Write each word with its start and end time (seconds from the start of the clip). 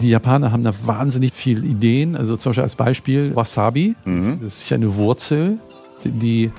Die 0.00 0.10
Japaner 0.10 0.52
haben 0.52 0.62
da 0.62 0.72
wahnsinnig 0.84 1.32
viele 1.34 1.66
Ideen. 1.66 2.16
Also 2.16 2.36
zum 2.36 2.50
Beispiel 2.50 2.62
als 2.62 2.74
Beispiel 2.76 3.36
Wasabi. 3.36 3.96
Mhm. 4.04 4.40
Das 4.42 4.58
ist 4.58 4.70
ja 4.70 4.76
eine 4.76 4.94
Wurzel, 4.96 5.58
die 6.04 6.52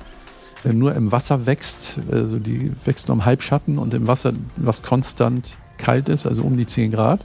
nur 0.65 0.94
im 0.96 1.12
Wasser 1.12 1.46
wächst. 1.46 1.99
Also 2.12 2.38
die 2.38 2.71
wächst 2.86 3.07
nur 3.07 3.15
im 3.15 3.25
Halbschatten 3.25 3.78
und 3.78 3.94
im 3.94 4.07
Wasser, 4.07 4.33
was 4.57 4.83
konstant 4.83 5.55
kalt 5.78 6.10
ist, 6.10 6.25
also 6.25 6.44
um 6.44 6.57
die 6.57 6.65
10 6.65 6.91
Grad. 6.91 7.21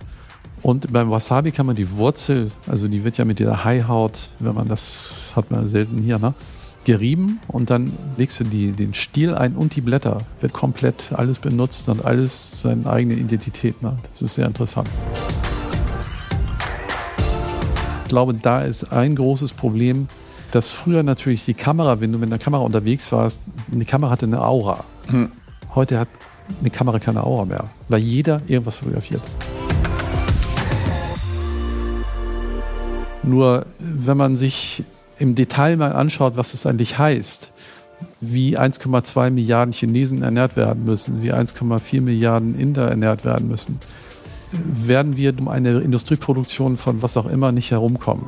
Und 0.62 0.93
beim 0.93 1.11
Wasabi 1.11 1.50
kann 1.50 1.66
man 1.66 1.77
die 1.77 1.91
Wurzel, 1.91 2.51
also 2.67 2.89
die 2.89 3.05
wird 3.05 3.19
ja 3.19 3.27
mit 3.27 3.39
dieser 3.39 3.65
Haihaut, 3.65 4.31
wenn 4.39 4.55
man 4.55 4.67
das 4.67 5.33
hat 5.37 5.51
man 5.51 5.69
selten 5.69 5.99
hier, 5.99 6.19
ne? 6.19 6.33
gerieben 6.85 7.41
und 7.49 7.71
dann 7.71 7.93
legst 8.17 8.41
du 8.41 8.45
die, 8.45 8.73
den 8.73 8.95
Stiel 8.95 9.35
ein 9.35 9.57
und 9.57 9.75
die 9.75 9.81
Blätter. 9.81 10.19
Wird 10.41 10.53
komplett 10.53 11.12
alles 11.12 11.39
benutzt 11.39 11.89
und 11.89 12.05
alles 12.05 12.61
seine 12.61 12.87
eigene 12.87 13.15
Identität. 13.15 13.83
Ne? 13.83 13.96
Das 14.11 14.23
ist 14.23 14.35
sehr 14.35 14.46
interessant. 14.46 14.89
Ich 18.04 18.08
glaube, 18.11 18.35
da 18.35 18.61
ist 18.61 18.93
ein 18.93 19.17
großes 19.17 19.54
Problem, 19.54 20.08
dass 20.53 20.68
früher 20.68 21.03
natürlich 21.03 21.46
die 21.46 21.54
Kamera, 21.54 22.00
wenn 22.00 22.13
du 22.13 22.18
mit 22.18 22.29
einer 22.29 22.39
Kamera 22.39 22.63
unterwegs 22.63 23.11
warst, 23.11 23.40
die 23.68 23.85
Kamera 23.86 24.11
hatte 24.11 24.27
eine 24.27 24.44
Aura. 24.44 24.85
Hm. 25.07 25.32
Heute 25.75 25.99
hat 25.99 26.08
eine 26.61 26.68
Kamera 26.68 26.99
keine 26.99 27.25
Aura 27.25 27.46
mehr, 27.46 27.64
weil 27.89 28.00
jeder 28.00 28.43
irgendwas 28.46 28.77
fotografiert. 28.77 29.22
Nur 33.22 33.64
wenn 33.78 34.19
man 34.19 34.36
sich 34.36 34.84
im 35.19 35.34
Detail 35.34 35.77
mal 35.78 35.92
anschaut, 35.92 36.36
was 36.36 36.52
das 36.52 36.66
eigentlich 36.66 36.98
heißt, 36.98 37.52
wie 38.20 38.58
1,2 38.58 39.30
Milliarden 39.30 39.72
Chinesen 39.72 40.20
ernährt 40.20 40.56
werden 40.56 40.84
müssen, 40.84 41.22
wie 41.22 41.33
1,4 41.33 42.02
Milliarden 42.02 42.55
Inder 42.58 42.86
ernährt 42.86 43.25
werden 43.25 43.48
müssen, 43.48 43.80
werden 44.62 45.17
wir 45.17 45.39
um 45.39 45.48
eine 45.48 45.81
Industrieproduktion 45.81 46.77
von 46.77 47.03
was 47.03 47.17
auch 47.17 47.27
immer 47.27 47.53
nicht 47.53 47.70
herumkommen. 47.70 48.27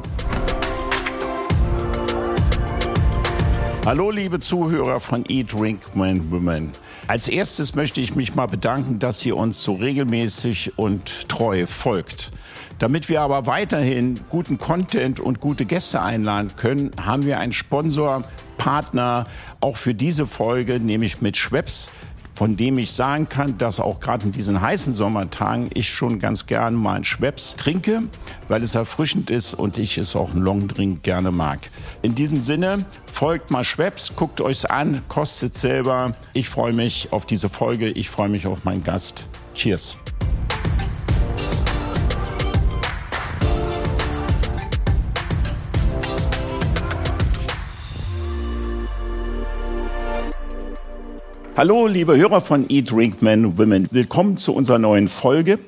Hallo 3.85 4.11
liebe 4.11 4.41
Zuhörer 4.41 4.99
von 4.99 5.25
Eat, 5.29 5.53
Drink, 5.53 5.95
Man, 5.95 6.31
Women. 6.33 6.73
Als 7.07 7.29
erstes 7.29 7.77
möchte 7.77 8.01
ich 8.01 8.17
mich 8.17 8.35
mal 8.35 8.47
bedanken, 8.47 8.99
dass 8.99 9.25
ihr 9.25 9.37
uns 9.37 9.63
so 9.63 9.75
regelmäßig 9.75 10.77
und 10.77 11.29
treu 11.29 11.67
folgt. 11.67 12.33
Damit 12.81 13.09
wir 13.09 13.21
aber 13.21 13.47
weiterhin 13.47 14.19
guten 14.29 14.59
Content 14.59 15.21
und 15.21 15.41
gute 15.41 15.67
Gäste 15.67 16.03
einladen 16.03 16.51
können, 16.57 16.91
haben 17.01 17.25
wir 17.25 17.39
einen 17.39 17.53
Sponsor, 17.53 18.23
Partner 18.59 19.25
auch 19.61 19.77
für 19.77 19.95
diese 19.95 20.27
Folge, 20.27 20.81
nämlich 20.81 21.21
mit 21.21 21.37
Schweppes 21.37 21.91
von 22.37 22.57
dem 22.57 22.79
ich 22.79 22.93
sagen 22.93 23.29
kann, 23.29 23.59
dass 23.59 23.81
auch 23.81 23.99
gerade 23.99 24.27
in 24.27 24.33
diesen 24.33 24.61
heißen 24.61 24.93
Sommertagen 24.93 25.71
ich 25.75 25.89
schon 25.89 26.19
ganz 26.19 26.47
gern 26.47 26.75
mal 26.75 26.97
einen 26.97 27.05
Schweppes 27.05 27.57
trinke, 27.57 28.03
weil 28.49 28.63
es 28.63 28.75
erfrischend 28.75 29.31
ist 29.31 29.55
und 29.55 29.79
ich 29.79 29.97
es 29.97 30.15
auch 30.15 30.31
einen 30.31 30.43
Longdrink 30.43 31.03
gerne 31.03 31.33
mag. 31.33 31.59
In 32.03 32.15
diesem 32.15 32.43
Sinne, 32.43 32.85
folgt 33.07 33.51
mal 33.51 33.65
Schweppes, 33.65 34.13
guckt 34.15 34.41
euch's 34.43 34.67
an, 34.67 35.03
kostet 35.09 35.55
selber. 35.55 36.15
Ich 36.35 36.49
freue 36.49 36.75
mich 36.75 37.09
auf 37.11 37.25
diese 37.25 37.49
Folge, 37.49 37.89
ich 37.89 38.11
freue 38.11 38.29
mich 38.29 38.47
auf 38.47 38.65
meinen 38.65 38.85
Gast. 38.85 39.25
Cheers. 39.55 39.97
Hallo, 51.57 51.87
liebe 51.87 52.15
Hörer 52.15 52.43
von 52.43 52.69
Eat, 52.69 52.91
Drink, 52.91 53.23
Men, 53.23 53.57
Women. 53.57 53.89
Willkommen 53.91 54.37
zu 54.37 54.53
unserer 54.53 54.79
neuen 54.79 55.09
Folge. 55.09 55.59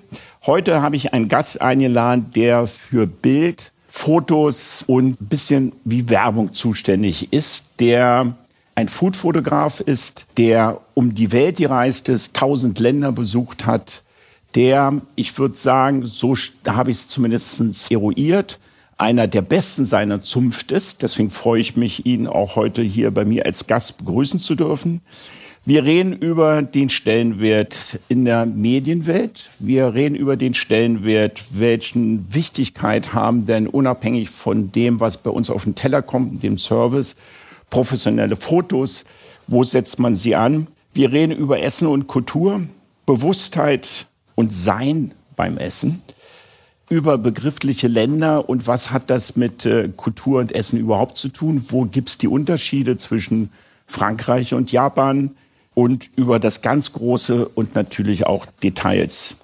Heute 0.45 0.83
habe 0.83 0.97
ich 0.97 1.15
einen 1.15 1.29
Gast 1.29 1.63
eingeladen, 1.63 2.27
der 2.37 2.67
für 2.67 3.07
Bild, 3.07 3.73
Fotos 3.89 4.85
und 4.87 5.19
ein 5.19 5.29
bisschen 5.29 5.73
wie 5.85 6.11
Werbung 6.11 6.53
zuständig 6.53 7.33
ist, 7.33 7.81
der 7.81 8.35
ein 8.75 8.89
Foodfotograf 8.89 9.81
ist, 9.81 10.27
der 10.37 10.79
um 10.93 11.15
die 11.15 11.33
Welt 11.33 11.57
gereist 11.57 12.11
ist, 12.11 12.37
tausend 12.37 12.79
Länder 12.81 13.11
besucht 13.11 13.65
hat, 13.65 14.03
der, 14.57 15.01
ich 15.17 15.39
würde 15.39 15.57
sagen, 15.57 16.05
so 16.05 16.37
habe 16.67 16.91
ich 16.91 16.99
es 16.99 17.09
zumindest 17.09 17.91
eruiert, 17.91 18.59
einer 18.99 19.27
der 19.27 19.41
besten 19.41 19.87
seiner 19.87 20.21
Zunft 20.21 20.71
ist. 20.71 21.01
Deswegen 21.01 21.31
freue 21.31 21.63
ich 21.63 21.79
mich, 21.79 22.05
ihn 22.05 22.27
auch 22.27 22.57
heute 22.57 22.83
hier 22.83 23.11
bei 23.11 23.25
mir 23.25 23.47
als 23.47 23.67
Gast 23.67 23.97
begrüßen 23.97 24.39
zu 24.39 24.55
dürfen. 24.55 25.01
Wir 25.69 25.85
reden 25.85 26.15
über 26.15 26.63
den 26.63 26.89
Stellenwert 26.89 28.01
in 28.09 28.25
der 28.25 28.47
Medienwelt. 28.47 29.51
Wir 29.59 29.93
reden 29.93 30.15
über 30.15 30.39
den 30.39 30.55
Stellenwert, 30.55 31.59
welchen 31.59 32.33
Wichtigkeit 32.33 33.13
haben 33.13 33.45
denn 33.45 33.67
unabhängig 33.67 34.31
von 34.31 34.73
dem, 34.73 34.99
was 34.99 35.19
bei 35.19 35.29
uns 35.29 35.51
auf 35.51 35.65
den 35.65 35.75
Teller 35.75 36.01
kommt, 36.01 36.43
dem 36.43 36.57
Service, 36.57 37.17
professionelle 37.69 38.37
Fotos, 38.37 39.05
wo 39.47 39.63
setzt 39.63 39.99
man 39.99 40.17
sie 40.17 40.37
an? 40.37 40.69
Wir 40.95 41.13
reden 41.13 41.37
über 41.37 41.61
Essen 41.61 41.87
und 41.87 42.07
Kultur, 42.07 42.63
Bewusstheit 43.05 44.07
und 44.37 44.55
Sein 44.55 45.13
beim 45.37 45.59
Essen, 45.59 46.01
über 46.89 47.19
begriffliche 47.19 47.89
Länder 47.89 48.49
und 48.49 48.67
was 48.67 48.91
hat 48.91 49.11
das 49.11 49.37
mit 49.37 49.67
äh, 49.67 49.91
Kultur 49.95 50.41
und 50.41 50.51
Essen 50.51 50.79
überhaupt 50.79 51.19
zu 51.19 51.29
tun? 51.29 51.63
Wo 51.69 51.85
gibt 51.85 52.09
es 52.09 52.17
die 52.17 52.29
Unterschiede 52.29 52.97
zwischen 52.97 53.53
Frankreich 53.87 54.55
und 54.55 54.73
Japan? 54.73 55.33
Und 55.79 56.11
über 56.17 56.41
das 56.41 56.61
ganz 56.61 56.93
Große 56.93 57.47
und 57.47 57.77
natürlich 57.77 58.27
auch 58.27 58.47
Details. 58.65 59.37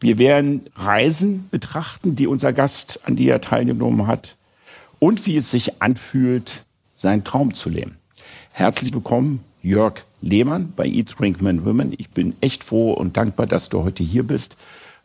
Wir 0.00 0.18
werden 0.18 0.66
Reisen 0.74 1.46
betrachten, 1.52 2.16
die 2.16 2.26
unser 2.26 2.52
Gast, 2.52 2.98
an 3.04 3.14
die 3.14 3.28
er 3.28 3.40
teilgenommen 3.40 4.08
hat, 4.08 4.34
und 4.98 5.24
wie 5.24 5.36
es 5.36 5.52
sich 5.52 5.80
anfühlt, 5.80 6.64
seinen 6.94 7.22
Traum 7.22 7.54
zu 7.54 7.68
leben. 7.68 7.96
Herzlich 8.50 8.92
willkommen, 8.92 9.44
Jörg 9.62 10.02
Lehmann 10.20 10.72
bei 10.74 10.84
Eat, 10.84 11.14
Drink, 11.16 11.40
Men, 11.42 11.64
Women. 11.64 11.94
Ich 11.96 12.10
bin 12.10 12.34
echt 12.40 12.64
froh 12.64 12.92
und 12.92 13.16
dankbar, 13.16 13.46
dass 13.46 13.68
du 13.68 13.84
heute 13.84 14.02
hier 14.02 14.24
bist, 14.24 14.56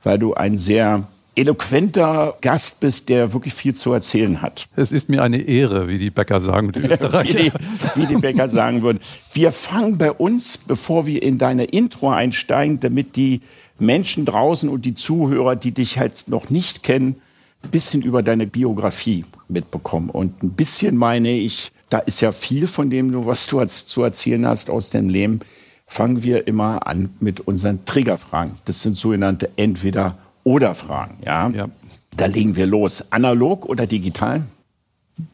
weil 0.03 0.17
du 0.17 0.34
ein 0.34 0.57
sehr 0.57 1.07
eloquenter 1.36 2.36
Gast 2.42 2.80
bist, 2.80 3.10
der 3.10 3.34
wirklich 3.34 3.54
viel 3.54 3.74
zu 3.74 3.92
erzählen 3.92 4.42
hat. 4.42 4.68
Es 4.76 4.92
ist 4.92 5.10
mir 5.10 5.24
eine 5.24 5.42
Ehre, 5.42 5.88
wie 5.88 5.98
die 5.98 6.10
Bäcker 6.10 6.42
sagen, 6.42 6.72
die 6.76 6.80
Österreicher. 6.80 7.40
wie, 7.40 7.50
die, 7.50 7.52
wie 7.96 8.06
die 8.06 8.16
Bäcker 8.16 8.48
sagen 8.48 8.82
würden. 8.82 9.00
Wir 9.34 9.52
fangen 9.52 9.98
bei 9.98 10.12
uns, 10.12 10.58
bevor 10.58 11.06
wir 11.06 11.24
in 11.24 11.38
deine 11.38 11.66
Intro 11.66 12.12
einsteigen, 12.12 12.80
damit 12.80 13.16
die 13.16 13.42
Menschen 13.80 14.26
draußen 14.26 14.70
und 14.70 14.86
die 14.86 14.96
Zuhörer, 14.96 15.56
die 15.56 15.72
dich 15.72 15.98
halt 15.98 16.28
noch 16.28 16.50
nicht 16.50 16.84
kennen, 16.84 17.16
ein 17.64 17.70
bisschen 17.70 18.02
über 18.02 18.22
deine 18.22 18.46
Biografie 18.46 19.26
mitbekommen. 19.48 20.10
Und 20.10 20.44
ein 20.44 20.52
bisschen 20.52 20.98
meine 20.98 21.32
ich, 21.32 21.72
da 21.90 22.00
ist 22.00 22.22
ja 22.22 22.32
viel 22.32 22.68
von 22.68 22.90
dem, 22.90 23.26
was 23.26 23.48
du 23.48 23.64
zu 23.66 24.04
erzählen 24.04 24.46
hast 24.46 24.70
aus 24.70 24.90
deinem 24.90 25.10
Leben. 25.10 25.40
Fangen 25.88 26.24
wir 26.24 26.48
immer 26.48 26.88
an 26.88 27.12
mit 27.20 27.42
unseren 27.42 27.86
Triggerfragen. 27.86 28.54
Das 28.66 28.82
sind 28.82 28.98
sogenannte 28.98 29.50
entweder 29.58 30.18
oder 30.44 30.76
Fragen. 30.76 31.18
Ja? 31.26 31.50
ja. 31.50 31.70
Da 32.16 32.26
legen 32.26 32.56
wir 32.56 32.68
los. 32.68 33.12
Analog 33.12 33.66
oder 33.66 33.88
digital? 33.88 34.46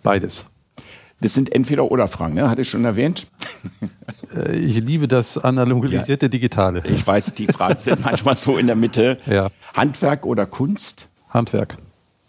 Beides. 0.03 0.45
Das 1.21 1.33
sind 1.33 1.53
entweder 1.53 1.91
oder 1.91 2.07
Fragen, 2.07 2.35
ne? 2.35 2.49
hatte 2.49 2.61
ich 2.61 2.69
schon 2.69 2.85
erwähnt. 2.85 3.27
Äh, 4.31 4.59
ich 4.59 4.79
liebe 4.79 5.07
das 5.07 5.39
analogisierte 5.39 6.27
ja, 6.27 6.29
Digitale. 6.29 6.83
Ich 6.85 7.05
weiß, 7.05 7.33
die 7.33 7.47
Fragen 7.47 7.77
sind 7.79 8.05
manchmal 8.05 8.35
so 8.35 8.59
in 8.59 8.67
der 8.67 8.75
Mitte. 8.75 9.17
Ja. 9.25 9.49
Handwerk 9.73 10.23
oder 10.23 10.45
Kunst? 10.45 11.09
Handwerk. 11.29 11.79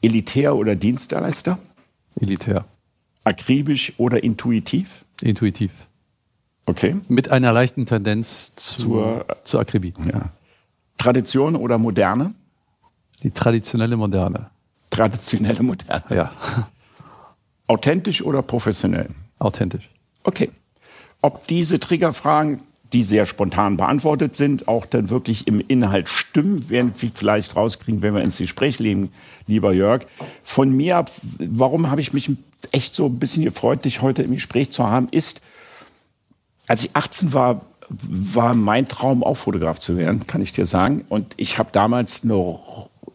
Elitär 0.01 0.57
oder 0.57 0.77
Dienstleister? 0.77 1.59
Elitär. 2.19 2.65
Akribisch 3.25 3.93
oder 3.99 4.25
intuitiv? 4.25 5.05
Intuitiv. 5.21 5.73
Okay. 6.65 6.97
Mit 7.09 7.31
einer 7.31 7.53
leichten 7.53 7.85
Tendenz 7.85 8.53
zur, 8.57 9.27
zur 9.45 9.61
Akribie. 9.61 9.93
Ja. 10.11 10.31
Tradition 10.97 11.55
oder 11.55 11.77
Moderne? 11.77 12.33
Die 13.23 13.31
traditionelle 13.31 13.97
Moderne. 13.97 14.51
Traditionelle 14.91 15.63
Moderne. 15.63 16.05
Ja. 16.11 16.31
Authentisch 17.67 18.23
oder 18.23 18.43
professionell? 18.43 19.11
Authentisch. 19.39 19.89
Okay. 20.25 20.51
Ob 21.23 21.47
diese 21.47 21.79
Triggerfragen, 21.79 22.63
die 22.93 23.05
sehr 23.05 23.27
spontan 23.27 23.77
beantwortet 23.77 24.35
sind, 24.35 24.67
auch 24.67 24.87
dann 24.87 25.11
wirklich 25.11 25.47
im 25.47 25.61
Inhalt 25.61 26.09
stimmen, 26.09 26.69
werden 26.69 26.93
wir 26.99 27.11
vielleicht 27.13 27.55
rauskriegen, 27.55 28.03
wenn 28.03 28.15
wir 28.15 28.23
ins 28.23 28.39
Gespräch 28.39 28.79
leben, 28.81 29.13
lieber 29.47 29.73
Jörg. 29.73 30.07
Von 30.43 30.71
mir 30.77 30.97
ab, 30.97 31.11
warum 31.39 31.91
habe 31.91 32.01
ich 32.01 32.13
mich 32.13 32.31
echt 32.73 32.95
so 32.95 33.07
ein 33.07 33.19
bisschen 33.19 33.45
gefreut, 33.45 33.85
dich 33.85 34.03
heute 34.03 34.23
im 34.23 34.33
Gespräch 34.33 34.71
zu 34.71 34.89
haben, 34.89 35.09
ist, 35.11 35.41
als 36.67 36.85
ich 36.85 36.91
18 36.95 37.33
war, 37.33 37.63
war 37.89 38.55
mein 38.55 38.89
Traum, 38.89 39.25
auch 39.25 39.37
Fotograf 39.37 39.79
zu 39.79 39.97
werden, 39.97 40.27
kann 40.27 40.43
ich 40.43 40.53
dir 40.53 40.67
sagen. 40.67 41.05
Und 41.09 41.35
ich 41.37 41.59
habe 41.59 41.71
damals 41.73 42.23
eine, 42.23 42.59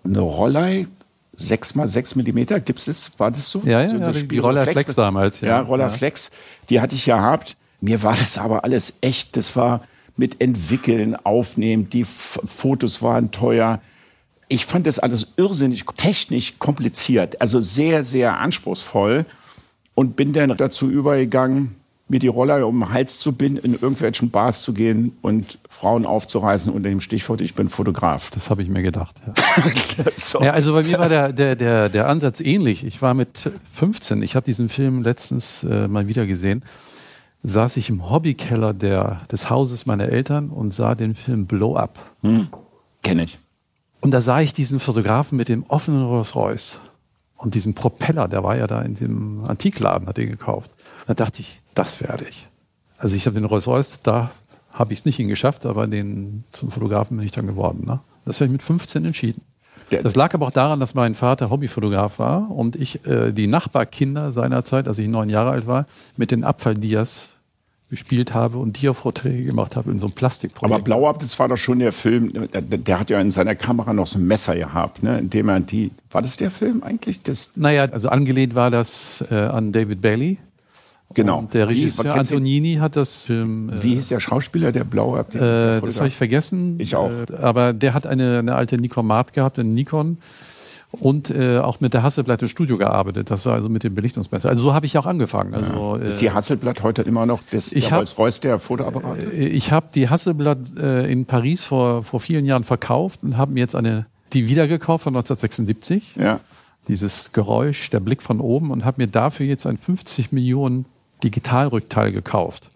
eine 0.05 0.19
Rollei, 0.19 0.87
6 1.33 1.75
mal 1.75 1.87
6 1.87 2.15
Millimeter, 2.15 2.59
gibt 2.59 2.85
es 2.87 3.11
War 3.19 3.31
das 3.31 3.49
so? 3.49 3.61
Ja, 3.65 3.81
ja, 3.81 3.87
so 3.87 3.97
ja 3.97 4.11
die, 4.11 4.27
die 4.27 4.37
Roller 4.37 4.63
Flex, 4.63 4.83
Flex 4.83 4.95
damals. 4.95 5.41
Ja, 5.41 5.47
ja 5.47 5.61
Roller 5.61 5.85
ja. 5.85 5.89
Flex, 5.89 6.31
die 6.69 6.81
hatte 6.81 6.95
ich 6.95 7.05
ja 7.05 7.17
gehabt. 7.17 7.57
Mir 7.81 8.03
war 8.03 8.15
das 8.15 8.37
aber 8.37 8.63
alles 8.63 8.95
echt, 9.01 9.35
das 9.35 9.55
war 9.55 9.81
mit 10.17 10.41
entwickeln, 10.41 11.15
aufnehmen, 11.15 11.89
die 11.89 12.01
F 12.01 12.39
Fotos 12.45 13.01
waren 13.01 13.31
teuer. 13.31 13.81
Ich 14.47 14.65
fand 14.65 14.87
das 14.87 14.99
alles 14.99 15.27
irrsinnig 15.37 15.85
technisch 15.97 16.57
kompliziert, 16.57 17.41
also 17.41 17.59
sehr, 17.59 18.03
sehr 18.03 18.39
anspruchsvoll 18.39 19.25
und 19.93 20.15
bin 20.15 20.33
dann 20.33 20.55
dazu 20.55 20.89
übergegangen, 20.89 21.75
mir 22.07 22.19
die 22.19 22.27
Roller 22.27 22.67
um 22.67 22.79
den 22.79 22.93
Hals 22.93 23.19
zu 23.19 23.33
binden, 23.33 23.57
in 23.65 23.73
irgendwelchen 23.73 24.29
Bars 24.29 24.61
zu 24.61 24.73
gehen 24.73 25.17
und 25.21 25.57
Frauen 25.69 26.05
aufzureißen 26.05 26.71
unter 26.71 26.89
dem 26.89 27.01
Stichwort, 27.01 27.41
ich 27.41 27.55
bin 27.55 27.67
Fotograf. 27.67 28.29
Das 28.31 28.49
habe 28.49 28.61
ich 28.61 28.69
mir 28.69 28.83
gedacht. 28.83 29.15
Ja. 29.25 29.33
so. 30.17 30.41
ja, 30.41 30.51
also 30.51 30.73
bei 30.73 30.83
mir 30.83 30.99
war 30.99 31.09
der, 31.09 31.33
der, 31.33 31.55
der, 31.55 31.89
der 31.89 32.07
Ansatz 32.07 32.41
ähnlich. 32.41 32.83
Ich 32.85 33.01
war 33.01 33.15
mit 33.15 33.51
15, 33.71 34.21
ich 34.21 34.35
habe 34.35 34.45
diesen 34.45 34.69
Film 34.69 35.01
letztens 35.01 35.63
äh, 35.63 35.87
mal 35.87 36.07
wieder 36.07 36.27
gesehen, 36.27 36.63
saß 37.41 37.77
ich 37.77 37.89
im 37.89 38.09
Hobbykeller 38.09 38.73
der, 38.73 39.21
des 39.31 39.49
Hauses 39.49 39.85
meiner 39.87 40.09
Eltern 40.09 40.49
und 40.49 40.71
sah 40.71 40.93
den 40.93 41.15
Film 41.15 41.47
Blow 41.47 41.75
Up. 41.75 41.99
Hm, 42.21 42.47
Kenne 43.01 43.23
ich. 43.23 43.39
Und 44.01 44.11
da 44.11 44.21
sah 44.21 44.41
ich 44.41 44.53
diesen 44.53 44.79
Fotografen 44.79 45.37
mit 45.37 45.49
dem 45.49 45.63
offenen 45.63 46.03
Rolls 46.03 46.35
Royce 46.35 46.77
und 47.37 47.55
diesem 47.55 47.73
Propeller, 47.73 48.27
der 48.27 48.43
war 48.43 48.55
ja 48.55 48.67
da 48.67 48.81
in 48.81 48.93
dem 48.93 49.43
Antikladen, 49.45 50.07
hat 50.07 50.19
er 50.19 50.27
gekauft. 50.27 50.71
Da 51.07 51.13
dachte 51.13 51.41
ich, 51.41 51.61
das 51.75 52.01
werde 52.01 52.25
ich. 52.27 52.47
Also 52.97 53.15
ich 53.15 53.27
habe 53.27 53.35
den 53.35 53.45
Rolls 53.45 53.67
Royce, 53.67 53.99
da 54.01 54.31
habe 54.71 54.93
ich 54.93 54.99
es 54.99 55.05
nicht 55.05 55.17
hingeschafft, 55.17 55.65
aber 55.65 55.87
den 55.87 56.43
zum 56.51 56.71
Fotografen 56.71 57.17
bin 57.17 57.25
ich 57.25 57.31
dann 57.31 57.47
geworden. 57.47 57.83
Ne? 57.85 57.99
Das 58.25 58.37
habe 58.37 58.47
ich 58.47 58.51
mit 58.51 58.63
15 58.63 59.05
entschieden. 59.05 59.41
Das 59.89 60.15
lag 60.15 60.33
aber 60.33 60.47
auch 60.47 60.51
daran, 60.51 60.79
dass 60.79 60.95
mein 60.95 61.13
Vater 61.13 61.51
Hobbyfotograf 61.51 62.17
war 62.17 62.49
und 62.49 62.75
ich 62.75 63.05
äh, 63.05 63.31
die 63.31 63.45
Nachbarkinder 63.45 64.31
seinerzeit, 64.31 64.87
als 64.87 64.97
ich 64.97 65.07
neun 65.07 65.29
Jahre 65.29 65.51
alt 65.51 65.67
war, 65.67 65.85
mit 66.17 66.31
den 66.31 66.43
Abfalldias 66.43 67.35
gespielt 67.89 68.33
habe 68.33 68.57
und 68.57 68.81
Dia-Vorträge 68.81 69.43
gemacht 69.43 69.75
habe 69.75 69.91
in 69.91 69.99
so 69.99 70.07
einem 70.07 70.15
Plastikprojekt. 70.15 70.73
Aber 70.73 70.83
Blau 70.83 71.07
ab, 71.07 71.19
das 71.19 71.37
war 71.37 71.47
doch 71.47 71.57
schon 71.57 71.79
der 71.79 71.91
Film, 71.91 72.33
der, 72.33 72.61
der, 72.61 72.99
hat 72.99 73.11
ja 73.11 73.21
in 73.21 73.29
seiner 73.29 73.53
Kamera 73.53 73.93
noch 73.93 74.07
so 74.07 74.17
ein 74.17 74.25
Messer 74.25 74.55
gehabt, 74.55 75.03
ne? 75.03 75.19
in 75.19 75.29
dem 75.29 75.49
er 75.49 75.59
die, 75.59 75.91
war 76.09 76.23
das 76.23 76.35
der 76.37 76.49
Film 76.49 76.81
eigentlich? 76.81 77.21
Das 77.21 77.51
naja, 77.55 77.85
also 77.85 78.09
angelehnt 78.09 78.55
war 78.55 78.71
das 78.71 79.23
äh, 79.29 79.35
an 79.35 79.71
David 79.71 80.01
Bailey. 80.01 80.37
Genau. 81.13 81.39
Und 81.39 81.53
der 81.53 81.67
Regisseur 81.67 82.05
Wie, 82.05 82.09
Antonini 82.09 82.75
hat 82.75 82.95
das 82.95 83.25
Film. 83.25 83.69
Äh, 83.69 83.83
Wie 83.83 83.95
hieß 83.95 84.09
der 84.09 84.19
Schauspieler, 84.19 84.71
der 84.71 84.83
Blau 84.83 85.15
ab? 85.15 85.33
Äh, 85.35 85.81
das 85.81 85.97
habe 85.97 86.07
ich 86.07 86.15
vergessen. 86.15 86.79
Ich 86.79 86.95
auch. 86.95 87.11
Äh, 87.11 87.35
aber 87.41 87.73
der 87.73 87.93
hat 87.93 88.07
eine, 88.07 88.39
eine 88.39 88.55
alte 88.55 88.77
Nikon 88.77 89.05
Mat 89.05 89.33
gehabt, 89.33 89.59
eine 89.59 89.69
Nikon 89.69 90.17
und 90.91 91.29
äh, 91.29 91.59
auch 91.59 91.79
mit 91.79 91.93
der 91.93 92.03
Hasselblatt 92.03 92.41
im 92.41 92.47
Studio 92.47 92.77
gearbeitet. 92.77 93.29
Das 93.29 93.45
war 93.45 93.53
also 93.53 93.69
mit 93.69 93.83
dem 93.83 93.95
Belichtungsmesser. 93.95 94.49
Also 94.49 94.63
so 94.63 94.73
habe 94.73 94.85
ich 94.85 94.97
auch 94.97 95.05
angefangen. 95.05 95.53
Also, 95.53 95.97
ja. 95.97 96.03
Ist 96.03 96.21
die 96.21 96.31
Hasselblatt 96.31 96.83
heute 96.83 97.01
immer 97.03 97.25
noch 97.25 97.41
das 97.51 97.73
ich 97.73 97.87
der 97.87 97.97
Rolls-Royce 97.97 98.39
der 98.41 98.59
Fotoapparate? 98.59 99.31
Äh, 99.31 99.47
ich 99.47 99.71
habe 99.71 99.87
die 99.93 100.09
Hasselblatt 100.09 100.77
äh, 100.77 101.11
in 101.11 101.25
Paris 101.25 101.63
vor, 101.63 102.03
vor 102.03 102.19
vielen 102.19 102.45
Jahren 102.45 102.63
verkauft 102.63 103.21
und 103.23 103.37
habe 103.37 103.53
mir 103.53 103.59
jetzt 103.59 103.75
eine 103.75 104.07
die 104.33 104.49
wiedergekauft 104.49 105.03
von 105.03 105.15
1976. 105.15 106.15
Ja. 106.17 106.39
Dieses 106.87 107.31
Geräusch, 107.31 107.89
der 107.89 107.99
Blick 107.99 108.21
von 108.21 108.39
oben 108.39 108.71
und 108.71 108.85
habe 108.85 109.01
mir 109.01 109.07
dafür 109.07 109.45
jetzt 109.45 109.65
ein 109.65 109.77
50 109.77 110.31
Millionen 110.31 110.85
Digitalrückteil 111.23 112.11
gekauft. 112.11 112.69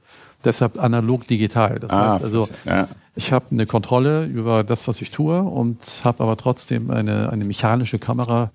Deshalb 0.44 0.82
analog 0.82 1.28
digital. 1.28 1.80
Das 1.80 1.92
ah, 1.92 2.14
heißt 2.14 2.24
also, 2.24 2.48
ja. 2.66 2.88
ich 3.16 3.32
habe 3.32 3.46
eine 3.52 3.66
Kontrolle 3.66 4.26
über 4.26 4.64
das, 4.64 4.88
was 4.88 5.02
ich 5.02 5.12
tue 5.12 5.42
und 5.42 5.80
habe 6.04 6.24
aber 6.24 6.38
trotzdem 6.38 6.92
eine, 6.92 7.30
eine 7.30 7.44
mechanische 7.44 8.00
Kamera, 8.00 8.52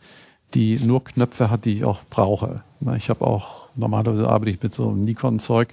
die 0.55 0.79
nur 0.79 1.05
Knöpfe 1.05 1.51
hat, 1.51 1.65
die 1.65 1.73
ich 1.73 1.85
auch 1.85 2.01
brauche. 2.09 2.63
Ich 2.97 3.11
habe 3.11 3.27
auch, 3.27 3.69
normalerweise 3.75 4.29
arbeite 4.29 4.51
ich 4.51 4.63
mit 4.63 4.73
so 4.73 4.89
einem 4.89 5.05
Nikon-Zeug. 5.05 5.69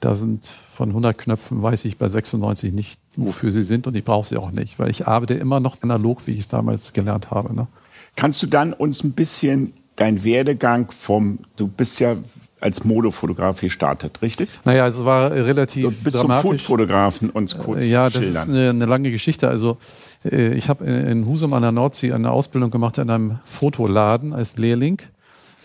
Da 0.00 0.14
sind 0.14 0.50
von 0.74 0.90
100 0.90 1.16
Knöpfen, 1.16 1.62
weiß 1.62 1.84
ich 1.84 1.98
bei 1.98 2.08
96 2.08 2.72
nicht, 2.72 2.98
wofür 3.16 3.52
sie 3.52 3.64
sind 3.64 3.86
und 3.86 3.94
ich 3.94 4.04
brauche 4.04 4.26
sie 4.26 4.36
auch 4.36 4.50
nicht, 4.50 4.78
weil 4.78 4.90
ich 4.90 5.06
arbeite 5.06 5.34
immer 5.34 5.60
noch 5.60 5.82
analog, 5.82 6.26
wie 6.26 6.32
ich 6.32 6.40
es 6.40 6.48
damals 6.48 6.92
gelernt 6.92 7.30
habe. 7.30 7.54
Ne? 7.54 7.68
Kannst 8.16 8.42
du 8.42 8.46
dann 8.46 8.72
uns 8.72 9.02
ein 9.02 9.12
bisschen 9.12 9.72
dein 9.96 10.24
Werdegang 10.24 10.90
vom, 10.90 11.40
du 11.56 11.68
bist 11.68 12.00
ja 12.00 12.16
als 12.64 12.82
Modefotograf 12.82 13.60
gestartet, 13.60 14.22
richtig? 14.22 14.48
Naja, 14.64 14.88
es 14.88 15.04
war 15.04 15.30
relativ 15.30 15.84
du 15.84 15.90
bist 15.90 16.16
dramatisch. 16.16 16.42
zum 16.42 16.50
Foodfotografen 16.50 17.28
uns 17.28 17.58
kurz 17.58 17.86
Ja, 17.86 18.08
das 18.08 18.22
schildern. 18.24 18.42
ist 18.42 18.48
eine, 18.48 18.70
eine, 18.70 18.86
lange 18.86 19.10
Geschichte. 19.10 19.48
Also 19.48 19.76
äh, 20.24 20.54
ich 20.54 20.70
habe 20.70 20.86
in 20.86 21.26
Husum 21.26 21.52
an 21.52 21.60
der 21.60 21.72
Nordsee 21.72 22.14
eine 22.14 22.30
Ausbildung 22.30 22.70
gemacht 22.70 22.96
in 22.96 23.10
einem 23.10 23.38
Fotoladen 23.44 24.32
als 24.32 24.56
Lehrling, 24.56 25.02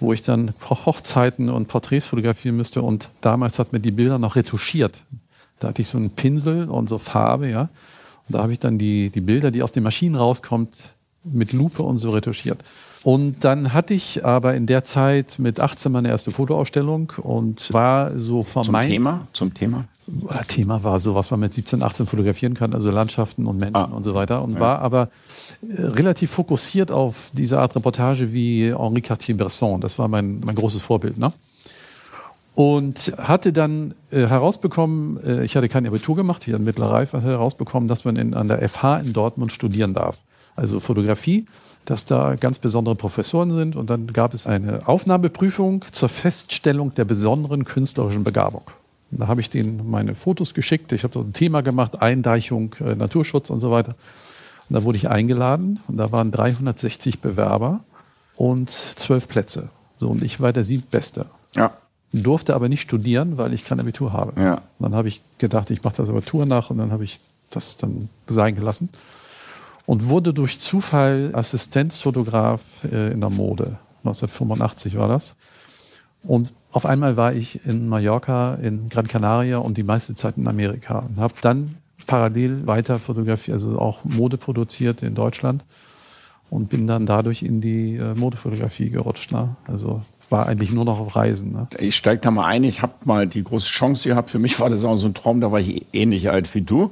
wo 0.01 0.11
ich 0.11 0.23
dann 0.23 0.53
Hochzeiten 0.69 1.49
und 1.49 1.69
Porträts 1.69 2.05
fotografieren 2.05 2.57
müsste. 2.57 2.81
Und 2.81 3.07
damals 3.21 3.59
hat 3.59 3.71
mir 3.71 3.79
die 3.79 3.91
Bilder 3.91 4.19
noch 4.19 4.35
retuschiert. 4.35 5.01
Da 5.59 5.69
hatte 5.69 5.81
ich 5.81 5.87
so 5.87 5.97
einen 5.97 6.09
Pinsel 6.09 6.67
und 6.67 6.89
so 6.89 6.97
Farbe, 6.97 7.49
ja. 7.49 7.69
Und 8.27 8.35
da 8.35 8.43
habe 8.43 8.51
ich 8.51 8.59
dann 8.59 8.77
die, 8.77 9.09
die 9.09 9.21
Bilder, 9.21 9.51
die 9.51 9.63
aus 9.63 9.71
den 9.71 9.83
Maschinen 9.83 10.15
rauskommt, 10.15 10.91
mit 11.23 11.53
Lupe 11.53 11.81
und 11.81 11.97
so 11.97 12.09
retuschiert. 12.09 12.59
Und 13.03 13.45
dann 13.45 13.73
hatte 13.73 13.93
ich 13.93 14.25
aber 14.25 14.55
in 14.55 14.65
der 14.65 14.83
Zeit 14.83 15.39
mit 15.39 15.59
18 15.59 15.91
meine 15.91 16.09
erste 16.09 16.31
Fotoausstellung 16.31 17.13
und 17.21 17.71
war 17.73 18.17
so 18.17 18.43
von 18.43 18.65
Zum 18.65 18.81
Thema? 18.81 19.27
Zum 19.31 19.53
Thema? 19.53 19.85
Thema 20.47 20.83
war 20.83 20.99
so, 20.99 21.15
was 21.15 21.31
man 21.31 21.39
mit 21.39 21.53
17, 21.53 21.83
18 21.83 22.07
fotografieren 22.07 22.55
kann, 22.55 22.73
also 22.73 22.89
Landschaften 22.91 23.45
und 23.45 23.57
Menschen 23.57 23.75
ah. 23.75 23.83
und 23.83 24.03
so 24.03 24.15
weiter. 24.15 24.41
Und 24.41 24.55
ja. 24.55 24.59
war 24.59 24.79
aber 24.79 25.09
äh, 25.61 25.81
relativ 25.81 26.31
fokussiert 26.31 26.91
auf 26.91 27.31
diese 27.33 27.59
Art 27.59 27.75
Reportage 27.75 28.33
wie 28.33 28.73
Henri 28.73 29.01
Cartier-Bresson. 29.01 29.81
Das 29.81 29.99
war 29.99 30.07
mein, 30.07 30.39
mein 30.39 30.55
großes 30.55 30.81
Vorbild. 30.81 31.17
Ne? 31.17 31.31
Und 32.55 33.13
hatte 33.17 33.53
dann 33.53 33.93
äh, 34.11 34.25
herausbekommen, 34.25 35.23
äh, 35.23 35.45
ich 35.45 35.55
hatte 35.55 35.69
kein 35.69 35.85
Abitur 35.85 36.15
gemacht, 36.15 36.43
hier 36.43 36.55
in 36.55 36.63
Mittlerer 36.63 36.91
Reife, 36.91 37.17
hatte 37.17 37.27
herausbekommen, 37.27 37.87
dass 37.87 38.03
man 38.03 38.15
in, 38.15 38.33
an 38.33 38.47
der 38.47 38.67
FH 38.67 38.97
in 38.97 39.13
Dortmund 39.13 39.51
studieren 39.51 39.93
darf. 39.93 40.17
Also 40.55 40.79
Fotografie 40.79 41.45
dass 41.89 42.05
da 42.05 42.35
ganz 42.35 42.59
besondere 42.59 42.95
Professoren 42.95 43.51
sind. 43.51 43.75
Und 43.75 43.89
dann 43.89 44.13
gab 44.13 44.35
es 44.35 44.45
eine 44.45 44.87
Aufnahmeprüfung 44.87 45.83
zur 45.91 46.07
Feststellung 46.07 46.93
der 46.93 47.05
besonderen 47.05 47.65
künstlerischen 47.65 48.23
Begabung. 48.23 48.61
da 49.09 49.27
habe 49.27 49.41
ich 49.41 49.49
denen 49.49 49.89
meine 49.89 50.13
Fotos 50.13 50.53
geschickt. 50.53 50.91
Ich 50.91 51.03
habe 51.03 51.15
so 51.15 51.21
ein 51.21 51.33
Thema 51.33 51.61
gemacht, 51.61 51.99
Eindeichung, 51.99 52.75
äh, 52.79 52.93
Naturschutz 52.93 53.49
und 53.49 53.57
so 53.59 53.71
weiter. 53.71 53.95
Und 54.69 54.75
da 54.75 54.83
wurde 54.83 54.97
ich 54.97 55.09
eingeladen 55.09 55.79
und 55.87 55.97
da 55.97 56.11
waren 56.11 56.31
360 56.31 57.21
Bewerber 57.21 57.79
und 58.35 58.69
zwölf 58.69 59.27
Plätze. 59.27 59.69
So, 59.97 60.09
und 60.09 60.21
ich 60.21 60.39
war 60.39 60.53
der 60.53 60.63
siebtbeste. 60.63 61.25
Ja. 61.55 61.71
Durfte 62.13 62.53
aber 62.53 62.69
nicht 62.69 62.81
studieren, 62.81 63.39
weil 63.39 63.51
ich 63.53 63.65
kein 63.65 63.79
Abitur 63.79 64.13
habe. 64.13 64.39
Ja. 64.39 64.61
Dann 64.77 64.93
habe 64.93 65.07
ich 65.07 65.21
gedacht, 65.39 65.71
ich 65.71 65.83
mache 65.83 65.95
das 65.97 66.09
Abitur 66.09 66.45
nach 66.45 66.69
und 66.69 66.77
dann 66.77 66.91
habe 66.91 67.03
ich 67.03 67.19
das 67.49 67.77
dann 67.77 68.09
sein 68.27 68.53
gelassen 68.53 68.89
und 69.89 70.07
wurde 70.07 70.35
durch 70.35 70.59
Zufall 70.59 71.31
Assistenzfotograf 71.33 72.61
äh, 72.91 73.11
in 73.11 73.21
der 73.21 73.31
Mode. 73.31 73.79
1985 74.03 74.99
war 74.99 75.07
das. 75.07 75.35
Und 76.21 76.53
auf 76.71 76.85
einmal 76.85 77.17
war 77.17 77.33
ich 77.33 77.65
in 77.65 77.89
Mallorca, 77.89 78.53
in 78.61 78.89
Gran 78.89 79.07
Canaria 79.07 79.57
und 79.57 79.77
die 79.77 79.83
meiste 79.83 80.13
Zeit 80.13 80.37
in 80.37 80.47
Amerika 80.47 80.99
und 80.99 81.17
habe 81.17 81.33
dann 81.41 81.77
parallel 82.05 82.67
weiter 82.67 82.99
fotografiert, 82.99 83.55
also 83.55 83.79
auch 83.79 84.03
Mode 84.03 84.37
produziert 84.37 85.01
in 85.01 85.15
Deutschland 85.15 85.65
und 86.51 86.69
bin 86.69 86.85
dann 86.85 87.07
dadurch 87.07 87.41
in 87.41 87.59
die 87.59 87.95
äh, 87.95 88.13
Modefotografie 88.13 88.91
gerutscht. 88.91 89.31
Ne? 89.31 89.55
Also 89.65 90.03
war 90.29 90.45
eigentlich 90.45 90.71
nur 90.71 90.85
noch 90.85 90.99
auf 90.99 91.15
Reisen. 91.15 91.51
Ne? 91.51 91.67
Ich 91.79 91.95
steige 91.95 92.21
da 92.21 92.29
mal 92.29 92.45
ein. 92.45 92.63
Ich 92.63 92.83
habe 92.83 92.93
mal 93.05 93.25
die 93.25 93.43
große 93.43 93.67
Chance 93.67 94.07
gehabt. 94.07 94.29
Für 94.29 94.37
mich 94.37 94.59
war 94.59 94.69
das 94.69 94.85
auch 94.85 94.97
so 94.97 95.07
ein 95.07 95.15
Traum. 95.15 95.41
Da 95.41 95.51
war 95.51 95.59
ich 95.59 95.87
ähnlich 95.93 96.29
alt 96.29 96.53
wie 96.53 96.61
du 96.61 96.91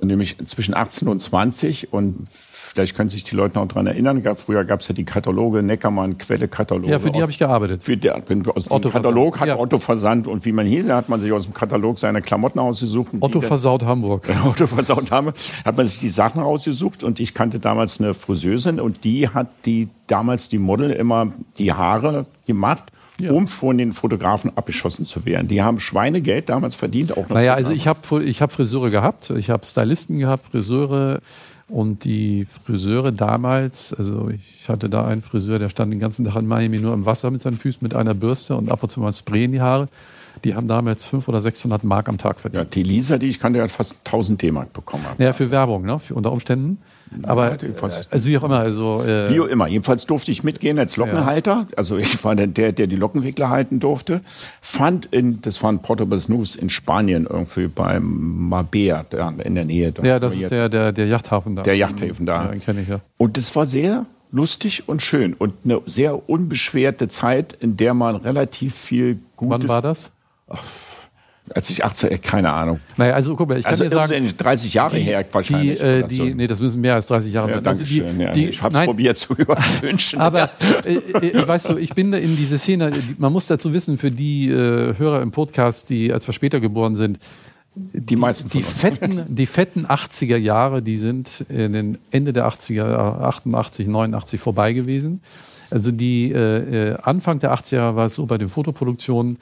nämlich 0.00 0.36
zwischen 0.46 0.74
18 0.74 1.08
und 1.08 1.20
20 1.20 1.92
und 1.92 2.28
vielleicht 2.28 2.94
können 2.94 3.08
sich 3.08 3.24
die 3.24 3.34
Leute 3.34 3.58
noch 3.58 3.66
daran 3.66 3.86
erinnern, 3.86 4.22
gab, 4.22 4.38
früher 4.38 4.64
gab 4.64 4.80
es 4.80 4.88
ja 4.88 4.94
die 4.94 5.04
Kataloge, 5.04 5.62
Neckermann, 5.62 6.18
Quelle-Kataloge. 6.18 6.88
Ja, 6.88 6.98
für 6.98 7.10
die 7.10 7.22
habe 7.22 7.30
ich 7.30 7.38
gearbeitet. 7.38 7.82
Für 7.82 7.96
die, 7.96 8.10
aus 8.10 8.66
dem 8.68 8.90
Katalog 8.90 9.40
hat 9.40 9.48
ja. 9.48 9.58
Otto 9.58 9.78
Versand 9.78 10.26
und 10.26 10.44
wie 10.44 10.52
man 10.52 10.66
hieß, 10.66 10.90
hat 10.90 11.08
man 11.08 11.20
sich 11.20 11.32
aus 11.32 11.44
dem 11.44 11.54
Katalog 11.54 11.98
seine 11.98 12.20
Klamotten 12.20 12.58
ausgesucht. 12.58 13.12
Otto 13.20 13.40
Versaut 13.40 13.84
Hamburg. 13.84 14.28
Otto 14.46 14.66
Versaut 14.66 15.10
Hamburg, 15.10 15.36
hat 15.64 15.76
man 15.76 15.86
sich 15.86 16.00
die 16.00 16.10
Sachen 16.10 16.42
ausgesucht 16.42 17.02
und 17.02 17.18
ich 17.18 17.32
kannte 17.32 17.58
damals 17.58 17.98
eine 17.98 18.12
Friseusin 18.12 18.80
und 18.80 19.04
die 19.04 19.30
hat 19.30 19.48
die 19.64 19.88
damals 20.06 20.50
die 20.50 20.58
Model 20.58 20.90
immer 20.90 21.32
die 21.58 21.72
Haare 21.72 22.26
gemacht 22.46 22.92
ja. 23.20 23.32
um 23.32 23.46
von 23.46 23.78
den 23.78 23.92
Fotografen 23.92 24.56
abgeschossen 24.56 25.04
zu 25.06 25.24
werden. 25.24 25.48
Die 25.48 25.62
haben 25.62 25.80
Schweinegeld 25.80 26.48
damals 26.48 26.74
verdient. 26.74 27.12
Auch 27.12 27.28
noch 27.28 27.36
naja, 27.36 27.54
also 27.54 27.70
ich 27.70 27.86
habe 27.86 28.24
ich 28.24 28.42
hab 28.42 28.52
Friseure 28.52 28.90
gehabt, 28.90 29.30
ich 29.30 29.50
habe 29.50 29.64
Stylisten 29.64 30.18
gehabt, 30.18 30.46
Friseure. 30.50 31.20
Und 31.68 32.04
die 32.04 32.46
Friseure 32.64 33.10
damals, 33.10 33.92
also 33.92 34.30
ich 34.30 34.68
hatte 34.68 34.88
da 34.88 35.04
einen 35.04 35.20
Friseur, 35.20 35.58
der 35.58 35.68
stand 35.68 35.92
den 35.92 35.98
ganzen 35.98 36.24
Tag 36.24 36.36
in 36.36 36.46
Miami 36.46 36.78
nur 36.78 36.94
im 36.94 37.06
Wasser 37.06 37.28
mit 37.32 37.42
seinen 37.42 37.56
Füßen 37.56 37.80
mit 37.82 37.92
einer 37.92 38.14
Bürste 38.14 38.54
und 38.54 38.70
ab 38.70 38.84
und 38.84 38.90
zu 38.90 39.00
mal 39.00 39.12
Spray 39.12 39.46
in 39.46 39.52
die 39.52 39.60
Haare. 39.60 39.88
Die 40.44 40.54
haben 40.54 40.68
damals 40.68 41.02
500 41.04 41.28
oder 41.28 41.40
600 41.40 41.82
Mark 41.82 42.08
am 42.08 42.18
Tag 42.18 42.36
Ja, 42.36 42.40
verdient. 42.42 42.74
die 42.76 42.84
Lisa, 42.84 43.18
die 43.18 43.26
ich 43.26 43.40
kannte, 43.40 43.60
hat 43.60 43.72
fast 43.72 44.06
1000 44.06 44.40
D-Mark 44.42 44.72
bekommen. 44.74 45.04
Ja, 45.18 45.32
für 45.32 45.50
Werbung, 45.50 45.84
ne? 45.84 45.98
Für 45.98 46.14
unter 46.14 46.30
Umständen. 46.30 46.78
Aber 47.22 47.50
Ja, 47.50 47.56
jedenfalls. 47.60 48.10
also 48.10 48.28
wie 48.28 48.38
auch 48.38 48.42
immer, 48.42 48.58
also 48.58 49.02
äh, 49.04 49.30
Wie 49.30 49.40
auch 49.40 49.46
immer. 49.46 49.66
Jedenfalls 49.68 50.06
durfte 50.06 50.32
ich 50.32 50.44
mitgehen 50.44 50.78
als 50.78 50.96
Lockenhalter. 50.96 51.66
Also 51.76 51.96
ich 51.98 52.22
war 52.24 52.34
der, 52.34 52.46
der 52.46 52.72
der 52.72 52.86
die 52.86 52.96
Lockenwickler 52.96 53.48
halten 53.48 53.80
durfte. 53.80 54.20
Fand 54.60 55.06
in, 55.06 55.40
das 55.40 55.62
war 55.62 55.70
in 55.70 55.80
Portobello 55.80 56.22
News 56.28 56.56
in 56.56 56.70
Spanien 56.70 57.26
irgendwie 57.28 57.68
beim 57.68 58.48
Marbella, 58.48 59.04
da 59.08 59.30
in 59.30 59.54
der 59.54 59.64
Nähe. 59.64 59.92
Da 59.92 60.02
ja, 60.02 60.18
das 60.18 60.36
ist 60.36 60.50
der, 60.50 60.68
der, 60.68 60.92
der 60.92 61.06
Yachthafen 61.06 61.56
da. 61.56 61.62
Der 61.62 61.76
Yachthafen 61.76 62.26
da. 62.26 62.52
Ja, 62.52 62.58
kenne 62.58 62.82
ich 62.82 62.88
ja. 62.88 63.00
Und 63.16 63.36
das 63.36 63.54
war 63.54 63.66
sehr 63.66 64.06
lustig 64.32 64.88
und 64.88 65.02
schön 65.02 65.32
und 65.34 65.54
eine 65.64 65.80
sehr 65.86 66.28
unbeschwerte 66.28 67.08
Zeit, 67.08 67.56
in 67.60 67.76
der 67.76 67.94
man 67.94 68.16
relativ 68.16 68.74
viel 68.74 69.18
Gutes. 69.36 69.68
Wann 69.68 69.68
war 69.68 69.82
das? 69.82 70.10
Als 71.54 71.70
ich 71.70 71.84
18, 71.84 72.10
äh, 72.10 72.18
keine 72.18 72.52
Ahnung. 72.52 72.80
Naja, 72.96 73.14
also 73.14 73.36
guck 73.36 73.48
mal, 73.48 73.58
ich 73.58 73.64
kann 73.64 73.72
Also 73.72 73.84
dir 73.84 73.90
sagen, 73.90 74.12
irgendwie 74.12 74.34
30 74.36 74.74
Jahre 74.74 74.96
her 74.96 75.24
wahrscheinlich. 75.30 75.78
die, 75.78 75.84
äh, 75.84 76.02
die, 76.04 76.14
so. 76.16 76.24
nee, 76.24 76.46
das 76.46 76.60
müssen 76.60 76.80
mehr 76.80 76.94
als 76.94 77.06
30 77.06 77.32
Jahre 77.32 77.48
ja, 77.48 77.54
sein. 77.54 77.64
danke 77.64 77.78
Also 77.80 77.84
die, 77.84 78.00
schön. 78.00 78.20
Ja, 78.20 78.32
die, 78.32 78.48
ich 78.48 78.62
habe 78.62 78.74
es 78.74 78.78
nein, 78.78 78.86
probiert 78.86 79.16
zu 79.16 79.34
überwünschen. 79.38 80.20
Aber 80.20 80.50
äh, 80.84 80.94
äh, 80.94 81.46
weißt 81.48 81.68
du, 81.70 81.76
ich 81.78 81.94
bin 81.94 82.12
in 82.12 82.36
diese 82.36 82.58
Szene, 82.58 82.90
man 83.18 83.32
muss 83.32 83.46
dazu 83.46 83.72
wissen, 83.72 83.96
für 83.98 84.10
die 84.10 84.48
äh, 84.48 84.96
Hörer 84.98 85.22
im 85.22 85.30
Podcast, 85.30 85.88
die 85.90 86.10
etwas 86.10 86.34
später 86.34 86.60
geboren 86.60 86.96
sind, 86.96 87.18
die 87.74 88.16
meisten 88.16 88.48
die 88.48 88.58
uns. 88.58 88.80
fetten, 88.80 89.22
die 89.28 89.46
fetten 89.46 89.86
80er 89.86 90.36
Jahre, 90.38 90.80
die 90.82 90.98
sind 90.98 91.44
in 91.50 91.74
den 91.74 91.98
Ende 92.10 92.32
der 92.32 92.48
80er, 92.48 92.84
88, 93.20 93.86
89 93.86 94.40
vorbei 94.40 94.72
gewesen. 94.72 95.20
Also 95.70 95.90
die 95.90 96.32
äh, 96.32 96.92
äh, 96.92 96.96
Anfang 97.02 97.38
der 97.40 97.52
80er 97.54 97.96
war 97.96 98.06
es 98.06 98.14
so 98.14 98.26
bei 98.26 98.38
den 98.38 98.48
Fotoproduktionen, 98.48 99.38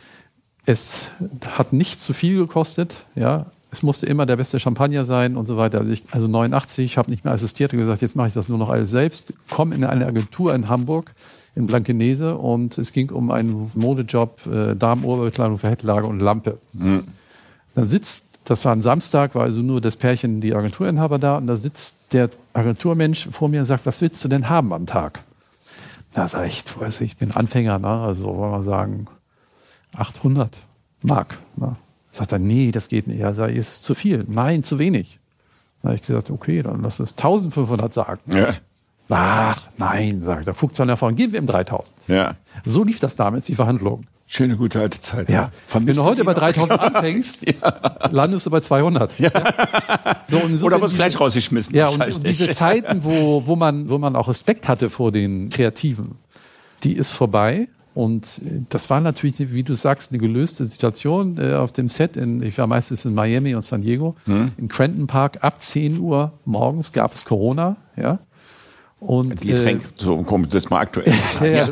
es 0.66 1.10
hat 1.50 1.72
nicht 1.72 2.00
zu 2.00 2.12
viel 2.12 2.36
gekostet, 2.36 2.94
ja. 3.14 3.46
Es 3.70 3.82
musste 3.82 4.06
immer 4.06 4.24
der 4.24 4.36
beste 4.36 4.60
Champagner 4.60 5.04
sein 5.04 5.36
und 5.36 5.46
so 5.46 5.56
weiter. 5.56 5.80
Also, 5.80 5.90
ich, 5.90 6.04
also 6.12 6.28
89, 6.28 6.84
ich 6.84 6.96
habe 6.96 7.10
nicht 7.10 7.24
mehr 7.24 7.34
assistiert 7.34 7.72
und 7.72 7.80
gesagt, 7.80 8.02
jetzt 8.02 8.14
mache 8.14 8.28
ich 8.28 8.34
das 8.34 8.48
nur 8.48 8.56
noch 8.56 8.70
alles 8.70 8.90
selbst. 8.90 9.34
Komme 9.50 9.74
in 9.74 9.82
eine 9.82 10.06
Agentur 10.06 10.54
in 10.54 10.68
Hamburg, 10.68 11.12
in 11.56 11.66
Blankenese 11.66 12.36
und 12.36 12.78
es 12.78 12.92
ging 12.92 13.10
um 13.10 13.32
einen 13.32 13.72
Modejob, 13.74 14.46
äh, 14.46 14.76
Damenoberbekleidung 14.76 15.58
für 15.58 15.70
Headlage 15.70 16.06
und 16.06 16.20
Lampe. 16.20 16.58
Dann 17.74 17.86
sitzt, 17.86 18.26
das 18.44 18.64
war 18.64 18.72
ein 18.72 18.80
Samstag, 18.80 19.34
war 19.34 19.42
also 19.42 19.60
nur 19.60 19.80
das 19.80 19.96
Pärchen, 19.96 20.40
die 20.40 20.54
Agenturinhaber 20.54 21.18
da, 21.18 21.38
und 21.38 21.48
da 21.48 21.56
sitzt 21.56 21.96
der 22.12 22.30
Agenturmensch 22.52 23.28
vor 23.32 23.48
mir 23.48 23.58
und 23.58 23.66
sagt, 23.66 23.86
was 23.86 24.00
willst 24.00 24.24
du 24.24 24.28
denn 24.28 24.48
haben 24.48 24.72
am 24.72 24.86
Tag? 24.86 25.24
Da 26.12 26.28
sag 26.28 26.46
ich, 26.46 26.62
ich 27.00 27.16
bin 27.16 27.32
Anfänger, 27.32 27.80
ne? 27.80 27.88
also 27.88 28.24
wollen 28.36 28.52
wir 28.52 28.62
sagen 28.62 29.08
800 29.96 30.56
Mark. 31.02 31.38
Ne? 31.56 31.76
Sagt 32.12 32.32
er, 32.32 32.38
nee, 32.38 32.70
das 32.70 32.88
geht 32.88 33.06
nicht. 33.06 33.18
Ja, 33.20 33.34
sag 33.34 33.50
ich, 33.50 33.56
ist 33.56 33.84
zu 33.84 33.94
viel. 33.94 34.24
Nein, 34.28 34.62
zu 34.62 34.78
wenig. 34.78 35.18
Da 35.82 35.88
habe 35.88 35.96
ich 35.96 36.02
gesagt, 36.02 36.30
okay, 36.30 36.62
dann 36.62 36.82
lass 36.82 37.00
es 37.00 37.12
1500 37.12 37.92
sagen. 37.92 38.20
Ja, 38.32 38.54
Ach, 39.10 39.68
nein, 39.76 40.22
sagt 40.24 40.48
er, 40.48 40.54
Fuchs 40.54 40.76
davon, 40.76 41.14
geben 41.14 41.32
wir 41.34 41.40
ihm 41.40 41.46
3000. 41.46 42.08
ja. 42.08 42.36
So 42.64 42.84
lief 42.84 43.00
das 43.00 43.16
damals, 43.16 43.46
die 43.46 43.54
Verhandlung. 43.54 44.04
Schöne 44.26 44.56
gute 44.56 44.80
alte 44.80 44.98
Zeit. 45.00 45.28
Ja, 45.28 45.50
wenn 45.72 45.86
du 45.94 46.02
heute 46.02 46.24
bei 46.24 46.32
noch? 46.32 46.40
3000 46.40 46.80
anfängst, 46.80 47.44
landest 48.10 48.46
du 48.46 48.50
bei 48.50 48.60
200. 48.60 49.18
Ja. 49.18 49.30
So, 50.28 50.38
und 50.38 50.52
insofern 50.52 50.74
Oder 50.74 50.82
wirst 50.82 50.94
gleich 50.94 51.20
rausgeschmissen. 51.20 51.74
Ja, 51.74 51.88
und, 51.88 52.00
und 52.00 52.26
diese 52.26 52.50
Zeiten, 52.52 53.04
wo, 53.04 53.46
wo, 53.46 53.54
man, 53.54 53.90
wo 53.90 53.98
man 53.98 54.16
auch 54.16 54.28
Respekt 54.28 54.66
hatte 54.68 54.88
vor 54.88 55.12
den 55.12 55.50
Kreativen, 55.50 56.12
die 56.82 56.94
ist 56.94 57.12
vorbei. 57.12 57.68
Und 57.94 58.40
äh, 58.44 58.62
das 58.68 58.90
war 58.90 59.00
natürlich, 59.00 59.52
wie 59.52 59.62
du 59.62 59.74
sagst, 59.74 60.10
eine 60.10 60.18
gelöste 60.18 60.66
Situation 60.66 61.38
äh, 61.38 61.54
auf 61.54 61.72
dem 61.72 61.88
Set. 61.88 62.16
In, 62.16 62.42
ich 62.42 62.58
war 62.58 62.66
meistens 62.66 63.04
in 63.04 63.14
Miami 63.14 63.54
und 63.54 63.62
San 63.62 63.82
Diego. 63.82 64.16
Hm. 64.26 64.52
In 64.56 64.68
Crenton 64.68 65.06
Park 65.06 65.38
ab 65.42 65.60
10 65.60 66.00
Uhr 66.00 66.32
morgens 66.44 66.92
gab 66.92 67.14
es 67.14 67.24
Corona. 67.24 67.76
Ja. 67.96 68.18
Und, 69.00 69.42
die 69.42 69.48
Getränk, 69.48 69.82
so 69.96 70.14
um 70.14 70.48
das 70.48 70.70
mal 70.70 70.80
aktuell 70.80 71.12
zu 71.12 71.46
ja, 71.46 71.68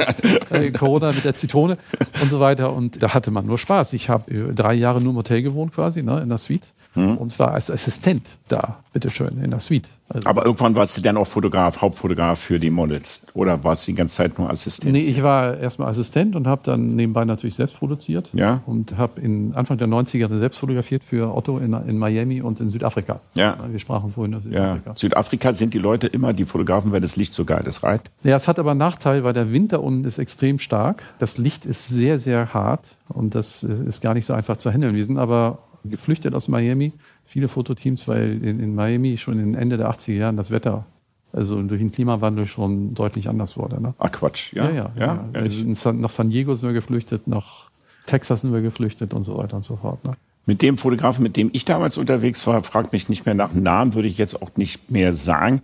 äh, 0.50 0.70
Corona 0.70 1.12
mit 1.12 1.24
der 1.24 1.34
Zitrone 1.34 1.78
und 2.20 2.30
so 2.30 2.40
weiter. 2.40 2.74
Und 2.74 3.02
da 3.02 3.14
hatte 3.14 3.30
man 3.30 3.46
nur 3.46 3.58
Spaß. 3.58 3.94
Ich 3.94 4.08
habe 4.08 4.30
äh, 4.30 4.52
drei 4.52 4.74
Jahre 4.74 5.00
nur 5.00 5.12
im 5.12 5.16
Hotel 5.16 5.42
gewohnt 5.42 5.74
quasi, 5.74 6.02
ne, 6.02 6.20
in 6.20 6.28
der 6.28 6.38
Suite. 6.38 6.66
Und 6.94 7.38
war 7.38 7.52
als 7.52 7.70
Assistent 7.70 8.22
da, 8.49 8.80
bitteschön, 8.92 9.42
in 9.42 9.50
der 9.50 9.61
Suite. 9.61 9.88
Also, 10.11 10.28
Aber 10.28 10.44
irgendwann 10.44 10.75
warst 10.75 10.99
du 10.99 11.00
dann 11.00 11.16
auch 11.16 11.26
Fotograf, 11.26 11.80
Hauptfotograf 11.80 12.38
für 12.38 12.61
die 12.61 12.68
Models. 12.68 13.22
Oder 13.32 13.64
warst 13.64 13.87
du 13.87 13.92
die 13.92 13.96
ganze 13.96 14.16
Zeit 14.16 14.38
nur 14.38 14.50
Assistent? 14.50 14.92
nee, 14.92 14.99
ich 14.99 15.22
war 15.22 15.56
erstmal 15.56 15.88
Assistent 15.88 16.37
und 16.37 16.46
habe 16.46 16.61
dann 16.64 16.96
nebenbei 16.96 17.25
natürlich 17.25 17.54
selbst 17.54 17.78
produziert. 17.78 18.28
Ja. 18.34 18.61
Und 18.66 18.99
habe 18.99 19.22
in 19.22 19.54
Anfang 19.54 19.78
der 19.78 19.88
90er 19.88 20.38
selbst 20.38 20.58
fotografiert 20.58 21.02
für 21.02 21.34
Otto 21.34 21.58
in, 21.58 21.72
in 21.72 21.96
Miami 21.96 22.42
und 22.42 22.61
in 22.61 22.68
Südafrika. 22.68 23.20
Ja. 23.34 23.56
Wir 23.70 23.78
sprachen 23.78 24.12
vorhin 24.12 24.34
über 24.34 24.50
ja. 24.50 24.75
Südafrika. 24.75 24.96
Südafrika 24.96 25.52
sind 25.54 25.72
die 25.72 25.78
Leute 25.78 26.08
immer 26.08 26.34
die 26.34 26.44
Fotografen, 26.44 26.92
weil 26.92 27.00
das 27.00 27.16
Licht 27.16 27.32
so 27.32 27.46
geil 27.46 27.64
ist, 27.66 27.82
right? 27.82 28.02
Ja, 28.22 28.37
es 28.37 28.49
hat 28.49 28.58
aber 28.58 28.72
einen 28.72 28.78
Nachteil, 28.78 29.25
weil 29.25 29.32
der 29.32 29.50
Winter 29.50 29.82
unten 29.82 30.04
ist 30.04 30.18
extrem 30.18 30.58
stark. 30.58 31.02
Das 31.18 31.38
Licht 31.38 31.64
ist 31.64 31.88
sehr, 31.88 32.18
sehr 32.18 32.52
hart 32.52 32.84
und 33.08 33.34
das 33.34 33.62
ist 33.62 34.02
gar 34.02 34.12
nicht 34.12 34.26
so 34.26 34.34
einfach 34.34 34.58
zu 34.58 34.70
handeln. 34.70 34.94
Wir 34.94 35.04
sind 35.06 35.16
aber 35.16 35.58
geflüchtet 35.84 36.34
aus 36.34 36.48
Miami, 36.48 36.92
viele 37.24 37.48
Fototeams, 37.48 38.06
weil 38.08 38.42
in, 38.44 38.60
in 38.60 38.74
Miami 38.74 39.18
schon 39.18 39.38
in 39.38 39.54
Ende 39.54 39.76
der 39.76 39.90
80er 39.90 40.14
Jahren 40.14 40.36
das 40.36 40.50
Wetter, 40.50 40.84
also 41.32 41.60
durch 41.62 41.80
den 41.80 41.92
Klimawandel 41.92 42.46
schon 42.46 42.94
deutlich 42.94 43.28
anders 43.28 43.56
wurde. 43.56 43.80
Ne? 43.80 43.94
Ach 43.98 44.12
Quatsch, 44.12 44.52
ja. 44.52 44.68
Ja, 44.70 44.74
ja. 44.74 44.90
ja, 44.98 45.24
ja. 45.34 45.40
in 45.40 45.74
San, 45.74 46.00
nach 46.00 46.10
San 46.10 46.30
Diego 46.30 46.54
sind 46.54 46.68
wir 46.68 46.74
geflüchtet, 46.74 47.26
nach 47.26 47.70
Texas 48.06 48.42
sind 48.42 48.52
wir 48.52 48.60
geflüchtet 48.60 49.14
und 49.14 49.24
so 49.24 49.38
weiter 49.38 49.56
und 49.56 49.64
so 49.64 49.76
fort. 49.76 50.04
Ne? 50.04 50.14
Mit 50.44 50.60
dem 50.62 50.76
Fotografen, 50.76 51.22
mit 51.22 51.36
dem 51.36 51.50
ich 51.52 51.64
damals 51.64 51.96
unterwegs 51.96 52.46
war, 52.46 52.62
fragt 52.62 52.92
mich 52.92 53.08
nicht 53.08 53.26
mehr 53.26 53.34
nach 53.34 53.52
dem 53.52 53.62
Namen, 53.62 53.94
würde 53.94 54.08
ich 54.08 54.18
jetzt 54.18 54.42
auch 54.42 54.50
nicht 54.56 54.90
mehr 54.90 55.12
sagen. 55.12 55.62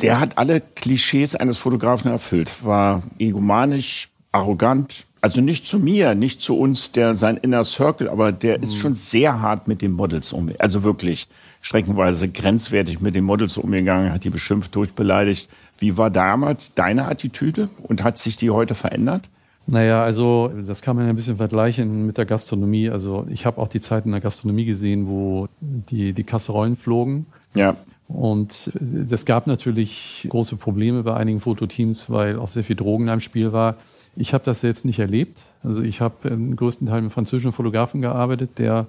Der 0.00 0.18
hat 0.18 0.38
alle 0.38 0.60
Klischees 0.60 1.36
eines 1.36 1.58
Fotografen 1.58 2.10
erfüllt. 2.10 2.64
War 2.64 3.02
egomanisch, 3.18 4.08
arrogant. 4.32 5.06
Also 5.22 5.40
nicht 5.42 5.66
zu 5.66 5.78
mir, 5.78 6.14
nicht 6.14 6.40
zu 6.40 6.58
uns, 6.58 6.92
der 6.92 7.14
sein 7.14 7.36
Inner 7.36 7.64
Circle, 7.64 8.08
aber 8.08 8.32
der 8.32 8.62
ist 8.62 8.76
schon 8.78 8.94
sehr 8.94 9.42
hart 9.42 9.68
mit 9.68 9.82
den 9.82 9.92
Models 9.92 10.32
um. 10.32 10.50
Also 10.58 10.82
wirklich 10.82 11.28
streckenweise 11.60 12.28
grenzwertig 12.28 13.00
mit 13.00 13.14
den 13.14 13.24
Models 13.24 13.58
umgegangen, 13.58 14.12
hat 14.12 14.24
die 14.24 14.30
beschimpft, 14.30 14.74
durchbeleidigt. 14.74 15.50
Wie 15.78 15.98
war 15.98 16.10
damals 16.10 16.74
deine 16.74 17.06
Attitüde 17.06 17.68
und 17.82 18.02
hat 18.02 18.16
sich 18.16 18.36
die 18.36 18.50
heute 18.50 18.74
verändert? 18.74 19.28
Naja, 19.66 20.02
also 20.02 20.50
das 20.66 20.80
kann 20.80 20.96
man 20.96 21.04
ja 21.04 21.10
ein 21.10 21.16
bisschen 21.16 21.36
vergleichen 21.36 22.06
mit 22.06 22.16
der 22.16 22.24
Gastronomie. 22.24 22.88
Also 22.88 23.26
ich 23.28 23.44
habe 23.44 23.60
auch 23.60 23.68
die 23.68 23.80
Zeit 23.80 24.06
in 24.06 24.12
der 24.12 24.20
Gastronomie 24.20 24.64
gesehen, 24.64 25.06
wo 25.06 25.48
die, 25.60 26.14
die 26.14 26.24
Kasserollen 26.24 26.76
flogen. 26.76 27.26
Ja, 27.54 27.76
Und 28.08 28.72
es 29.10 29.24
gab 29.26 29.46
natürlich 29.46 30.26
große 30.28 30.56
Probleme 30.56 31.02
bei 31.02 31.14
einigen 31.14 31.40
Fototeams, 31.40 32.08
weil 32.08 32.38
auch 32.38 32.48
sehr 32.48 32.64
viel 32.64 32.76
Drogen 32.76 33.08
im 33.08 33.20
Spiel 33.20 33.52
war. 33.52 33.76
Ich 34.16 34.34
habe 34.34 34.44
das 34.44 34.60
selbst 34.60 34.84
nicht 34.84 34.98
erlebt. 34.98 35.38
Also 35.62 35.82
ich 35.82 36.00
habe 36.00 36.28
im 36.28 36.56
größten 36.56 36.86
Teil 36.86 37.02
mit 37.02 37.12
französischen 37.12 37.52
Fotografen 37.52 38.00
gearbeitet, 38.00 38.58
der 38.58 38.86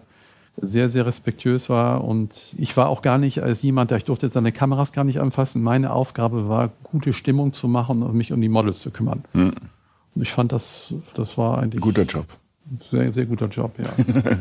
sehr, 0.57 0.89
sehr 0.89 1.05
respektiös 1.05 1.69
war. 1.69 2.03
Und 2.03 2.55
ich 2.57 2.75
war 2.77 2.89
auch 2.89 3.01
gar 3.01 3.17
nicht 3.17 3.41
als 3.41 3.61
jemand, 3.61 3.91
der 3.91 3.97
ich 3.97 4.05
durfte 4.05 4.29
seine 4.29 4.51
Kameras 4.51 4.93
gar 4.93 5.03
nicht 5.03 5.19
anfassen. 5.19 5.61
Meine 5.61 5.93
Aufgabe 5.93 6.49
war, 6.49 6.71
gute 6.83 7.13
Stimmung 7.13 7.53
zu 7.53 7.67
machen 7.67 8.03
und 8.03 8.15
mich 8.15 8.31
um 8.31 8.41
die 8.41 8.49
Models 8.49 8.79
zu 8.79 8.91
kümmern. 8.91 9.23
Und 10.15 10.21
ich 10.21 10.31
fand, 10.31 10.51
das, 10.51 10.93
das 11.13 11.37
war 11.37 11.59
eigentlich 11.59 11.81
guter 11.81 12.03
Job. 12.03 12.25
sehr, 12.89 13.13
sehr 13.13 13.25
guter 13.25 13.47
Job, 13.47 13.73
ja. 13.77 13.89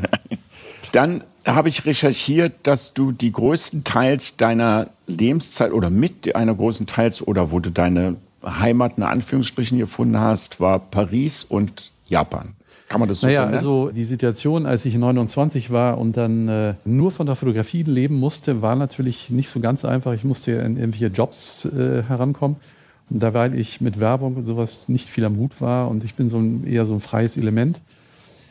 Dann 0.91 1.23
habe 1.45 1.69
ich 1.69 1.85
recherchiert, 1.85 2.53
dass 2.63 2.93
du 2.93 3.11
die 3.13 3.31
größten 3.31 3.83
Teils 3.83 4.35
deiner 4.35 4.89
Lebenszeit 5.07 5.71
oder 5.71 5.89
mit 5.89 6.35
einer 6.35 6.53
großen 6.53 6.85
Teils 6.85 7.25
oder 7.25 7.51
wo 7.51 7.59
du 7.59 7.69
deine 7.69 8.17
Heimat 8.43 8.97
in 8.97 9.03
Anführungsstrichen 9.03 9.77
gefunden 9.77 10.19
hast, 10.19 10.59
war 10.59 10.79
Paris 10.79 11.43
und 11.43 11.91
Japan. 12.07 12.49
Kann 12.89 12.99
man 12.99 13.07
das 13.07 13.21
so 13.21 13.27
Naja, 13.27 13.43
nennen? 13.43 13.53
also 13.53 13.89
die 13.89 14.03
Situation, 14.03 14.65
als 14.65 14.83
ich 14.83 14.95
29 14.95 15.71
war 15.71 15.97
und 15.97 16.17
dann 16.17 16.47
äh, 16.49 16.73
nur 16.83 17.11
von 17.11 17.25
der 17.25 17.37
Fotografie 17.37 17.83
leben 17.83 18.15
musste, 18.15 18.61
war 18.61 18.75
natürlich 18.75 19.29
nicht 19.29 19.49
so 19.49 19.61
ganz 19.61 19.85
einfach. 19.85 20.13
Ich 20.13 20.25
musste 20.25 20.51
in 20.51 20.75
irgendwelche 20.77 21.07
Jobs 21.07 21.65
äh, 21.65 22.03
herankommen. 22.03 22.57
Und 23.09 23.23
da, 23.23 23.33
weil 23.33 23.57
ich 23.57 23.79
mit 23.79 23.99
Werbung 23.99 24.35
und 24.35 24.45
sowas 24.45 24.89
nicht 24.89 25.09
viel 25.09 25.23
am 25.25 25.37
Hut 25.37 25.51
war 25.59 25.89
und 25.89 26.03
ich 26.03 26.15
bin 26.15 26.27
so 26.27 26.37
ein, 26.39 26.65
eher 26.67 26.85
so 26.85 26.93
ein 26.93 26.99
freies 26.99 27.37
Element. 27.37 27.79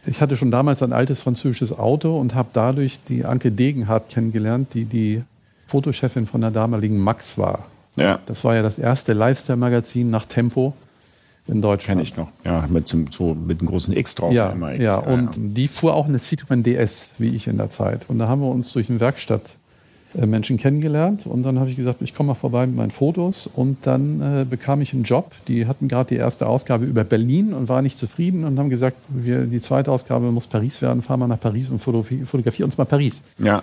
Ich 0.07 0.23
hatte 0.23 0.37
schon 0.37 0.51
damals 0.51 0.83
ein 0.83 0.95
altes 0.95 1.21
französisches 1.21 1.79
Auto 1.79 2.19
und 2.19 2.35
habe 2.35 2.49
dadurch 2.53 2.99
die 3.09 3.27
Anke 3.27 3.53
Degenhardt 3.53 4.09
kennengelernt, 4.09 4.69
die 4.73 4.87
die 4.87 5.23
Fotochefin 5.67 6.27
von 6.27 6.41
der 6.41 6.51
damaligen 6.51 6.99
Max 6.99 7.37
war. 7.37 7.67
Ja, 8.01 8.19
Das 8.27 8.45
war 8.45 8.55
ja 8.55 8.63
das 8.63 8.79
erste 8.79 9.13
Lifestyle-Magazin 9.13 10.11
nach 10.11 10.27
Tempo 10.27 10.75
in 11.47 11.63
Deutschland. 11.63 11.87
kenne 11.87 12.03
ich 12.03 12.17
noch. 12.17 12.31
Ja, 12.45 12.67
mit, 12.69 12.89
so, 12.89 13.35
mit 13.35 13.61
einem 13.61 13.69
großen 13.69 13.97
X 13.97 14.15
drauf. 14.15 14.33
Ja, 14.33 14.51
immer 14.51 14.75
X. 14.75 14.85
ja, 14.85 14.97
und 14.97 15.31
die 15.37 15.69
fuhr 15.69 15.95
auch 15.95 16.07
eine 16.07 16.19
Citroën 16.19 16.63
DS, 16.63 17.11
wie 17.19 17.35
ich 17.35 17.47
in 17.47 17.57
der 17.57 17.71
Zeit. 17.71 18.03
Und 18.09 18.19
da 18.19 18.29
haben 18.29 18.41
wir 18.41 18.51
uns 18.51 18.73
durch 18.73 18.89
eine 18.89 19.01
Werkstatt 19.01 19.43
äh, 20.19 20.27
Menschen 20.27 20.59
kennengelernt 20.59 21.27
und 21.27 21.45
dann 21.45 21.61
habe 21.61 21.71
ich 21.71 21.77
gesagt, 21.77 22.03
ich 22.03 22.15
komme 22.15 22.29
mal 22.29 22.35
vorbei 22.35 22.67
mit 22.67 22.75
meinen 22.75 22.91
Fotos 22.91 23.49
und 23.53 23.87
dann 23.87 24.21
äh, 24.21 24.45
bekam 24.45 24.81
ich 24.81 24.93
einen 24.93 25.05
Job. 25.05 25.31
Die 25.47 25.67
hatten 25.67 25.87
gerade 25.87 26.09
die 26.09 26.17
erste 26.17 26.47
Ausgabe 26.47 26.85
über 26.85 27.05
Berlin 27.05 27.53
und 27.53 27.69
waren 27.69 27.85
nicht 27.85 27.97
zufrieden 27.97 28.45
und 28.45 28.59
haben 28.59 28.71
gesagt, 28.71 28.97
wir, 29.09 29.47
die 29.47 29.61
zweite 29.61 29.93
Ausgabe 29.93 30.33
muss 30.33 30.49
Paris 30.49 30.83
werden, 30.83 31.03
fahren 31.03 31.21
wir 31.21 31.29
nach 31.29 31.39
Paris 31.39 31.71
und 31.71 31.79
fotografieren 31.79 32.65
uns 32.65 32.77
mal 32.77 32.87
Paris. 32.87 33.23
Ja. 33.39 33.63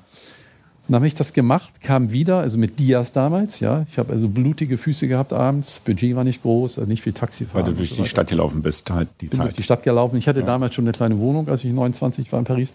Dann 0.87 0.95
habe 0.95 1.07
ich 1.07 1.15
das 1.15 1.33
gemacht, 1.33 1.81
kam 1.81 2.11
wieder, 2.11 2.39
also 2.39 2.57
mit 2.57 2.79
Dias 2.79 3.11
damals, 3.11 3.59
ja. 3.59 3.85
Ich 3.91 3.97
habe 3.97 4.13
also 4.13 4.29
blutige 4.29 4.77
Füße 4.77 5.07
gehabt 5.07 5.33
abends, 5.33 5.81
Budget 5.81 6.15
war 6.15 6.23
nicht 6.23 6.41
groß, 6.41 6.79
also 6.79 6.89
nicht 6.89 7.03
viel 7.03 7.13
Taxifahren. 7.13 7.65
Weil 7.65 7.73
du 7.73 7.77
durch 7.77 7.93
die 7.93 8.05
Stadt 8.05 8.29
gelaufen 8.29 8.61
bist, 8.61 8.89
halt 8.89 9.09
die 9.19 9.25
Bin 9.25 9.37
Zeit. 9.37 9.45
durch 9.47 9.55
die 9.55 9.63
Stadt 9.63 9.83
gelaufen. 9.83 10.15
Ich 10.17 10.27
hatte 10.27 10.39
ja. 10.39 10.45
damals 10.45 10.75
schon 10.75 10.85
eine 10.85 10.93
kleine 10.93 11.19
Wohnung, 11.19 11.49
als 11.49 11.63
ich 11.63 11.71
29 11.73 12.31
war 12.31 12.39
in 12.39 12.45
Paris. 12.45 12.73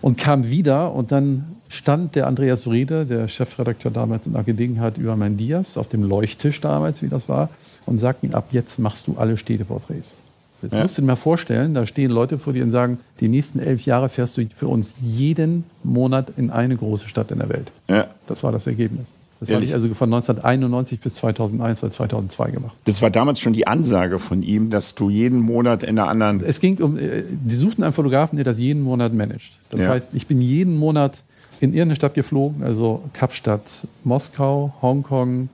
Und 0.00 0.16
kam 0.16 0.48
wieder 0.48 0.92
und 0.92 1.12
dann 1.12 1.56
stand 1.68 2.14
der 2.14 2.28
Andreas 2.28 2.66
Wrede, 2.66 3.04
der 3.04 3.28
Chefredakteur 3.28 3.90
damals 3.90 4.26
in 4.26 4.32
der 4.32 4.44
Gelegenheit 4.44 4.96
über 4.96 5.16
mein 5.16 5.36
Dias 5.36 5.76
auf 5.76 5.88
dem 5.88 6.04
Leuchttisch 6.04 6.60
damals, 6.60 7.02
wie 7.02 7.08
das 7.08 7.28
war, 7.28 7.50
und 7.84 7.98
sagte 7.98 8.26
ihm, 8.26 8.34
ab 8.34 8.48
jetzt 8.52 8.78
machst 8.78 9.08
du 9.08 9.16
alle 9.18 9.36
Städteporträts. 9.36 10.16
Jetzt 10.62 10.74
ja. 10.74 10.82
musst 10.82 10.98
du 10.98 11.02
dir 11.02 11.06
mal 11.06 11.16
vorstellen, 11.16 11.74
da 11.74 11.86
stehen 11.86 12.10
Leute 12.10 12.38
vor 12.38 12.52
dir 12.52 12.64
und 12.64 12.70
sagen, 12.70 12.98
die 13.20 13.28
nächsten 13.28 13.60
elf 13.60 13.82
Jahre 13.82 14.08
fährst 14.08 14.36
du 14.36 14.46
für 14.56 14.66
uns 14.68 14.94
jeden 15.00 15.64
Monat 15.84 16.32
in 16.36 16.50
eine 16.50 16.76
große 16.76 17.08
Stadt 17.08 17.30
in 17.30 17.38
der 17.38 17.48
Welt. 17.48 17.70
Ja. 17.88 18.08
Das 18.26 18.42
war 18.42 18.52
das 18.52 18.66
Ergebnis. 18.66 19.12
Das 19.40 19.50
habe 19.52 19.64
ich 19.64 19.72
also 19.72 19.86
von 19.94 20.12
1991 20.12 20.98
bis 20.98 21.14
2001 21.16 21.82
oder 21.84 21.92
2002 21.92 22.50
gemacht. 22.50 22.76
Das 22.84 23.00
war 23.02 23.10
damals 23.10 23.38
schon 23.38 23.52
die 23.52 23.68
Ansage 23.68 24.18
von 24.18 24.42
ihm, 24.42 24.70
dass 24.70 24.96
du 24.96 25.10
jeden 25.10 25.38
Monat 25.38 25.84
in 25.84 25.98
einer 25.98 26.08
anderen. 26.08 26.42
Es 26.42 26.58
ging 26.58 26.78
um, 26.78 26.98
äh, 26.98 27.22
die 27.28 27.54
suchten 27.54 27.84
einen 27.84 27.92
Fotografen, 27.92 28.36
der 28.36 28.44
das 28.44 28.58
jeden 28.58 28.82
Monat 28.82 29.14
managt. 29.14 29.52
Das 29.70 29.82
ja. 29.82 29.90
heißt, 29.90 30.14
ich 30.14 30.26
bin 30.26 30.40
jeden 30.40 30.76
Monat 30.76 31.18
in 31.60 31.70
irgendeine 31.70 31.94
Stadt 31.94 32.14
geflogen, 32.14 32.64
also 32.64 33.02
Kapstadt, 33.12 33.62
Moskau, 34.02 34.74
Hongkong, 34.82 35.50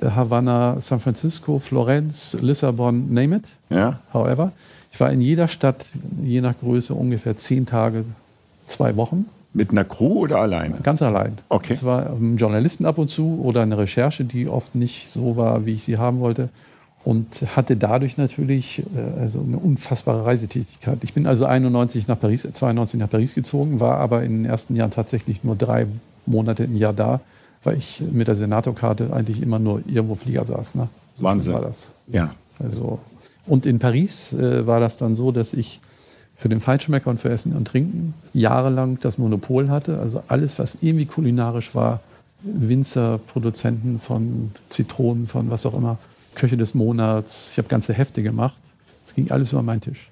äh, 0.00 0.06
Havanna, 0.06 0.80
San 0.80 0.98
Francisco, 0.98 1.60
Florenz, 1.60 2.36
Lissabon, 2.40 3.12
name 3.12 3.36
it. 3.36 3.44
Ja. 3.70 4.00
However, 4.12 4.52
ich 4.92 5.00
war 5.00 5.10
in 5.10 5.20
jeder 5.20 5.48
Stadt, 5.48 5.86
je 6.22 6.40
nach 6.40 6.54
Größe, 6.60 6.94
ungefähr 6.94 7.36
zehn 7.36 7.66
Tage, 7.66 8.04
zwei 8.66 8.96
Wochen. 8.96 9.26
Mit 9.52 9.70
einer 9.70 9.84
Crew 9.84 10.20
oder 10.20 10.38
alleine? 10.40 10.76
Ganz 10.82 11.02
allein. 11.02 11.38
Okay. 11.48 11.72
Es 11.72 11.84
war 11.84 12.10
ein 12.10 12.36
Journalisten 12.36 12.86
ab 12.86 12.98
und 12.98 13.08
zu 13.08 13.40
oder 13.42 13.62
eine 13.62 13.78
Recherche, 13.78 14.24
die 14.24 14.48
oft 14.48 14.74
nicht 14.74 15.10
so 15.10 15.36
war, 15.36 15.66
wie 15.66 15.74
ich 15.74 15.84
sie 15.84 15.98
haben 15.98 16.20
wollte. 16.20 16.50
Und 17.02 17.56
hatte 17.56 17.76
dadurch 17.76 18.18
natürlich 18.18 18.82
äh, 18.94 19.20
also 19.20 19.40
eine 19.40 19.56
unfassbare 19.56 20.26
Reisetätigkeit. 20.26 20.98
Ich 21.02 21.14
bin 21.14 21.26
also 21.26 21.46
91 21.46 22.06
nach 22.08 22.20
Paris, 22.20 22.46
92 22.52 23.00
nach 23.00 23.08
Paris 23.08 23.34
gezogen, 23.34 23.80
war 23.80 23.98
aber 23.98 24.22
in 24.22 24.42
den 24.42 24.44
ersten 24.44 24.76
Jahren 24.76 24.90
tatsächlich 24.90 25.42
nur 25.42 25.56
drei 25.56 25.86
Monate 26.26 26.64
im 26.64 26.76
Jahr 26.76 26.92
da 26.92 27.20
weil 27.62 27.76
ich 27.76 28.00
mit 28.00 28.28
der 28.28 28.34
Senatorkarte 28.34 29.12
eigentlich 29.12 29.42
immer 29.42 29.58
nur 29.58 29.82
irgendwo 29.86 30.14
Flieger 30.14 30.44
saß. 30.44 30.74
Ne? 30.74 30.88
So 31.14 31.24
Wahnsinn. 31.24 31.54
war 31.54 31.62
das. 31.62 31.88
Ja. 32.08 32.34
Also, 32.58 32.98
und 33.50 33.66
in 33.66 33.80
Paris 33.80 34.32
äh, 34.32 34.64
war 34.64 34.78
das 34.78 34.96
dann 34.96 35.16
so, 35.16 35.32
dass 35.32 35.52
ich 35.52 35.80
für 36.36 36.48
den 36.48 36.60
Feinschmecker 36.60 37.10
und 37.10 37.20
für 37.20 37.30
Essen 37.30 37.56
und 37.56 37.66
Trinken 37.66 38.14
jahrelang 38.32 38.98
das 39.00 39.18
Monopol 39.18 39.68
hatte. 39.68 39.98
Also 39.98 40.22
alles, 40.28 40.60
was 40.60 40.78
irgendwie 40.82 41.06
kulinarisch 41.06 41.74
war, 41.74 42.00
Winzer, 42.42 43.18
Produzenten 43.18 44.00
von 44.00 44.52
Zitronen, 44.68 45.26
von 45.26 45.50
was 45.50 45.66
auch 45.66 45.74
immer, 45.74 45.98
Köche 46.36 46.56
des 46.56 46.74
Monats. 46.74 47.50
Ich 47.50 47.58
habe 47.58 47.66
ganze 47.66 47.92
Hefte 47.92 48.22
gemacht. 48.22 48.54
Es 49.04 49.16
ging 49.16 49.32
alles 49.32 49.50
über 49.50 49.62
meinen 49.62 49.80
Tisch. 49.80 50.08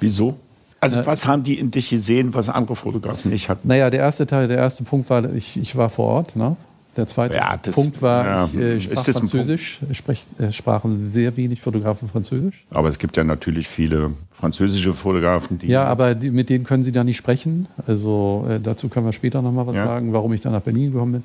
Wieso? 0.00 0.36
Also 0.80 0.98
äh, 0.98 1.06
was 1.06 1.24
haben 1.26 1.44
die 1.44 1.60
in 1.60 1.70
dich 1.70 1.90
gesehen, 1.90 2.34
was 2.34 2.48
andere 2.48 2.74
Fotografen 2.74 3.30
nicht 3.30 3.48
hatten? 3.48 3.68
Naja, 3.68 3.90
der 3.90 4.00
erste 4.00 4.26
Teil, 4.26 4.48
der 4.48 4.58
erste 4.58 4.82
Punkt 4.82 5.08
war, 5.08 5.32
ich, 5.34 5.56
ich 5.56 5.76
war 5.76 5.88
vor 5.88 6.06
Ort. 6.06 6.34
Ne? 6.34 6.56
Der 6.96 7.06
zweite 7.06 7.34
ja, 7.34 7.58
das, 7.60 7.74
Punkt 7.74 8.00
war, 8.00 8.24
ja, 8.24 8.44
ich 8.46 8.58
äh, 8.58 8.80
sprach 8.80 9.04
Französisch. 9.04 9.80
Sprech, 9.92 10.24
äh, 10.38 10.50
sprachen 10.50 11.10
sehr 11.10 11.36
wenig 11.36 11.60
Fotografen 11.60 12.08
Französisch. 12.08 12.64
Aber 12.70 12.88
es 12.88 12.98
gibt 12.98 13.16
ja 13.16 13.24
natürlich 13.24 13.68
viele 13.68 14.12
französische 14.32 14.94
Fotografen, 14.94 15.58
die. 15.58 15.68
Ja, 15.68 15.84
aber 15.84 16.14
die, 16.14 16.30
mit 16.30 16.48
denen 16.48 16.64
können 16.64 16.82
sie 16.82 16.92
da 16.92 17.04
nicht 17.04 17.18
sprechen. 17.18 17.66
Also 17.86 18.46
äh, 18.48 18.60
dazu 18.60 18.88
können 18.88 19.06
wir 19.06 19.12
später 19.12 19.42
nochmal 19.42 19.66
was 19.66 19.76
ja. 19.76 19.84
sagen, 19.84 20.12
warum 20.12 20.32
ich 20.32 20.40
dann 20.40 20.52
nach 20.52 20.62
Berlin 20.62 20.92
gekommen 20.92 21.12
bin. 21.12 21.24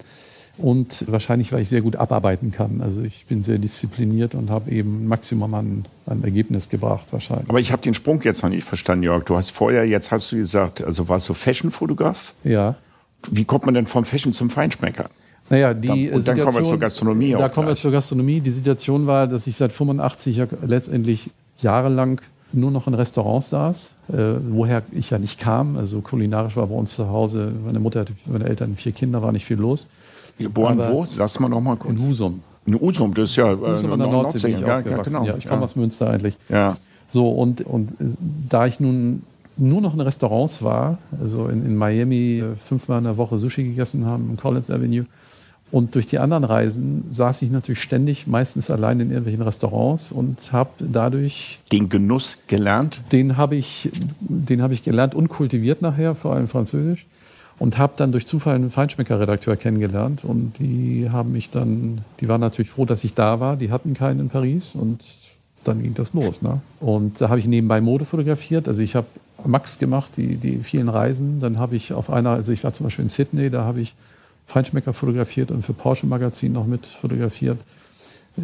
Und 0.58 1.06
wahrscheinlich, 1.08 1.54
weil 1.54 1.62
ich 1.62 1.70
sehr 1.70 1.82
gut 1.82 1.96
abarbeiten 1.96 2.52
kann. 2.52 2.82
Also 2.82 3.02
ich 3.02 3.26
bin 3.26 3.42
sehr 3.42 3.58
diszipliniert 3.58 4.36
und 4.36 4.50
habe 4.50 4.70
eben 4.72 5.08
Maximum 5.08 5.54
an, 5.54 5.86
an 6.06 6.24
Ergebnis 6.24 6.68
gebracht 6.70 7.06
wahrscheinlich. 7.12 7.50
Aber 7.50 7.60
ich 7.60 7.72
habe 7.72 7.82
den 7.82 7.94
Sprung 7.94 8.22
jetzt 8.22 8.44
noch 8.44 8.50
nicht 8.50 8.66
verstanden, 8.66 9.04
Jörg. 9.04 9.24
Du 9.24 9.38
hast 9.38 9.52
vorher, 9.52 9.86
jetzt 9.86 10.12
hast 10.12 10.32
du 10.32 10.36
gesagt, 10.36 10.84
also 10.84 11.08
warst 11.08 11.30
du 11.30 11.34
Fashion-Fotograf? 11.34 12.34
Ja. 12.44 12.76
Wie 13.32 13.46
kommt 13.46 13.66
man 13.66 13.74
denn 13.74 13.86
vom 13.86 14.04
Fashion 14.04 14.34
zum 14.34 14.50
Feinschmecker? 14.50 15.10
Naja, 15.52 15.74
die 15.74 16.08
dann, 16.08 16.16
und 16.16 16.28
dann 16.28 16.40
kommen 16.40 16.56
wir 16.56 16.64
zur 16.64 16.80
Gastronomie. 16.80 17.32
Da 17.38 17.50
kommen 17.50 17.68
wir 17.68 17.76
zur 17.76 17.92
Gastronomie. 17.92 18.40
Die 18.40 18.52
Situation 18.52 19.06
war, 19.06 19.28
dass 19.28 19.48
ich 19.48 19.58
seit 19.58 19.74
85 19.74 20.38
ja 20.38 20.48
letztendlich 20.66 21.30
jahrelang 21.62 22.22
nur 22.54 22.72
noch 22.72 22.88
in 22.88 22.94
Restaurants 22.94 23.50
saß, 23.50 23.92
äh, 24.14 24.18
woher 24.50 24.84
ich 24.92 25.10
ja 25.10 25.20
nicht 25.20 25.40
kam. 25.40 25.76
Also 25.76 26.00
kulinarisch 26.00 26.56
war 26.56 26.68
bei 26.68 26.76
uns 26.76 26.96
zu 26.96 27.10
Hause, 27.10 27.52
meine 27.66 27.82
Mutter 27.82 28.02
hatte, 28.02 28.14
meine 28.26 28.46
Eltern 28.46 28.78
vier 28.78 28.94
Kinder, 28.94 29.22
war 29.22 29.34
nicht 29.34 29.46
viel 29.46 29.58
los. 29.58 29.88
Geboren 30.38 30.80
Aber 30.80 30.94
wo? 30.94 31.06
Sag's 31.06 31.40
mal 31.40 31.50
noch 31.50 31.62
mal 31.62 31.76
kurz. 31.76 32.00
In 32.00 32.08
Husum. 32.08 32.42
In 32.66 32.80
Husum, 32.80 33.14
das 33.14 33.32
ist 33.32 33.36
ja 33.36 33.52
Husum 33.52 33.90
äh, 33.90 33.94
an 33.94 34.00
der 34.00 34.08
Nordsee. 34.08 34.14
Nordsee 34.14 34.48
ich 34.48 34.60
ja, 34.62 34.80
genau, 34.80 35.26
ja, 35.26 35.36
ich 35.38 35.48
komme 35.48 35.62
ja. 35.62 35.66
aus 35.66 35.76
Münster 35.76 36.10
eigentlich. 36.10 36.38
Ja. 36.48 36.78
So, 37.10 37.30
und, 37.30 37.62
und 37.62 37.92
äh, 37.92 38.06
da 38.50 38.68
ich 38.68 38.80
nun 38.80 39.24
nur 39.58 39.82
noch 39.82 39.94
in 39.94 40.00
Restaurants 40.00 40.64
war, 40.64 40.98
also 41.22 41.48
in, 41.48 41.66
in 41.66 41.76
Miami 41.76 42.40
äh, 42.40 42.56
fünfmal 42.66 43.00
in 43.00 43.04
der 43.04 43.18
Woche 43.18 43.38
Sushi 43.38 43.64
gegessen 43.64 44.06
haben, 44.06 44.30
in 44.32 44.38
Collins 44.38 44.72
Avenue, 44.72 45.06
und 45.72 45.96
durch 45.96 46.06
die 46.08 46.20
anderen 46.20 46.44
Reisen 46.44 47.10
saß 47.14 47.42
ich 47.44 47.52
natürlich 47.52 47.82
ständig, 47.82 48.28
meistens 48.28 48.70
allein 48.70 49.00
in 49.00 49.10
irgendwelchen 49.10 49.42
Restaurants 49.42 50.12
und 50.12 50.38
habe 50.52 50.72
dadurch 50.80 51.60
den 51.72 51.90
Genuss 51.90 52.38
gelernt. 52.48 53.02
Den 53.12 53.38
habe 53.38 53.56
ich, 53.56 53.90
den 54.20 54.62
habe 54.62 54.74
ich 54.74 54.84
gelernt 54.84 55.16
und 55.16 55.30
kultiviert 55.30 55.82
nachher, 55.82 56.16
vor 56.16 56.34
allem 56.34 56.48
Französisch 56.48 57.06
und 57.62 57.78
habe 57.78 57.94
dann 57.96 58.12
durch 58.12 58.26
Zufall 58.26 58.56
einen 58.56 58.72
Feinschmecker-Redakteur 58.72 59.56
kennengelernt 59.56 60.26
und 60.26 60.54
die 60.58 61.10
haben 61.12 61.32
mich 61.32 61.52
dann, 61.52 62.02
die 62.20 62.28
waren 62.28 62.42
natürlich 62.42 62.72
froh, 62.72 62.86
dass 62.86 63.04
ich 63.04 63.14
da 63.14 63.40
war. 63.40 63.56
Die 63.56 63.72
hatten 63.72 63.94
keinen 63.94 64.20
in 64.20 64.30
Paris 64.30 64.74
und 64.74 65.02
dann 65.64 65.84
ging 65.84 65.94
das 65.94 66.14
los. 66.14 66.42
Ne? 66.42 66.60
Und 66.80 67.22
da 67.22 67.30
habe 67.30 67.40
ich 67.40 67.46
nebenbei 67.46 67.80
Mode 67.80 68.06
fotografiert. 68.06 68.68
Also 68.68 68.82
ich 68.82 68.96
habe 68.96 69.06
Max 69.46 69.78
gemacht, 69.78 70.14
die, 70.18 70.38
die 70.38 70.58
vielen 70.58 70.90
Reisen. 70.90 71.40
Dann 71.40 71.60
habe 71.60 71.76
ich 71.76 71.94
auf 71.94 72.10
einer, 72.10 72.32
also 72.32 72.52
ich 72.52 72.64
war 72.64 72.74
zum 72.74 72.86
Beispiel 72.86 73.04
in 73.04 73.10
Sydney, 73.10 73.52
da 73.52 73.64
habe 73.64 73.80
ich 73.80 73.94
Feinschmecker 74.46 74.94
fotografiert 74.94 75.52
und 75.52 75.66
für 75.66 75.74
Porsche 75.74 76.06
Magazin 76.06 76.54
noch 76.54 76.66
mit 76.66 76.86
fotografiert. 76.86 77.58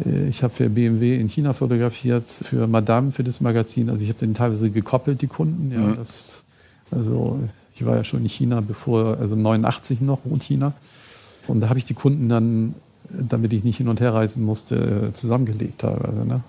Äh, 0.04 0.28
ich 0.28 0.42
habe 0.42 0.54
für 0.54 0.68
BMW 0.68 1.18
in 1.18 1.28
China 1.28 1.52
fotografiert, 1.52 2.30
für 2.30 2.66
Madame, 2.66 3.12
für 3.12 3.24
das 3.24 3.40
Magazin. 3.40 3.90
Also 3.90 4.02
ich 4.02 4.08
habe 4.08 4.18
den 4.18 4.34
teilweise 4.34 4.70
gekoppelt, 4.70 5.22
die 5.22 5.26
Kunden. 5.26 5.72
Ja, 5.72 5.80
mhm. 5.80 5.96
das, 5.96 6.42
also 6.90 7.38
ich 7.74 7.84
war 7.84 7.96
ja 7.96 8.04
schon 8.04 8.22
in 8.22 8.28
China, 8.28 8.60
bevor, 8.60 9.18
also 9.18 9.36
89 9.36 10.00
noch, 10.00 10.24
und 10.24 10.42
China. 10.42 10.72
Und 11.46 11.60
da 11.60 11.68
habe 11.68 11.78
ich 11.78 11.84
die 11.84 11.94
Kunden 11.94 12.28
dann, 12.28 12.74
damit 13.08 13.52
ich 13.52 13.64
nicht 13.64 13.78
hin 13.78 13.88
und 13.88 14.00
her 14.00 14.12
reisen 14.12 14.44
musste, 14.44 15.10
zusammengelegt 15.14 15.80
teilweise. 15.80 16.26
Ne? 16.26 16.42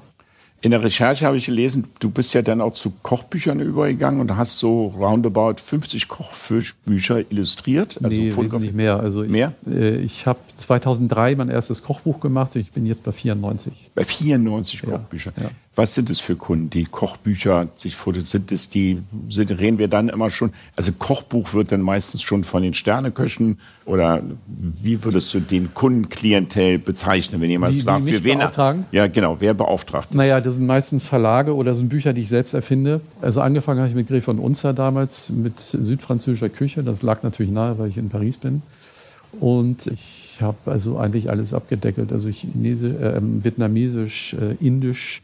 In 0.61 0.71
der 0.71 0.83
Recherche 0.83 1.25
habe 1.25 1.37
ich 1.37 1.45
gelesen, 1.45 1.85
du 1.99 2.09
bist 2.09 2.33
ja 2.33 2.41
dann 2.41 2.59
auch 2.59 2.73
zu 2.73 2.91
Kochbüchern 3.01 3.61
übergegangen 3.61 4.19
und 4.19 4.35
hast 4.35 4.59
so 4.59 4.87
roundabout 4.87 5.55
50 5.55 6.09
Kochbücher 6.09 7.31
illustriert. 7.31 7.97
Also 8.03 8.17
nee, 8.17 8.35
wesentlich 8.35 8.73
mehr. 8.73 8.99
Also 8.99 9.23
ich, 9.23 9.29
mehr? 9.29 9.53
Äh, 9.65 9.97
ich 9.99 10.25
habe 10.25 10.39
2003 10.57 11.35
mein 11.35 11.49
erstes 11.49 11.81
Kochbuch 11.81 12.19
gemacht. 12.19 12.57
Ich 12.57 12.71
bin 12.71 12.85
jetzt 12.85 13.03
bei 13.03 13.13
94. 13.13 13.73
Bei 13.95 14.03
94 14.03 14.81
Kochbüchern. 14.81 15.33
Ja, 15.37 15.43
ja. 15.43 15.49
Was 15.79 15.95
sind 15.95 16.09
es 16.09 16.19
für 16.19 16.35
Kunden, 16.35 16.69
die 16.69 16.83
Kochbücher 16.83 17.69
sich 17.77 17.95
fotografieren? 17.95 18.25
Sind 18.25 18.51
es 18.51 18.67
die, 18.67 19.01
sind, 19.29 19.49
reden 19.51 19.77
wir 19.77 19.87
dann 19.87 20.09
immer 20.09 20.29
schon, 20.29 20.51
also 20.75 20.91
Kochbuch 20.91 21.53
wird 21.53 21.71
dann 21.71 21.79
meistens 21.79 22.21
schon 22.21 22.43
von 22.43 22.63
den 22.63 22.73
Sterneköchen 22.73 23.59
oder 23.85 24.21
wie 24.45 25.05
würdest 25.05 25.33
du 25.33 25.39
den 25.39 25.73
Kundenklientel 25.73 26.79
bezeichnen, 26.79 27.39
wenn 27.39 27.49
jemand 27.49 27.75
die, 27.75 27.79
sagt, 27.79 28.05
die 28.05 28.11
für 28.11 28.25
wen? 28.25 28.39
Beauftragen? 28.39 28.87
Ja, 28.91 29.07
genau, 29.07 29.39
wer 29.39 29.53
beauftragt? 29.53 30.13
Naja, 30.13 30.41
das 30.41 30.55
sind 30.55 30.67
meistens 30.67 31.05
Verlage 31.05 31.55
oder 31.55 31.73
sind 31.75 31.87
Bücher, 31.87 32.11
die 32.11 32.23
ich 32.23 32.29
selbst 32.29 32.53
erfinde. 32.53 32.99
Also 33.21 33.39
angefangen 33.39 33.79
habe 33.79 33.87
ich 33.87 33.95
mit 33.95 34.09
Gref 34.09 34.25
von 34.25 34.37
Unzer 34.37 34.73
damals 34.73 35.29
mit 35.29 35.57
südfranzösischer 35.59 36.49
Küche. 36.49 36.83
Das 36.83 37.03
lag 37.03 37.23
natürlich 37.23 37.53
nahe, 37.53 37.79
weil 37.79 37.87
ich 37.87 37.97
in 37.97 38.09
Paris 38.09 38.35
bin. 38.35 38.63
Und 39.39 39.87
ich 39.87 40.41
habe 40.41 40.57
also 40.65 40.97
eigentlich 40.97 41.29
alles 41.29 41.53
abgedeckelt. 41.53 42.11
Also 42.11 42.27
Chinesisch, 42.27 42.95
äh, 42.95 43.21
Vietnamesisch, 43.21 44.33
äh, 44.33 44.55
Indisch, 44.59 45.21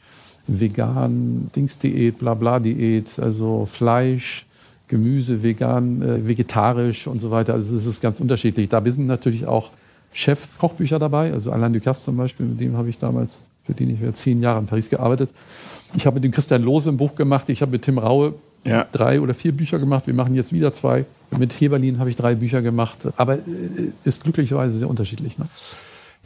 vegan, 0.47 1.49
Dingsdiät, 1.55 2.19
Blabla-Diät, 2.19 3.19
also 3.19 3.65
Fleisch, 3.65 4.45
Gemüse, 4.87 5.41
vegan, 5.41 6.01
äh, 6.01 6.27
vegetarisch 6.27 7.07
und 7.07 7.19
so 7.19 7.31
weiter. 7.31 7.53
Also 7.53 7.75
es 7.75 7.85
ist 7.85 8.01
ganz 8.01 8.19
unterschiedlich. 8.19 8.69
Da 8.69 8.83
sind 8.91 9.07
natürlich 9.07 9.47
auch 9.47 9.71
Chef-Kochbücher 10.13 10.97
dabei, 10.97 11.33
also 11.33 11.51
Alain 11.51 11.73
Ducasse 11.73 12.05
zum 12.05 12.17
Beispiel, 12.17 12.45
mit 12.45 12.59
dem 12.61 12.77
habe 12.77 12.89
ich 12.89 12.97
damals, 12.99 13.39
für 13.65 13.73
den 13.73 13.89
ich 13.89 14.13
zehn 14.13 14.41
Jahre 14.41 14.59
in 14.59 14.65
Paris 14.65 14.89
gearbeitet. 14.89 15.29
Ich 15.95 16.05
habe 16.05 16.15
mit 16.15 16.23
dem 16.23 16.31
Christian 16.31 16.61
Lose 16.61 16.89
ein 16.89 16.97
Buch 16.97 17.15
gemacht, 17.15 17.49
ich 17.49 17.61
habe 17.61 17.71
mit 17.71 17.81
Tim 17.81 17.97
Raue 17.97 18.33
ja. 18.63 18.85
drei 18.91 19.19
oder 19.19 19.33
vier 19.33 19.51
Bücher 19.51 19.77
gemacht, 19.77 20.07
wir 20.07 20.13
machen 20.13 20.33
jetzt 20.33 20.53
wieder 20.53 20.73
zwei. 20.73 21.05
Mit 21.37 21.59
Heberlin 21.59 21.99
habe 21.99 22.09
ich 22.09 22.15
drei 22.15 22.35
Bücher 22.35 22.61
gemacht, 22.61 22.99
aber 23.17 23.35
äh, 23.35 23.41
ist 24.05 24.23
glücklicherweise 24.23 24.77
sehr 24.77 24.89
unterschiedlich. 24.89 25.37
Ne? 25.37 25.47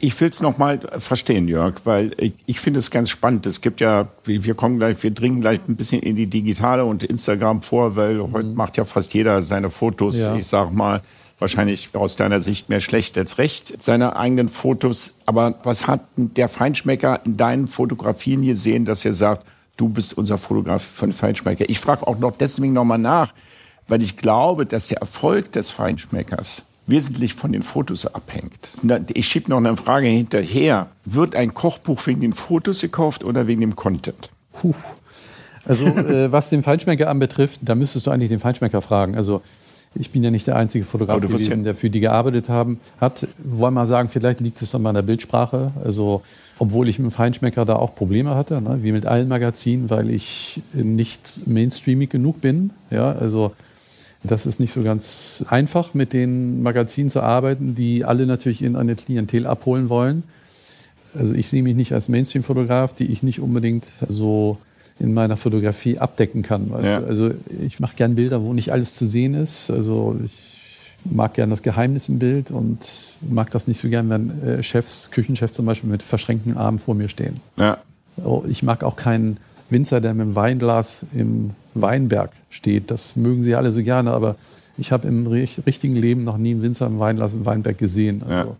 Ich 0.02 0.18
will 0.18 0.30
es 0.30 0.40
nochmal 0.40 0.80
verstehen, 0.98 1.46
Jörg, 1.46 1.74
weil 1.84 2.12
ich, 2.16 2.32
ich 2.46 2.58
finde 2.58 2.78
es 2.78 2.90
ganz 2.90 3.10
spannend. 3.10 3.44
Es 3.44 3.60
gibt 3.60 3.82
ja, 3.82 4.08
wir 4.24 4.54
kommen 4.54 4.78
gleich, 4.78 5.02
wir 5.02 5.10
dringen 5.10 5.42
gleich 5.42 5.60
ein 5.68 5.76
bisschen 5.76 6.02
in 6.02 6.16
die 6.16 6.26
Digitale 6.26 6.86
und 6.86 7.04
Instagram 7.04 7.60
vor, 7.60 7.96
weil 7.96 8.14
mhm. 8.14 8.32
heute 8.32 8.48
macht 8.48 8.78
ja 8.78 8.86
fast 8.86 9.12
jeder 9.12 9.42
seine 9.42 9.68
Fotos, 9.68 10.18
ja. 10.18 10.34
ich 10.36 10.46
sag 10.46 10.72
mal, 10.72 11.02
wahrscheinlich 11.38 11.90
aus 11.94 12.16
deiner 12.16 12.40
Sicht 12.40 12.70
mehr 12.70 12.80
schlecht 12.80 13.18
als 13.18 13.36
recht, 13.36 13.82
seine 13.82 14.16
eigenen 14.16 14.48
Fotos. 14.48 15.14
Aber 15.26 15.54
was 15.64 15.86
hat 15.86 16.00
der 16.16 16.48
Feinschmecker 16.48 17.20
in 17.26 17.36
deinen 17.36 17.66
Fotografien 17.66 18.42
gesehen, 18.42 18.86
dass 18.86 19.04
er 19.04 19.12
sagt, 19.12 19.46
du 19.76 19.90
bist 19.90 20.16
unser 20.16 20.38
Fotograf 20.38 20.82
von 20.82 21.12
Feinschmecker? 21.12 21.68
Ich 21.68 21.78
frage 21.78 22.06
auch 22.06 22.18
noch 22.18 22.36
deswegen 22.36 22.72
nochmal 22.72 22.98
nach, 22.98 23.34
weil 23.86 24.02
ich 24.02 24.16
glaube, 24.16 24.64
dass 24.64 24.88
der 24.88 24.98
Erfolg 24.98 25.52
des 25.52 25.70
Feinschmeckers 25.70 26.62
wesentlich 26.90 27.34
von 27.34 27.52
den 27.52 27.62
Fotos 27.62 28.06
abhängt. 28.06 28.76
Ich 29.14 29.26
schiebe 29.26 29.50
noch 29.50 29.58
eine 29.58 29.76
Frage 29.76 30.08
hinterher. 30.08 30.88
Wird 31.04 31.36
ein 31.36 31.54
Kochbuch 31.54 32.06
wegen 32.06 32.20
den 32.20 32.32
Fotos 32.32 32.80
gekauft 32.80 33.24
oder 33.24 33.46
wegen 33.46 33.60
dem 33.60 33.76
Content? 33.76 34.30
Puh. 34.52 34.74
Also 35.64 35.86
äh, 35.86 36.32
was 36.32 36.50
den 36.50 36.62
Feinschmecker 36.62 37.08
anbetrifft, 37.08 37.60
da 37.62 37.74
müsstest 37.74 38.06
du 38.06 38.10
eigentlich 38.10 38.30
den 38.30 38.40
Feinschmecker 38.40 38.82
fragen. 38.82 39.14
Also 39.14 39.42
ich 39.94 40.10
bin 40.10 40.22
ja 40.22 40.30
nicht 40.30 40.46
der 40.46 40.56
einzige 40.56 40.84
Fotograf, 40.84 41.20
gewesen, 41.20 41.64
der 41.64 41.74
für 41.74 41.90
die 41.90 42.00
gearbeitet 42.00 42.48
haben, 42.48 42.78
hat. 43.00 43.26
Wollen 43.38 43.74
wir 43.74 43.80
mal 43.82 43.86
sagen, 43.88 44.08
vielleicht 44.08 44.40
liegt 44.40 44.62
es 44.62 44.74
an 44.74 44.82
meiner 44.82 45.02
Bildsprache. 45.02 45.72
Also 45.84 46.22
obwohl 46.60 46.88
ich 46.88 46.98
mit 46.98 47.10
dem 47.10 47.12
Feinschmecker 47.12 47.64
da 47.64 47.76
auch 47.76 47.94
Probleme 47.94 48.34
hatte, 48.34 48.60
ne, 48.60 48.80
wie 48.82 48.92
mit 48.92 49.06
allen 49.06 49.28
Magazinen, 49.28 49.90
weil 49.90 50.10
ich 50.10 50.60
nicht 50.74 51.46
mainstreamig 51.46 52.10
genug 52.10 52.40
bin. 52.40 52.70
Ja, 52.90 53.12
also 53.12 53.52
das 54.22 54.46
ist 54.46 54.60
nicht 54.60 54.74
so 54.74 54.82
ganz 54.82 55.44
einfach, 55.48 55.94
mit 55.94 56.12
den 56.12 56.62
Magazinen 56.62 57.10
zu 57.10 57.22
arbeiten, 57.22 57.74
die 57.74 58.04
alle 58.04 58.26
natürlich 58.26 58.62
in 58.62 58.76
eine 58.76 58.94
Klientel 58.94 59.46
abholen 59.46 59.88
wollen. 59.88 60.24
Also 61.18 61.34
ich 61.34 61.48
sehe 61.48 61.62
mich 61.62 61.74
nicht 61.74 61.92
als 61.92 62.08
Mainstream-Fotograf, 62.08 62.94
die 62.94 63.06
ich 63.06 63.22
nicht 63.22 63.40
unbedingt 63.40 63.86
so 64.08 64.58
in 64.98 65.14
meiner 65.14 65.36
Fotografie 65.36 65.98
abdecken 65.98 66.42
kann. 66.42 66.70
Ja. 66.84 66.98
Also 67.02 67.30
ich 67.64 67.80
mache 67.80 67.96
gern 67.96 68.14
Bilder, 68.14 68.42
wo 68.42 68.52
nicht 68.52 68.72
alles 68.72 68.94
zu 68.94 69.06
sehen 69.06 69.34
ist. 69.34 69.70
Also 69.70 70.16
ich 70.22 70.32
mag 71.04 71.34
gern 71.34 71.48
das 71.48 71.62
Geheimnis 71.62 72.10
im 72.10 72.18
Bild 72.18 72.50
und 72.50 72.78
mag 73.28 73.50
das 73.50 73.66
nicht 73.66 73.80
so 73.80 73.88
gern, 73.88 74.10
wenn 74.10 74.42
äh, 74.42 74.62
Chefs, 74.62 75.10
Küchenchefs 75.10 75.54
zum 75.54 75.64
Beispiel 75.64 75.88
mit 75.88 76.02
verschränkten 76.02 76.58
Armen 76.58 76.78
vor 76.78 76.94
mir 76.94 77.08
stehen. 77.08 77.40
Ja. 77.56 77.78
Oh, 78.22 78.44
ich 78.46 78.62
mag 78.62 78.84
auch 78.84 78.96
keinen 78.96 79.38
Winzer, 79.70 80.02
der 80.02 80.12
mit 80.12 80.26
dem 80.26 80.34
Weinglas 80.34 81.06
im 81.14 81.52
Weinberg 81.74 82.30
steht. 82.50 82.90
Das 82.90 83.16
mögen 83.16 83.42
sie 83.42 83.54
alle 83.54 83.72
so 83.72 83.82
gerne, 83.82 84.12
aber 84.12 84.36
ich 84.78 84.92
habe 84.92 85.06
im 85.08 85.26
richtigen 85.26 85.96
Leben 85.96 86.24
noch 86.24 86.38
nie 86.38 86.52
einen 86.52 86.62
Winzer 86.62 86.86
im 86.86 86.98
Weinberg 86.98 87.78
gesehen. 87.78 88.22
Also, 88.22 88.56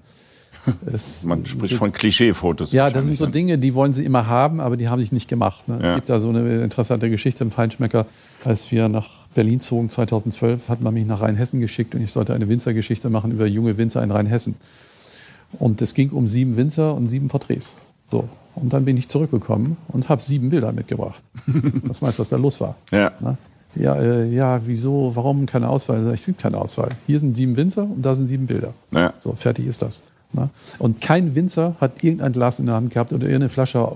ja. 0.67 1.29
Man 1.29 1.47
spricht 1.47 1.73
so, 1.73 1.79
von 1.79 1.93
Klischeefotos. 1.93 2.73
Ja, 2.73 2.91
das 2.91 3.07
sind 3.07 3.17
so 3.17 3.27
ne? 3.27 3.33
Dinge, 3.33 3.59
die 3.59 3.75
wollen 3.75 3.93
sie 3.93 4.05
immer 4.05 4.27
haben, 4.27 4.61
aber 4.61 4.77
die 4.77 4.89
haben 4.89 5.01
sich 5.01 5.13
nicht 5.13 5.29
gemacht. 5.29 5.69
Ne? 5.69 5.79
Ja. 5.83 5.91
Es 5.91 5.95
gibt 5.97 6.11
da 6.11 6.21
so 6.21 6.29
eine 6.29 6.63
interessante 6.63 7.09
Geschichte 7.09 7.45
im 7.45 7.51
Feinschmecker. 7.51 8.07
Als 8.45 8.71
wir 8.71 8.89
nach 8.89 9.09
Berlin 9.35 9.61
zogen 9.61 9.91
2012, 9.91 10.69
hat 10.69 10.81
man 10.81 10.93
mich 10.93 11.07
nach 11.07 11.23
Rheinhessen 11.23 11.61
geschickt 11.61 11.95
und 11.95 12.03
ich 12.03 12.13
sollte 12.13 12.35
eine 12.35 12.49
Winzergeschichte 12.49 13.09
machen 13.09 13.31
über 13.31 13.47
junge 13.47 13.79
Winzer 13.79 14.03
in 14.03 14.11
Rheinhessen. 14.11 14.57
Und 15.59 15.81
es 15.83 15.95
ging 15.95 16.11
um 16.11 16.29
sieben 16.29 16.57
Winzer 16.57 16.95
und 16.95 17.09
sieben 17.09 17.29
Porträts. 17.29 17.73
So. 18.11 18.29
Und 18.55 18.73
dann 18.73 18.85
bin 18.85 18.97
ich 18.97 19.09
zurückgekommen 19.09 19.77
und 19.89 20.09
habe 20.09 20.21
sieben 20.21 20.51
Bilder 20.51 20.73
mitgebracht. 20.73 21.23
was 21.47 22.01
meinst 22.01 22.19
du, 22.19 22.23
was 22.23 22.29
da 22.29 22.37
los 22.37 22.61
war? 22.61 22.77
Ja. 22.91 23.13
Na? 23.21 23.37
Ja, 23.77 23.95
äh, 23.97 24.29
ja, 24.29 24.61
wieso, 24.67 25.13
warum 25.15 25.47
keine 25.47 25.69
Auswahl? 25.69 26.13
Ich 26.15 26.25
gibt 26.25 26.41
keine 26.41 26.59
Auswahl. 26.59 26.91
Hier 27.07 27.21
sind 27.21 27.37
sieben 27.37 27.57
Winzer 27.57 27.85
und 27.85 28.03
da 28.03 28.15
sind 28.15 28.29
sieben 28.29 28.47
Bilder. 28.47 28.75
Ja. 28.91 29.13
So, 29.21 29.33
fertig 29.35 29.67
ist 29.67 29.83
das. 29.83 30.01
Na? 30.33 30.51
Und 30.79 31.01
kein 31.01 31.35
Winzer 31.35 31.77
hat 31.81 32.03
irgendein 32.03 32.33
Glas 32.33 32.59
in 32.59 32.67
der 32.67 32.75
Hand 32.75 32.93
gehabt 32.93 33.13
oder 33.13 33.23
irgendeine 33.23 33.49
Flasche 33.49 33.93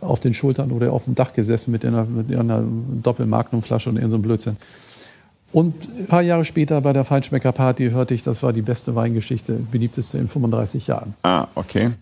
auf 0.00 0.20
den 0.20 0.34
Schultern 0.34 0.70
oder 0.70 0.92
auf 0.92 1.04
dem 1.04 1.14
Dach 1.14 1.32
gesessen 1.32 1.72
mit 1.72 1.84
einer, 1.84 2.04
mit 2.04 2.34
einer 2.34 2.62
Doppelmagnumflasche 3.02 3.88
und 3.88 3.96
irgendeinem 3.96 4.22
so 4.22 4.26
Blödsinn. 4.26 4.56
Und 5.52 5.74
ein 5.98 6.06
paar 6.06 6.22
Jahre 6.22 6.44
später 6.44 6.80
bei 6.80 6.92
der 6.92 7.04
Feinschmecker-Party 7.04 7.90
hörte 7.90 8.14
ich, 8.14 8.22
das 8.22 8.42
war 8.42 8.52
die 8.52 8.62
beste 8.62 8.94
Weingeschichte, 8.94 9.54
beliebteste 9.54 10.18
in 10.18 10.28
35 10.28 10.86
Jahren. 10.86 11.14
Ah, 11.22 11.46
okay. 11.54 11.92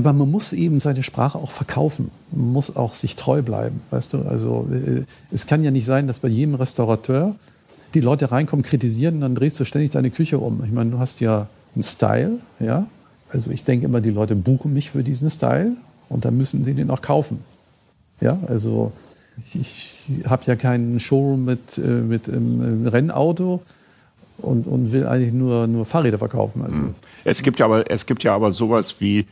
Aber 0.00 0.14
man 0.14 0.30
muss 0.30 0.54
eben 0.54 0.80
seine 0.80 1.02
Sprache 1.02 1.36
auch 1.36 1.50
verkaufen. 1.50 2.10
Man 2.32 2.52
muss 2.54 2.74
auch 2.74 2.94
sich 2.94 3.16
treu 3.16 3.42
bleiben. 3.42 3.82
Weißt 3.90 4.14
du, 4.14 4.22
also 4.22 4.66
äh, 4.72 5.02
es 5.30 5.46
kann 5.46 5.62
ja 5.62 5.70
nicht 5.70 5.84
sein, 5.84 6.06
dass 6.06 6.20
bei 6.20 6.28
jedem 6.28 6.54
Restaurateur 6.54 7.34
die 7.92 8.00
Leute 8.00 8.32
reinkommen, 8.32 8.64
kritisieren 8.64 9.16
und 9.16 9.20
dann 9.20 9.34
drehst 9.34 9.60
du 9.60 9.66
ständig 9.66 9.90
deine 9.90 10.10
Küche 10.10 10.38
um. 10.38 10.64
Ich 10.64 10.72
meine, 10.72 10.90
du 10.90 10.98
hast 10.98 11.20
ja 11.20 11.48
einen 11.74 11.82
Style, 11.82 12.38
ja. 12.60 12.86
Also 13.30 13.50
ich 13.50 13.62
denke 13.64 13.84
immer, 13.84 14.00
die 14.00 14.10
Leute 14.10 14.36
buchen 14.36 14.72
mich 14.72 14.90
für 14.90 15.04
diesen 15.04 15.28
Style 15.28 15.72
und 16.08 16.24
dann 16.24 16.34
müssen 16.34 16.64
sie 16.64 16.72
den 16.72 16.90
auch 16.90 17.02
kaufen. 17.02 17.40
Ja, 18.22 18.38
also 18.46 18.92
ich, 19.52 20.06
ich 20.08 20.26
habe 20.26 20.44
ja 20.46 20.56
keinen 20.56 20.98
Showroom 20.98 21.44
mit, 21.44 21.76
äh, 21.76 21.82
mit 21.82 22.26
einem 22.26 22.86
Rennauto 22.86 23.60
und, 24.38 24.66
und 24.66 24.92
will 24.92 25.06
eigentlich 25.06 25.34
nur, 25.34 25.66
nur 25.66 25.84
Fahrräder 25.84 26.18
verkaufen. 26.18 26.62
Also 26.64 26.78
hm. 26.78 26.94
es, 27.24 27.42
gibt 27.42 27.58
ja 27.58 27.66
aber, 27.66 27.90
es 27.90 28.06
gibt 28.06 28.22
ja 28.24 28.34
aber 28.34 28.50
sowas 28.50 28.98
wie 29.02 29.26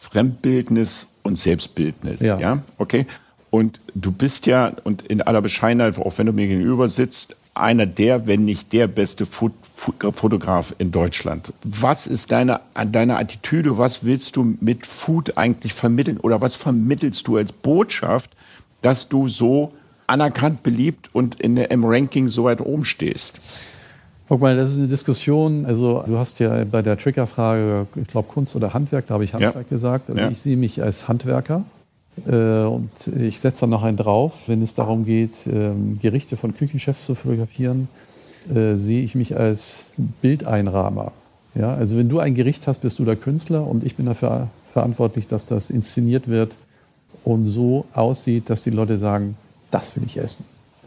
Fremdbildnis 0.00 1.06
und 1.22 1.36
Selbstbildnis. 1.36 2.20
Ja. 2.20 2.38
ja. 2.38 2.62
Okay. 2.78 3.06
Und 3.50 3.80
du 3.94 4.12
bist 4.12 4.46
ja, 4.46 4.72
und 4.84 5.02
in 5.02 5.20
aller 5.20 5.42
Bescheidenheit, 5.42 5.98
auch 5.98 6.16
wenn 6.16 6.26
du 6.26 6.32
mir 6.32 6.46
gegenüber 6.46 6.88
sitzt, 6.88 7.36
einer 7.52 7.84
der, 7.84 8.26
wenn 8.26 8.44
nicht 8.44 8.72
der 8.72 8.86
beste 8.86 9.26
Fotograf 9.26 10.74
in 10.78 10.92
Deutschland. 10.92 11.52
Was 11.64 12.06
ist 12.06 12.32
deine, 12.32 12.60
deine 12.90 13.18
Attitüde? 13.18 13.76
Was 13.76 14.04
willst 14.04 14.36
du 14.36 14.56
mit 14.60 14.86
Food 14.86 15.36
eigentlich 15.36 15.74
vermitteln? 15.74 16.18
Oder 16.18 16.40
was 16.40 16.54
vermittelst 16.56 17.26
du 17.28 17.36
als 17.36 17.52
Botschaft, 17.52 18.30
dass 18.82 19.08
du 19.08 19.28
so 19.28 19.72
anerkannt, 20.06 20.62
beliebt 20.62 21.10
und 21.12 21.40
in 21.40 21.56
der, 21.56 21.70
im 21.72 21.84
Ranking 21.84 22.28
so 22.28 22.44
weit 22.44 22.60
oben 22.60 22.84
stehst? 22.84 23.40
Guck 24.30 24.42
mal, 24.42 24.56
das 24.56 24.70
ist 24.70 24.78
eine 24.78 24.86
Diskussion. 24.86 25.66
Also 25.66 26.04
du 26.06 26.16
hast 26.16 26.38
ja 26.38 26.62
bei 26.62 26.82
der 26.82 26.96
Triggerfrage, 26.96 27.88
ich 27.96 28.06
glaube 28.06 28.28
Kunst 28.28 28.54
oder 28.54 28.72
Handwerk, 28.72 29.08
da 29.08 29.14
habe 29.14 29.24
ich 29.24 29.34
Handwerk 29.34 29.56
ja. 29.56 29.62
gesagt. 29.62 30.08
Also 30.08 30.20
ja. 30.20 30.30
ich 30.30 30.40
sehe 30.40 30.56
mich 30.56 30.80
als 30.80 31.08
Handwerker. 31.08 31.64
Äh, 32.28 32.62
und 32.62 32.90
ich 33.18 33.40
setze 33.40 33.62
da 33.62 33.66
noch 33.66 33.82
einen 33.82 33.96
drauf, 33.96 34.44
wenn 34.46 34.62
es 34.62 34.76
darum 34.76 35.04
geht, 35.04 35.32
ähm, 35.52 35.98
Gerichte 36.00 36.36
von 36.36 36.54
Küchenchefs 36.54 37.06
zu 37.06 37.16
fotografieren, 37.16 37.88
äh, 38.54 38.76
sehe 38.76 39.02
ich 39.02 39.16
mich 39.16 39.36
als 39.36 39.86
Bildeinrahmer. 40.22 41.10
Ja, 41.56 41.74
also 41.74 41.96
wenn 41.96 42.08
du 42.08 42.20
ein 42.20 42.36
Gericht 42.36 42.68
hast, 42.68 42.82
bist 42.82 43.00
du 43.00 43.04
der 43.04 43.16
Künstler 43.16 43.66
und 43.66 43.82
ich 43.82 43.96
bin 43.96 44.06
dafür 44.06 44.46
verantwortlich, 44.72 45.26
dass 45.26 45.46
das 45.46 45.70
inszeniert 45.70 46.28
wird 46.28 46.52
und 47.24 47.46
so 47.46 47.84
aussieht, 47.94 48.48
dass 48.48 48.62
die 48.62 48.70
Leute 48.70 48.96
sagen, 48.96 49.36
das 49.72 49.96
will 49.96 50.04
ich 50.06 50.18
essen. 50.18 50.44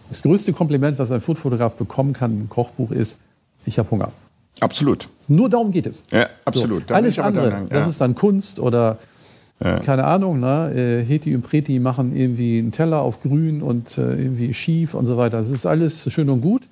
Das 0.07 0.21
größte 0.21 0.53
Kompliment, 0.53 0.97
was 0.97 1.11
ein 1.11 1.19
Foodfotograf 1.19 1.75
bekommen 1.75 2.13
kann 2.13 2.31
im 2.39 2.47
Kochbuch, 2.47 2.91
ist, 2.91 3.17
ich 3.65 3.79
habe 3.79 3.89
Hunger. 3.91 4.11
Absolut. 4.59 5.07
Nur 5.27 5.49
darum 5.49 5.71
geht 5.71 5.87
es. 5.87 6.03
Ja, 6.11 6.27
absolut. 6.45 6.87
So, 6.87 6.93
alles 6.93 7.19
andere, 7.19 7.49
dann, 7.49 7.67
ja. 7.67 7.79
das 7.79 7.87
ist 7.87 8.01
dann 8.01 8.15
Kunst 8.15 8.59
oder 8.59 8.97
ja. 9.63 9.79
keine 9.79 10.03
Ahnung, 10.05 10.39
ne? 10.39 10.71
Äh, 10.73 11.05
Heti 11.05 11.35
und 11.35 11.43
Preti 11.43 11.79
machen 11.79 12.15
irgendwie 12.15 12.59
einen 12.59 12.71
Teller 12.71 13.01
auf 13.01 13.21
grün 13.21 13.61
und 13.61 13.97
äh, 13.97 14.15
irgendwie 14.15 14.53
schief 14.53 14.93
und 14.93 15.05
so 15.05 15.17
weiter. 15.17 15.39
Das 15.39 15.49
ist 15.49 15.65
alles 15.65 16.11
schön 16.11 16.29
und 16.29 16.41
gut. 16.41 16.63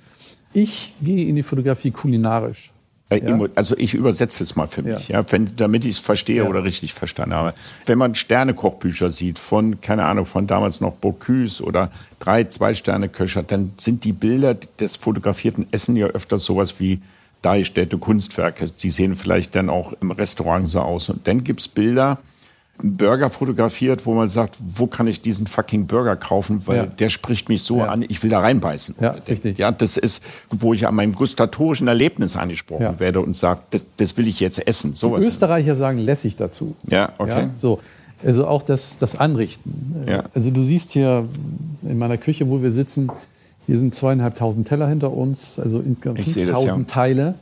Ich 0.54 0.94
gehe 1.02 1.28
in 1.28 1.36
die 1.36 1.44
Fotografie 1.44 1.92
kulinarisch. 1.92 2.71
Äh, 3.12 3.28
ja? 3.28 3.40
Also 3.56 3.76
ich 3.78 3.94
übersetze 3.94 4.44
es 4.44 4.56
mal 4.56 4.68
für 4.68 4.82
mich, 4.82 5.10
ja. 5.10 5.20
ja 5.20 5.32
wenn, 5.32 5.56
damit 5.58 5.86
ich 5.86 5.98
es 5.98 6.00
verstehe 6.00 6.44
ja. 6.44 6.50
oder 6.50 6.64
richtig 6.64 6.94
verstanden 6.94 7.36
habe. 7.36 7.54
Wenn 7.86 7.98
man 7.98 8.16
Sternekochbücher 8.16 9.12
sieht 9.12 9.38
von, 9.38 9.82
keine 9.82 10.06
Ahnung, 10.06 10.26
von 10.26 10.48
damals 10.48 10.82
noch 10.82 10.94
Bocuse 10.94 11.64
oder 11.64 11.92
drei 12.20 12.46
Zwei-Sterne-Köcher, 12.46 13.44
dann 13.44 13.74
sind 13.78 14.06
die 14.06 14.14
Bilder 14.14 14.56
des 14.56 14.96
fotografierten 14.96 15.68
Essen 15.72 15.96
ja 15.96 16.08
öfters 16.08 16.46
sowas 16.46 16.80
wie 16.80 17.02
dargestellte 17.42 17.98
Kunstwerke. 17.98 18.72
Sie 18.76 18.90
sehen 18.90 19.16
vielleicht 19.16 19.56
dann 19.56 19.70
auch 19.70 19.94
im 20.00 20.12
Restaurant 20.12 20.70
so 20.70 20.80
aus. 20.80 21.10
Und 21.10 21.28
dann 21.28 21.44
gibt's 21.44 21.68
Bilder, 21.68 22.20
Burger 22.84 23.30
fotografiert, 23.30 24.06
wo 24.06 24.14
man 24.14 24.28
sagt, 24.28 24.58
wo 24.60 24.88
kann 24.88 25.08
ich 25.08 25.22
diesen 25.22 25.48
fucking 25.48 25.88
Burger 25.88 26.16
kaufen, 26.16 26.66
weil 26.66 26.78
ja. 26.78 26.86
der 26.86 27.10
spricht 27.10 27.50
mich 27.50 27.64
so 27.64 27.78
ja. 27.78 27.88
an, 27.88 28.04
ich 28.08 28.22
will 28.24 28.30
da 28.30 28.40
reinbeißen. 28.40 28.96
Ja, 29.00 29.16
richtig. 29.28 29.58
Ja, 29.58 29.72
das 29.72 29.98
ist, 29.98 30.24
wo 30.50 30.74
ich 30.74 30.88
an 30.88 30.96
meinem 30.96 31.14
gustatorischen 31.14 31.88
Erlebnis 31.88 32.36
angesprochen 32.36 32.84
ja. 32.84 33.00
werde 33.00 33.22
und 33.22 33.36
sage, 33.36 33.62
das, 33.72 33.86
das 33.98 34.18
will 34.18 34.28
ich 34.28 34.40
jetzt 34.40 34.66
essen. 34.68 34.94
So 34.94 35.18
Die 35.18 35.26
Österreicher 35.26 35.76
sagen 35.76 35.98
lässig 35.98 36.36
dazu. 36.36 36.76
Ja, 36.88 37.14
okay. 37.18 37.50
so. 37.56 37.80
Also 38.24 38.46
auch 38.46 38.62
das, 38.62 38.98
das 39.00 39.16
Anrichten. 39.16 40.06
Ja. 40.08 40.26
Also 40.36 40.52
du 40.52 40.64
siehst 40.64 40.92
hier 40.92 41.28
in 41.82 41.98
meiner 41.98 42.18
Küche, 42.18 42.48
wo 42.50 42.62
wir 42.62 42.72
sitzen, 42.72 43.10
hier 43.66 43.80
sind 43.80 43.96
zweieinhalbtausend 43.96 44.68
Teller 44.68 44.88
hinter 44.88 45.12
uns, 45.12 45.60
also 45.60 45.80
insgesamt 45.80 46.20
5000 46.22 46.90
Teile 46.90 47.36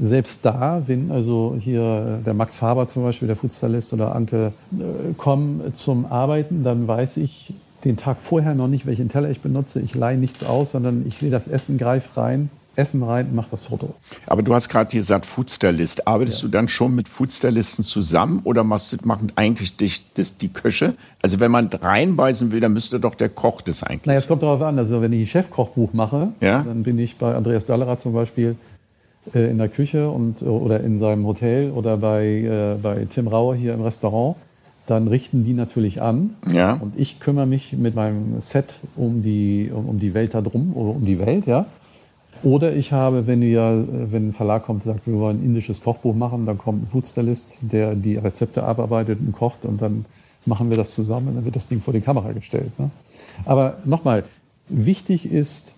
selbst 0.00 0.44
da, 0.44 0.82
wenn 0.86 1.10
also 1.10 1.56
hier 1.60 2.20
der 2.24 2.34
Max 2.34 2.56
Faber 2.56 2.88
zum 2.88 3.02
Beispiel, 3.02 3.28
der 3.28 3.36
Foodstylist 3.36 3.92
oder 3.92 4.14
Anke 4.14 4.52
äh, 4.72 5.12
kommen 5.16 5.74
zum 5.74 6.06
Arbeiten, 6.06 6.64
dann 6.64 6.88
weiß 6.88 7.18
ich 7.18 7.52
den 7.84 7.96
Tag 7.96 8.18
vorher 8.20 8.54
noch 8.54 8.68
nicht, 8.68 8.86
welchen 8.86 9.08
Teller 9.08 9.30
ich 9.30 9.40
benutze. 9.40 9.80
Ich 9.80 9.94
leihe 9.94 10.18
nichts 10.18 10.44
aus, 10.44 10.72
sondern 10.72 11.06
ich 11.06 11.18
sehe 11.18 11.30
das 11.30 11.48
Essen, 11.48 11.78
greife 11.78 12.20
rein, 12.20 12.50
Essen 12.76 13.02
rein, 13.02 13.34
mache 13.34 13.48
das 13.50 13.64
Foto. 13.64 13.94
Aber 14.26 14.42
du 14.42 14.54
hast 14.54 14.68
gerade 14.68 14.94
gesagt 14.94 15.26
Foodstylist. 15.26 16.06
Arbeitest 16.06 16.42
ja. 16.42 16.48
du 16.48 16.52
dann 16.52 16.68
schon 16.68 16.94
mit 16.94 17.08
Foodstylisten 17.08 17.84
zusammen 17.84 18.40
oder 18.44 18.64
machst 18.64 18.92
du, 18.92 18.96
machen 19.04 19.32
eigentlich 19.36 19.76
dich 19.76 20.12
das, 20.14 20.38
die 20.38 20.48
Köche? 20.48 20.94
Also 21.20 21.40
wenn 21.40 21.50
man 21.50 21.68
reinbeißen 21.68 22.52
will, 22.52 22.60
dann 22.60 22.72
müsste 22.72 23.00
doch 23.00 23.14
der 23.14 23.28
Koch 23.28 23.60
das 23.62 23.82
eigentlich. 23.82 24.06
Naja, 24.06 24.18
es 24.20 24.28
kommt 24.28 24.42
darauf 24.42 24.62
an. 24.62 24.78
Also 24.78 25.00
wenn 25.02 25.12
ich 25.12 25.22
ein 25.22 25.26
Chefkochbuch 25.26 25.92
mache, 25.92 26.28
ja? 26.40 26.62
dann 26.62 26.82
bin 26.82 26.98
ich 26.98 27.16
bei 27.16 27.34
Andreas 27.34 27.66
Dallerer 27.66 27.98
zum 27.98 28.12
Beispiel 28.12 28.50
äh, 28.50 28.69
in 29.34 29.58
der 29.58 29.68
Küche 29.68 30.10
und, 30.10 30.42
oder 30.42 30.80
in 30.80 30.98
seinem 30.98 31.26
Hotel 31.26 31.70
oder 31.70 31.98
bei, 31.98 32.26
äh, 32.26 32.76
bei 32.82 33.06
Tim 33.08 33.28
Rauer 33.28 33.54
hier 33.54 33.74
im 33.74 33.82
Restaurant 33.82 34.36
dann 34.90 35.06
richten 35.06 35.44
die 35.44 35.52
natürlich 35.52 36.02
an. 36.02 36.30
Ja. 36.52 36.74
Und 36.74 36.98
ich 36.98 37.20
kümmere 37.20 37.46
mich 37.46 37.72
mit 37.74 37.94
meinem 37.94 38.40
Set 38.40 38.74
um 38.96 39.22
die, 39.22 39.70
um, 39.72 39.88
um 39.88 40.00
die 40.00 40.14
Welt 40.14 40.34
da 40.34 40.40
drum 40.40 40.72
oder 40.74 40.96
um 40.96 41.04
die 41.04 41.20
Welt, 41.20 41.46
ja. 41.46 41.66
Oder 42.42 42.74
ich 42.74 42.90
habe, 42.90 43.26
wenn, 43.26 43.40
wir, 43.40 43.86
wenn 43.88 44.28
ein 44.28 44.32
Verlag 44.32 44.64
kommt 44.64 44.84
und 44.84 44.92
sagt, 44.92 45.06
wir 45.06 45.14
wollen 45.14 45.40
ein 45.40 45.44
indisches 45.44 45.82
Kochbuch 45.82 46.14
machen, 46.14 46.46
dann 46.46 46.58
kommt 46.58 46.82
ein 46.82 46.86
Foodstylist, 46.86 47.58
der 47.60 47.94
die 47.94 48.16
Rezepte 48.16 48.64
abarbeitet 48.64 49.20
und 49.20 49.32
kocht 49.32 49.64
und 49.64 49.80
dann 49.80 50.06
machen 50.46 50.70
wir 50.70 50.76
das 50.76 50.94
zusammen 50.94 51.28
und 51.28 51.34
dann 51.36 51.44
wird 51.44 51.54
das 51.54 51.68
Ding 51.68 51.80
vor 51.80 51.92
die 51.92 52.00
Kamera 52.00 52.32
gestellt. 52.32 52.76
Ne? 52.78 52.90
Aber 53.44 53.76
nochmal, 53.84 54.24
wichtig 54.68 55.30
ist 55.30 55.74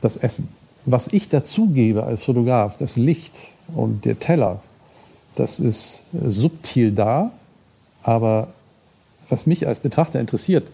das 0.00 0.16
Essen. 0.16 0.48
Was 0.86 1.08
ich 1.08 1.28
dazugebe 1.28 2.04
als 2.04 2.24
Fotograf, 2.24 2.76
das 2.78 2.96
Licht 2.96 3.32
und 3.74 4.04
der 4.04 4.18
Teller, 4.18 4.62
das 5.36 5.60
ist 5.60 6.02
subtil 6.26 6.92
da, 6.92 7.32
aber 8.02 8.48
was 9.28 9.46
mich 9.46 9.66
als 9.66 9.80
Betrachter 9.80 10.20
interessiert, 10.20 10.66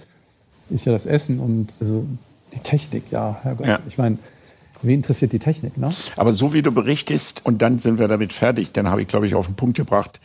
ist 0.71 0.85
ja 0.85 0.93
das 0.93 1.07
Essen 1.07 1.39
und 1.39 1.69
also 1.81 2.05
die 2.53 2.59
Technik. 2.59 3.05
Ja, 3.11 3.39
Herrgott. 3.43 3.67
Ja. 3.67 3.79
Ich 3.89 3.99
meine, 3.99 4.19
Wen 4.83 4.97
interessiert 4.97 5.33
die 5.33 5.39
Technik? 5.39 5.77
Ne? 5.77 5.91
Aber 6.17 6.33
so 6.33 6.55
wie 6.55 6.63
du 6.63 6.73
berichtest, 6.73 7.45
und 7.45 7.61
dann 7.61 7.79
sind 7.79 7.99
wir 7.99 8.09
damit 8.09 8.33
fertig, 8.33 8.73
dann 8.73 8.89
habe 8.89 9.03
ich, 9.03 9.09
glaube 9.09 9.27
ich, 9.27 9.35
auf 9.35 9.47
den 9.47 9.55
Punkt 9.55 9.77
gebracht, 9.77 10.21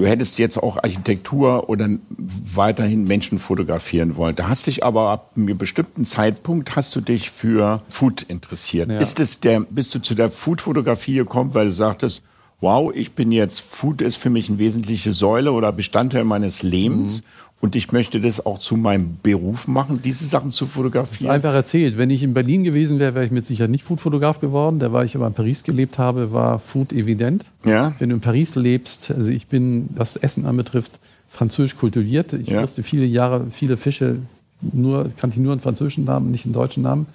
du 0.00 0.06
hättest 0.06 0.38
jetzt 0.38 0.56
auch 0.56 0.78
Architektur 0.78 1.68
oder 1.68 1.88
weiterhin 2.08 3.04
Menschen 3.04 3.38
fotografieren 3.38 4.16
wollen. 4.16 4.34
Da 4.34 4.48
hast 4.48 4.66
dich 4.66 4.82
aber 4.82 5.10
ab 5.10 5.32
einem 5.36 5.58
bestimmten 5.58 6.04
Zeitpunkt 6.06 6.74
hast 6.74 6.96
du 6.96 7.00
dich 7.02 7.30
für 7.30 7.82
Food 7.86 8.22
interessiert. 8.22 8.90
Ja. 8.90 8.98
Ist 8.98 9.20
es 9.20 9.40
der, 9.40 9.60
bist 9.60 9.94
du 9.94 10.00
zu 10.00 10.14
der 10.14 10.30
Food-Fotografie 10.30 11.14
gekommen, 11.14 11.52
weil 11.52 11.66
du 11.66 11.72
sagtest, 11.72 12.22
wow, 12.60 12.90
ich 12.94 13.12
bin 13.12 13.30
jetzt, 13.30 13.60
Food 13.60 14.00
ist 14.00 14.16
für 14.16 14.30
mich 14.30 14.48
eine 14.48 14.58
wesentliche 14.58 15.12
Säule 15.12 15.52
oder 15.52 15.70
Bestandteil 15.72 16.24
meines 16.24 16.62
Lebens. 16.62 17.22
Mhm. 17.22 17.26
Und 17.60 17.76
ich 17.76 17.92
möchte 17.92 18.20
das 18.20 18.46
auch 18.46 18.58
zu 18.58 18.76
meinem 18.76 19.18
Beruf 19.22 19.68
machen, 19.68 20.00
diese 20.02 20.24
Sachen 20.24 20.50
zu 20.50 20.66
fotografieren. 20.66 21.30
Einfach 21.30 21.52
erzählt. 21.52 21.98
Wenn 21.98 22.08
ich 22.08 22.22
in 22.22 22.32
Berlin 22.32 22.64
gewesen 22.64 22.98
wäre, 22.98 23.14
wäre 23.14 23.26
ich 23.26 23.30
mit 23.30 23.44
Sicherheit 23.44 23.70
nicht 23.70 23.84
Foodfotograf 23.84 24.40
geworden. 24.40 24.78
Da 24.78 24.92
war 24.92 25.04
ich 25.04 25.14
aber 25.14 25.26
in 25.26 25.34
Paris 25.34 25.62
gelebt 25.62 25.98
habe, 25.98 26.32
war 26.32 26.58
Food 26.58 26.92
evident. 26.92 27.44
Ja. 27.66 27.92
Wenn 27.98 28.08
du 28.08 28.14
in 28.14 28.20
Paris 28.22 28.54
lebst, 28.54 29.10
also 29.10 29.30
ich 29.30 29.46
bin, 29.46 29.90
was 29.94 30.16
Essen 30.16 30.46
anbetrifft, 30.46 30.92
französisch 31.28 31.76
kultiviert. 31.76 32.32
Ich 32.32 32.48
ja. 32.48 32.62
wusste 32.62 32.82
viele 32.82 33.04
Jahre, 33.04 33.46
viele 33.50 33.76
Fische 33.76 34.16
nur, 34.62 35.10
kannte 35.18 35.36
ich 35.36 35.42
nur 35.42 35.52
in 35.52 35.60
französischen 35.60 36.04
Namen, 36.04 36.30
nicht 36.30 36.46
in 36.46 36.54
deutschen 36.54 36.82
Namen. 36.82 37.06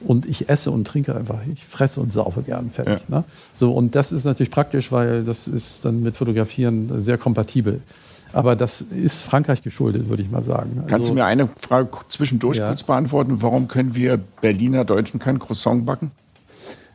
Und 0.00 0.26
ich 0.26 0.48
esse 0.48 0.70
und 0.70 0.86
trinke 0.86 1.16
einfach. 1.16 1.40
Ich 1.52 1.64
fresse 1.64 2.00
und 2.00 2.12
saufe 2.12 2.42
gern 2.42 2.70
fertig. 2.70 3.00
Ja. 3.08 3.18
Ne? 3.18 3.24
So, 3.56 3.72
und 3.72 3.94
das 3.94 4.12
ist 4.12 4.24
natürlich 4.24 4.50
praktisch, 4.50 4.92
weil 4.92 5.24
das 5.24 5.48
ist 5.48 5.84
dann 5.84 6.02
mit 6.02 6.16
Fotografieren 6.16 7.00
sehr 7.00 7.18
kompatibel. 7.18 7.80
Aber 8.32 8.56
das 8.56 8.80
ist 8.80 9.22
Frankreich 9.22 9.62
geschuldet, 9.62 10.08
würde 10.08 10.22
ich 10.22 10.30
mal 10.30 10.42
sagen. 10.42 10.72
Also, 10.76 10.88
Kannst 10.88 11.08
du 11.08 11.14
mir 11.14 11.24
eine 11.24 11.48
Frage 11.56 11.88
zwischendurch 12.08 12.58
ja. 12.58 12.68
kurz 12.68 12.82
beantworten? 12.82 13.40
Warum 13.42 13.68
können 13.68 13.94
wir 13.94 14.18
Berliner 14.40 14.84
Deutschen 14.84 15.18
kein 15.18 15.38
Croissant 15.38 15.86
backen? 15.86 16.10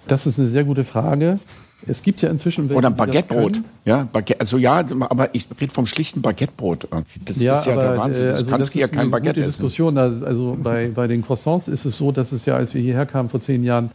Das 0.08 0.26
ist 0.26 0.40
eine 0.40 0.48
sehr 0.48 0.64
gute 0.64 0.84
Frage. 0.84 1.40
Es 1.86 2.02
gibt 2.02 2.22
ja 2.22 2.30
inzwischen 2.30 2.70
welche, 2.70 2.78
Oder 2.78 2.90
ein 2.90 2.96
Baguettebrot. 2.96 3.62
Ja, 3.84 4.08
Baguette, 4.12 4.40
also 4.40 4.58
ja, 4.58 4.78
aber 4.78 5.36
ich 5.36 5.48
rede 5.60 5.74
vom 5.74 5.86
schlichten 5.86 6.22
Baguettebrot. 6.22 6.88
Das 7.26 7.42
ja, 7.42 7.54
ist 7.54 7.66
ja 7.66 7.74
aber, 7.74 7.82
der 7.82 7.98
Wahnsinn. 7.98 8.28
Also 8.30 8.44
du 8.46 8.50
kannst 8.52 8.74
ja 8.76 8.88
kein 8.88 9.12
Baguette 9.12 9.42
gute 9.42 9.48
essen. 9.48 9.64
Diskussion. 9.64 9.98
Also 9.98 10.58
bei, 10.62 10.90
bei 10.90 11.08
den 11.08 11.24
Croissants 11.24 11.68
ist 11.68 11.86
es 11.86 11.98
so, 11.98 12.12
dass 12.12 12.32
es 12.32 12.46
ja, 12.46 12.56
als 12.56 12.74
wir 12.74 12.82
hierher 12.82 13.06
kamen 13.06 13.30
vor 13.30 13.42
zehn 13.42 13.64
Jahren, 13.64 13.92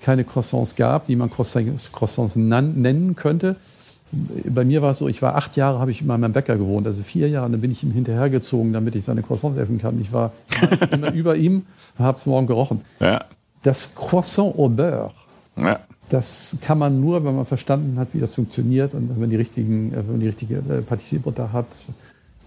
keine 0.00 0.24
Croissants 0.24 0.76
gab, 0.76 1.06
die 1.06 1.16
man 1.16 1.30
Croissants 1.30 2.36
nennen 2.36 3.14
könnte 3.16 3.56
bei 4.10 4.64
mir 4.64 4.80
war 4.82 4.92
es 4.92 4.98
so, 4.98 5.08
ich 5.08 5.20
war 5.20 5.34
acht 5.34 5.56
Jahre, 5.56 5.78
habe 5.78 5.90
ich 5.90 6.06
bei 6.06 6.16
meinem 6.16 6.32
Bäcker 6.32 6.56
gewohnt, 6.56 6.86
also 6.86 7.02
vier 7.02 7.28
Jahre, 7.28 7.50
dann 7.50 7.60
bin 7.60 7.70
ich 7.70 7.82
ihm 7.82 7.92
hinterhergezogen, 7.92 8.72
damit 8.72 8.96
ich 8.96 9.04
seine 9.04 9.22
Croissants 9.22 9.58
essen 9.58 9.78
kann. 9.78 10.00
Ich 10.00 10.12
war 10.12 10.32
immer 10.90 11.12
über 11.12 11.36
ihm 11.36 11.64
habe 11.98 12.18
es 12.18 12.26
morgen 12.26 12.46
gerochen. 12.46 12.82
Ja. 13.00 13.24
Das 13.62 13.94
Croissant 13.94 14.56
au 14.56 14.68
beurre, 14.68 15.10
ja. 15.56 15.80
das 16.10 16.56
kann 16.60 16.78
man 16.78 17.00
nur, 17.00 17.24
wenn 17.24 17.34
man 17.34 17.46
verstanden 17.46 17.98
hat, 17.98 18.08
wie 18.12 18.20
das 18.20 18.34
funktioniert 18.34 18.94
und 18.94 19.10
wenn 19.10 19.20
man 19.20 19.30
die, 19.30 19.36
richtigen, 19.36 19.92
wenn 19.92 20.06
man 20.06 20.20
die 20.20 20.28
richtige 20.28 20.56
äh, 20.56 20.82
Patissierbutter 20.82 21.52
hat, 21.52 21.66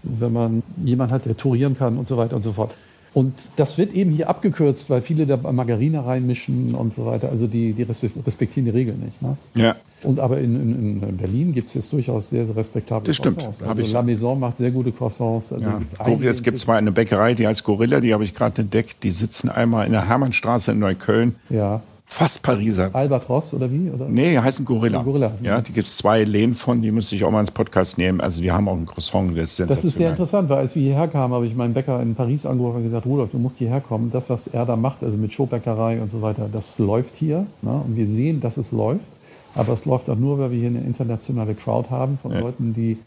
wenn 0.02 0.32
man 0.32 0.62
jemanden 0.82 1.12
hat, 1.12 1.26
der 1.26 1.36
tourieren 1.36 1.76
kann 1.76 1.98
und 1.98 2.08
so 2.08 2.16
weiter 2.16 2.34
und 2.34 2.42
so 2.42 2.52
fort. 2.52 2.74
Und 3.14 3.34
das 3.56 3.76
wird 3.76 3.92
eben 3.92 4.10
hier 4.10 4.30
abgekürzt, 4.30 4.88
weil 4.88 5.02
viele 5.02 5.26
da 5.26 5.36
Margarine 5.36 6.04
reinmischen 6.04 6.74
und 6.74 6.94
so 6.94 7.04
weiter. 7.04 7.28
Also 7.28 7.46
die, 7.46 7.74
die 7.74 7.82
respektieren 7.82 8.64
die 8.64 8.70
Regeln 8.70 9.00
nicht. 9.00 9.20
Ne? 9.20 9.36
Ja. 9.54 9.76
Und 10.02 10.18
aber 10.18 10.38
in, 10.38 10.56
in, 10.56 11.02
in 11.02 11.16
Berlin 11.18 11.52
gibt 11.52 11.68
es 11.68 11.74
jetzt 11.74 11.92
durchaus 11.92 12.30
sehr, 12.30 12.46
sehr 12.46 12.56
respektable 12.56 13.06
das 13.06 13.16
stimmt. 13.16 13.38
Croissants. 13.38 13.62
Also 13.62 13.92
La 13.92 14.02
Maison 14.02 14.40
macht 14.40 14.58
sehr 14.58 14.70
gute 14.70 14.92
Croissants. 14.92 15.52
Also 15.52 15.68
ja. 15.68 15.78
Gibt's 15.78 16.24
es 16.24 16.42
gibt 16.42 16.58
zwar 16.58 16.78
eine 16.78 16.90
Bäckerei, 16.90 17.34
die 17.34 17.46
heißt 17.46 17.64
Gorilla, 17.64 18.00
die 18.00 18.14
habe 18.14 18.24
ich 18.24 18.34
gerade 18.34 18.62
entdeckt. 18.62 19.02
Die 19.02 19.10
sitzen 19.10 19.50
einmal 19.50 19.86
in 19.86 19.92
der 19.92 20.08
Hermannstraße 20.08 20.72
in 20.72 20.78
Neukölln. 20.78 21.34
Ja. 21.50 21.82
Fast 22.12 22.42
Pariser. 22.42 22.90
Albatros 22.92 23.54
oder 23.54 23.72
wie? 23.72 23.88
Oder? 23.88 24.06
Nee, 24.06 24.32
die 24.32 24.38
heißen 24.38 24.66
Gorilla. 24.66 24.98
Also 24.98 25.10
Gorilla. 25.10 25.32
Ja, 25.42 25.62
die 25.62 25.72
gibt 25.72 25.88
es 25.88 25.96
zwei 25.96 26.24
Läden 26.24 26.54
von, 26.54 26.82
die 26.82 26.90
müsste 26.90 27.16
ich 27.16 27.24
auch 27.24 27.30
mal 27.30 27.40
ins 27.40 27.50
Podcast 27.50 27.96
nehmen. 27.96 28.20
Also 28.20 28.42
die 28.42 28.52
haben 28.52 28.68
auch 28.68 28.76
ein 28.76 28.84
Croissant, 28.84 29.30
das 29.34 29.58
ist 29.58 29.70
Das 29.70 29.82
ist 29.82 29.94
sehr 29.94 30.10
interessant, 30.10 30.50
weil 30.50 30.58
als 30.58 30.74
wir 30.74 30.82
hierher 30.82 31.08
kamen, 31.08 31.32
habe 31.32 31.46
ich 31.46 31.54
meinen 31.54 31.72
Bäcker 31.72 32.02
in 32.02 32.14
Paris 32.14 32.44
angerufen 32.44 32.76
und 32.76 32.82
gesagt, 32.82 33.06
Rudolf, 33.06 33.30
du 33.30 33.38
musst 33.38 33.56
hierher 33.56 33.80
kommen. 33.80 34.10
Das, 34.10 34.28
was 34.28 34.46
er 34.46 34.66
da 34.66 34.76
macht, 34.76 35.02
also 35.02 35.16
mit 35.16 35.32
Showbäckerei 35.32 36.02
und 36.02 36.10
so 36.10 36.20
weiter, 36.20 36.50
das 36.52 36.78
läuft 36.78 37.14
hier. 37.16 37.46
Ne? 37.62 37.82
Und 37.86 37.96
wir 37.96 38.06
sehen, 38.06 38.42
dass 38.42 38.58
es 38.58 38.72
läuft. 38.72 39.06
Aber 39.54 39.72
es 39.72 39.86
läuft 39.86 40.10
auch 40.10 40.16
nur, 40.18 40.38
weil 40.38 40.50
wir 40.50 40.58
hier 40.58 40.68
eine 40.68 40.80
internationale 40.80 41.54
Crowd 41.54 41.88
haben 41.88 42.18
von 42.20 42.32
ja. 42.32 42.40
Leuten, 42.40 42.74
die 42.74 42.98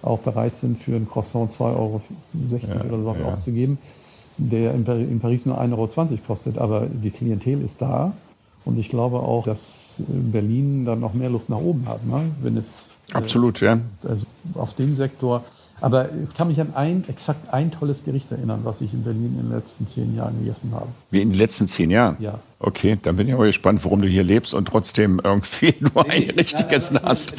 auch 0.00 0.20
bereit 0.20 0.56
sind, 0.56 0.82
für 0.82 0.96
ein 0.96 1.06
Croissant 1.06 1.52
2,60 1.52 1.60
Euro 1.76 2.00
ja, 2.32 2.80
oder 2.80 2.98
sowas 2.98 3.18
ja. 3.20 3.26
auszugeben, 3.26 3.76
der 4.38 4.72
in 4.72 5.20
Paris 5.20 5.44
nur 5.44 5.60
1,20 5.60 5.72
Euro 5.72 6.18
kostet. 6.26 6.56
Aber 6.56 6.86
die 6.86 7.10
Klientel 7.10 7.60
ist 7.60 7.82
da 7.82 8.14
und 8.64 8.78
ich 8.78 8.88
glaube 8.88 9.18
auch, 9.18 9.44
dass 9.44 10.02
Berlin 10.08 10.84
dann 10.84 11.00
noch 11.00 11.14
mehr 11.14 11.30
Luft 11.30 11.48
nach 11.48 11.58
oben 11.58 11.86
hat, 11.88 12.04
ne? 12.06 12.22
wenn 12.42 12.56
es 12.56 12.90
äh, 13.12 13.14
Absolut, 13.14 13.62
äh, 13.62 13.66
ja. 13.66 13.80
Also 14.08 14.26
auf 14.54 14.74
dem 14.74 14.94
Sektor. 14.96 15.44
Aber 15.80 16.08
ich 16.08 16.34
kann 16.36 16.48
mich 16.48 16.60
an 16.60 16.72
ein, 16.74 17.04
exakt 17.08 17.52
ein 17.52 17.70
tolles 17.70 18.04
Gericht 18.04 18.30
erinnern, 18.30 18.60
was 18.62 18.80
ich 18.80 18.94
in 18.94 19.02
Berlin 19.02 19.36
in 19.38 19.48
den 19.48 19.58
letzten 19.58 19.86
zehn 19.86 20.16
Jahren 20.16 20.38
gegessen 20.38 20.70
habe. 20.72 20.86
Wie 21.10 21.20
in 21.20 21.30
den 21.30 21.38
letzten 21.38 21.66
zehn 21.66 21.90
Jahren? 21.90 22.16
Ja. 22.20 22.38
Okay, 22.60 22.96
dann 23.02 23.16
bin 23.16 23.28
ich 23.28 23.34
aber 23.34 23.46
gespannt, 23.46 23.84
warum 23.84 24.00
du 24.00 24.08
hier 24.08 24.22
lebst 24.22 24.54
und 24.54 24.66
trotzdem 24.66 25.20
irgendwie 25.22 25.74
nur 25.80 26.08
ein 26.08 26.28
Gericht 26.28 26.56
gegessen 26.56 27.00
hast. 27.02 27.34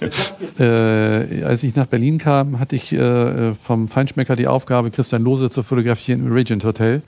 äh, 0.58 1.44
als 1.44 1.64
ich 1.64 1.74
nach 1.74 1.86
Berlin 1.86 2.18
kam, 2.18 2.60
hatte 2.60 2.76
ich 2.76 2.92
äh, 2.92 3.52
vom 3.54 3.88
Feinschmecker 3.88 4.36
die 4.36 4.46
Aufgabe, 4.46 4.90
Christian 4.90 5.22
Lose 5.22 5.50
zu 5.50 5.62
fotografieren 5.62 6.24
im 6.24 6.32
Regent 6.32 6.64
Hotel 6.64 7.02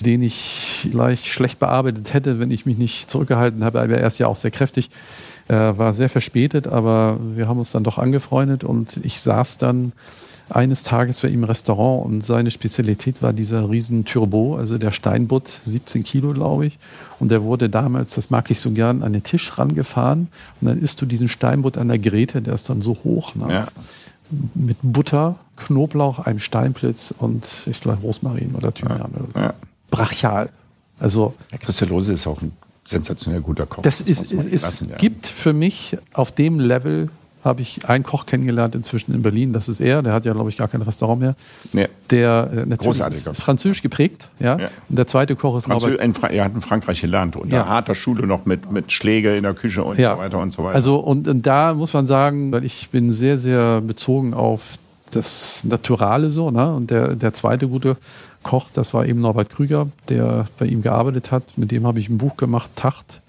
den 0.00 0.22
ich 0.22 0.80
vielleicht 0.82 1.26
schlecht 1.26 1.58
bearbeitet 1.58 2.12
hätte, 2.14 2.38
wenn 2.38 2.50
ich 2.50 2.66
mich 2.66 2.78
nicht 2.78 3.10
zurückgehalten 3.10 3.64
habe. 3.64 3.80
Aber 3.80 3.96
er 3.96 4.06
ist 4.06 4.18
ja 4.18 4.26
auch 4.26 4.36
sehr 4.36 4.50
kräftig. 4.50 4.90
Er 5.46 5.78
war 5.78 5.92
sehr 5.92 6.08
verspätet, 6.08 6.66
aber 6.66 7.18
wir 7.34 7.48
haben 7.48 7.58
uns 7.58 7.72
dann 7.72 7.84
doch 7.84 7.98
angefreundet 7.98 8.64
und 8.64 8.98
ich 9.02 9.20
saß 9.20 9.58
dann 9.58 9.92
eines 10.50 10.82
Tages 10.82 11.20
für 11.20 11.28
ihn 11.28 11.34
im 11.34 11.44
Restaurant 11.44 12.04
und 12.04 12.24
seine 12.24 12.50
Spezialität 12.50 13.22
war 13.22 13.32
dieser 13.32 13.70
riesen 13.70 14.04
Turbo, 14.04 14.56
also 14.56 14.76
der 14.76 14.92
Steinbutt, 14.92 15.48
17 15.64 16.04
Kilo, 16.04 16.32
glaube 16.32 16.66
ich. 16.66 16.78
Und 17.18 17.30
der 17.30 17.42
wurde 17.42 17.70
damals, 17.70 18.14
das 18.14 18.30
mag 18.30 18.50
ich 18.50 18.60
so 18.60 18.70
gern, 18.70 19.02
an 19.02 19.12
den 19.12 19.22
Tisch 19.22 19.58
rangefahren 19.58 20.28
und 20.60 20.68
dann 20.68 20.80
isst 20.80 21.00
du 21.00 21.06
diesen 21.06 21.28
Steinbutt 21.28 21.78
an 21.78 21.88
der 21.88 21.98
Grete, 21.98 22.42
der 22.42 22.54
ist 22.54 22.68
dann 22.68 22.82
so 22.82 22.96
hoch. 23.04 23.34
Ne? 23.34 23.52
Ja. 23.52 23.66
Mit 24.54 24.76
Butter, 24.82 25.36
Knoblauch, 25.56 26.18
einem 26.18 26.40
Steinblitz 26.40 27.14
und 27.16 27.46
ich 27.66 27.80
glaube 27.80 28.02
Rosmarin 28.02 28.54
oder 28.54 28.72
Thymian 28.72 28.98
ja. 28.98 29.20
oder 29.20 29.32
so. 29.32 29.38
Ja 29.38 29.54
brachial. 29.96 30.50
Also, 30.98 31.34
Herr 31.50 31.58
Christian 31.58 31.90
Lose 31.90 32.12
ist 32.12 32.26
auch 32.26 32.40
ein 32.40 32.52
sensationell 32.84 33.40
guter 33.40 33.66
Koch. 33.66 33.82
Das, 33.82 33.98
das 33.98 34.08
ist, 34.08 34.32
es 34.32 34.62
lassen, 34.62 34.90
ja. 34.90 34.96
gibt 34.96 35.26
für 35.26 35.52
mich 35.52 35.96
auf 36.12 36.32
dem 36.32 36.60
Level 36.60 37.08
habe 37.44 37.60
ich 37.60 37.86
einen 37.86 38.04
Koch 38.04 38.24
kennengelernt 38.24 38.74
inzwischen 38.74 39.14
in 39.14 39.20
Berlin. 39.20 39.52
Das 39.52 39.68
ist 39.68 39.78
er. 39.78 40.02
Der 40.02 40.14
hat 40.14 40.24
ja, 40.24 40.32
glaube 40.32 40.48
ich, 40.48 40.56
gar 40.56 40.66
kein 40.66 40.80
Restaurant 40.80 41.20
mehr. 41.20 41.34
Nee. 41.74 41.88
Der 42.08 42.50
äh, 42.50 42.66
natürlich 42.66 43.00
ist 43.00 43.36
französisch 43.36 43.82
geprägt. 43.82 44.30
Ja? 44.40 44.58
ja. 44.58 44.68
Und 44.88 44.96
der 44.96 45.06
zweite 45.06 45.36
Koch 45.36 45.58
ist 45.58 45.64
Franzö. 45.64 45.98
Fra 46.14 46.28
er 46.28 46.46
hat 46.46 46.54
in 46.54 46.62
Frankreich 46.62 47.02
gelernt. 47.02 47.36
Unter 47.36 47.56
ja. 47.56 47.68
harter 47.68 47.94
Schule 47.94 48.26
noch 48.26 48.46
mit, 48.46 48.72
mit 48.72 48.92
Schläge 48.92 49.36
in 49.36 49.42
der 49.42 49.52
Küche 49.52 49.84
und 49.84 49.98
ja. 49.98 50.14
so 50.14 50.20
weiter 50.20 50.38
und 50.38 50.54
so 50.54 50.64
weiter. 50.64 50.74
Also, 50.74 50.96
und, 50.96 51.28
und 51.28 51.42
da 51.46 51.74
muss 51.74 51.92
man 51.92 52.06
sagen, 52.06 52.50
weil 52.50 52.64
ich 52.64 52.88
bin 52.88 53.10
sehr, 53.10 53.36
sehr 53.36 53.82
bezogen 53.82 54.32
auf 54.32 54.78
das 55.10 55.64
Naturale 55.64 56.30
so. 56.30 56.50
Ne? 56.50 56.74
Und 56.74 56.90
der, 56.90 57.14
der 57.14 57.34
zweite 57.34 57.68
gute 57.68 57.98
Koch, 58.44 58.68
das 58.72 58.94
war 58.94 59.04
eben 59.06 59.20
Norbert 59.20 59.50
Krüger, 59.50 59.88
der 60.08 60.46
bei 60.58 60.66
ihm 60.66 60.82
gearbeitet 60.82 61.32
hat. 61.32 61.42
Mit 61.56 61.72
dem 61.72 61.84
habe 61.84 61.98
ich 61.98 62.08
ein 62.08 62.18
Buch 62.18 62.36
gemacht, 62.36 62.70
Tacht. 62.76 63.20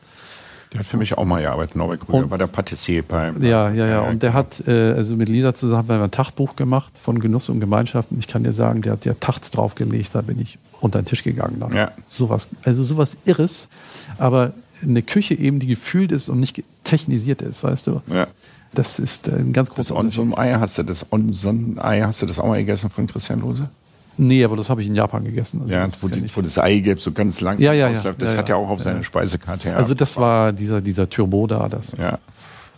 Der 0.72 0.82
hat 0.82 0.86
für 0.86 0.98
mich 0.98 1.18
auch 1.18 1.26
mal 1.26 1.42
gearbeitet, 1.42 1.76
Norbert 1.76 2.02
Krüger, 2.02 2.30
war 2.30 2.38
der 2.38 2.48
Patissier 2.48 3.02
bei. 3.02 3.32
Ja, 3.40 3.72
ja, 3.72 3.88
ja. 3.88 4.02
Und 4.02 4.22
der 4.22 4.32
genau. 4.32 4.40
hat, 4.40 4.68
äh, 4.68 4.92
also 4.92 5.16
mit 5.16 5.30
Lisa 5.30 5.56
zusammen 5.56 5.90
haben 5.90 6.00
wir 6.00 6.04
ein 6.04 6.12
Tachtbuch 6.12 6.56
gemacht 6.56 6.92
von 7.02 7.20
Genuss 7.20 7.50
und 7.50 7.60
Gemeinschaften. 7.60 8.20
Ich 8.20 8.28
kann 8.28 8.44
dir 8.44 8.54
sagen, 8.54 8.82
der 8.82 8.92
hat 8.92 9.06
ja 9.06 9.16
Tachts 9.20 9.52
draufgelegt, 9.52 10.14
da 10.14 10.22
bin 10.22 10.40
ich 10.40 10.60
unter 10.82 11.02
den 11.02 11.06
Tisch 11.06 11.24
gegangen. 11.24 11.60
Dann. 11.60 11.74
Ja. 11.74 11.92
Sowas, 12.08 12.50
also 12.64 12.84
sowas 12.84 13.18
Irres. 13.26 13.70
Aber 14.18 14.54
eine 14.84 15.02
Küche 15.02 15.34
eben, 15.34 15.60
die 15.60 15.68
gefühlt 15.68 16.12
ist 16.12 16.30
und 16.30 16.40
nicht 16.40 16.62
technisiert 16.84 17.42
ist, 17.42 17.64
weißt 17.64 17.88
du? 17.88 18.02
Ja. 18.08 18.28
Das 18.74 19.00
ist 19.00 19.30
ein 19.30 19.54
ganz 19.54 19.70
großer 19.70 19.94
Das 19.94 19.98
Onson-Ei, 20.04 20.54
hast 20.56 20.78
du 20.78 20.84
das 20.84 21.06
Onson-Ei, 21.12 22.02
hast 22.02 22.22
du 22.22 22.26
das 22.26 22.40
auch 22.40 22.48
mal 22.48 22.58
gegessen 22.58 22.90
von 22.90 23.08
Christian 23.08 23.40
Lose? 23.40 23.70
Nee, 24.18 24.44
aber 24.44 24.56
das 24.56 24.70
habe 24.70 24.82
ich 24.82 24.88
in 24.88 24.96
Japan 24.96 25.24
gegessen. 25.24 25.62
Also 25.62 25.74
ja, 25.74 25.88
wo, 26.02 26.08
die, 26.08 26.24
wo, 26.36 26.42
das 26.42 26.58
Ei 26.58 26.80
gibt, 26.80 27.02
so 27.02 27.12
ganz 27.12 27.42
langsam 27.42 27.66
ja, 27.66 27.74
ja, 27.74 27.90
ausläuft. 27.90 28.22
Das 28.22 28.34
ja, 28.34 28.40
hat 28.40 28.50
ja 28.50 28.56
auch 28.56 28.70
auf 28.70 28.82
seiner 28.82 29.04
Speisekarte. 29.04 29.76
Also 29.76 29.94
das 29.94 30.16
war 30.18 30.54
dieser, 30.54 30.82
dieser 30.82 31.10
Turbo 31.10 31.48
da, 31.48 31.68
das 31.70 31.94
ist 31.94 32.14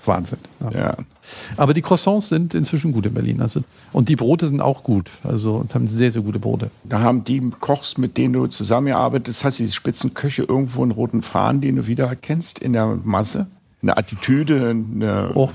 Wahnsinn. 0.07 0.39
Ja. 0.73 0.95
Aber 1.57 1.73
die 1.73 1.81
Croissants 1.81 2.29
sind 2.29 2.53
inzwischen 2.53 2.91
gut 2.91 3.05
in 3.05 3.13
Berlin. 3.13 3.41
Also, 3.41 3.61
und 3.91 4.09
die 4.09 4.15
Brote 4.15 4.47
sind 4.47 4.61
auch 4.61 4.83
gut. 4.83 5.11
Also 5.23 5.55
und 5.55 5.75
haben 5.75 5.87
sehr, 5.87 6.11
sehr 6.11 6.21
gute 6.21 6.39
Brote. 6.39 6.71
Da 6.85 7.01
haben 7.01 7.23
die 7.23 7.51
Kochs, 7.59 7.97
mit 7.97 8.17
denen 8.17 8.33
du 8.33 8.47
zusammengearbeitet 8.47 9.37
hast, 9.43 9.59
du 9.59 9.63
diese 9.63 9.73
Spitzenköche 9.73 10.43
irgendwo 10.43 10.81
einen 10.81 10.91
roten 10.91 11.21
Faden, 11.21 11.61
den 11.61 11.75
du 11.75 11.87
wieder 11.87 12.07
erkennst 12.07 12.59
in 12.59 12.73
der 12.73 12.97
Masse? 13.03 13.47
Eine 13.81 13.97
Attitüde, 13.97 14.69
eine... 14.69 15.31
Oh, 15.35 15.49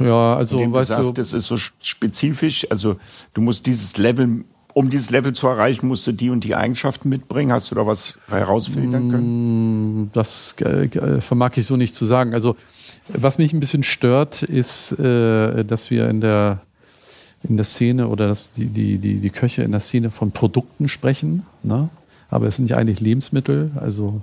ja, 0.00 0.36
also 0.36 0.58
weißt 0.58 0.90
du, 0.90 0.94
sagst, 0.94 1.18
das 1.18 1.32
ist 1.32 1.46
so 1.46 1.56
spezifisch. 1.56 2.66
Also 2.70 2.96
du 3.34 3.40
musst 3.40 3.66
dieses 3.66 3.96
Level 3.98 4.44
um 4.74 4.90
dieses 4.90 5.10
Level 5.10 5.32
zu 5.32 5.46
erreichen, 5.48 5.88
musst 5.88 6.06
du 6.06 6.12
die 6.12 6.30
und 6.30 6.44
die 6.44 6.54
Eigenschaften 6.54 7.08
mitbringen. 7.08 7.52
Hast 7.52 7.70
du 7.70 7.74
da 7.74 7.86
was 7.86 8.18
herausfiltern 8.28 9.10
können? 9.10 10.02
Mm, 10.02 10.10
das 10.12 10.54
äh, 10.60 11.20
vermag 11.20 11.56
ich 11.56 11.66
so 11.66 11.76
nicht 11.76 11.94
zu 11.94 12.06
sagen. 12.06 12.34
Also, 12.34 12.56
was 13.08 13.38
mich 13.38 13.52
ein 13.52 13.60
bisschen 13.60 13.82
stört, 13.82 14.42
ist, 14.42 14.92
äh, 14.98 15.64
dass 15.64 15.90
wir 15.90 16.08
in 16.08 16.20
der, 16.20 16.60
in 17.42 17.56
der 17.56 17.64
Szene 17.64 18.08
oder 18.08 18.28
dass 18.28 18.52
die, 18.52 18.66
die, 18.66 18.98
die, 18.98 19.20
die 19.20 19.30
Köche 19.30 19.62
in 19.62 19.72
der 19.72 19.80
Szene 19.80 20.10
von 20.10 20.30
Produkten 20.32 20.88
sprechen. 20.88 21.44
Ne? 21.62 21.88
Aber 22.28 22.46
es 22.46 22.56
sind 22.56 22.68
ja 22.68 22.76
eigentlich 22.76 23.00
Lebensmittel. 23.00 23.72
Also, 23.76 24.20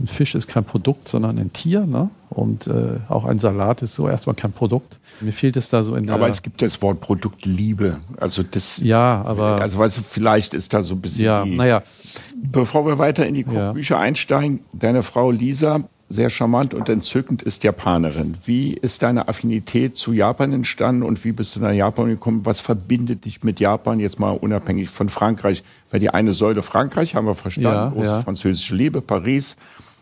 ein 0.00 0.06
Fisch 0.06 0.34
ist 0.34 0.48
kein 0.48 0.64
Produkt, 0.64 1.08
sondern 1.08 1.38
ein 1.38 1.52
Tier. 1.52 1.86
Ne? 1.86 2.10
Und 2.30 2.66
äh, 2.66 2.98
auch 3.08 3.24
ein 3.24 3.38
Salat 3.38 3.82
ist 3.82 3.94
so 3.94 4.08
erstmal 4.08 4.34
kein 4.34 4.52
Produkt. 4.52 4.98
Mir 5.20 5.32
fehlt 5.32 5.56
es 5.56 5.68
da 5.68 5.82
so 5.82 5.94
in 5.94 6.06
der. 6.06 6.14
Aber 6.14 6.28
es 6.28 6.42
gibt 6.42 6.62
das 6.62 6.80
Wort 6.82 7.00
Produktliebe. 7.00 7.98
Also 8.18 8.42
das. 8.42 8.78
Ja, 8.78 9.22
aber. 9.26 9.60
Also 9.60 9.78
weißt 9.78 9.98
du, 9.98 10.02
vielleicht 10.02 10.54
ist 10.54 10.72
da 10.72 10.82
so 10.82 10.94
ein 10.94 11.00
bisschen. 11.00 11.26
Ja, 11.26 11.44
naja. 11.44 11.82
Bevor 12.42 12.86
wir 12.86 12.98
weiter 12.98 13.26
in 13.26 13.34
die 13.34 13.44
Kochbücher 13.44 13.96
ja. 13.96 14.00
einsteigen, 14.00 14.60
deine 14.72 15.02
Frau 15.02 15.30
Lisa, 15.30 15.84
sehr 16.08 16.30
charmant 16.30 16.72
und 16.72 16.88
entzückend, 16.88 17.42
ist 17.42 17.62
Japanerin. 17.64 18.34
Wie 18.44 18.72
ist 18.72 19.02
deine 19.02 19.28
Affinität 19.28 19.96
zu 19.96 20.12
Japan 20.12 20.52
entstanden 20.52 21.02
und 21.02 21.22
wie 21.24 21.32
bist 21.32 21.54
du 21.54 21.60
nach 21.60 21.72
Japan 21.72 22.08
gekommen? 22.08 22.46
Was 22.46 22.60
verbindet 22.60 23.26
dich 23.26 23.44
mit 23.44 23.60
Japan 23.60 24.00
jetzt 24.00 24.18
mal 24.18 24.30
unabhängig 24.30 24.88
von 24.88 25.08
Frankreich? 25.08 25.62
Weil 25.90 26.00
die 26.00 26.10
eine 26.10 26.34
Säule 26.34 26.62
Frankreich 26.62 27.14
haben 27.14 27.26
wir 27.26 27.34
verstanden, 27.34 27.68
ja, 27.68 27.88
große 27.90 28.06
ja. 28.06 28.22
französische 28.22 28.74
Liebe, 28.74 29.02
Paris. 29.02 29.56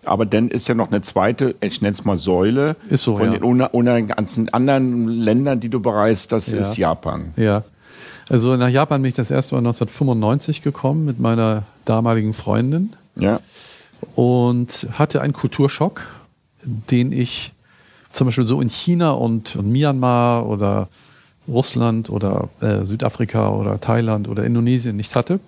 Aber 0.09 0.27
dann 0.27 0.49
ist 0.49 0.69
ja 0.69 0.75
noch 0.75 0.89
eine 0.89 1.03
zweite, 1.03 1.55
ich 1.61 1.81
nenne 1.83 1.93
es 1.93 2.05
mal 2.05 2.17
Säule, 2.17 2.77
ist 2.91 3.03
so, 3.03 3.17
von 3.17 3.33
ja. 3.33 3.39
den 3.39 3.45
un 3.45 4.07
ganzen 4.09 4.53
anderen 4.53 5.07
Ländern, 5.07 5.61
die 5.61 5.69
du 5.69 5.81
bereist, 5.81 6.33
das 6.33 6.51
ja. 6.51 6.59
ist 6.59 6.77
Japan. 6.77 7.33
Ja. 7.37 7.65
Also 8.29 8.57
nach 8.57 8.69
Japan 8.69 9.01
bin 9.03 9.09
ich 9.09 9.15
das 9.15 9.31
erste 9.31 9.55
Mal 9.55 9.61
1995 9.61 10.63
gekommen 10.63 11.05
mit 11.05 11.19
meiner 11.19 11.65
damaligen 11.85 12.35
Freundin. 12.35 12.93
Ja. 13.17 13.41
Und 14.15 14.87
hatte 14.93 15.23
einen 15.23 15.33
Kulturschock, 15.33 16.03
den 16.63 17.13
ich 17.13 17.53
zum 18.13 18.27
Beispiel 18.27 18.47
so 18.47 18.61
in 18.61 18.69
China 18.69 19.13
und, 19.13 19.57
und 19.57 19.71
Myanmar 19.71 20.47
oder 20.47 20.89
Russland 21.49 22.11
oder 22.11 22.49
äh, 22.61 22.85
Südafrika 22.85 23.51
oder 23.51 23.81
Thailand 23.81 24.29
oder 24.29 24.45
Indonesien 24.45 24.97
nicht 24.97 25.17
hatte. 25.17 25.41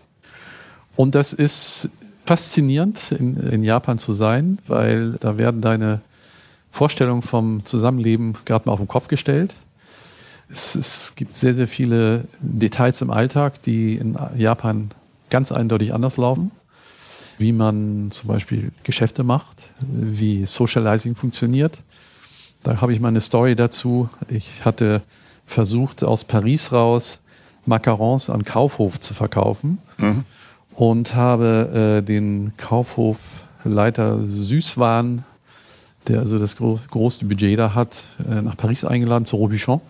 Und 0.96 1.14
das 1.14 1.33
ist 1.33 1.88
faszinierend, 2.31 3.11
in, 3.11 3.37
in 3.51 3.64
Japan 3.64 3.99
zu 3.99 4.12
sein, 4.12 4.61
weil 4.69 5.14
da 5.19 5.37
werden 5.37 5.61
deine 5.61 6.01
Vorstellungen 6.71 7.23
vom 7.23 7.64
Zusammenleben 7.64 8.37
gerade 8.45 8.66
mal 8.66 8.73
auf 8.75 8.79
den 8.79 8.87
Kopf 8.87 9.09
gestellt. 9.09 9.57
Es, 10.49 10.77
es, 10.77 11.14
gibt 11.16 11.37
sehr, 11.37 11.55
sehr 11.55 11.66
viele 11.66 12.27
Details 12.38 13.03
im 13.03 13.11
Alltag, 13.11 13.61
die 13.62 13.97
in 13.97 14.16
Japan 14.37 14.90
ganz 15.29 15.51
eindeutig 15.51 15.93
anders 15.93 16.19
laufen. 16.19 16.53
Wie 17.38 17.51
man 17.51 18.12
zum 18.12 18.29
Beispiel 18.29 18.71
Geschäfte 18.85 19.25
macht, 19.25 19.69
wie 19.81 20.47
Socializing 20.47 21.16
funktioniert. 21.16 21.79
Da 22.62 22.81
habe 22.81 22.93
ich 22.93 23.01
mal 23.01 23.09
eine 23.09 23.21
Story 23.21 23.57
dazu. 23.57 24.09
Ich 24.29 24.64
hatte 24.64 25.03
versucht, 25.47 26.05
aus 26.05 26.23
Paris 26.23 26.71
raus 26.71 27.19
Macarons 27.66 28.31
an 28.31 28.45
Kaufhof 28.45 29.01
zu 29.01 29.14
verkaufen. 29.14 29.79
Mhm 29.99 30.25
und 30.81 31.14
habe 31.14 31.99
äh, 31.99 32.03
den 32.03 32.55
Kaufhofleiter 32.57 34.19
Süßwaren, 34.27 35.27
der 36.09 36.21
also 36.21 36.38
das 36.38 36.57
gro 36.57 36.81
größte 36.90 37.27
Budget 37.27 37.59
da 37.59 37.75
hat, 37.75 38.05
äh, 38.27 38.40
nach 38.40 38.57
Paris 38.57 38.87
eingeladen 38.87 39.27
zu 39.27 39.37
Robichon. 39.37 39.83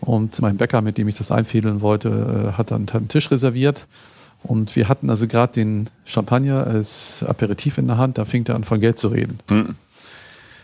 Und 0.00 0.40
mein 0.40 0.56
Bäcker, 0.56 0.82
mit 0.82 0.98
dem 0.98 1.08
ich 1.08 1.16
das 1.16 1.32
einfädeln 1.32 1.80
wollte, 1.80 2.52
äh, 2.52 2.52
hat 2.52 2.70
dann 2.70 2.86
einen 2.88 3.08
Tisch 3.08 3.28
reserviert. 3.32 3.86
Und 4.44 4.76
wir 4.76 4.88
hatten 4.88 5.10
also 5.10 5.26
gerade 5.26 5.52
den 5.52 5.90
Champagner 6.04 6.64
als 6.64 7.24
Aperitif 7.26 7.78
in 7.78 7.88
der 7.88 7.98
Hand, 7.98 8.16
da 8.16 8.24
fing 8.24 8.46
er 8.46 8.54
an 8.54 8.62
von 8.62 8.78
Geld 8.78 9.00
zu 9.00 9.08
reden. 9.08 9.40
Mhm. 9.50 9.74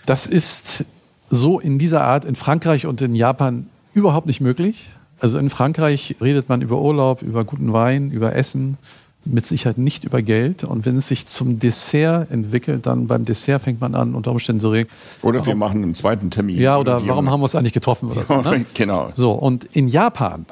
Das 0.06 0.26
ist 0.26 0.84
so 1.28 1.58
in 1.58 1.80
dieser 1.80 2.04
Art 2.04 2.24
in 2.24 2.36
Frankreich 2.36 2.86
und 2.86 3.00
in 3.00 3.16
Japan 3.16 3.66
überhaupt 3.94 4.28
nicht 4.28 4.40
möglich. 4.40 4.90
Also 5.18 5.38
in 5.38 5.50
Frankreich 5.50 6.14
redet 6.20 6.48
man 6.48 6.62
über 6.62 6.80
Urlaub, 6.80 7.22
über 7.22 7.42
guten 7.42 7.72
Wein, 7.72 8.12
über 8.12 8.36
Essen, 8.36 8.78
mit 9.24 9.46
Sicherheit 9.46 9.78
nicht 9.78 10.04
über 10.04 10.22
Geld. 10.22 10.64
Und 10.64 10.86
wenn 10.86 10.96
es 10.96 11.08
sich 11.08 11.26
zum 11.26 11.58
Dessert 11.58 12.30
entwickelt, 12.30 12.86
dann 12.86 13.06
beim 13.06 13.24
Dessert 13.24 13.62
fängt 13.62 13.80
man 13.80 13.94
an, 13.94 14.14
unter 14.14 14.30
Umständen 14.30 14.60
zu 14.60 14.70
reden. 14.70 14.88
Oder 15.22 15.44
wir 15.44 15.54
machen 15.54 15.82
einen 15.82 15.94
zweiten 15.94 16.30
Termin. 16.30 16.58
Ja, 16.58 16.78
oder, 16.78 16.98
oder 16.98 17.08
warum 17.08 17.30
haben 17.30 17.40
wir 17.40 17.44
uns 17.44 17.54
eigentlich 17.54 17.72
getroffen 17.72 18.10
oder 18.10 18.24
so. 18.24 18.40
Ne? 18.40 18.64
genau. 18.74 19.10
So, 19.14 19.32
und 19.32 19.64
in 19.64 19.88
Japan, 19.88 20.46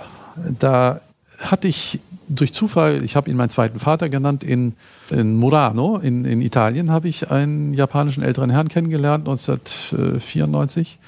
da 0.59 1.01
hatte 1.41 1.69
ich 1.69 2.01
durch 2.29 2.53
Zufall, 2.53 3.05
ich 3.05 3.17
habe 3.17 3.31
ihn 3.31 3.37
meinen 3.37 3.49
zweiten 3.49 3.79
Vater 3.79 4.09
genannt, 4.09 4.45
in, 4.45 4.75
in 5.11 5.37
Murano 5.37 5.97
in, 5.97 6.25
in 6.25 6.43
Italien 6.43 6.91
habe 6.91 7.09
ich 7.09 7.31
einen 7.31 7.73
japanischen 7.73 8.23
älteren 8.23 8.51
Herrn 8.51 8.69
kennengelernt, 8.69 9.27
1994, 9.27 10.99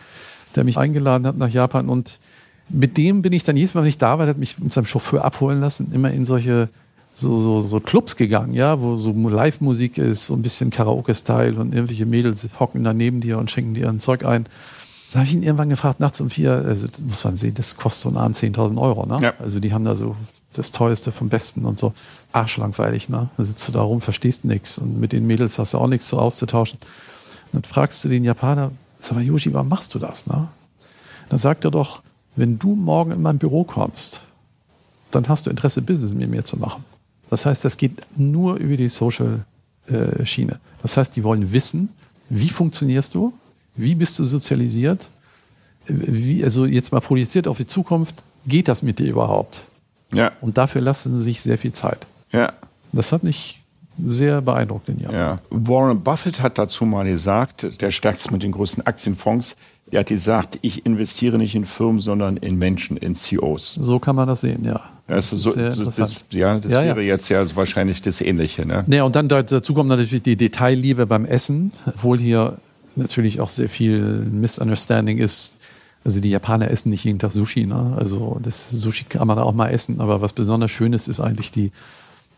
der 0.57 0.65
mich 0.65 0.79
eingeladen 0.79 1.27
hat 1.27 1.37
nach 1.37 1.51
Japan. 1.51 1.89
Und 1.89 2.19
mit 2.69 2.97
dem 2.97 3.23
bin 3.23 3.33
ich 3.33 3.45
dann 3.45 3.57
jedes 3.57 3.75
Mal, 3.75 3.83
wenn 3.83 3.89
ich 3.89 3.99
da 3.99 4.19
war, 4.19 4.25
der 4.25 4.35
hat 4.35 4.39
mich 4.39 4.59
mit 4.59 4.73
seinem 4.73 4.87
Chauffeur 4.87 5.25
abholen 5.25 5.61
lassen, 5.61 5.93
immer 5.93 6.11
in 6.11 6.25
solche 6.25 6.69
so, 7.13 7.41
so, 7.41 7.61
so 7.61 7.81
Clubs 7.81 8.17
gegangen, 8.17 8.53
ja, 8.53 8.81
wo 8.81 8.97
so 8.97 9.13
Live-Musik 9.13 9.99
ist, 9.99 10.27
so 10.27 10.35
ein 10.35 10.43
bisschen 10.43 10.71
Karaoke-Style 10.71 11.61
und 11.61 11.75
irgendwelche 11.75 12.07
Mädels 12.07 12.49
hocken 12.59 12.85
da 12.85 12.93
neben 12.93 13.21
dir 13.21 13.39
und 13.39 13.51
schenken 13.51 13.75
dir 13.75 13.89
ein 13.89 14.01
Zeug 14.01 14.25
ein. 14.25 14.47
Da 15.13 15.19
habe 15.19 15.29
ich 15.29 15.35
ihn 15.35 15.43
irgendwann 15.43 15.71
gefragt, 15.71 15.99
nachts 15.99 16.21
um 16.21 16.31
vier, 16.31 16.53
also 16.53 16.87
muss 17.05 17.25
man 17.25 17.37
sehen, 17.37 17.55
das 17.55 17.77
kostet 17.77 18.03
so 18.03 18.09
ein 18.11 18.17
Abend 18.17 18.37
10.000 18.37 18.81
Euro, 18.81 19.07
ne? 19.07 19.19
Ja. 19.21 19.35
Also 19.41 19.59
die 19.59 19.73
haben 19.73 19.85
da 19.85 19.97
so 19.97 20.15
das 20.53 20.71
Teuerste 20.71 21.11
vom 21.11 21.29
Besten 21.29 21.65
und 21.65 21.79
so. 21.79 21.93
Arschlangweilig, 22.33 23.09
ne? 23.09 23.29
Da 23.37 23.45
sitzt 23.45 23.67
du 23.67 23.73
da 23.73 23.83
rum, 23.83 24.01
verstehst 24.01 24.45
nichts 24.45 24.79
und 24.79 25.01
mit 25.01 25.13
den 25.13 25.27
Mädels 25.27 25.59
hast 25.59 25.75
du 25.75 25.79
auch 25.79 25.89
nichts 25.89 26.09
so 26.09 26.19
auszutauschen. 26.19 26.79
Und 27.53 27.65
dann 27.65 27.69
fragst 27.69 28.05
du 28.05 28.09
den 28.09 28.23
Japaner, 28.23 28.71
sag 28.99 29.17
mal, 29.17 29.25
Yoshi, 29.25 29.53
warum 29.53 29.69
machst 29.69 29.95
du 29.95 29.99
das, 29.99 30.29
ne? 30.29 30.47
Dann 31.29 31.39
sagt 31.39 31.65
er 31.65 31.73
doch, 31.73 32.03
wenn 32.37 32.59
du 32.59 32.77
morgen 32.77 33.11
in 33.11 33.23
mein 33.23 33.39
Büro 33.39 33.65
kommst, 33.65 34.21
dann 35.11 35.29
hast 35.29 35.47
du 35.47 35.51
Interesse, 35.51 35.83
Business 35.83 36.15
mit 36.15 36.31
mir 36.31 36.45
zu 36.45 36.57
machen. 36.57 36.85
Das 37.31 37.47
heißt, 37.47 37.65
das 37.65 37.77
geht 37.77 37.93
nur 38.17 38.57
über 38.57 38.77
die 38.77 38.89
Social-Schiene. 38.89 40.53
Äh, 40.53 40.59
das 40.83 40.97
heißt, 40.97 41.15
die 41.17 41.25
wollen 41.25 41.53
wissen, 41.53 41.89
wie 42.29 42.49
funktionierst 42.49 43.15
du, 43.15 43.33
wie 43.77 43.95
bist 43.95 44.19
du 44.19 44.25
sozialisiert, 44.25 45.01
wie, 45.87 46.45
also 46.45 46.67
jetzt 46.67 46.93
mal 46.93 47.01
projiziert 47.01 47.49
auf 47.49 47.57
die 47.57 47.67
Zukunft, 47.67 48.23
geht 48.47 48.69
das 48.69 48.83
mit 48.83 48.99
dir 48.99 49.09
überhaupt? 49.09 49.63
Ja. 50.13 50.33
Und 50.41 50.59
dafür 50.59 50.81
lassen 50.81 51.17
sie 51.17 51.23
sich 51.23 51.41
sehr 51.41 51.59
viel 51.59 51.73
Zeit. 51.73 52.07
Ja. 52.33 52.53
Das 52.93 53.13
hat 53.13 53.23
mich 53.23 53.60
sehr 54.07 54.41
beeindruckt 54.41 54.89
in 54.89 55.01
Japan. 55.01 55.17
Ja. 55.17 55.39
Warren 55.51 56.03
Buffett 56.03 56.43
hat 56.43 56.59
dazu 56.59 56.85
mal 56.85 57.05
gesagt, 57.05 57.81
der 57.81 57.91
stärkste 57.91 58.33
mit 58.33 58.43
den 58.43 58.53
größten 58.53 58.87
Aktienfonds, 58.87 59.57
der 59.93 60.01
hat 60.01 60.09
gesagt, 60.09 60.59
ich 60.63 60.87
investiere 60.87 61.37
nicht 61.39 61.55
in 61.55 61.65
Firmen, 61.65 62.01
sondern 62.01 62.37
in 62.37 62.57
Menschen, 62.57 62.97
in 62.97 63.15
CEOs. 63.15 63.75
So 63.75 63.99
kann 63.99 64.17
man 64.17 64.29
das 64.29 64.43
sehen, 64.43 64.65
ja. 64.65 64.81
Das, 65.09 65.31
das, 65.31 65.43
so, 65.43 65.55
das, 65.55 66.25
ja, 66.31 66.59
das 66.61 66.73
ja, 66.73 66.85
wäre 66.85 67.03
ja. 67.03 67.15
jetzt 67.15 67.29
ja 67.29 67.45
wahrscheinlich 67.57 68.01
das 68.01 68.21
Ähnliche. 68.21 68.65
Ne? 68.65 68.85
Ja, 68.89 69.03
und 69.03 69.17
dann 69.17 69.27
dazu 69.29 69.75
kommt 69.75 69.89
natürlich 69.89 70.23
die 70.23 70.37
Detailliebe 70.37 71.07
beim 71.07 71.25
Essen, 71.25 71.73
obwohl 71.85 72.19
hier 72.19 72.59
natürlich 72.95 73.41
auch 73.41 73.49
sehr 73.49 73.69
viel 73.69 74.01
Misunderstanding 74.01 75.19
ist. 75.19 75.59
Also 76.05 76.21
die 76.21 76.31
Japaner 76.31 76.71
essen 76.71 76.91
nicht 76.91 77.05
jeden 77.05 77.19
Tag 77.19 77.33
Sushi. 77.33 77.67
Ne? 77.67 77.97
Also 77.99 78.39
das 78.43 78.71
Sushi 78.71 79.05
kann 79.05 79.27
man 79.27 79.39
auch 79.39 79.53
mal 79.53 79.69
essen, 79.71 80.01
aber 80.01 80.23
was 80.23 80.33
besonders 80.33 80.71
schön 80.71 80.93
ist, 80.93 81.09
ist 81.09 81.19
eigentlich 81.19 81.51
die 81.51 81.73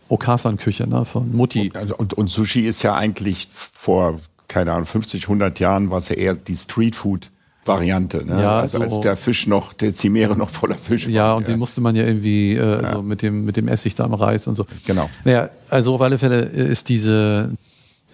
Okasan-Küche 0.08 0.86
ne? 0.88 1.04
von 1.04 1.34
Mutti. 1.34 1.72
Und, 1.80 1.92
und, 1.92 2.14
und 2.14 2.28
Sushi 2.28 2.66
ist 2.66 2.82
ja 2.82 2.94
eigentlich 2.94 3.48
vor 3.50 4.20
keine 4.52 4.72
Ahnung, 4.72 4.84
50, 4.86 5.22
100 5.24 5.60
Jahren 5.60 5.90
war 5.90 5.96
es 5.96 6.10
ja 6.10 6.16
eher 6.16 6.34
die 6.34 6.56
Streetfood. 6.56 7.30
Variante, 7.64 8.24
ne? 8.26 8.42
Ja, 8.42 8.58
also 8.58 8.78
so 8.78 8.84
als 8.84 9.00
der 9.00 9.16
Fisch 9.16 9.46
noch, 9.46 9.72
der 9.72 9.94
Zimäre 9.94 10.36
noch 10.36 10.50
voller 10.50 10.74
Fisch 10.74 11.06
Ja, 11.06 11.28
war. 11.28 11.36
und 11.36 11.46
den 11.46 11.60
musste 11.60 11.80
man 11.80 11.94
ja 11.94 12.04
irgendwie, 12.04 12.54
äh, 12.56 12.60
also 12.60 12.96
Ja. 12.96 13.02
mit 13.02 13.22
dem, 13.22 13.44
mit 13.44 13.56
dem 13.56 13.68
Essig 13.68 13.94
da 13.94 14.04
am 14.04 14.14
Reis 14.14 14.48
und 14.48 14.56
so. 14.56 14.66
Genau. 14.84 15.08
Naja, 15.24 15.48
also 15.70 15.94
auf 15.94 16.00
alle 16.00 16.18
Fälle 16.18 16.40
ist 16.40 16.88
diese 16.88 17.50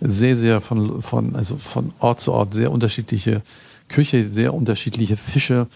sehr, 0.03 0.37
sehr 0.37 0.61
von, 0.61 1.01
von, 1.01 1.35
also 1.35 1.57
von 1.57 1.93
Ort 1.99 2.21
zu 2.21 2.33
Ort 2.33 2.53
sehr 2.53 2.71
unterschiedliche 2.71 3.41
Küche, 3.89 4.29
sehr 4.29 4.53
unterschiedliche 4.53 5.17
Fische, 5.17 5.67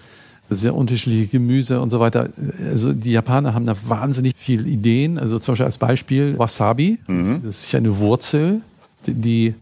sehr 0.55 0.75
unterschiedliche 0.75 1.27
Gemüse 1.27 1.81
und 1.81 1.91
so 1.91 2.01
weiter. 2.01 2.29
Also 2.71 2.93
die 2.93 3.13
Japaner 3.13 3.55
haben 3.55 3.67
da 3.67 3.77
wahnsinnig 3.87 4.35
viele 4.37 4.69
Ideen. 4.69 5.19
Also 5.19 5.39
zum 5.39 5.53
Beispiel 5.53 5.67
als 5.67 5.79
Beispiel 5.79 6.39
Wasabi. 6.39 6.99
Das 7.45 7.65
ist 7.65 7.73
ja 7.73 7.79
eine 7.79 7.99
Wurzel, 7.99 8.61
die, 9.07 9.15
die 9.15 9.55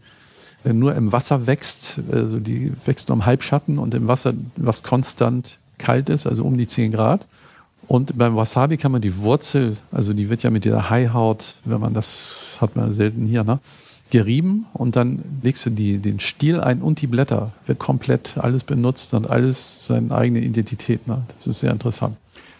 nur 0.73 0.95
im 0.95 1.11
Wasser 1.11 1.47
wächst. 1.47 1.99
Also 2.11 2.39
die 2.39 2.71
wächst 2.85 3.09
nur 3.09 3.17
im 3.17 3.25
Halbschatten 3.25 3.77
und 3.77 3.93
im 3.93 4.07
Wasser, 4.07 4.33
was 4.55 4.83
konstant 4.83 5.57
kalt 5.77 6.09
ist, 6.09 6.27
also 6.27 6.43
um 6.43 6.57
die 6.57 6.67
10 6.67 6.91
Grad. 6.91 7.25
Und 7.87 8.17
beim 8.17 8.35
Wasabi 8.35 8.77
kann 8.77 8.91
man 8.91 9.01
die 9.01 9.17
Wurzel, 9.17 9.75
also 9.91 10.13
die 10.13 10.29
wird 10.29 10.43
ja 10.43 10.49
mit 10.49 10.63
dieser 10.63 10.89
Haihaut, 10.89 11.55
wenn 11.65 11.81
man 11.81 11.93
das 11.93 12.57
hat 12.61 12.75
man 12.75 12.93
selten 12.93 13.25
hier, 13.25 13.43
ne, 13.43 13.59
gerieben 14.11 14.65
und 14.73 14.95
dann 14.95 15.23
legst 15.41 15.65
du 15.65 15.69
die, 15.69 15.97
den 15.97 16.19
Stiel 16.19 16.59
ein 16.59 16.81
und 16.81 17.01
die 17.01 17.07
Blätter. 17.07 17.51
Wird 17.65 17.79
komplett 17.79 18.37
alles 18.37 18.63
benutzt 18.63 19.13
und 19.13 19.29
alles 19.29 19.85
seine 19.85 20.13
eigene 20.13 20.39
Identität. 20.41 21.07
Ne? 21.07 21.23
Das 21.35 21.47
ist 21.47 21.59
sehr 21.59 21.71
interessant. 21.71 22.17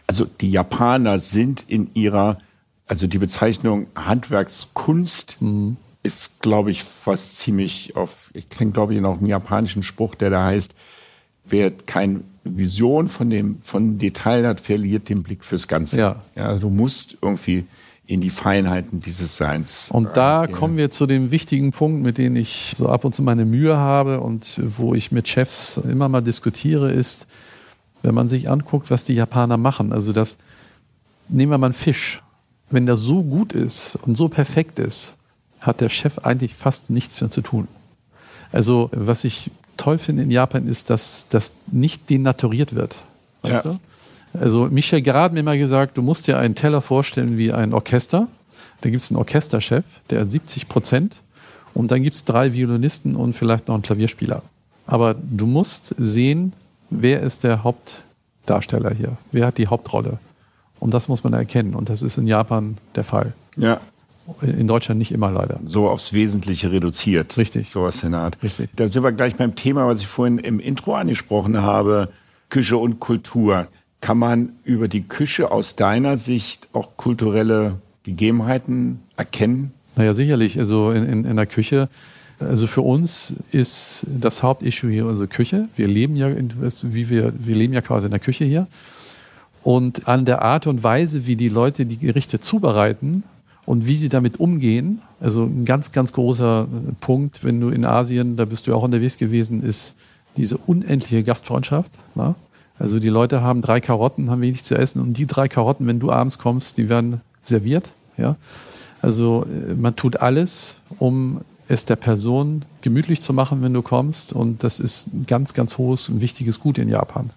Also 0.07 0.25
die 0.25 0.51
Japaner 0.51 1.19
sind 1.19 1.63
in 1.67 1.91
ihrer, 1.93 2.39
also 2.87 3.07
die 3.07 3.19
Bezeichnung 3.19 3.87
Handwerkskunst 3.95 5.37
Mhm. 5.41 5.77
ist, 6.03 6.41
glaube 6.41 6.71
ich, 6.71 6.83
fast 6.83 7.37
ziemlich 7.37 7.95
auf, 7.95 8.31
ich 8.33 8.49
kenne, 8.49 8.71
glaube 8.71 8.95
ich, 8.95 9.01
noch 9.01 9.19
einen 9.19 9.27
japanischen 9.27 9.83
Spruch, 9.83 10.15
der 10.15 10.31
da 10.31 10.45
heißt, 10.45 10.73
wer 11.45 11.71
keine 11.71 12.21
Vision 12.43 13.07
von 13.07 13.29
dem, 13.29 13.61
von 13.61 13.99
Detail 13.99 14.47
hat, 14.47 14.59
verliert 14.59 15.09
den 15.09 15.21
Blick 15.21 15.43
fürs 15.43 15.67
Ganze. 15.67 15.99
Ja. 15.99 16.21
ja 16.35 16.55
du 16.55 16.69
musst 16.69 17.17
irgendwie 17.21 17.65
in 18.11 18.19
die 18.19 18.29
Feinheiten 18.29 18.99
dieses 18.99 19.37
Seins. 19.37 19.89
Und 19.89 20.17
da 20.17 20.45
gehen. 20.45 20.53
kommen 20.53 20.75
wir 20.75 20.91
zu 20.91 21.05
dem 21.05 21.31
wichtigen 21.31 21.71
Punkt, 21.71 22.03
mit 22.03 22.17
dem 22.17 22.35
ich 22.35 22.73
so 22.75 22.89
ab 22.89 23.05
und 23.05 23.15
zu 23.15 23.23
meine 23.23 23.45
Mühe 23.45 23.77
habe 23.77 24.19
und 24.19 24.59
wo 24.77 24.93
ich 24.93 25.13
mit 25.13 25.29
Chefs 25.29 25.77
immer 25.77 26.09
mal 26.09 26.19
diskutiere, 26.21 26.91
ist, 26.91 27.25
wenn 28.01 28.13
man 28.13 28.27
sich 28.27 28.49
anguckt, 28.49 28.91
was 28.91 29.05
die 29.05 29.13
Japaner 29.13 29.55
machen. 29.55 29.93
Also 29.93 30.11
das, 30.11 30.35
nehmen 31.29 31.53
wir 31.53 31.57
mal 31.57 31.67
einen 31.67 31.73
Fisch. 31.73 32.21
Wenn 32.69 32.85
der 32.85 32.97
so 32.97 33.23
gut 33.23 33.53
ist 33.53 33.97
und 34.01 34.15
so 34.17 34.27
perfekt 34.27 34.77
ist, 34.79 35.13
hat 35.61 35.79
der 35.79 35.89
Chef 35.89 36.19
eigentlich 36.19 36.53
fast 36.53 36.89
nichts 36.89 37.21
mehr 37.21 37.29
zu 37.29 37.41
tun. 37.41 37.69
Also 38.51 38.89
was 38.91 39.23
ich 39.23 39.51
toll 39.77 39.97
finde 39.99 40.23
in 40.23 40.31
Japan 40.31 40.67
ist, 40.67 40.89
dass 40.89 41.25
das 41.29 41.53
nicht 41.71 42.09
denaturiert 42.09 42.75
wird. 42.75 42.95
Weißt 43.41 43.63
Ja. 43.65 43.71
du? 43.71 43.79
Also 44.39 44.67
Michel 44.71 45.01
Gerard 45.01 45.25
hat 45.25 45.33
mir 45.33 45.43
mal 45.43 45.57
gesagt, 45.57 45.97
du 45.97 46.01
musst 46.01 46.27
dir 46.27 46.37
einen 46.39 46.55
Teller 46.55 46.81
vorstellen 46.81 47.37
wie 47.37 47.51
ein 47.51 47.73
Orchester. 47.73 48.27
Da 48.81 48.89
gibt 48.89 49.01
es 49.01 49.11
einen 49.11 49.17
Orchesterchef, 49.17 49.83
der 50.09 50.21
hat 50.21 50.31
70 50.31 50.67
Prozent. 50.67 51.21
Und 51.73 51.91
dann 51.91 52.03
gibt 52.03 52.15
es 52.15 52.25
drei 52.25 52.53
Violinisten 52.53 53.15
und 53.15 53.33
vielleicht 53.33 53.67
noch 53.67 53.75
einen 53.75 53.83
Klavierspieler. 53.83 54.41
Aber 54.87 55.13
du 55.15 55.45
musst 55.45 55.95
sehen, 55.97 56.53
wer 56.89 57.21
ist 57.21 57.43
der 57.43 57.63
Hauptdarsteller 57.63 58.93
hier? 58.93 59.17
Wer 59.31 59.45
hat 59.47 59.57
die 59.57 59.67
Hauptrolle? 59.67 60.19
Und 60.79 60.93
das 60.93 61.07
muss 61.07 61.23
man 61.23 61.33
erkennen. 61.33 61.75
Und 61.75 61.89
das 61.89 62.01
ist 62.01 62.17
in 62.17 62.27
Japan 62.27 62.77
der 62.95 63.03
Fall. 63.03 63.33
Ja, 63.55 63.79
In 64.41 64.67
Deutschland 64.67 64.97
nicht 64.97 65.11
immer 65.11 65.31
leider. 65.31 65.59
so 65.65 65.87
aufs 65.89 66.11
Wesentliche 66.13 66.71
reduziert. 66.71 67.37
Richtig. 67.37 67.69
So 67.69 67.83
was 67.83 68.03
in 68.03 68.11
der 68.11 68.21
Art. 68.21 68.37
Richtig. 68.41 68.69
Da 68.75 68.87
sind 68.87 69.03
wir 69.03 69.11
gleich 69.11 69.35
beim 69.35 69.55
Thema, 69.55 69.85
was 69.87 69.99
ich 69.99 70.07
vorhin 70.07 70.39
im 70.39 70.59
Intro 70.59 70.95
angesprochen 70.95 71.61
habe, 71.61 72.09
Küche 72.49 72.77
und 72.77 72.99
Kultur. 72.99 73.67
Kann 74.01 74.17
man 74.17 74.49
über 74.63 74.87
die 74.87 75.03
Küche 75.03 75.51
aus 75.51 75.75
deiner 75.75 76.17
Sicht 76.17 76.69
auch 76.73 76.97
kulturelle 76.97 77.77
Gegebenheiten 78.03 78.99
erkennen? 79.15 79.73
Naja, 79.95 80.13
sicherlich. 80.13 80.57
Also 80.57 80.91
in, 80.91 81.05
in, 81.05 81.25
in 81.25 81.35
der 81.35 81.45
Küche, 81.45 81.87
also 82.39 82.65
für 82.67 82.81
uns 82.81 83.33
ist 83.51 84.05
das 84.07 84.41
Hauptissue 84.41 84.89
hier 84.89 85.05
unsere 85.05 85.27
Küche. 85.27 85.67
Wir 85.75 85.87
leben 85.87 86.15
ja, 86.15 86.29
in, 86.29 86.51
wie 86.83 87.09
wir, 87.09 87.33
wir 87.37 87.55
leben 87.55 87.73
ja 87.73 87.81
quasi 87.81 88.07
in 88.07 88.11
der 88.11 88.19
Küche 88.19 88.45
hier. 88.45 88.67
Und 89.63 90.07
an 90.07 90.25
der 90.25 90.41
Art 90.41 90.65
und 90.65 90.83
Weise, 90.83 91.27
wie 91.27 91.35
die 91.35 91.49
Leute 91.49 91.85
die 91.85 91.97
Gerichte 91.97 92.39
zubereiten 92.39 93.23
und 93.65 93.85
wie 93.85 93.95
sie 93.95 94.09
damit 94.09 94.39
umgehen, 94.39 95.01
also 95.19 95.43
ein 95.43 95.65
ganz, 95.65 95.91
ganz 95.91 96.13
großer 96.13 96.67
Punkt, 96.99 97.43
wenn 97.43 97.59
du 97.61 97.69
in 97.69 97.85
Asien, 97.85 98.37
da 98.37 98.45
bist 98.45 98.65
du 98.65 98.73
auch 98.73 98.81
unterwegs 98.81 99.17
gewesen, 99.17 99.61
ist 99.61 99.93
diese 100.37 100.57
unendliche 100.57 101.21
Gastfreundschaft. 101.21 101.91
Na? 102.15 102.33
Also 102.81 102.99
die 102.99 103.09
Leute 103.09 103.41
haben 103.41 103.61
drei 103.61 103.79
Karotten, 103.79 104.31
haben 104.31 104.41
wenig 104.41 104.63
zu 104.63 104.75
essen 104.75 105.01
und 105.01 105.13
die 105.13 105.27
drei 105.27 105.47
Karotten, 105.47 105.85
wenn 105.85 105.99
du 105.99 106.11
abends 106.11 106.39
kommst, 106.39 106.79
die 106.79 106.89
werden 106.89 107.21
serviert. 107.41 107.89
Ja? 108.17 108.37
Also 109.01 109.45
äh, 109.45 109.75
man 109.75 109.95
tut 109.95 110.17
alles, 110.17 110.77
um 110.97 111.41
es 111.67 111.85
der 111.85 111.95
Person 111.95 112.65
gemütlich 112.81 113.21
zu 113.21 113.33
machen, 113.33 113.61
wenn 113.61 113.73
du 113.73 113.83
kommst. 113.83 114.33
Und 114.33 114.63
das 114.63 114.79
ist 114.79 115.13
ein 115.13 115.25
ganz, 115.27 115.53
ganz 115.53 115.77
hohes 115.77 116.09
und 116.09 116.21
wichtiges 116.21 116.59
Gut 116.59 116.79
in 116.79 116.89
Japan. 116.89 117.29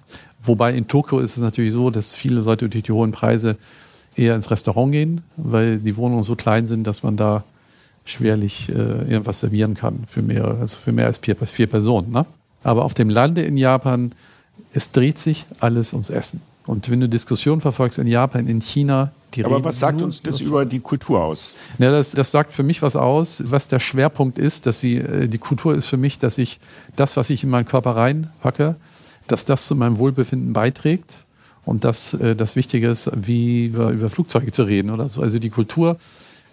Wobei 0.42 0.72
in 0.72 0.88
Tokio 0.88 1.18
ist 1.20 1.36
es 1.36 1.42
natürlich 1.42 1.72
so, 1.72 1.90
dass 1.90 2.14
viele 2.14 2.40
Leute 2.40 2.70
durch 2.70 2.84
die 2.84 2.92
hohen 2.92 3.12
Preise 3.12 3.56
eher 4.16 4.34
ins 4.34 4.50
Restaurant 4.50 4.92
gehen, 4.92 5.22
weil 5.36 5.78
die 5.78 5.96
Wohnungen 5.96 6.24
so 6.24 6.36
klein 6.36 6.64
sind, 6.64 6.86
dass 6.86 7.02
man 7.02 7.18
da 7.18 7.44
schwerlich 8.06 8.70
äh, 8.70 8.72
irgendwas 8.72 9.40
servieren 9.40 9.74
kann 9.74 10.04
für 10.06 10.22
mehr, 10.22 10.56
also 10.58 10.78
für 10.78 10.92
mehr 10.92 11.06
als 11.06 11.18
vier, 11.18 11.36
vier 11.36 11.66
Personen. 11.66 12.12
Ne? 12.12 12.24
Aber 12.62 12.84
auf 12.84 12.94
dem 12.94 13.10
Lande 13.10 13.42
in 13.42 13.58
Japan, 13.58 14.12
es 14.74 14.90
dreht 14.90 15.18
sich 15.18 15.46
alles 15.60 15.92
ums 15.92 16.10
Essen. 16.10 16.42
Und 16.66 16.90
wenn 16.90 17.00
du 17.00 17.08
Diskussionen 17.08 17.60
verfolgst 17.60 17.98
in 17.98 18.06
Japan, 18.06 18.48
in 18.48 18.60
China, 18.60 19.12
die 19.34 19.44
Aber 19.44 19.56
reden 19.56 19.64
was 19.64 19.78
sagt 19.78 20.02
uns 20.02 20.22
das 20.22 20.40
über 20.40 20.50
über 20.50 20.64
die 20.64 20.80
Kultur 20.80 21.22
aus? 21.22 21.54
ja, 21.78 21.90
das, 21.90 22.12
das 22.12 22.30
sagt 22.30 22.52
für 22.52 22.62
mich 22.62 22.82
was 22.82 22.96
aus, 22.96 23.42
was 23.46 23.68
der 23.68 23.80
Schwerpunkt 23.80 24.38
ist, 24.38 24.66
dass 24.66 24.80
sie, 24.80 24.96
äh, 24.96 25.28
die 25.28 25.38
Kultur 25.38 25.74
ist 25.74 25.86
für 25.86 25.96
mich, 25.96 26.18
dass 26.18 26.38
ich 26.38 26.60
das, 26.96 27.16
was 27.16 27.30
ich 27.30 27.44
in 27.44 27.50
meinen 27.50 27.66
Körper 27.66 27.96
reinpacke, 27.96 28.76
dass 29.28 29.44
das 29.44 29.66
zu 29.66 29.74
meinem 29.74 29.98
Wohlbefinden 29.98 30.52
beiträgt 30.52 31.12
und 31.64 31.84
dass 31.84 32.14
äh, 32.14 32.34
das 32.34 32.56
Wichtige 32.56 32.88
ist, 32.88 33.10
wie 33.14 33.76
wir 33.76 33.90
über 33.90 34.10
Flugzeuge 34.10 34.50
zu 34.50 34.64
reden 34.64 34.90
oder 34.90 35.08
so. 35.08 35.22
Also 35.22 35.38
die 35.38 35.50
Kultur 35.50 35.96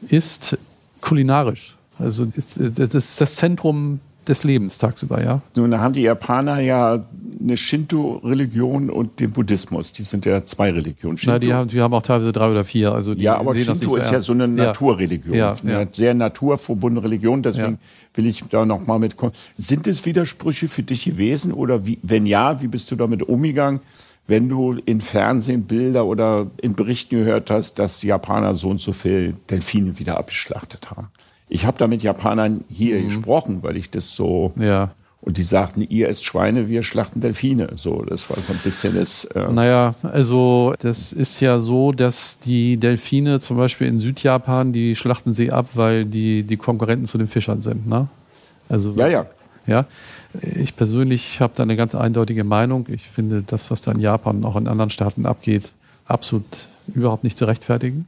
ist 0.09 0.57
kulinarisch. 0.99 1.75
Also 1.99 2.25
äh, 2.25 2.69
das 2.69 2.93
ist 2.93 3.21
das 3.21 3.35
Zentrum 3.35 3.99
des 4.27 4.43
Lebens 4.43 4.77
tagsüber, 4.77 5.23
ja. 5.23 5.41
Nun 5.55 5.77
haben 5.79 5.93
die 5.93 6.01
Japaner 6.01 6.59
ja 6.59 7.03
eine 7.41 7.57
Shinto-Religion 7.57 8.89
und 8.89 9.19
den 9.19 9.31
Buddhismus. 9.31 9.93
Die 9.93 10.03
sind 10.03 10.25
ja 10.25 10.45
zwei 10.45 10.71
Religionen. 10.71 11.17
Na, 11.23 11.39
die, 11.39 11.53
haben, 11.53 11.69
die 11.69 11.81
haben 11.81 11.93
auch 11.93 12.03
teilweise 12.03 12.31
drei 12.31 12.51
oder 12.51 12.63
vier. 12.63 12.91
Also 12.93 13.15
die 13.15 13.23
ja, 13.23 13.37
aber 13.37 13.55
Shinto 13.55 13.71
nicht 13.73 13.97
ist 13.97 14.11
ja 14.11 14.19
so 14.19 14.33
eine 14.33 14.43
Ja. 14.43 14.67
Naturreligion, 14.67 15.33
Ja, 15.33 15.55
eine 15.63 15.71
ja. 15.71 15.87
sehr 15.91 16.13
naturverbundene 16.13 17.03
Religion. 17.03 17.41
Deswegen 17.41 17.79
will 18.13 18.27
ich 18.27 18.43
da 18.49 18.65
noch 18.65 18.85
mal 18.85 18.99
mitkommen. 18.99 19.33
Sind 19.57 19.87
es 19.87 20.05
Widersprüche 20.05 20.67
für 20.67 20.83
dich 20.83 21.05
gewesen 21.05 21.51
oder 21.51 21.85
wie, 21.85 21.97
wenn 22.03 22.25
ja, 22.25 22.61
wie 22.61 22.67
bist 22.67 22.91
du 22.91 22.95
damit 22.95 23.23
umgegangen, 23.23 23.79
wenn 24.27 24.47
du 24.47 24.73
in 24.85 25.01
Fernsehen 25.01 25.63
Bilder 25.63 26.05
oder 26.05 26.47
in 26.61 26.75
Berichten 26.75 27.17
gehört 27.17 27.49
hast, 27.49 27.79
dass 27.79 28.01
die 28.01 28.07
Japaner 28.07 28.53
so 28.53 28.69
und 28.69 28.79
so 28.79 28.93
viel 28.93 29.33
Delfine 29.49 29.97
wieder 29.97 30.17
abgeschlachtet 30.17 30.91
haben? 30.91 31.07
Ich 31.53 31.65
habe 31.65 31.77
da 31.77 31.85
mit 31.87 32.01
Japanern 32.01 32.63
hier 32.69 33.01
gesprochen, 33.03 33.59
weil 33.61 33.75
ich 33.75 33.91
das 33.91 34.15
so 34.15 34.53
Mhm. 34.55 34.63
Ja. 34.63 34.91
und 35.19 35.37
die 35.37 35.43
sagten, 35.43 35.81
ihr 35.87 36.07
esst 36.07 36.23
Schweine, 36.25 36.67
wir 36.69 36.81
schlachten 36.81 37.19
Delfine. 37.21 37.73
So, 37.75 38.03
das 38.03 38.27
war 38.29 38.37
so 38.39 38.53
ein 38.53 38.59
bisschen 38.63 38.95
das. 38.95 39.25
Äh, 39.25 39.51
Naja, 39.51 39.93
also 40.01 40.73
das 40.79 41.11
ist 41.13 41.41
ja 41.41 41.59
so, 41.59 41.91
dass 41.91 42.39
die 42.39 42.77
Delfine 42.77 43.39
zum 43.41 43.57
Beispiel 43.57 43.87
in 43.87 43.99
Südjapan, 43.99 44.71
die 44.71 44.95
schlachten 44.95 45.33
sie 45.33 45.51
ab, 45.51 45.67
weil 45.73 46.05
die 46.05 46.43
die 46.43 46.57
Konkurrenten 46.57 47.05
zu 47.05 47.17
den 47.17 47.27
Fischern 47.27 47.61
sind. 47.61 47.85
Ne? 47.85 48.07
Also, 48.69 48.93
ja, 48.93 49.07
ja. 49.07 49.25
ja. 49.67 49.85
Ich 50.55 50.77
persönlich 50.77 51.41
habe 51.41 51.51
da 51.55 51.63
eine 51.63 51.75
ganz 51.75 51.93
eindeutige 51.95 52.45
Meinung. 52.45 52.85
Ich 52.89 53.09
finde 53.09 53.43
das, 53.45 53.69
was 53.69 53.81
da 53.81 53.91
in 53.91 53.99
Japan 53.99 54.37
und 54.37 54.45
auch 54.45 54.55
in 54.55 54.67
anderen 54.69 54.89
Staaten 54.89 55.25
abgeht, 55.25 55.73
absolut 56.05 56.45
überhaupt 56.95 57.25
nicht 57.25 57.37
zu 57.37 57.43
rechtfertigen. 57.45 58.05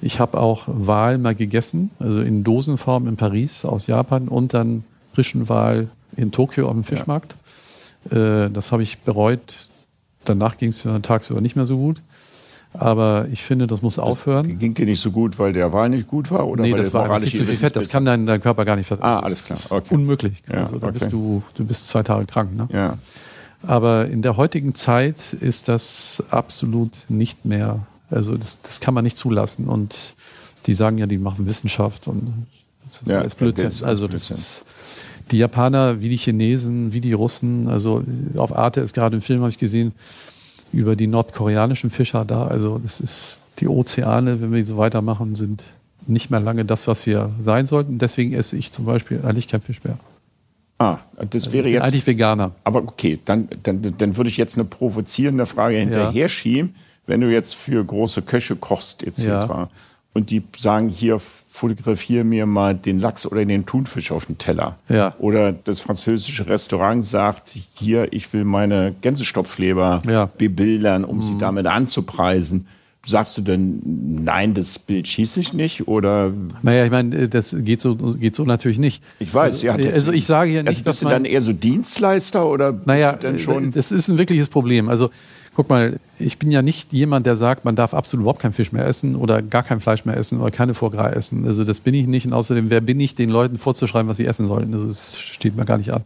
Ich 0.00 0.20
habe 0.20 0.38
auch 0.38 0.64
Wal 0.66 1.18
mal 1.18 1.34
gegessen, 1.34 1.90
also 1.98 2.20
in 2.20 2.44
Dosenform 2.44 3.08
in 3.08 3.16
Paris 3.16 3.64
aus 3.64 3.86
Japan 3.86 4.28
und 4.28 4.52
dann 4.54 4.84
frischen 5.14 5.48
Wal 5.48 5.88
in 6.16 6.32
Tokio 6.32 6.66
auf 6.66 6.74
dem 6.74 6.84
Fischmarkt. 6.84 7.34
Äh, 8.10 8.50
das 8.50 8.72
habe 8.72 8.82
ich 8.82 8.98
bereut. 8.98 9.68
Danach 10.24 10.58
ging 10.58 10.70
es 10.70 10.84
mir 10.84 11.00
tagsüber 11.02 11.40
nicht 11.40 11.56
mehr 11.56 11.66
so 11.66 11.76
gut. 11.78 12.02
Aber 12.74 13.26
ich 13.32 13.42
finde, 13.42 13.66
das 13.66 13.80
muss 13.80 13.98
aufhören. 13.98 14.58
Ging 14.58 14.74
dir 14.74 14.84
nicht 14.84 15.00
so 15.00 15.10
gut, 15.10 15.38
weil 15.38 15.52
der 15.54 15.72
Wal 15.72 15.88
nicht 15.88 16.06
gut 16.08 16.30
war? 16.30 16.46
Oder 16.46 16.62
nee, 16.62 16.72
weil 16.72 16.78
das 16.78 16.92
war 16.92 17.20
viel 17.20 17.32
zu 17.32 17.44
viel 17.46 17.54
Fett. 17.54 17.74
Das 17.74 17.88
kann 17.88 18.04
dein, 18.04 18.26
dein 18.26 18.40
Körper 18.40 18.64
gar 18.66 18.76
nicht 18.76 18.86
ver- 18.86 18.98
Ah, 19.00 19.20
alles 19.20 19.48
das 19.48 19.68
klar. 19.68 19.80
Okay. 19.80 19.94
Unmöglich. 19.94 20.42
Ja, 20.48 20.58
also, 20.58 20.78
da 20.78 20.88
okay. 20.88 20.98
bist 20.98 21.12
du, 21.12 21.42
du 21.54 21.64
bist 21.64 21.88
zwei 21.88 22.02
Tage 22.02 22.26
krank. 22.26 22.54
Ne? 22.54 22.68
Ja. 22.72 22.98
Aber 23.62 24.06
in 24.08 24.20
der 24.20 24.36
heutigen 24.36 24.74
Zeit 24.74 25.32
ist 25.32 25.68
das 25.68 26.22
absolut 26.30 26.90
nicht 27.08 27.46
mehr, 27.46 27.80
also 28.10 28.36
das, 28.36 28.62
das 28.62 28.80
kann 28.80 28.94
man 28.94 29.04
nicht 29.04 29.16
zulassen. 29.16 29.68
Und 29.68 30.14
die 30.66 30.74
sagen 30.74 30.98
ja, 30.98 31.06
die 31.06 31.18
machen 31.18 31.46
Wissenschaft 31.46 32.08
und 32.08 32.46
Das 32.86 33.02
ist 33.02 33.08
ja, 33.08 33.20
alles 33.20 33.34
Blödsinn. 33.34 33.66
Das 33.66 33.82
also 33.82 34.08
das 34.08 34.30
ist 34.30 34.64
die 35.30 35.38
Japaner 35.38 36.00
wie 36.00 36.08
die 36.08 36.16
Chinesen, 36.16 36.92
wie 36.92 37.00
die 37.00 37.12
Russen. 37.12 37.68
Also 37.68 38.04
auf 38.36 38.56
Arte 38.56 38.80
ist 38.80 38.94
gerade 38.94 39.16
ein 39.16 39.20
Film, 39.20 39.40
habe 39.40 39.50
ich 39.50 39.58
gesehen, 39.58 39.92
über 40.72 40.96
die 40.96 41.06
nordkoreanischen 41.06 41.90
Fischer 41.90 42.24
da. 42.24 42.46
Also 42.46 42.78
das 42.78 43.00
ist 43.00 43.40
die 43.58 43.68
Ozeane, 43.68 44.40
wenn 44.40 44.52
wir 44.52 44.64
so 44.66 44.76
weitermachen, 44.76 45.34
sind 45.34 45.64
nicht 46.06 46.30
mehr 46.30 46.40
lange 46.40 46.64
das, 46.64 46.86
was 46.86 47.06
wir 47.06 47.30
sein 47.40 47.66
sollten. 47.66 47.98
Deswegen 47.98 48.32
esse 48.32 48.56
ich 48.56 48.70
zum 48.70 48.84
Beispiel 48.84 49.20
eigentlich 49.24 49.48
kein 49.48 49.60
Fisch 49.60 49.82
mehr. 49.82 49.98
Ah, 50.78 50.98
das 51.30 51.52
wäre 51.52 51.68
jetzt. 51.68 51.84
Eigentlich 51.84 52.06
Veganer. 52.06 52.52
Aber 52.64 52.82
okay, 52.82 53.18
dann, 53.24 53.48
dann, 53.62 53.94
dann 53.96 54.16
würde 54.16 54.28
ich 54.28 54.36
jetzt 54.36 54.56
eine 54.56 54.64
provozierende 54.64 55.46
Frage 55.46 55.76
hinterher 55.76 56.28
schieben. 56.28 56.74
Wenn 57.06 57.20
du 57.20 57.30
jetzt 57.30 57.54
für 57.54 57.84
große 57.84 58.22
Köche 58.22 58.56
kochst, 58.56 59.02
etc. 59.02 59.24
Ja. 59.24 59.68
und 60.12 60.30
die 60.30 60.42
sagen, 60.58 60.88
hier 60.88 61.18
fotografiere 61.18 62.24
mir 62.24 62.46
mal 62.46 62.74
den 62.74 63.00
Lachs 63.00 63.26
oder 63.26 63.44
den 63.44 63.64
Thunfisch 63.64 64.10
auf 64.10 64.26
dem 64.26 64.38
Teller. 64.38 64.78
Ja. 64.88 65.14
Oder 65.18 65.52
das 65.52 65.80
französische 65.80 66.46
Restaurant 66.46 67.04
sagt, 67.04 67.54
hier, 67.74 68.12
ich 68.12 68.32
will 68.32 68.44
meine 68.44 68.94
Gänsestopfleber 69.00 70.02
ja. 70.06 70.26
bebildern, 70.26 71.04
um 71.04 71.18
mhm. 71.18 71.22
sie 71.22 71.38
damit 71.38 71.66
anzupreisen 71.66 72.66
sagst 73.06 73.38
du 73.38 73.42
denn, 73.42 73.80
nein, 73.84 74.54
das 74.54 74.78
Bild 74.78 75.06
schieße 75.06 75.40
ich 75.40 75.52
nicht? 75.52 75.86
Oder? 75.86 76.32
Naja, 76.62 76.84
ich 76.84 76.90
meine, 76.90 77.28
das 77.28 77.54
geht 77.60 77.80
so, 77.80 77.94
geht 77.94 78.34
so 78.34 78.44
natürlich 78.44 78.78
nicht. 78.78 79.02
Ich 79.20 79.32
weiß, 79.32 79.62
ja. 79.62 79.74
Also, 79.74 79.90
also 79.90 80.12
ich 80.12 80.26
sage 80.26 80.50
ja 80.50 80.62
nicht, 80.62 80.68
also 80.68 80.78
bist 80.78 80.86
dass 80.86 81.02
man, 81.02 81.10
du 81.10 81.16
dann 81.16 81.24
eher 81.24 81.40
so 81.40 81.52
Dienstleister 81.52 82.46
oder 82.46 82.78
naja, 82.84 83.12
bist 83.12 83.22
du 83.22 83.28
denn 83.28 83.38
schon? 83.38 83.70
Das 83.70 83.92
ist 83.92 84.08
ein 84.08 84.18
wirkliches 84.18 84.48
Problem. 84.48 84.88
Also 84.88 85.10
guck 85.56 85.70
mal, 85.70 85.98
ich 86.18 86.38
bin 86.38 86.50
ja 86.50 86.60
nicht 86.60 86.92
jemand, 86.92 87.24
der 87.24 87.34
sagt, 87.34 87.64
man 87.64 87.76
darf 87.76 87.94
absolut 87.94 88.24
überhaupt 88.24 88.42
kein 88.42 88.52
Fisch 88.52 88.72
mehr 88.72 88.86
essen 88.86 89.16
oder 89.16 89.40
gar 89.40 89.62
kein 89.62 89.80
Fleisch 89.80 90.04
mehr 90.04 90.14
essen 90.14 90.38
oder 90.38 90.50
keine 90.50 90.74
Gras 90.74 91.14
essen. 91.14 91.46
Also 91.46 91.64
das 91.64 91.80
bin 91.80 91.94
ich 91.94 92.06
nicht. 92.06 92.26
Und 92.26 92.34
außerdem, 92.34 92.68
wer 92.68 92.82
bin 92.82 93.00
ich, 93.00 93.14
den 93.14 93.30
Leuten 93.30 93.56
vorzuschreiben, 93.56 94.06
was 94.06 94.18
sie 94.18 94.26
essen 94.26 94.48
sollen? 94.48 94.74
Also 94.74 94.86
das 94.86 95.18
steht 95.18 95.56
mir 95.56 95.64
gar 95.64 95.78
nicht 95.78 95.94
an. 95.94 96.02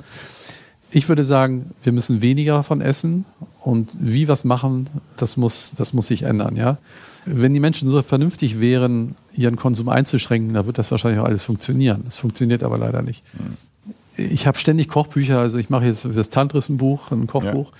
Ich 0.92 1.08
würde 1.08 1.24
sagen, 1.24 1.70
wir 1.82 1.90
müssen 1.90 2.22
weniger 2.22 2.54
davon 2.54 2.80
essen 2.80 3.24
und 3.60 3.90
wie 3.98 4.22
es 4.22 4.44
machen, 4.44 4.88
das 5.16 5.36
muss, 5.36 5.72
das 5.76 5.92
muss 5.92 6.06
sich 6.06 6.22
ändern. 6.22 6.54
Ja? 6.54 6.78
Wenn 7.24 7.52
die 7.52 7.60
Menschen 7.60 7.90
so 7.90 8.00
vernünftig 8.02 8.60
wären, 8.60 9.16
ihren 9.36 9.56
Konsum 9.56 9.88
einzuschränken, 9.88 10.54
dann 10.54 10.66
wird 10.66 10.78
das 10.78 10.92
wahrscheinlich 10.92 11.20
auch 11.20 11.26
alles 11.26 11.42
funktionieren. 11.42 12.02
Das 12.04 12.18
funktioniert 12.18 12.62
aber 12.62 12.78
leider 12.78 13.02
nicht. 13.02 13.24
Ich 14.16 14.46
habe 14.46 14.58
ständig 14.58 14.88
Kochbücher, 14.88 15.40
also 15.40 15.58
ich 15.58 15.70
mache 15.70 15.86
jetzt 15.86 16.02
für 16.02 16.08
das 16.10 16.30
Tantris 16.30 16.68
ein 16.68 16.76
Buch, 16.76 17.10
ein 17.10 17.26
Kochbuch. 17.26 17.72
Ja. 17.72 17.78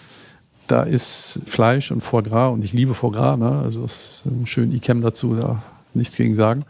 Da 0.70 0.84
ist 0.84 1.40
Fleisch 1.46 1.90
und 1.90 2.00
Foie 2.00 2.22
Gras 2.22 2.52
und 2.52 2.64
ich 2.64 2.72
liebe 2.72 2.94
Foie 2.94 3.10
Gras, 3.10 3.36
ne? 3.36 3.60
also 3.64 3.84
es 3.84 4.22
ist 4.22 4.26
ein 4.26 4.46
schön 4.46 4.70
Ikem 4.70 5.00
dazu, 5.00 5.34
da 5.34 5.60
nichts 5.94 6.14
gegen 6.14 6.36
sagen. 6.36 6.64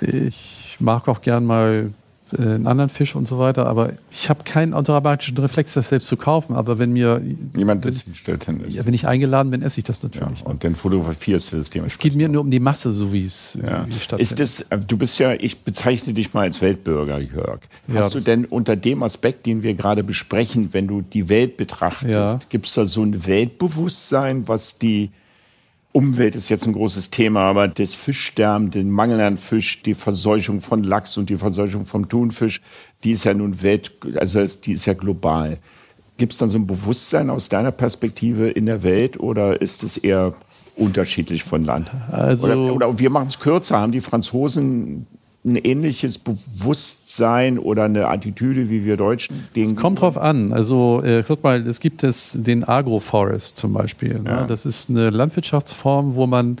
Ich 0.00 0.78
mag 0.80 1.06
auch 1.06 1.20
gern 1.20 1.44
mal 1.44 1.90
äh, 2.38 2.42
einen 2.42 2.66
anderen 2.66 2.90
Fisch 2.90 3.14
und 3.14 3.26
so 3.26 3.38
weiter. 3.38 3.66
Aber 3.66 3.92
ich 4.10 4.28
habe 4.28 4.44
keinen 4.44 4.74
automatischen 4.74 5.36
Reflex, 5.38 5.74
das 5.74 5.88
selbst 5.88 6.08
zu 6.08 6.16
kaufen. 6.16 6.54
Aber 6.54 6.78
wenn 6.78 6.92
mir 6.92 7.22
jemand 7.56 7.84
das 7.84 8.02
hinstellt, 8.02 8.48
dann 8.48 8.60
ist 8.60 8.76
ja, 8.76 8.86
wenn 8.86 8.94
ich 8.94 9.06
eingeladen 9.06 9.50
bin, 9.50 9.62
esse 9.62 9.80
ich 9.80 9.84
das 9.84 10.02
natürlich. 10.02 10.40
Ja, 10.40 10.46
und 10.46 10.64
dann 10.64 10.74
fotografierst 10.74 11.52
du 11.52 11.56
das 11.56 11.70
Thema. 11.70 11.86
Es 11.86 11.98
geht 11.98 12.14
mir 12.14 12.28
nur 12.28 12.42
um 12.42 12.50
die 12.50 12.60
Masse, 12.60 12.92
so 12.92 13.12
wie 13.12 13.24
es 13.24 13.58
ja. 13.62 13.86
Ist 14.18 14.40
das, 14.40 14.60
äh, 14.62 14.78
du 14.78 14.96
bist 14.96 15.18
ja, 15.18 15.32
ich 15.32 15.60
bezeichne 15.60 16.12
dich 16.12 16.34
mal 16.34 16.42
als 16.42 16.60
Weltbürger, 16.60 17.18
Jörg. 17.18 17.60
Hast 17.92 18.14
ja, 18.14 18.20
du 18.20 18.24
denn 18.24 18.44
unter 18.44 18.76
dem 18.76 19.02
Aspekt, 19.02 19.46
den 19.46 19.62
wir 19.62 19.74
gerade 19.74 20.02
besprechen, 20.04 20.70
wenn 20.72 20.86
du 20.86 21.02
die 21.02 21.28
Welt 21.28 21.56
betrachtest, 21.56 22.50
gibt 22.50 22.66
es 22.66 22.74
da 22.74 22.86
so 22.86 23.02
ein 23.02 23.26
Weltbewusstsein, 23.26 24.48
was 24.48 24.78
die 24.78 25.10
Umwelt 25.96 26.34
ist 26.34 26.48
jetzt 26.48 26.66
ein 26.66 26.72
großes 26.72 27.10
Thema, 27.10 27.42
aber 27.42 27.68
das 27.68 27.94
Fischsterben, 27.94 28.72
den 28.72 28.90
Mangel 28.90 29.20
an 29.20 29.36
Fisch, 29.36 29.80
die 29.80 29.94
Verseuchung 29.94 30.60
von 30.60 30.82
Lachs 30.82 31.16
und 31.16 31.30
die 31.30 31.36
Verseuchung 31.36 31.86
vom 31.86 32.08
Thunfisch, 32.08 32.62
die 33.04 33.12
ist 33.12 33.22
ja 33.22 33.32
nun 33.32 33.62
Welt, 33.62 33.92
also 34.16 34.44
die 34.44 34.72
ist 34.72 34.86
ja 34.86 34.94
global. 34.94 35.58
Gibt 36.16 36.32
es 36.32 36.38
dann 36.38 36.48
so 36.48 36.58
ein 36.58 36.66
Bewusstsein 36.66 37.30
aus 37.30 37.48
deiner 37.48 37.70
Perspektive 37.70 38.50
in 38.50 38.66
der 38.66 38.82
Welt 38.82 39.20
oder 39.20 39.62
ist 39.62 39.84
es 39.84 39.96
eher 39.96 40.34
unterschiedlich 40.74 41.44
von 41.44 41.64
Land? 41.64 41.92
Also 42.10 42.48
oder, 42.48 42.74
oder 42.74 42.98
wir 42.98 43.10
machen 43.10 43.28
es 43.28 43.38
kürzer, 43.38 43.78
haben 43.78 43.92
die 43.92 44.00
Franzosen 44.00 45.06
ein 45.44 45.56
ähnliches 45.56 46.18
Bewusstsein 46.18 47.58
oder 47.58 47.84
eine 47.84 48.08
Attitüde 48.08 48.70
wie 48.70 48.84
wir 48.84 48.96
Deutschen? 48.96 49.46
Es 49.54 49.76
kommt 49.76 50.00
drauf 50.00 50.16
an. 50.16 50.52
Also 50.52 51.02
äh, 51.04 51.22
guck 51.26 51.42
mal, 51.42 51.66
es 51.66 51.80
gibt 51.80 52.02
es 52.02 52.36
den 52.38 52.64
Agroforest 52.64 53.56
zum 53.56 53.74
Beispiel. 53.74 54.20
Ne? 54.20 54.30
Ja. 54.30 54.44
Das 54.44 54.64
ist 54.64 54.88
eine 54.88 55.10
Landwirtschaftsform, 55.10 56.14
wo 56.14 56.26
man 56.26 56.58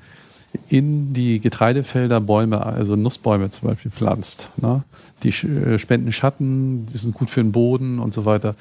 in 0.68 1.12
die 1.14 1.40
Getreidefelder 1.40 2.20
Bäume, 2.20 2.64
also 2.64 2.94
Nussbäume 2.94 3.48
zum 3.48 3.68
Beispiel 3.68 3.90
pflanzt. 3.90 4.48
Ne? 4.58 4.84
Die 5.22 5.30
äh, 5.30 5.78
spenden 5.78 6.12
Schatten, 6.12 6.86
die 6.86 6.98
sind 6.98 7.14
gut 7.14 7.30
für 7.30 7.42
den 7.42 7.52
Boden 7.52 7.98
und 7.98 8.12
so 8.12 8.26
weiter. 8.26 8.54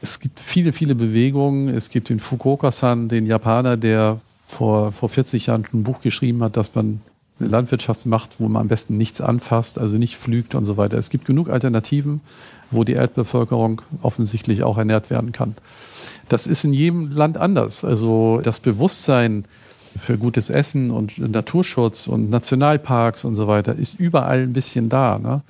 Es 0.00 0.20
gibt 0.20 0.40
viele, 0.40 0.72
viele 0.72 0.94
Bewegungen. 0.94 1.68
Es 1.68 1.90
gibt 1.90 2.08
den 2.08 2.18
Fukuoka-san, 2.18 3.08
den 3.08 3.26
Japaner, 3.26 3.76
der 3.76 4.20
vor, 4.46 4.92
vor 4.92 5.08
40 5.08 5.46
Jahren 5.46 5.64
ein 5.72 5.82
Buch 5.82 6.00
geschrieben 6.00 6.42
hat, 6.42 6.56
dass 6.56 6.74
man 6.74 7.00
eine 7.40 7.48
Landwirtschaftsmacht, 7.48 8.38
wo 8.38 8.48
man 8.48 8.62
am 8.62 8.68
besten 8.68 8.96
nichts 8.96 9.20
anfasst, 9.20 9.78
also 9.78 9.96
nicht 9.96 10.16
pflügt 10.16 10.54
und 10.54 10.64
so 10.64 10.76
weiter. 10.76 10.96
Es 10.98 11.10
gibt 11.10 11.24
genug 11.24 11.48
Alternativen, 11.48 12.20
wo 12.70 12.84
die 12.84 12.92
Erdbevölkerung 12.92 13.82
offensichtlich 14.02 14.62
auch 14.62 14.78
ernährt 14.78 15.10
werden 15.10 15.32
kann. 15.32 15.56
Das 16.28 16.46
ist 16.46 16.64
in 16.64 16.72
jedem 16.72 17.10
Land 17.10 17.36
anders. 17.36 17.84
Also 17.84 18.40
das 18.42 18.60
Bewusstsein 18.60 19.44
für 19.98 20.16
gutes 20.16 20.50
Essen 20.50 20.90
und 20.90 21.18
Naturschutz 21.18 22.06
und 22.06 22.30
Nationalparks 22.30 23.24
und 23.24 23.36
so 23.36 23.46
weiter 23.46 23.74
ist 23.74 23.98
überall 23.98 24.42
ein 24.42 24.52
bisschen 24.52 24.88
da. 24.88 25.18
Ne? 25.18 25.42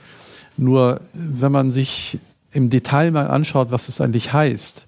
Nur 0.57 1.01
wenn 1.13 1.53
man 1.53 1.71
sich 1.71 2.19
im 2.53 2.71
Detail 2.71 3.11
mal 3.11 3.27
anschaut, 3.27 3.71
was 3.71 3.89
es 3.89 4.01
eigentlich 4.01 4.33
heißt, 4.33 4.87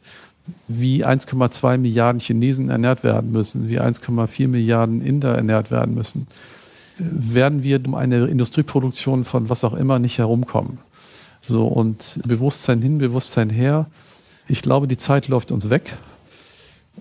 wie 0.68 1.04
1,2 1.04 1.78
Milliarden 1.78 2.20
Chinesen 2.20 2.70
ernährt 2.70 3.02
werden 3.02 3.32
müssen, 3.32 3.68
wie 3.68 3.80
1,4 3.80 4.48
Milliarden 4.48 5.00
Inder 5.02 5.34
ernährt 5.34 5.70
werden 5.70 5.94
müssen, 5.94 6.28
werden 6.98 7.62
wir 7.62 7.84
um 7.86 7.94
eine 7.94 8.26
Industrieproduktion 8.26 9.24
von 9.24 9.48
was 9.48 9.64
auch 9.64 9.74
immer 9.74 9.98
nicht 9.98 10.18
herumkommen. 10.18 10.78
So 11.42 11.66
und 11.66 12.20
Bewusstsein 12.24 12.82
hin, 12.82 12.98
Bewusstsein 12.98 13.50
her. 13.50 13.86
Ich 14.48 14.62
glaube, 14.62 14.88
die 14.88 14.96
Zeit 14.96 15.28
läuft 15.28 15.52
uns 15.52 15.70
weg. 15.70 15.96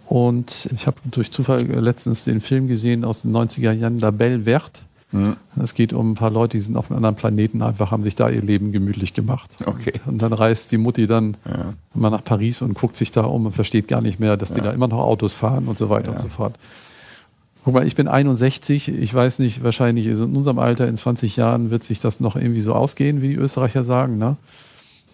Und 0.08 0.70
ich 0.76 0.88
habe 0.88 0.98
durch 1.06 1.32
Zufall 1.32 1.64
letztens 1.64 2.26
den 2.26 2.42
Film 2.42 2.68
gesehen 2.68 3.06
aus 3.06 3.24
den 3.24 3.36
90er 3.36 3.72
Jahren, 3.72 4.00
La 4.00 4.12
Belle 4.12 4.44
Verte. 4.44 4.82
Mhm. 5.12 5.38
Es 5.62 5.74
geht 5.74 5.94
um 5.94 6.12
ein 6.12 6.16
paar 6.16 6.30
Leute, 6.30 6.58
die 6.58 6.62
sind 6.62 6.76
auf 6.76 6.92
einem 6.92 6.98
anderen 6.98 7.16
Planeten 7.16 7.62
einfach, 7.62 7.92
haben 7.92 8.04
sich 8.04 8.16
da 8.16 8.30
ihr 8.30 8.42
Leben 8.42 8.72
gemütlich 8.72 9.14
gemacht. 9.14 9.50
Okay. 9.66 9.94
Und 10.06 10.22
dann 10.22 10.34
reist 10.34 10.72
die 10.72 10.78
Mutti 10.78 11.06
dann 11.06 11.38
ja. 11.46 11.74
mal 11.94 12.10
nach 12.10 12.24
Paris 12.24 12.62
und 12.62 12.74
guckt 12.74 12.98
sich 12.98 13.12
da 13.12 13.22
um 13.22 13.46
und 13.46 13.54
versteht 13.54 13.88
gar 13.88 14.02
nicht 14.02 14.20
mehr, 14.20 14.36
dass 14.36 14.50
ja. 14.50 14.56
die 14.56 14.62
da 14.62 14.72
immer 14.72 14.88
noch 14.88 15.00
Autos 15.00 15.34
fahren 15.34 15.68
und 15.68 15.78
so 15.78 15.90
weiter 15.90 16.08
ja. 16.08 16.12
und 16.12 16.20
so 16.20 16.28
fort. 16.28 16.56
Guck 17.66 17.74
mal, 17.74 17.88
ich 17.88 17.96
bin 17.96 18.08
61, 18.08 18.90
ich 18.90 19.12
weiß 19.12 19.40
nicht, 19.40 19.64
wahrscheinlich 19.64 20.06
in 20.06 20.36
unserem 20.36 20.60
Alter, 20.60 20.88
in 20.88 20.98
20 20.98 21.36
Jahren 21.36 21.72
wird 21.72 21.82
sich 21.82 22.00
das 22.00 22.20
noch 22.20 22.36
irgendwie 22.36 22.62
so 22.62 22.76
ausgehen, 22.76 23.24
wie 23.24 23.30
die 23.30 23.36
Österreicher 23.38 23.84
sagen. 23.84 24.20
Ne? 24.20 24.38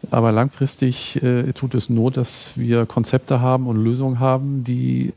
Aber 0.09 0.33
langfristig 0.33 1.23
äh, 1.23 1.53
tut 1.53 1.75
es 1.75 1.89
Not, 1.89 2.17
dass 2.17 2.51
wir 2.57 2.85
Konzepte 2.85 3.39
haben 3.39 3.67
und 3.67 3.77
Lösungen 3.77 4.19
haben, 4.19 4.65
die 4.65 5.13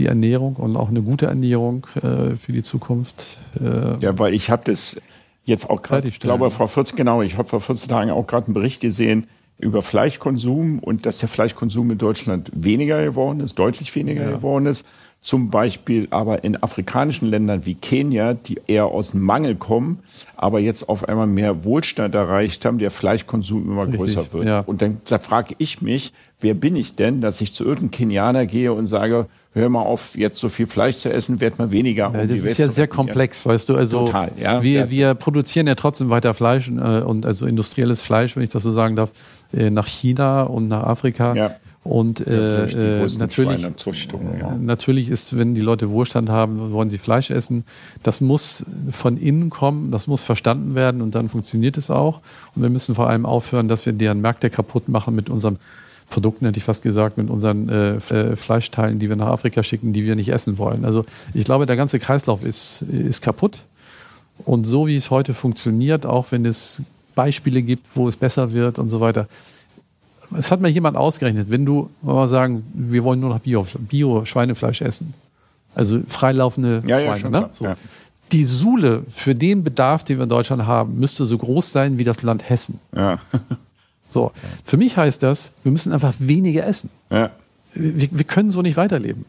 die 0.00 0.06
Ernährung 0.06 0.56
und 0.56 0.74
auch 0.74 0.88
eine 0.88 1.02
gute 1.02 1.26
Ernährung 1.26 1.86
äh, 1.94 2.34
für 2.34 2.50
die 2.50 2.64
Zukunft. 2.64 3.38
Äh, 3.60 3.98
ja, 4.00 4.18
weil 4.18 4.34
ich 4.34 4.50
habe 4.50 4.64
das 4.64 5.00
jetzt 5.44 5.70
auch 5.70 5.82
gerade, 5.82 6.08
ich 6.08 6.18
glaube 6.18 6.50
vor 6.50 6.66
14, 6.66 6.96
genau, 6.96 7.22
ich 7.22 7.38
habe 7.38 7.48
vor 7.48 7.60
14 7.60 7.90
Tagen 7.90 8.10
auch 8.10 8.26
gerade 8.26 8.46
einen 8.46 8.54
Bericht 8.54 8.80
gesehen 8.80 9.28
über 9.56 9.82
Fleischkonsum 9.82 10.80
und 10.80 11.06
dass 11.06 11.18
der 11.18 11.28
Fleischkonsum 11.28 11.92
in 11.92 11.98
Deutschland 11.98 12.50
weniger 12.52 13.04
geworden 13.04 13.38
ist, 13.38 13.56
deutlich 13.56 13.94
weniger 13.94 14.24
ja. 14.24 14.30
geworden 14.32 14.66
ist 14.66 14.84
zum 15.22 15.50
Beispiel 15.50 16.08
aber 16.10 16.42
in 16.42 16.60
afrikanischen 16.60 17.28
Ländern 17.28 17.64
wie 17.64 17.74
Kenia, 17.74 18.34
die 18.34 18.60
eher 18.66 18.86
aus 18.86 19.12
dem 19.12 19.22
Mangel 19.22 19.54
kommen, 19.54 20.00
aber 20.36 20.58
jetzt 20.58 20.88
auf 20.88 21.08
einmal 21.08 21.28
mehr 21.28 21.64
Wohlstand 21.64 22.14
erreicht 22.14 22.64
haben, 22.64 22.78
der 22.78 22.90
Fleischkonsum 22.90 23.64
immer 23.70 23.82
Richtig, 23.84 24.00
größer 24.00 24.32
wird. 24.32 24.46
Ja. 24.46 24.60
Und 24.60 24.82
dann 24.82 24.98
da 25.08 25.20
frage 25.20 25.54
ich 25.58 25.80
mich, 25.80 26.12
wer 26.40 26.54
bin 26.54 26.74
ich 26.74 26.96
denn, 26.96 27.20
dass 27.20 27.40
ich 27.40 27.54
zu 27.54 27.62
irgendeinem 27.62 27.92
Kenianer 27.92 28.46
gehe 28.46 28.72
und 28.72 28.88
sage, 28.88 29.26
hör 29.54 29.68
mal 29.68 29.82
auf, 29.82 30.16
jetzt 30.16 30.38
so 30.38 30.48
viel 30.48 30.66
Fleisch 30.66 30.96
zu 30.96 31.12
essen, 31.12 31.40
wird 31.40 31.58
man 31.58 31.70
weniger. 31.70 32.08
Um 32.08 32.14
ja, 32.14 32.26
das 32.26 32.40
ist 32.40 32.58
ja 32.58 32.68
sehr 32.68 32.88
komplex, 32.88 33.46
weißt 33.46 33.68
du. 33.68 33.76
Also 33.76 34.06
Total, 34.06 34.32
ja. 34.40 34.62
Wir, 34.62 34.90
wir 34.90 35.14
produzieren 35.14 35.68
ja 35.68 35.76
trotzdem 35.76 36.10
weiter 36.10 36.34
Fleisch 36.34 36.68
äh, 36.68 37.00
und 37.00 37.26
also 37.26 37.46
industrielles 37.46 38.02
Fleisch, 38.02 38.34
wenn 38.34 38.42
ich 38.42 38.50
das 38.50 38.62
so 38.62 38.72
sagen 38.72 38.96
darf, 38.96 39.10
äh, 39.52 39.70
nach 39.70 39.86
China 39.86 40.42
und 40.42 40.68
nach 40.68 40.82
Afrika. 40.82 41.34
Ja. 41.34 41.56
Und 41.84 42.24
äh, 42.28 43.02
äh, 43.02 43.08
natürlich, 43.18 43.62
ja. 43.62 44.54
natürlich 44.56 45.08
ist, 45.08 45.36
wenn 45.36 45.54
die 45.54 45.60
Leute 45.60 45.90
Wohlstand 45.90 46.28
haben, 46.28 46.72
wollen 46.72 46.90
sie 46.90 46.98
Fleisch 46.98 47.30
essen. 47.30 47.64
Das 48.04 48.20
muss 48.20 48.64
von 48.92 49.16
innen 49.16 49.50
kommen, 49.50 49.90
das 49.90 50.06
muss 50.06 50.22
verstanden 50.22 50.76
werden 50.76 51.02
und 51.02 51.16
dann 51.16 51.28
funktioniert 51.28 51.76
es 51.76 51.90
auch. 51.90 52.20
Und 52.54 52.62
wir 52.62 52.70
müssen 52.70 52.94
vor 52.94 53.08
allem 53.08 53.26
aufhören, 53.26 53.66
dass 53.66 53.84
wir 53.84 53.92
deren 53.92 54.20
Märkte 54.20 54.48
kaputt 54.48 54.88
machen 54.88 55.16
mit 55.16 55.28
unseren 55.28 55.58
Produkten, 56.08 56.46
hätte 56.46 56.58
ich 56.58 56.64
fast 56.64 56.82
gesagt, 56.82 57.18
mit 57.18 57.28
unseren 57.30 57.68
äh, 57.68 57.96
äh, 57.96 58.36
Fleischteilen, 58.36 59.00
die 59.00 59.08
wir 59.08 59.16
nach 59.16 59.28
Afrika 59.28 59.64
schicken, 59.64 59.92
die 59.92 60.04
wir 60.04 60.14
nicht 60.14 60.28
essen 60.28 60.58
wollen. 60.58 60.84
Also 60.84 61.04
ich 61.34 61.44
glaube, 61.44 61.66
der 61.66 61.76
ganze 61.76 61.98
Kreislauf 61.98 62.44
ist, 62.44 62.82
ist 62.82 63.22
kaputt. 63.22 63.58
Und 64.44 64.66
so 64.66 64.86
wie 64.86 64.96
es 64.96 65.10
heute 65.10 65.34
funktioniert, 65.34 66.06
auch 66.06 66.30
wenn 66.30 66.46
es 66.46 66.80
Beispiele 67.14 67.62
gibt, 67.62 67.86
wo 67.94 68.08
es 68.08 68.16
besser 68.16 68.52
wird 68.52 68.78
und 68.78 68.88
so 68.88 69.00
weiter. 69.00 69.26
Es 70.38 70.50
hat 70.50 70.60
mir 70.60 70.68
jemand 70.68 70.96
ausgerechnet, 70.96 71.50
wenn 71.50 71.64
du 71.64 71.90
mal 72.02 72.28
sagen, 72.28 72.64
wir 72.74 73.04
wollen 73.04 73.20
nur 73.20 73.30
noch 73.30 73.40
Bio-Schweinefleisch 73.40 74.78
Bio 74.78 74.88
essen, 74.88 75.14
also 75.74 76.00
freilaufende 76.08 76.82
ja, 76.86 76.98
Schweine, 77.00 77.22
ja, 77.22 77.40
ne? 77.40 77.48
so. 77.52 77.64
ja. 77.64 77.76
Die 78.30 78.44
Sule 78.44 79.04
für 79.10 79.34
den 79.34 79.62
Bedarf, 79.62 80.04
den 80.04 80.16
wir 80.18 80.22
in 80.22 80.28
Deutschland 80.28 80.66
haben, 80.66 80.98
müsste 80.98 81.26
so 81.26 81.36
groß 81.36 81.70
sein 81.70 81.98
wie 81.98 82.04
das 82.04 82.22
Land 82.22 82.48
Hessen. 82.48 82.80
Ja. 82.96 83.18
So, 84.08 84.32
für 84.64 84.76
mich 84.76 84.98
heißt 84.98 85.22
das, 85.22 85.52
wir 85.62 85.72
müssen 85.72 85.90
einfach 85.90 86.12
weniger 86.18 86.66
essen. 86.66 86.90
Ja. 87.10 87.30
Wir, 87.72 88.08
wir 88.10 88.24
können 88.24 88.50
so 88.50 88.60
nicht 88.60 88.76
weiterleben. 88.76 89.24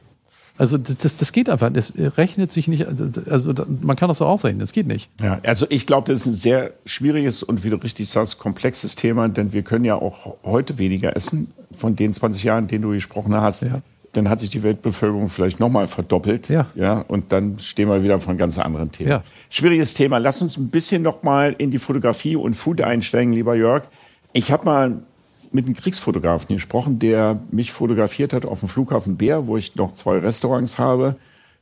Also 0.57 0.77
das, 0.77 1.17
das 1.17 1.31
geht 1.31 1.49
einfach. 1.49 1.71
Das 1.71 1.93
rechnet 1.97 2.51
sich 2.51 2.67
nicht. 2.67 2.85
Also 3.29 3.53
man 3.81 3.95
kann 3.95 4.07
das 4.07 4.19
so 4.19 4.25
ausrechnen. 4.25 4.59
Das 4.59 4.71
geht 4.71 4.85
nicht. 4.85 5.09
Ja, 5.21 5.39
also 5.43 5.65
ich 5.69 5.87
glaube, 5.87 6.11
das 6.11 6.21
ist 6.21 6.27
ein 6.27 6.33
sehr 6.33 6.73
schwieriges 6.85 7.41
und 7.41 7.63
wie 7.63 7.71
du 7.71 7.77
richtig 7.77 8.07
sagst, 8.09 8.37
komplexes 8.37 8.95
Thema, 8.95 9.27
denn 9.29 9.51
wir 9.51 9.63
können 9.63 9.85
ja 9.85 9.95
auch 9.95 10.35
heute 10.43 10.77
weniger 10.77 11.15
essen 11.15 11.51
von 11.71 11.95
den 11.95 12.13
20 12.13 12.43
Jahren, 12.43 12.65
in 12.65 12.67
denen 12.67 12.83
du 12.83 12.91
gesprochen 12.91 13.33
hast. 13.33 13.61
Ja. 13.61 13.81
Dann 14.11 14.29
hat 14.29 14.41
sich 14.41 14.51
die 14.51 14.61
Weltbevölkerung 14.61 15.27
vielleicht 15.29 15.59
nochmal 15.59 15.87
verdoppelt. 15.87 16.49
Ja. 16.49 16.67
ja. 16.75 16.99
Und 16.99 17.31
dann 17.31 17.57
stehen 17.57 17.89
wir 17.89 18.03
wieder 18.03 18.19
von 18.19 18.37
ganz 18.37 18.59
anderen 18.59 18.91
Themen. 18.91 19.09
Ja. 19.09 19.23
Schwieriges 19.49 19.95
Thema. 19.95 20.19
Lass 20.19 20.39
uns 20.39 20.55
ein 20.57 20.69
bisschen 20.69 21.01
nochmal 21.01 21.55
in 21.57 21.71
die 21.71 21.79
Fotografie 21.79 22.35
und 22.35 22.53
Food 22.53 22.81
einsteigen, 22.81 23.33
lieber 23.33 23.55
Jörg. 23.55 23.85
Ich 24.33 24.51
habe 24.51 24.65
mal 24.65 25.01
mit 25.53 25.65
einem 25.65 25.75
Kriegsfotografen 25.75 26.55
gesprochen, 26.55 26.99
der 26.99 27.39
mich 27.51 27.71
fotografiert 27.71 28.33
hat 28.33 28.45
auf 28.45 28.59
dem 28.59 28.69
Flughafen 28.69 29.17
Bär, 29.17 29.47
wo 29.47 29.57
ich 29.57 29.75
noch 29.75 29.93
zwei 29.93 30.17
Restaurants 30.17 30.79
habe. 30.79 31.15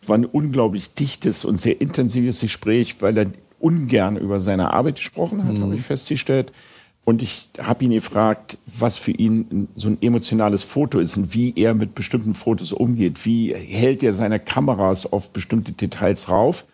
War 0.07 0.17
ein 0.17 0.25
unglaublich 0.25 0.93
dichtes 0.93 1.45
und 1.45 1.57
sehr 1.59 1.79
intensives 1.81 2.41
Gespräch, 2.41 3.01
weil 3.01 3.17
er 3.17 3.27
ungern 3.59 4.17
über 4.17 4.39
seine 4.39 4.73
Arbeit 4.73 4.95
gesprochen 4.95 5.43
hat, 5.45 5.57
mhm. 5.57 5.63
habe 5.63 5.75
ich 5.75 5.83
festgestellt. 5.83 6.51
Und 7.03 7.21
ich 7.21 7.49
habe 7.59 7.83
ihn 7.83 7.91
gefragt, 7.91 8.57
was 8.65 8.97
für 8.97 9.11
ihn 9.11 9.67
so 9.75 9.89
ein 9.89 9.97
emotionales 10.01 10.63
Foto 10.63 10.99
ist 10.99 11.17
und 11.17 11.33
wie 11.33 11.53
er 11.55 11.73
mit 11.73 11.95
bestimmten 11.95 12.33
Fotos 12.33 12.71
umgeht. 12.71 13.25
Wie 13.25 13.53
hält 13.53 14.03
er 14.03 14.13
seine 14.13 14.39
Kameras 14.39 15.11
auf 15.11 15.31
bestimmte 15.31 15.71
Details 15.71 16.29
rauf? 16.29 16.65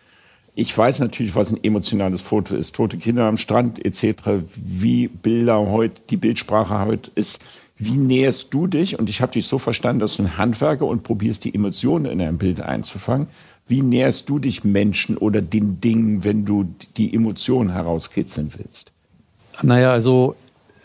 Ich 0.58 0.76
weiß 0.76 0.98
natürlich, 0.98 1.36
was 1.36 1.52
ein 1.52 1.62
emotionales 1.62 2.20
Foto 2.20 2.56
ist. 2.56 2.74
Tote 2.74 2.96
Kinder 2.96 3.26
am 3.26 3.36
Strand 3.36 3.84
etc. 3.84 4.42
Wie 4.56 5.06
Bilder 5.06 5.56
heute, 5.70 6.02
die 6.10 6.16
Bildsprache 6.16 6.84
heute 6.84 7.12
ist. 7.14 7.40
Wie 7.76 7.92
näherst 7.92 8.52
du 8.52 8.66
dich? 8.66 8.98
Und 8.98 9.08
ich 9.08 9.22
habe 9.22 9.30
dich 9.30 9.46
so 9.46 9.60
verstanden, 9.60 10.00
dass 10.00 10.16
du 10.16 10.24
ein 10.24 10.36
Handwerker 10.36 10.84
und 10.84 11.04
probierst 11.04 11.44
die 11.44 11.54
Emotionen 11.54 12.06
in 12.06 12.20
einem 12.20 12.38
Bild 12.38 12.60
einzufangen. 12.60 13.28
Wie 13.68 13.82
näherst 13.82 14.28
du 14.28 14.40
dich 14.40 14.64
Menschen 14.64 15.16
oder 15.16 15.42
den 15.42 15.80
Dingen, 15.80 16.24
wenn 16.24 16.44
du 16.44 16.66
die 16.96 17.14
Emotionen 17.14 17.70
herauskitzeln 17.70 18.50
willst? 18.56 18.90
Naja, 19.62 19.92
also 19.92 20.34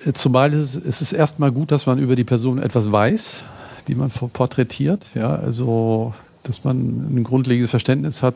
äh, 0.06 0.14
zumal 0.14 0.54
ist 0.54 0.76
es, 0.76 1.02
ist 1.02 1.14
erstmal 1.14 1.52
gut, 1.52 1.72
dass 1.72 1.88
man 1.88 1.98
über 1.98 2.16
die 2.16 2.24
Person 2.24 2.60
etwas 2.60 2.92
weiß, 2.92 3.44
die 3.88 3.96
man 3.96 4.12
porträtiert. 4.12 5.08
Ja, 5.16 5.34
also 5.36 6.14
dass 6.44 6.64
man 6.64 6.78
ein 7.16 7.24
grundlegendes 7.24 7.72
Verständnis 7.72 8.22
hat, 8.22 8.36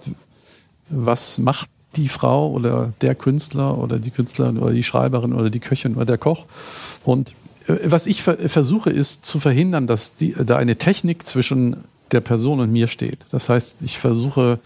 was 0.90 1.38
macht 1.38 1.70
die 1.96 2.10
Frau 2.10 2.52
oder 2.52 2.94
der 3.02 3.16
Künstler 3.16 3.78
oder 3.78 4.00
die 4.00 4.12
Künstlerin 4.12 4.58
oder 4.58 4.74
die 4.74 4.84
Schreiberin 4.84 5.34
oder 5.34 5.50
die 5.50 5.60
Köchin 5.60 5.96
oder 5.96 6.06
der 6.06 6.18
Koch. 6.18 6.46
Und 7.04 7.34
äh, 7.68 7.78
was 7.86 8.08
ich 8.08 8.22
versuche, 8.24 8.90
ist 8.90 9.26
zu 9.26 9.40
verhindern, 9.40 9.88
dass 9.88 10.16
die, 10.16 10.36
da 10.46 10.58
eine 10.58 10.78
Technik 10.78 11.26
zwischen 11.26 11.78
der 12.12 12.22
Person 12.22 12.60
und 12.60 12.72
mir 12.72 12.88
steht. 12.88 13.20
Das 13.32 13.50
heißt, 13.50 13.78
ich 13.82 13.98
versuche, 13.98 14.60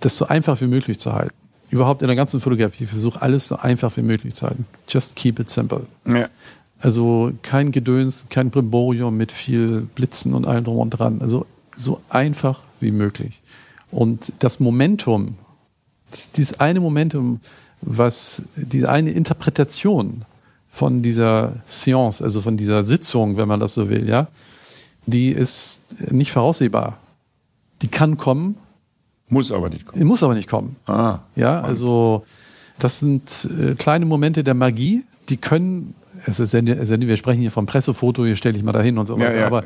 das 0.00 0.16
so 0.16 0.26
einfach 0.26 0.60
wie 0.60 0.66
möglich 0.66 0.98
zu 0.98 1.12
halten. 1.12 1.34
Überhaupt 1.70 2.02
in 2.02 2.08
der 2.08 2.16
ganzen 2.16 2.40
Fotografie, 2.40 2.84
ich 2.84 2.90
versuche 2.90 3.20
alles 3.22 3.46
so 3.46 3.56
einfach 3.56 3.96
wie 3.96 4.02
möglich 4.02 4.34
zu 4.34 4.46
halten. 4.46 4.66
Just 4.88 5.14
keep 5.14 5.38
it 5.38 5.50
simple. 5.50 5.86
Ja. 6.06 6.28
Also 6.80 7.32
kein 7.42 7.72
Gedöns, 7.72 8.26
kein 8.30 8.50
Brimborium 8.50 9.16
mit 9.16 9.30
viel 9.30 9.82
Blitzen 9.94 10.34
und 10.34 10.46
allem 10.46 10.64
drum 10.64 10.78
und 10.78 10.90
dran. 10.90 11.20
Also 11.20 11.46
so 11.76 12.00
einfach 12.08 12.60
wie 12.80 12.90
möglich. 12.90 13.40
Und 13.90 14.32
das 14.38 14.58
Momentum 14.60 15.36
dieses 16.36 16.60
eine 16.60 16.80
Momentum, 16.80 17.40
was 17.82 18.42
die 18.56 18.86
eine 18.86 19.10
Interpretation 19.10 20.24
von 20.70 21.02
dieser 21.02 21.54
Seance, 21.66 22.22
also 22.22 22.40
von 22.42 22.56
dieser 22.56 22.84
Sitzung, 22.84 23.36
wenn 23.36 23.48
man 23.48 23.60
das 23.60 23.74
so 23.74 23.88
will, 23.88 24.08
ja, 24.08 24.28
die 25.06 25.30
ist 25.30 25.80
nicht 26.10 26.32
voraussehbar. 26.32 26.98
Die 27.82 27.88
kann 27.88 28.16
kommen. 28.16 28.56
Muss 29.28 29.50
aber 29.50 29.68
nicht 29.68 29.86
kommen. 29.86 30.04
Muss 30.04 30.22
aber 30.22 30.34
nicht 30.34 30.48
kommen. 30.48 30.76
Ah, 30.86 31.20
ja, 31.36 31.60
also 31.60 32.24
das 32.78 33.00
sind 33.00 33.48
äh, 33.58 33.74
kleine 33.74 34.06
Momente 34.06 34.44
der 34.44 34.54
Magie, 34.54 35.04
die 35.28 35.36
können, 35.36 35.94
es 36.26 36.40
ist, 36.40 36.52
wir 36.52 37.16
sprechen 37.16 37.40
hier 37.40 37.50
vom 37.50 37.66
Pressefoto, 37.66 38.24
hier 38.24 38.36
stelle 38.36 38.56
ich 38.56 38.64
mal 38.64 38.72
dahin 38.72 38.98
und 38.98 39.06
so 39.06 39.18
weiter, 39.18 39.34
ja, 39.34 39.40
ja. 39.40 39.46
aber 39.46 39.64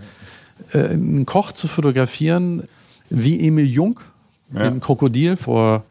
äh, 0.72 0.88
einen 0.88 1.26
Koch 1.26 1.52
zu 1.52 1.68
fotografieren, 1.68 2.64
wie 3.10 3.46
Emil 3.46 3.66
Jung, 3.66 4.00
ja. 4.52 4.66
im 4.66 4.80
Krokodil 4.80 5.36
vor 5.36 5.84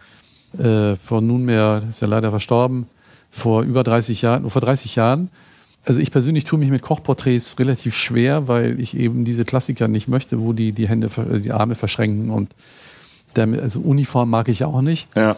äh, 0.57 0.95
vor 0.95 1.21
nunmehr, 1.21 1.83
ist 1.89 2.01
ja 2.01 2.07
leider 2.07 2.29
verstorben, 2.29 2.87
vor 3.31 3.63
über 3.63 3.83
30 3.83 4.21
Jahren, 4.21 4.49
vor 4.49 4.61
30 4.61 4.95
Jahren. 4.95 5.29
Also 5.85 5.99
ich 5.99 6.11
persönlich 6.11 6.45
tue 6.45 6.59
mich 6.59 6.69
mit 6.69 6.81
Kochporträts 6.81 7.59
relativ 7.59 7.95
schwer, 7.95 8.47
weil 8.47 8.79
ich 8.79 8.95
eben 8.97 9.25
diese 9.25 9.43
Klassiker 9.43 9.87
nicht 9.87 10.07
möchte, 10.07 10.39
wo 10.39 10.53
die 10.53 10.71
die 10.71 10.87
Hände, 10.87 11.09
die 11.43 11.51
Arme 11.51 11.75
verschränken 11.75 12.29
und 12.29 12.51
der, 13.35 13.47
also 13.61 13.79
Uniform 13.81 14.29
mag 14.29 14.47
ich 14.47 14.63
auch 14.63 14.81
nicht. 14.81 15.07
Ja. 15.15 15.35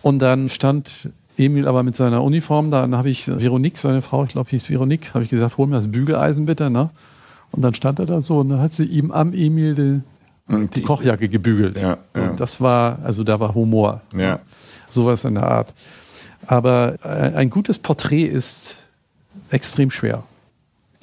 Und 0.00 0.20
dann 0.20 0.48
stand 0.48 1.10
Emil 1.36 1.66
aber 1.66 1.82
mit 1.82 1.96
seiner 1.96 2.22
Uniform, 2.22 2.70
dann 2.70 2.96
habe 2.96 3.10
ich 3.10 3.26
Veronique, 3.26 3.78
seine 3.78 4.02
Frau, 4.02 4.24
ich 4.24 4.30
glaube, 4.30 4.50
hieß 4.50 4.70
Veronique, 4.70 5.14
habe 5.14 5.24
ich 5.24 5.30
gesagt, 5.30 5.56
hol 5.58 5.66
mir 5.66 5.76
das 5.76 5.90
Bügeleisen 5.90 6.46
bitte, 6.46 6.70
ne? 6.70 6.90
Und 7.50 7.62
dann 7.62 7.74
stand 7.74 7.98
er 7.98 8.06
da 8.06 8.22
so 8.22 8.38
und 8.38 8.48
dann 8.48 8.60
hat 8.60 8.72
sie 8.72 8.84
ihm 8.84 9.10
am 9.10 9.34
Emil 9.34 9.74
den, 9.74 10.04
die, 10.60 10.68
die 10.68 10.82
Kochjacke 10.82 11.28
gebügelt. 11.28 11.80
Ja, 11.80 11.98
ja. 12.16 12.32
das 12.34 12.60
war, 12.60 12.98
also 13.02 13.24
da 13.24 13.40
war 13.40 13.54
Humor. 13.54 14.00
Ja. 14.16 14.40
Sowas 14.88 15.24
in 15.24 15.34
der 15.34 15.44
Art. 15.44 15.72
Aber 16.46 16.96
äh, 17.02 17.36
ein 17.36 17.50
gutes 17.50 17.78
Porträt 17.78 18.24
ist 18.24 18.76
extrem 19.50 19.90
schwer. 19.90 20.24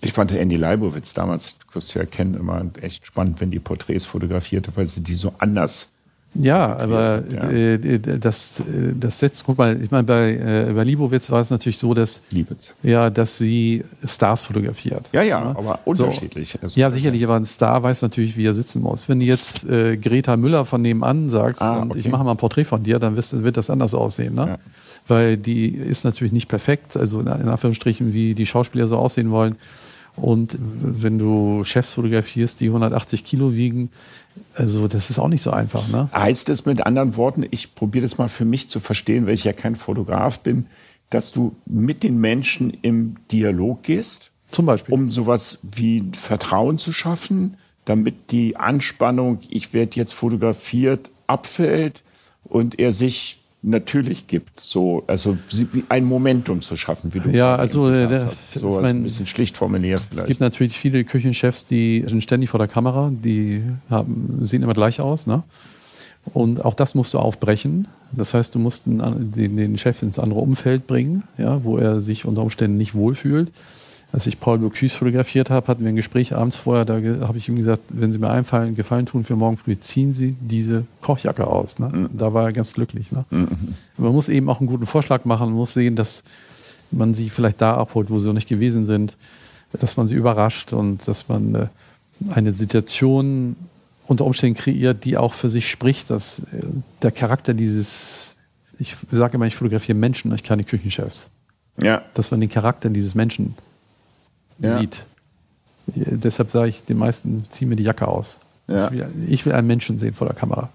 Ich 0.02 0.14
fand 0.14 0.32
Andy 0.32 0.56
Leibowitz 0.56 1.14
damals, 1.14 1.58
du 1.58 1.76
wirst 1.76 1.94
ja 1.94 2.06
kennen, 2.06 2.36
immer 2.36 2.64
echt 2.82 3.06
spannend, 3.06 3.42
wenn 3.42 3.52
die 3.52 3.60
Porträts 3.60 4.06
fotografierte, 4.06 4.76
weil 4.76 4.88
sie 4.88 5.04
die 5.04 5.16
so 5.16 5.34
anders 5.40 5.92
ja, 6.36 6.78
aber 6.78 7.24
ja. 7.28 7.50
Äh, 7.50 8.00
das, 8.00 8.60
äh, 8.60 8.64
das 8.98 9.20
setzt, 9.20 9.46
guck 9.46 9.58
mal, 9.58 9.82
ich 9.82 9.90
meine, 9.90 10.04
bei, 10.04 10.34
äh, 10.36 10.72
bei 10.74 10.84
Libowitz 10.84 11.32
war 11.32 11.42
es 11.42 11.50
natürlich 11.50 11.80
so, 11.80 11.94
dass, 11.94 12.22
Liebitz. 12.30 12.74
ja, 12.84 13.10
dass 13.10 13.40
sie 13.40 13.84
Stars 14.06 14.44
fotografiert. 14.44 15.10
Ja, 15.12 15.24
ja, 15.24 15.42
ja? 15.42 15.50
aber 15.50 15.80
unterschiedlich. 15.86 16.52
So. 16.52 16.60
Also, 16.62 16.80
ja, 16.80 16.92
sicherlich, 16.92 17.24
aber 17.24 17.36
ein 17.36 17.46
Star 17.46 17.82
weiß 17.82 18.04
natürlich, 18.04 18.38
wie 18.38 18.46
er 18.46 18.54
sitzen 18.54 18.82
muss. 18.82 19.10
Wenn 19.10 19.20
du 19.20 19.26
jetzt 19.26 19.68
äh, 19.68 19.98
Greta 19.98 20.38
Müller 20.38 20.66
von 20.66 20.82
nebenan 20.82 21.30
sagst 21.30 21.64
ah, 21.64 21.80
und 21.80 21.92
okay. 21.92 22.00
ich 22.00 22.10
mache 22.10 22.24
mal 22.24 22.32
ein 22.32 22.38
Porträt 22.38 22.66
von 22.66 22.84
dir, 22.84 23.00
dann 23.00 23.18
wirst, 23.18 23.44
wird 23.44 23.58
das 23.58 23.72
anders 23.72 23.96
aussehen, 23.96 24.36
ne? 24.36 24.48
Ja. 24.48 24.58
Weil 25.08 25.38
die 25.38 25.70
ist 25.70 26.04
natürlich 26.04 26.34
nicht 26.34 26.48
perfekt, 26.48 26.96
also 26.96 27.22
in 27.22 27.28
Anführungsstrichen, 27.28 28.14
wie 28.14 28.36
die 28.36 28.46
Schauspieler 28.46 28.86
so 28.86 28.98
aussehen 28.98 29.32
wollen. 29.32 29.56
Und 30.16 30.58
wenn 30.60 31.18
du 31.18 31.64
Chefs 31.64 31.94
fotografierst, 31.94 32.60
die 32.60 32.68
180 32.68 33.24
Kilo 33.24 33.54
wiegen, 33.54 33.90
also 34.56 34.88
das 34.88 35.10
ist 35.10 35.20
auch 35.20 35.28
nicht 35.28 35.42
so 35.42 35.52
einfach. 35.52 35.88
Ne? 35.90 36.10
Heißt 36.14 36.50
es 36.50 36.66
mit 36.66 36.86
anderen 36.86 37.16
Worten, 37.16 37.46
ich 37.50 37.76
probiere 37.76 38.04
das 38.04 38.18
mal 38.18 38.30
für 38.30 38.46
mich 38.46 38.70
zu 38.70 38.80
verstehen, 38.80 39.26
weil 39.26 39.34
ich 39.34 39.44
ja 39.44 39.54
kein 39.54 39.76
Fotograf 39.76 40.40
bin, 40.40 40.68
dass 41.10 41.32
du 41.32 41.56
mit 41.66 42.04
den 42.04 42.20
Menschen 42.20 42.78
im 42.82 43.16
Dialog 43.32 43.84
gehst? 43.84 44.32
Zum 44.52 44.66
Beispiel. 44.66 44.94
Um 44.94 45.12
sowas 45.12 45.60
wie 45.64 46.04
Vertrauen 46.14 46.78
zu 46.78 46.92
schaffen, 46.92 47.58
damit 47.86 48.32
die 48.32 48.58
Anspannung, 48.58 49.40
ich 49.50 49.74
werde 49.74 49.96
jetzt 49.96 50.14
fotografiert, 50.14 51.10
abfällt 51.28 52.04
und 52.44 52.80
er 52.80 52.92
sich 52.92 53.40
natürlich 53.62 54.28
gibt, 54.28 54.60
so 54.60 55.04
also 55.08 55.38
ein 55.90 56.06
Momentum 56.06 56.62
zu 56.62 56.78
schaffen, 56.78 57.14
wie 57.14 57.20
du 57.20 57.30
ja 57.30 57.56
also 57.56 57.92
der, 57.92 58.30
so 58.54 58.80
mein, 58.80 58.98
ein 58.98 59.04
bisschen 59.04 59.28
schlicht 59.28 59.58
formuliert 59.58 60.00
vielleicht. 60.00 60.22
Es 60.22 60.28
gibt 60.28 60.40
natürlich 60.40 60.80
viele 60.80 61.04
Küchenchefs, 61.04 61.66
die 61.66 62.06
sind 62.08 62.24
ständig 62.24 62.50
vor 62.50 62.58
der 62.58 62.70
Kamera, 62.70 63.12
die 63.12 63.64
haben, 63.90 64.40
sehen 64.42 64.64
immer 64.64 64.74
gleich 64.74 65.02
aus, 65.02 65.28
ne? 65.28 65.44
Und 66.34 66.64
auch 66.64 66.74
das 66.74 66.96
musst 66.96 67.14
du 67.14 67.20
aufbrechen. 67.20 67.88
Das 68.12 68.34
heißt, 68.34 68.54
du 68.54 68.60
musst 68.60 68.84
den, 68.86 69.56
den 69.56 69.78
Chef 69.78 70.04
ins 70.04 70.20
andere 70.20 70.42
Umfeld 70.42 70.86
bringen, 70.86 71.24
ja, 71.38 71.64
wo 71.64 71.78
er 71.78 72.02
sich 72.02 72.26
unter 72.26 72.44
Umständen 72.44 72.78
nicht 72.78 72.94
wohlfühlt 72.94 73.52
als 74.12 74.26
ich 74.26 74.40
Paul 74.40 74.58
Bocuse 74.58 74.96
fotografiert 74.96 75.50
habe, 75.50 75.68
hatten 75.68 75.84
wir 75.84 75.90
ein 75.90 75.96
Gespräch 75.96 76.36
abends 76.36 76.58
vorher, 76.58 76.84
da 76.84 76.96
habe 77.28 77.38
ich 77.38 77.48
ihm 77.48 77.58
gesagt, 77.58 77.84
wenn 77.90 78.12
Sie 78.12 78.18
mir 78.18 78.30
einfallen, 78.30 78.76
Gefallen 78.76 79.06
tun 79.06 79.24
für 79.24 79.36
morgen 79.36 79.58
früh, 79.58 79.78
ziehen 79.78 80.14
Sie 80.14 80.36
diese 80.40 80.86
Kochjacke 81.02 81.46
aus. 81.46 81.78
Ne? 81.78 81.90
Mhm. 81.90 82.10
Da 82.18 82.34
war 82.34 82.46
er 82.46 82.54
ganz 82.54 82.74
glücklich. 82.74 83.12
Ne? 83.12 83.26
Mhm. 83.30 83.76
Man 83.98 84.12
muss 84.12 84.30
eben 84.30 84.50
auch 84.50 84.60
einen 84.60 84.68
guten 84.68 84.88
Vorschlag 84.88 85.26
machen, 85.26 85.50
man 85.50 85.58
muss 85.58 85.74
sehen, 85.74 85.96
dass 85.96 86.24
man 86.92 87.14
sie 87.14 87.30
vielleicht 87.30 87.62
da 87.62 87.76
abholt, 87.76 88.10
wo 88.10 88.18
sie 88.18 88.28
noch 88.28 88.34
nicht 88.34 88.50
gewesen 88.50 88.88
sind, 88.88 89.16
dass 89.74 89.96
man 89.96 90.08
sie 90.08 90.16
überrascht 90.16 90.74
und 90.74 91.08
dass 91.08 91.28
man 91.28 91.54
äh, 91.54 91.68
eine 92.32 92.52
Situation 92.52 93.56
unter 94.08 94.26
Umständen 94.26 94.60
kreiert, 94.60 95.06
die 95.06 95.18
auch 95.18 95.34
für 95.34 95.50
sich 95.50 95.70
spricht, 95.70 96.10
dass 96.10 96.40
äh, 96.40 96.64
der 97.04 97.12
Charakter 97.12 97.54
dieses, 97.54 98.38
ich 98.80 98.96
sage 99.12 99.36
immer, 99.36 99.46
ich 99.46 99.56
fotografiere 99.56 99.96
Menschen, 99.96 100.34
ich 100.34 100.44
keine 100.44 100.64
Küchenchefs. 100.64 101.30
Ja. 101.80 102.02
Dass 102.16 102.32
man 102.32 102.40
den 102.40 102.50
Charakter 102.50 102.90
dieses 102.90 103.14
Menschen 103.14 103.54
Ja. 104.62 104.80
sieht. 104.80 105.04
Deshalb 105.88 106.52
sage 106.52 106.70
ich 106.70 106.84
den 106.86 106.98
meisten, 106.98 107.46
zieh 107.50 107.66
mir 107.66 107.76
die 107.76 107.84
Jacke 107.84 108.08
aus. 108.08 108.38
Ja. 108.68 108.92
Ich, 108.92 109.00
will, 109.00 109.10
ich 109.28 109.46
will 109.46 109.54
einen 109.54 109.68
Menschen 109.68 109.98
sehen 109.98 110.14
vor 110.14 110.28
der 110.28 110.36
Kamera. 110.36 110.70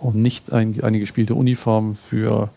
Und 0.00 0.16
nicht 0.16 0.52
ein, 0.52 0.82
eine 0.82 0.98
gespielte 0.98 1.34
Uniform 1.34 1.94
für, 1.96 2.48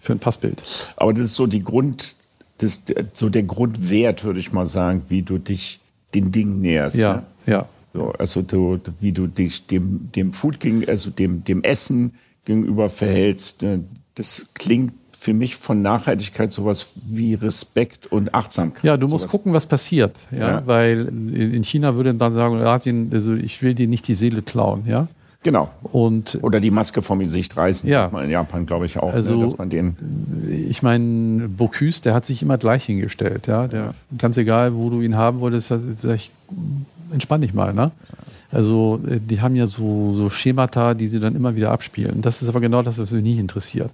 für 0.00 0.12
ein 0.12 0.18
Passbild. 0.18 0.62
Aber 0.96 1.12
das 1.12 1.22
ist 1.24 1.34
so 1.34 1.46
die 1.46 1.62
Grund, 1.62 2.16
das, 2.58 2.82
so 3.12 3.28
der 3.28 3.42
Grundwert, 3.42 4.24
würde 4.24 4.40
ich 4.40 4.52
mal 4.52 4.66
sagen, 4.66 5.04
wie 5.08 5.22
du 5.22 5.38
dich 5.38 5.80
den 6.14 6.32
Dingen 6.32 6.60
näherst. 6.60 6.96
Ja, 6.96 7.14
Ne? 7.16 7.22
ja. 7.46 7.68
So, 7.94 8.12
also 8.12 8.40
du, 8.40 8.80
wie 9.00 9.12
du 9.12 9.26
dich 9.26 9.66
dem, 9.66 10.10
dem 10.14 10.32
Food 10.32 10.60
gegen, 10.60 10.88
also 10.88 11.10
dem, 11.10 11.44
dem 11.44 11.62
Essen 11.62 12.14
gegenüber 12.46 12.88
verhältst. 12.88 13.60
ne? 13.62 13.84
Das 14.14 14.46
klingt 14.54 14.94
für 15.22 15.34
mich 15.34 15.54
von 15.54 15.82
Nachhaltigkeit 15.82 16.52
sowas 16.52 16.94
wie 17.08 17.34
Respekt 17.34 18.08
und 18.10 18.34
Achtsamkeit. 18.34 18.82
Ja, 18.82 18.96
du 18.96 19.06
musst 19.06 19.20
sowas. 19.22 19.30
gucken, 19.30 19.52
was 19.52 19.68
passiert. 19.68 20.16
Ja? 20.32 20.38
Ja. 20.38 20.62
Weil 20.66 21.06
in 21.06 21.54
in 21.54 21.62
China 21.62 21.94
würde 21.94 22.12
man 22.12 22.32
sagen, 22.32 22.60
Asien, 22.60 23.08
also 23.12 23.32
ich 23.34 23.62
will 23.62 23.74
dir 23.74 23.86
nicht 23.86 24.08
die 24.08 24.14
Seele 24.14 24.42
klauen. 24.42 24.82
Ja? 24.84 25.06
Genau. 25.44 25.70
Und 25.84 26.40
Oder 26.42 26.58
die 26.58 26.72
Maske 26.72 27.02
vom 27.02 27.20
Gesicht 27.20 27.56
reißen. 27.56 27.88
Ja. 27.88 28.06
in 28.20 28.30
Japan, 28.30 28.66
glaube 28.66 28.86
ich, 28.86 28.98
auch. 28.98 29.14
Also- 29.14 29.36
ne, 29.36 29.42
dass 29.42 29.58
man 29.58 29.70
den. 29.70 29.96
ich 30.68 30.82
meine, 30.82 31.48
Bocuse, 31.48 32.02
der 32.02 32.14
hat 32.14 32.26
sich 32.26 32.42
immer 32.42 32.58
gleich 32.58 32.84
hingestellt. 32.86 33.46
Ja? 33.46 33.68
Der, 33.68 33.94
Ganz 34.18 34.36
egal, 34.38 34.74
wo 34.74 34.90
du 34.90 35.02
ihn 35.02 35.16
haben 35.16 35.38
wolltest, 35.38 35.68
sag 35.68 36.16
ich, 36.16 36.32
entspann 37.12 37.42
dich 37.42 37.54
mal. 37.54 37.72
Ne? 37.72 37.92
Also 38.50 38.98
äh, 39.08 39.20
die 39.20 39.40
haben 39.40 39.54
ja 39.54 39.68
so, 39.68 40.14
so 40.14 40.30
Schemata, 40.30 40.94
die 40.94 41.06
sie 41.06 41.20
dann 41.20 41.36
immer 41.36 41.54
wieder 41.54 41.70
abspielen. 41.70 42.22
Das 42.22 42.42
ist 42.42 42.48
aber 42.48 42.60
genau 42.60 42.82
das, 42.82 42.98
was 42.98 43.12
mich 43.12 43.22
nicht 43.22 43.38
interessiert. 43.38 43.90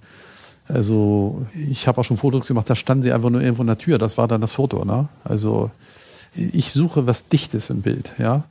Also 0.69 1.45
ich 1.69 1.87
habe 1.87 1.99
auch 1.99 2.03
schon 2.03 2.17
Fotos 2.17 2.47
gemacht, 2.47 2.69
da 2.69 2.75
standen 2.75 3.01
sie 3.01 3.11
einfach 3.11 3.31
nur 3.31 3.41
irgendwo 3.41 3.63
in 3.63 3.67
der 3.67 3.77
Tür. 3.77 3.97
Das 3.97 4.17
war 4.17 4.27
dann 4.27 4.39
das 4.39 4.53
Foto. 4.53 4.85
Ne? 4.85 5.09
Also 5.23 5.71
ich 6.35 6.71
suche 6.71 7.07
was 7.07 7.27
Dichtes 7.27 7.71
im 7.71 7.81
Bild, 7.81 8.11
ja, 8.19 8.43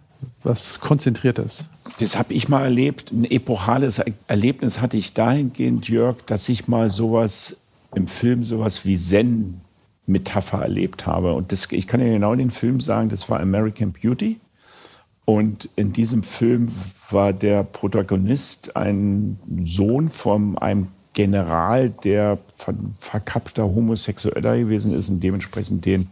was 0.43 0.81
Konzentriertes. 0.81 1.67
Das 2.01 2.19
habe 2.19 2.35
ich 2.35 2.49
mal 2.49 2.65
erlebt. 2.65 3.13
Ein 3.13 3.25
epochales 3.25 4.03
Erlebnis 4.27 4.81
hatte 4.81 4.97
ich 4.97 5.15
dahingehend, 5.15 5.89
Jörg, 5.89 6.17
dass 6.27 6.49
ich 6.49 6.67
mal 6.67 6.91
sowas 6.91 7.57
im 7.95 8.09
Film, 8.09 8.43
sowas 8.43 8.85
wie 8.85 8.99
Zen-Metapher 8.99 10.61
erlebt 10.61 11.07
habe. 11.07 11.35
Und 11.35 11.53
das, 11.53 11.71
ich 11.71 11.87
kann 11.87 12.01
ja 12.01 12.13
genau 12.13 12.35
den 12.35 12.51
Film 12.51 12.81
sagen, 12.81 13.09
das 13.11 13.31
war 13.31 13.39
American 13.39 13.93
Beauty. 13.93 14.41
Und 15.25 15.69
in 15.77 15.93
diesem 15.93 16.23
Film 16.25 16.67
war 17.11 17.33
der 17.33 17.63
Protagonist 17.63 18.77
ein 18.77 19.39
Sohn 19.65 20.09
von 20.09 20.59
einem 20.59 20.89
General, 21.19 21.91
der 21.91 22.39
von 22.55 22.95
verkappter 22.97 23.65
Homosexueller 23.65 24.57
gewesen 24.57 24.95
ist 24.95 25.09
und 25.09 25.19
dementsprechend 25.19 25.85
den 25.85 26.11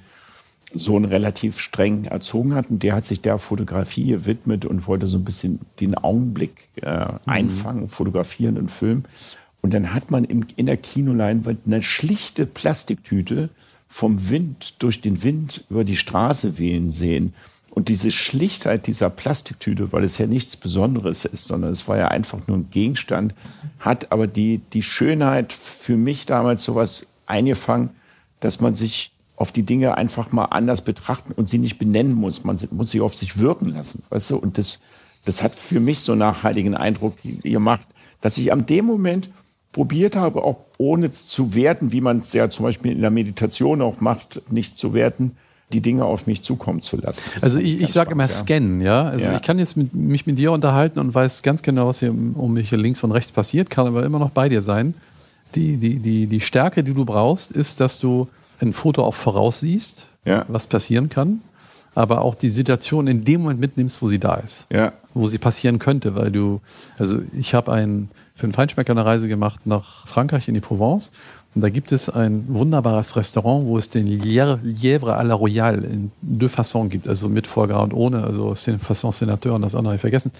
Sohn 0.74 1.04
relativ 1.04 1.60
streng 1.60 2.06
erzogen 2.06 2.56
hat. 2.56 2.70
Und 2.70 2.82
der 2.82 2.96
hat 2.96 3.04
sich 3.04 3.20
der 3.20 3.38
Fotografie 3.38 4.08
gewidmet 4.08 4.64
und 4.64 4.88
wollte 4.88 5.06
so 5.06 5.18
ein 5.18 5.24
bisschen 5.24 5.60
den 5.78 5.94
Augenblick 5.94 6.70
äh, 6.82 7.06
einfangen, 7.24 7.86
fotografieren 7.86 8.58
und 8.58 8.72
filmen. 8.72 9.04
Und 9.62 9.74
dann 9.74 9.94
hat 9.94 10.10
man 10.10 10.24
im, 10.24 10.44
in 10.56 10.66
der 10.66 10.76
Kinoleinwand 10.76 11.60
eine 11.66 11.84
schlichte 11.84 12.44
Plastiktüte 12.44 13.50
vom 13.86 14.28
Wind, 14.28 14.74
durch 14.80 15.02
den 15.02 15.22
Wind 15.22 15.62
über 15.70 15.84
die 15.84 15.96
Straße 15.96 16.58
wehen 16.58 16.90
sehen. 16.90 17.32
Und 17.76 17.90
diese 17.90 18.10
Schlichtheit 18.10 18.86
dieser 18.86 19.10
Plastiktüte, 19.10 19.92
weil 19.92 20.02
es 20.02 20.16
ja 20.16 20.26
nichts 20.26 20.56
Besonderes 20.56 21.26
ist, 21.26 21.44
sondern 21.44 21.72
es 21.72 21.86
war 21.86 21.98
ja 21.98 22.08
einfach 22.08 22.38
nur 22.46 22.56
ein 22.56 22.70
Gegenstand, 22.70 23.34
hat 23.80 24.12
aber 24.12 24.26
die, 24.26 24.62
die 24.72 24.82
Schönheit 24.82 25.52
für 25.52 25.98
mich 25.98 26.24
damals 26.24 26.64
sowas 26.64 27.06
eingefangen, 27.26 27.90
dass 28.40 28.60
man 28.62 28.74
sich 28.74 29.12
auf 29.36 29.52
die 29.52 29.64
Dinge 29.64 29.98
einfach 29.98 30.32
mal 30.32 30.46
anders 30.46 30.80
betrachten 30.80 31.32
und 31.32 31.50
sie 31.50 31.58
nicht 31.58 31.76
benennen 31.76 32.14
muss. 32.14 32.44
Man 32.44 32.58
muss 32.70 32.92
sie 32.92 33.02
auf 33.02 33.14
sich 33.14 33.36
wirken 33.36 33.66
lassen, 33.66 34.02
weißt 34.08 34.30
du? 34.30 34.38
Und 34.38 34.56
das, 34.56 34.80
das 35.26 35.42
hat 35.42 35.54
für 35.54 35.78
mich 35.78 36.00
so 36.00 36.12
einen 36.12 36.20
nachhaltigen 36.20 36.74
Eindruck 36.74 37.18
gemacht, 37.42 37.86
dass 38.22 38.38
ich 38.38 38.54
am 38.54 38.64
dem 38.64 38.86
Moment 38.86 39.28
probiert 39.72 40.16
habe, 40.16 40.44
auch 40.44 40.60
ohne 40.78 41.12
zu 41.12 41.54
werten, 41.54 41.92
wie 41.92 42.00
man 42.00 42.20
es 42.20 42.32
ja 42.32 42.48
zum 42.48 42.62
Beispiel 42.64 42.92
in 42.92 43.02
der 43.02 43.10
Meditation 43.10 43.82
auch 43.82 44.00
macht, 44.00 44.40
nicht 44.50 44.78
zu 44.78 44.94
werten, 44.94 45.36
die 45.72 45.80
Dinge 45.80 46.04
auf 46.04 46.26
mich 46.26 46.42
zukommen 46.42 46.80
zu 46.82 46.96
lassen. 46.96 47.28
Das 47.34 47.42
Also 47.44 47.58
ich, 47.58 47.80
ich 47.80 47.92
sage 47.92 48.12
immer 48.12 48.24
ja. 48.24 48.28
scannen, 48.28 48.80
ja. 48.80 49.02
Also 49.02 49.26
Ja. 49.26 49.34
ich 49.36 49.42
kann 49.42 49.58
jetzt 49.58 49.76
mit, 49.76 49.92
mich 49.94 50.26
mit 50.26 50.38
dir 50.38 50.52
unterhalten 50.52 50.98
und 51.00 51.12
weiß 51.14 51.42
ganz 51.42 51.62
genau, 51.62 51.88
was 51.88 51.98
hier 52.00 52.10
um 52.12 52.52
mich 52.52 52.68
hier 52.68 52.78
links 52.78 53.02
und 53.02 53.10
rechts 53.12 53.32
passiert, 53.32 53.68
kann 53.68 53.86
aber 53.86 54.04
immer 54.04 54.18
noch 54.20 54.30
bei 54.30 54.48
dir 54.48 54.62
sein. 54.62 54.94
Die, 55.54 55.76
die, 55.76 55.98
die, 55.98 56.26
die 56.26 56.40
Stärke, 56.40 56.84
die 56.84 56.94
du 56.94 57.04
brauchst, 57.04 57.50
ist, 57.52 57.80
dass 57.80 57.98
du 57.98 58.28
ein 58.60 58.72
Foto 58.72 59.02
auch 59.04 59.14
voraussiehst, 59.14 60.06
Ja. 60.24 60.44
was 60.48 60.66
passieren 60.66 61.08
kann, 61.08 61.40
aber 61.94 62.22
auch 62.22 62.34
die 62.34 62.48
Situation 62.50 63.06
in 63.06 63.24
dem 63.24 63.42
Moment 63.42 63.60
mitnimmst, 63.60 64.02
wo 64.02 64.08
sie 64.08 64.18
da 64.18 64.34
ist 64.36 64.66
Ja, 64.72 64.92
wo 65.14 65.26
sie 65.26 65.38
passieren 65.38 65.78
könnte, 65.78 66.14
weil 66.14 66.30
du, 66.30 66.60
also 66.98 67.20
ich 67.36 67.54
habe 67.54 67.72
ein, 67.72 68.08
für 68.34 68.44
einen 68.44 68.52
Feinschmecker 68.52 68.92
eine 68.92 69.04
Reise 69.04 69.28
gemacht 69.28 69.60
nach 69.66 70.06
Frankreich 70.06 70.46
in 70.48 70.54
die 70.54 70.60
Provence 70.60 71.10
und 71.56 71.62
da 71.62 71.70
gibt 71.70 71.90
es 71.90 72.10
ein 72.10 72.44
wunderbares 72.48 73.16
Restaurant, 73.16 73.64
wo 73.64 73.78
es 73.78 73.88
den 73.88 74.06
Lièvre, 74.06 75.16
à 75.16 75.24
la 75.24 75.34
Royale 75.34 75.86
in 75.86 76.10
deux 76.20 76.54
Façons 76.54 76.90
gibt, 76.90 77.08
also 77.08 77.30
mit 77.30 77.46
Foie 77.46 77.74
und 77.78 77.94
ohne, 77.94 78.22
also 78.22 78.54
Fasson 78.54 79.10
Senateur 79.10 79.54
und 79.54 79.62
das 79.62 79.74
andere 79.74 79.92
habe 79.92 79.96
ich 79.96 80.02
vergessen. 80.02 80.32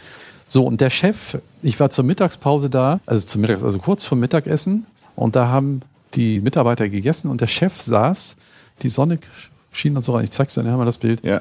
So, 0.46 0.66
und 0.66 0.82
der 0.82 0.90
Chef, 0.90 1.38
ich 1.62 1.80
war 1.80 1.88
zur 1.88 2.04
Mittagspause 2.04 2.68
da, 2.68 3.00
also 3.06 3.26
zum 3.26 3.40
Mittags, 3.40 3.62
also 3.62 3.78
kurz 3.78 4.04
vor 4.04 4.18
Mittagessen 4.18 4.84
und 5.14 5.36
da 5.36 5.48
haben 5.48 5.80
die 6.12 6.38
Mitarbeiter 6.40 6.86
gegessen 6.90 7.30
und 7.30 7.40
der 7.40 7.46
Chef 7.46 7.80
saß, 7.80 8.36
die 8.82 8.90
Sonne 8.90 9.18
schien 9.72 9.94
dann 9.94 10.02
so 10.02 10.12
rein, 10.12 10.24
ich 10.24 10.32
zeig's 10.32 10.52
dir, 10.52 10.64
haben 10.64 10.78
wir 10.78 10.84
das 10.84 10.98
Bild. 10.98 11.24
ja. 11.24 11.40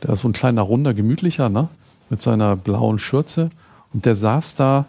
Da 0.00 0.12
ist 0.12 0.20
so 0.20 0.28
ein 0.28 0.32
kleiner, 0.32 0.62
runder, 0.62 0.94
gemütlicher, 0.94 1.48
ne? 1.48 1.66
Mit 2.08 2.22
seiner 2.22 2.54
blauen 2.54 3.00
Schürze. 3.00 3.50
Und 3.92 4.06
der 4.06 4.14
saß 4.14 4.54
da 4.54 4.86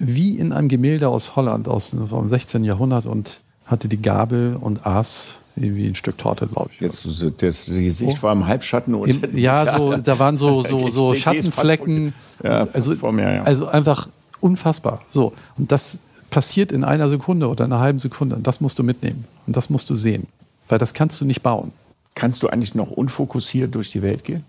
wie 0.00 0.36
in 0.36 0.52
einem 0.52 0.68
Gemälde 0.68 1.08
aus 1.08 1.36
Holland, 1.36 1.68
aus 1.68 1.90
dem 1.90 2.28
16. 2.28 2.64
Jahrhundert 2.64 3.06
und 3.06 3.38
hatte 3.68 3.88
die 3.88 4.02
Gabel 4.02 4.56
und 4.60 4.84
aß 4.86 5.34
irgendwie 5.56 5.86
ein 5.86 5.94
Stück 5.94 6.18
Torte, 6.18 6.46
glaube 6.46 6.70
ich. 6.72 6.80
Jetzt, 6.80 7.02
so- 7.02 7.30
das 7.30 7.66
Gesicht 7.66 8.18
Oh. 8.20 8.22
war 8.22 8.32
im 8.32 8.46
Halbschatten. 8.46 8.94
Und 8.94 9.08
In, 9.08 9.36
ja, 9.38 9.76
so, 9.76 9.96
da 9.96 10.18
waren 10.18 10.36
so, 10.36 10.62
so, 10.68 10.88
so 10.88 11.14
Schattenflecken. 11.14 12.12
vor- 12.40 12.50
ja, 12.50 12.68
also, 12.72 13.12
mir, 13.12 13.34
ja. 13.36 13.42
also 13.42 13.66
einfach 13.66 14.08
unfassbar. 14.40 15.02
So. 15.10 15.32
Und 15.56 15.72
das 15.72 15.98
passiert 16.30 16.70
in 16.72 16.84
einer 16.84 17.08
Sekunde 17.08 17.48
oder 17.48 17.64
einer 17.64 17.80
halben 17.80 17.98
Sekunde. 17.98 18.36
Und 18.36 18.46
das 18.46 18.60
musst 18.60 18.78
du 18.78 18.82
mitnehmen. 18.84 19.24
Und 19.46 19.56
das 19.56 19.68
musst 19.70 19.90
du 19.90 19.96
sehen. 19.96 20.26
Weil 20.68 20.78
das 20.78 20.94
kannst 20.94 21.20
du 21.20 21.24
nicht 21.24 21.42
bauen. 21.42 21.72
Kannst 22.14 22.42
du 22.42 22.48
eigentlich 22.48 22.74
noch 22.74 22.90
unfokussiert 22.90 23.74
durch 23.74 23.90
die 23.90 24.02
Welt 24.02 24.24
gehen? 24.24 24.44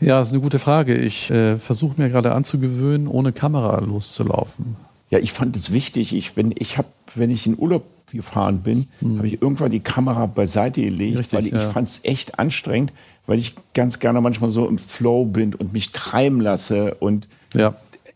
Ja, 0.00 0.20
ist 0.20 0.32
eine 0.32 0.40
gute 0.40 0.58
Frage. 0.58 0.94
Ich 0.96 1.30
äh, 1.30 1.58
versuche 1.58 2.00
mir 2.00 2.08
gerade 2.10 2.34
anzugewöhnen, 2.34 3.06
ohne 3.08 3.32
Kamera 3.32 3.80
loszulaufen. 3.80 4.76
Ja, 5.12 5.18
ich 5.18 5.32
fand 5.32 5.54
es 5.56 5.72
wichtig. 5.72 6.14
Ich, 6.14 6.36
wenn 6.36 6.52
ich 6.58 6.78
hab, 6.78 6.86
wenn 7.14 7.30
ich 7.30 7.46
in 7.46 7.56
Urlaub 7.58 7.84
gefahren 8.10 8.60
bin, 8.62 8.86
habe 9.16 9.26
ich 9.26 9.40
irgendwann 9.40 9.70
die 9.70 9.80
Kamera 9.80 10.26
beiseite 10.26 10.82
gelegt, 10.82 11.12
Hm. 11.12 11.18
Richtig, 11.18 11.38
weil 11.38 11.46
ich 11.46 11.52
ja. 11.52 11.70
fand 11.70 11.86
es 11.88 12.00
echt 12.04 12.38
anstrengend, 12.38 12.92
weil 13.26 13.38
ich 13.38 13.54
ganz 13.74 13.98
gerne 14.00 14.20
manchmal 14.20 14.50
so 14.50 14.66
im 14.68 14.78
Flow 14.78 15.24
bin 15.26 15.54
und 15.54 15.72
mich 15.72 15.90
treiben 15.92 16.40
lasse 16.40 16.94
und 16.94 17.28
Ja. 17.54 17.74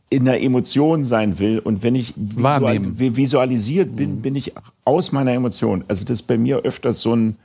in 0.09 0.25
der 0.25 0.43
Emotion 0.43 1.05
sein 1.05 1.39
will. 1.39 1.59
Und 1.59 1.83
wenn 1.83 1.95
ich 1.95 2.15
visual, 2.17 2.81
visualisiert 2.99 3.95
bin, 3.95 4.23
bin 4.23 4.35
ich 4.37 4.53
aus 4.85 5.13
meiner 5.13 5.33
Emotion. 5.33 5.85
Also 5.89 6.05
das 6.05 6.21
ist 6.21 6.27
bei 6.27 6.39
mir 6.39 6.59
öfters 6.61 7.01
so 7.01 7.15
ein, 7.15 7.37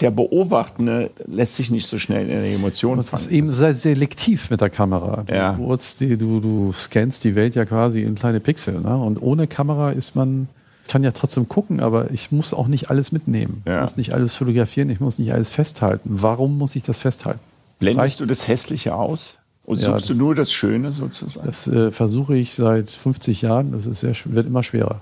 der 0.00 0.10
Beobachtende 0.10 1.10
lässt 1.26 1.56
sich 1.56 1.70
nicht 1.70 1.86
so 1.86 1.98
schnell 1.98 2.22
in 2.22 2.28
der 2.28 2.52
Emotion 2.54 2.96
Das 2.96 3.12
ist 3.12 3.30
eben 3.30 3.48
sehr 3.48 3.74
selektiv 3.74 4.50
mit 4.50 4.60
der 4.60 4.70
Kamera. 4.70 5.22
Du, 5.26 5.32
Ja. 5.34 5.56
die, 6.00 6.16
du, 6.16 6.40
du 6.40 6.72
scannst 6.72 7.24
die 7.24 7.34
Welt 7.34 7.54
ja 7.54 7.64
quasi 7.64 8.02
in 8.02 8.14
kleine 8.16 8.40
Pixel. 8.40 8.80
Ne? 8.80 8.96
Und 8.96 9.22
ohne 9.22 9.46
Kamera 9.46 9.92
ist 9.92 10.16
man, 10.16 10.48
kann 10.88 11.04
ja 11.04 11.12
trotzdem 11.12 11.48
gucken, 11.48 11.80
aber 11.80 12.10
ich 12.10 12.32
muss 12.32 12.52
auch 12.52 12.66
nicht 12.66 12.90
alles 12.90 13.12
mitnehmen. 13.12 13.62
Ja. 13.66 13.76
Ich 13.76 13.82
muss 13.82 13.96
nicht 13.96 14.12
alles 14.14 14.34
fotografieren, 14.34 14.90
ich 14.90 15.00
muss 15.00 15.18
nicht 15.18 15.32
alles 15.32 15.50
festhalten. 15.50 16.10
Warum 16.12 16.58
muss 16.58 16.74
ich 16.76 16.82
das 16.82 16.98
festhalten? 16.98 17.40
Blendest 17.78 18.20
du 18.20 18.26
das 18.26 18.48
Hässliche 18.48 18.94
aus? 18.94 19.38
Und 19.64 19.80
Ja, 19.80 19.92
suchst 19.92 20.10
du 20.10 20.14
nur 20.14 20.34
das 20.34 20.52
Schöne 20.52 20.92
sozusagen? 20.92 21.46
Das 21.46 21.66
äh, 21.66 21.90
versuche 21.90 22.36
ich 22.36 22.54
seit 22.54 22.90
50 22.90 23.42
Jahren. 23.42 23.72
Das 23.72 23.86
ist 23.86 24.00
sehr, 24.00 24.14
wird 24.26 24.46
immer 24.46 24.62
schwerer. 24.62 25.00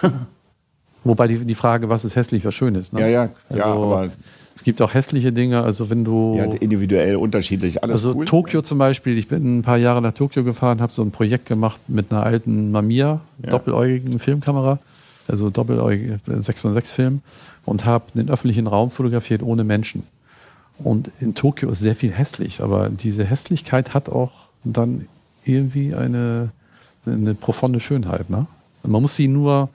Wobei 1.04 1.28
die, 1.28 1.36
die 1.44 1.54
Frage, 1.54 1.88
was 1.90 2.04
ist 2.04 2.16
hässlich, 2.16 2.44
was 2.44 2.54
schön 2.54 2.74
ist. 2.74 2.92
Ne? 2.92 3.00
Ja, 3.02 3.06
ja, 3.08 3.24
ja, 3.24 3.30
Also, 3.50 3.64
aber 3.84 4.08
es 4.56 4.62
gibt 4.64 4.80
auch 4.80 4.94
hässliche 4.94 5.32
Dinge. 5.32 5.62
Also 5.62 5.90
wenn 5.90 6.04
du 6.04 6.36
ja, 6.38 6.44
individuell 6.44 7.16
unterschiedlich. 7.16 7.82
Alles 7.82 7.94
Also 7.94 8.14
cool. 8.16 8.24
Tokio 8.24 8.62
zum 8.62 8.78
Beispiel, 8.78 9.18
ich 9.18 9.28
bin 9.28 9.58
ein 9.58 9.62
paar 9.62 9.76
Jahre 9.76 10.00
nach 10.00 10.14
Tokio 10.14 10.44
gefahren, 10.44 10.80
habe 10.80 10.90
so 10.92 11.02
ein 11.02 11.10
Projekt 11.10 11.46
gemacht 11.46 11.78
mit 11.88 12.10
einer 12.10 12.24
alten 12.24 12.70
Mamiya, 12.70 13.20
Ja. 13.42 13.50
doppeläugigen 13.50 14.18
Filmkamera, 14.18 14.78
also 15.28 15.50
doppeläugige 15.50 16.20
6x6 16.26 16.86
Film 16.92 17.20
und 17.66 17.84
habe 17.84 18.04
den 18.14 18.30
öffentlichen 18.30 18.66
Raum 18.66 18.90
fotografiert 18.90 19.42
ohne 19.42 19.64
Menschen. 19.64 20.04
Und 20.78 21.10
in 21.20 21.34
Tokio 21.34 21.70
ist 21.70 21.80
sehr 21.80 21.94
viel 21.96 22.12
hässlich, 22.12 22.60
aber 22.62 22.88
diese 22.88 23.24
Hässlichkeit 23.24 23.92
hat 23.94 24.08
auch 24.08 24.32
dann 24.64 25.06
irgendwie 25.44 25.94
eine, 25.94 26.50
eine 27.06 27.34
profonde 27.34 27.78
Schönheit. 27.80 28.30
Ne? 28.30 28.46
Und 28.82 28.90
man 28.90 29.02
muss 29.02 29.14
sie 29.16 29.28
nur 29.28 29.68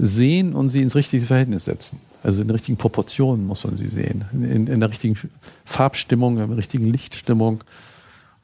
sehen 0.00 0.54
und 0.54 0.70
sie 0.70 0.82
ins 0.82 0.94
richtige 0.94 1.24
Verhältnis 1.24 1.64
setzen. 1.64 2.00
Also 2.22 2.42
in 2.42 2.48
der 2.48 2.54
richtigen 2.54 2.76
Proportionen 2.76 3.46
muss 3.46 3.64
man 3.64 3.76
sie 3.76 3.88
sehen. 3.88 4.24
In, 4.32 4.66
in 4.66 4.80
der 4.80 4.90
richtigen 4.90 5.16
Farbstimmung, 5.64 6.38
in 6.38 6.48
der 6.48 6.56
richtigen 6.56 6.90
Lichtstimmung. 6.90 7.62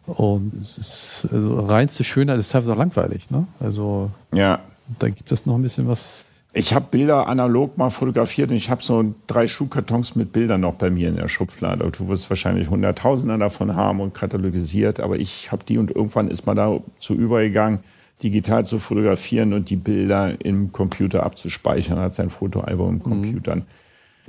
Und 0.06 0.52
es 0.60 0.78
ist 0.78 1.28
also 1.32 1.58
reinste 1.60 2.04
Schönheit 2.04 2.38
ist 2.38 2.52
teilweise 2.52 2.72
auch 2.72 2.78
langweilig. 2.78 3.30
Ne? 3.30 3.46
Also 3.58 4.10
ja. 4.32 4.60
da 4.98 5.08
gibt 5.08 5.32
es 5.32 5.46
noch 5.46 5.56
ein 5.56 5.62
bisschen 5.62 5.88
was. 5.88 6.26
Ich 6.52 6.72
habe 6.72 6.86
Bilder 6.90 7.26
analog 7.26 7.76
mal 7.76 7.90
fotografiert 7.90 8.50
und 8.50 8.56
ich 8.56 8.70
habe 8.70 8.82
so 8.82 9.14
drei 9.26 9.46
Schuhkartons 9.46 10.16
mit 10.16 10.32
Bildern 10.32 10.62
noch 10.62 10.74
bei 10.74 10.88
mir 10.88 11.08
in 11.08 11.16
der 11.16 11.28
Schublade. 11.28 11.90
Du 11.90 12.08
wirst 12.08 12.30
wahrscheinlich 12.30 12.70
Hunderttausende 12.70 13.36
davon 13.36 13.74
haben 13.74 14.00
und 14.00 14.14
katalogisiert, 14.14 15.00
aber 15.00 15.16
ich 15.16 15.52
habe 15.52 15.64
die 15.64 15.76
und 15.76 15.90
irgendwann 15.90 16.28
ist 16.28 16.46
man 16.46 16.56
dazu 16.56 17.14
übergegangen, 17.14 17.80
digital 18.22 18.64
zu 18.64 18.78
fotografieren 18.78 19.52
und 19.52 19.70
die 19.70 19.76
Bilder 19.76 20.34
im 20.44 20.72
Computer 20.72 21.22
abzuspeichern, 21.22 21.98
hat 21.98 22.14
sein 22.14 22.30
Fotoalbum 22.30 22.94
im. 22.94 23.02
Computer. 23.02 23.56
Mhm. 23.56 23.62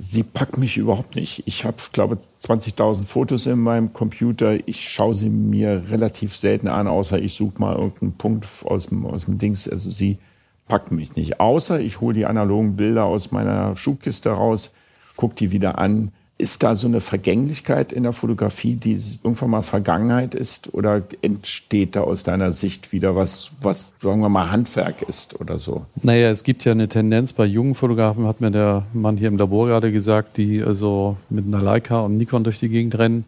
Sie 0.00 0.22
packt 0.22 0.58
mich 0.58 0.76
überhaupt 0.76 1.16
nicht. 1.16 1.42
Ich 1.46 1.64
habe, 1.64 1.76
glaube 1.92 2.18
20.000 2.44 3.02
Fotos 3.02 3.46
in 3.46 3.58
meinem 3.58 3.92
Computer. 3.92 4.56
Ich 4.68 4.88
schaue 4.88 5.14
sie 5.14 5.28
mir 5.28 5.90
relativ 5.90 6.36
selten 6.36 6.68
an, 6.68 6.86
außer 6.86 7.20
ich 7.20 7.34
suche 7.34 7.58
mal 7.58 7.74
irgendeinen 7.74 8.12
Punkt 8.12 8.46
aus 8.64 8.86
dem, 8.86 9.04
aus 9.06 9.24
dem 9.24 9.38
Dings. 9.38 9.68
Also 9.68 9.90
sie 9.90 10.18
packt 10.68 10.92
mich 10.92 11.16
nicht. 11.16 11.40
Außer 11.40 11.80
ich 11.80 12.00
hole 12.00 12.14
die 12.14 12.26
analogen 12.26 12.76
Bilder 12.76 13.06
aus 13.06 13.32
meiner 13.32 13.76
Schubkiste 13.76 14.30
raus, 14.30 14.72
gucke 15.16 15.34
die 15.34 15.50
wieder 15.50 15.78
an, 15.78 16.12
ist 16.38 16.62
da 16.62 16.76
so 16.76 16.86
eine 16.86 17.00
Vergänglichkeit 17.00 17.92
in 17.92 18.04
der 18.04 18.12
Fotografie, 18.12 18.76
die 18.76 18.94
irgendwann 19.24 19.50
mal 19.50 19.62
Vergangenheit 19.62 20.36
ist? 20.36 20.72
Oder 20.72 21.02
entsteht 21.20 21.96
da 21.96 22.02
aus 22.02 22.22
deiner 22.22 22.52
Sicht 22.52 22.92
wieder 22.92 23.16
was, 23.16 23.50
was, 23.60 23.92
sagen 24.00 24.20
wir 24.20 24.28
mal, 24.28 24.52
Handwerk 24.52 25.02
ist 25.02 25.40
oder 25.40 25.58
so? 25.58 25.84
Naja, 26.00 26.30
es 26.30 26.44
gibt 26.44 26.64
ja 26.64 26.72
eine 26.72 26.88
Tendenz 26.88 27.32
bei 27.32 27.44
jungen 27.44 27.74
Fotografen, 27.74 28.26
hat 28.26 28.40
mir 28.40 28.52
der 28.52 28.86
Mann 28.92 29.16
hier 29.16 29.28
im 29.28 29.36
Labor 29.36 29.66
gerade 29.66 29.90
gesagt, 29.90 30.36
die 30.36 30.62
also 30.62 31.16
mit 31.28 31.44
einer 31.44 31.60
Leica 31.60 32.00
und 32.00 32.16
Nikon 32.16 32.44
durch 32.44 32.60
die 32.60 32.68
Gegend 32.68 32.96
rennen. 32.96 33.24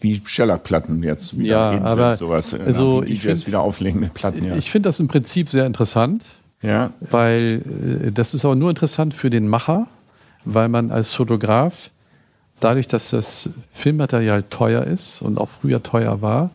Wie 0.00 0.20
Schellackplatten 0.24 1.02
jetzt 1.04 1.38
wieder 1.38 1.74
ja, 1.74 1.82
aber 1.82 2.16
sowas. 2.16 2.54
Also 2.54 3.02
ich 3.04 3.24
es 3.26 3.46
wieder 3.46 3.60
auflegen 3.60 4.00
mit 4.00 4.14
Platten. 4.14 4.44
Ja. 4.44 4.56
Ich 4.56 4.70
finde 4.70 4.88
das 4.88 4.98
im 4.98 5.08
Prinzip 5.08 5.50
sehr 5.50 5.66
interessant, 5.66 6.24
ja. 6.62 6.92
weil 7.00 7.62
äh, 8.06 8.10
das 8.10 8.34
ist 8.34 8.44
aber 8.44 8.56
nur 8.56 8.70
interessant 8.70 9.14
für 9.14 9.30
den 9.30 9.46
Macher, 9.46 9.86
weil 10.44 10.68
man 10.68 10.90
als 10.90 11.12
Fotograf 11.12 11.90
dadurch, 12.60 12.88
dass 12.88 13.10
das 13.10 13.50
Filmmaterial 13.72 14.44
teuer 14.44 14.84
ist 14.84 15.22
und 15.22 15.38
auch 15.38 15.48
früher 15.48 15.82
teuer 15.82 16.22
war, 16.22 16.50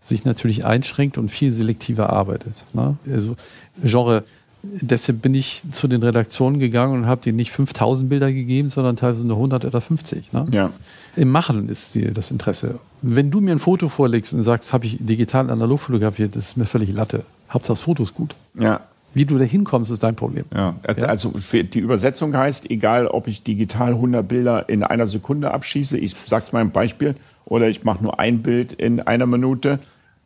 sich 0.00 0.24
natürlich 0.24 0.64
einschränkt 0.64 1.16
und 1.16 1.30
viel 1.30 1.50
selektiver 1.50 2.10
arbeitet. 2.10 2.54
Ne? 2.74 2.96
Also 3.10 3.36
Genre, 3.82 4.24
deshalb 4.62 5.22
bin 5.22 5.34
ich 5.34 5.62
zu 5.72 5.88
den 5.88 6.02
Redaktionen 6.02 6.58
gegangen 6.58 6.94
und 6.94 7.06
habe 7.06 7.22
denen 7.22 7.36
nicht 7.36 7.50
5000 7.52 8.08
Bilder 8.08 8.32
gegeben, 8.32 8.68
sondern 8.68 8.96
teilweise 8.96 9.24
nur 9.24 9.36
100 9.36 9.64
oder 9.64 9.80
50. 9.80 10.32
Ne? 10.32 10.46
Ja. 10.50 10.70
Im 11.16 11.30
Machen 11.30 11.68
ist 11.68 11.94
die, 11.94 12.12
das 12.12 12.30
Interesse. 12.30 12.78
Wenn 13.00 13.30
du 13.30 13.40
mir 13.40 13.52
ein 13.52 13.58
Foto 13.58 13.88
vorlegst 13.88 14.34
und 14.34 14.42
sagst, 14.42 14.72
habe 14.72 14.86
ich 14.86 14.98
digital 15.00 15.50
analog 15.50 15.80
fotografiert, 15.80 16.36
das 16.36 16.48
ist 16.48 16.56
mir 16.56 16.66
völlig 16.66 16.92
Latte. 16.92 17.24
Hauptsache 17.50 17.74
das 17.74 17.80
Foto 17.80 18.02
ist 18.02 18.14
gut. 18.14 18.34
Ja. 18.58 18.80
Wie 19.14 19.24
du 19.24 19.38
da 19.38 19.44
hinkommst, 19.44 19.90
ist 19.90 20.02
dein 20.02 20.16
Problem. 20.16 20.44
Ja, 20.54 20.74
also 21.06 21.32
die 21.52 21.78
Übersetzung 21.78 22.36
heißt, 22.36 22.70
egal 22.70 23.06
ob 23.06 23.28
ich 23.28 23.44
digital 23.44 23.90
100 23.90 24.26
Bilder 24.26 24.68
in 24.68 24.82
einer 24.82 25.06
Sekunde 25.06 25.52
abschieße, 25.52 25.96
ich 25.96 26.14
sag's 26.26 26.52
mal 26.52 26.60
ein 26.60 26.72
Beispiel, 26.72 27.14
oder 27.46 27.68
ich 27.68 27.84
mache 27.84 28.02
nur 28.02 28.18
ein 28.18 28.42
Bild 28.42 28.72
in 28.72 29.00
einer 29.00 29.26
Minute, 29.26 29.78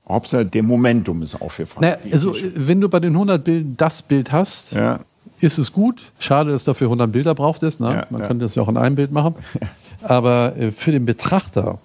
Hauptsache 0.08 0.46
der 0.46 0.62
Momentum 0.62 1.22
ist 1.22 1.40
aufgefallen. 1.40 1.82
Naja, 1.82 2.12
also 2.12 2.34
wenn 2.54 2.80
du 2.80 2.88
bei 2.88 3.00
den 3.00 3.12
100 3.12 3.44
Bildern 3.44 3.74
das 3.76 4.00
Bild 4.00 4.32
hast, 4.32 4.72
ja. 4.72 5.00
ist 5.40 5.58
es 5.58 5.72
gut. 5.72 6.12
Schade, 6.18 6.50
dass 6.50 6.64
dafür 6.64 6.86
100 6.86 7.12
Bilder 7.12 7.34
braucht 7.34 7.62
ist. 7.62 7.80
Ne? 7.80 7.88
Ja, 7.88 8.06
Man 8.08 8.22
ja. 8.22 8.26
könnte 8.26 8.46
das 8.46 8.54
ja 8.54 8.62
auch 8.62 8.68
in 8.68 8.78
einem 8.78 8.96
Bild 8.96 9.12
machen. 9.12 9.34
Aber 10.02 10.56
äh, 10.56 10.70
für 10.70 10.92
den 10.92 11.04
Betrachter, 11.04 11.78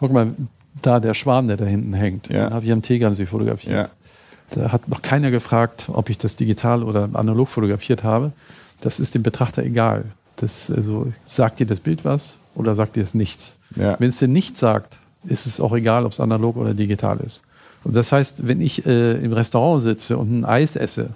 guck 0.00 0.12
mal, 0.12 0.34
da 0.82 1.00
der 1.00 1.14
Schwarm, 1.14 1.48
der 1.48 1.56
da 1.56 1.64
hinten 1.64 1.94
hängt, 1.94 2.28
den 2.28 2.52
habe 2.52 2.64
ich 2.64 2.72
am 2.72 2.82
Tegernsee 2.82 3.26
fotografiert. 3.26 3.90
Da 4.52 4.72
hat 4.72 4.88
noch 4.88 5.02
keiner 5.02 5.30
gefragt, 5.30 5.88
ob 5.92 6.10
ich 6.10 6.18
das 6.18 6.36
digital 6.36 6.82
oder 6.82 7.08
analog 7.12 7.48
fotografiert 7.48 8.04
habe. 8.04 8.32
Das 8.80 9.00
ist 9.00 9.14
dem 9.14 9.22
Betrachter 9.22 9.62
egal. 9.62 10.04
Das, 10.36 10.70
also, 10.70 11.12
sagt 11.24 11.60
dir 11.60 11.66
das 11.66 11.80
Bild 11.80 12.04
was 12.04 12.36
oder 12.54 12.74
sagt 12.74 12.96
dir 12.96 13.02
es 13.02 13.14
nichts? 13.14 13.54
Ja. 13.76 13.96
Wenn 13.98 14.08
es 14.08 14.18
dir 14.18 14.28
nichts 14.28 14.60
sagt, 14.60 14.98
ist 15.24 15.46
es 15.46 15.60
auch 15.60 15.74
egal, 15.74 16.04
ob 16.04 16.12
es 16.12 16.20
analog 16.20 16.56
oder 16.56 16.74
digital 16.74 17.18
ist. 17.20 17.42
Und 17.84 17.96
das 17.96 18.12
heißt, 18.12 18.46
wenn 18.46 18.60
ich 18.60 18.86
äh, 18.86 19.12
im 19.24 19.32
Restaurant 19.32 19.82
sitze 19.82 20.18
und 20.18 20.40
ein 20.40 20.44
Eis 20.44 20.76
esse, 20.76 21.10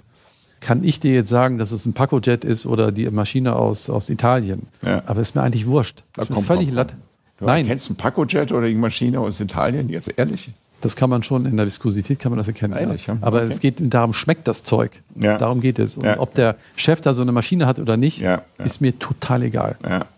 kann 0.60 0.82
ich 0.84 1.00
dir 1.00 1.14
jetzt 1.14 1.28
sagen, 1.28 1.58
dass 1.58 1.70
es 1.72 1.86
ein 1.86 1.92
Pacojet 1.92 2.44
ist 2.44 2.66
oder 2.66 2.90
die 2.90 3.08
Maschine 3.10 3.56
aus, 3.56 3.90
aus 3.90 4.08
Italien. 4.08 4.66
Ja. 4.82 5.02
Aber 5.06 5.20
ist 5.20 5.34
mir 5.34 5.42
eigentlich 5.42 5.66
wurscht. 5.66 6.02
Das 6.14 6.24
ist 6.24 6.34
mir 6.34 6.42
völlig 6.42 6.70
latt. 6.70 6.94
Nein. 7.40 7.66
Kennst 7.66 7.88
du 7.88 7.92
ein 7.92 7.96
Pacojet 7.96 8.52
oder 8.52 8.66
die 8.66 8.74
Maschine 8.74 9.20
aus 9.20 9.40
Italien? 9.40 9.88
Jetzt 9.88 10.10
ehrlich? 10.16 10.50
Das 10.86 10.94
kann 10.94 11.10
man 11.10 11.24
schon, 11.24 11.46
in 11.46 11.56
der 11.56 11.66
Viskosität 11.66 12.20
kann 12.20 12.30
man 12.30 12.38
das 12.38 12.46
erkennen. 12.46 12.72
Ehrlich, 12.74 13.08
ja. 13.08 13.18
Aber 13.20 13.38
okay. 13.38 13.48
es 13.50 13.58
geht 13.58 13.74
darum, 13.80 14.12
schmeckt 14.12 14.46
das 14.46 14.62
Zeug. 14.62 14.92
Ja. 15.20 15.36
Darum 15.36 15.60
geht 15.60 15.80
es. 15.80 15.96
Und 15.96 16.04
ja. 16.04 16.20
ob 16.20 16.32
der 16.34 16.54
Chef 16.76 17.00
da 17.00 17.12
so 17.12 17.22
eine 17.22 17.32
Maschine 17.32 17.66
hat 17.66 17.80
oder 17.80 17.96
nicht, 17.96 18.22
ist 18.58 18.80
mir 18.80 18.96
total 18.96 19.42
egal. 19.42 19.74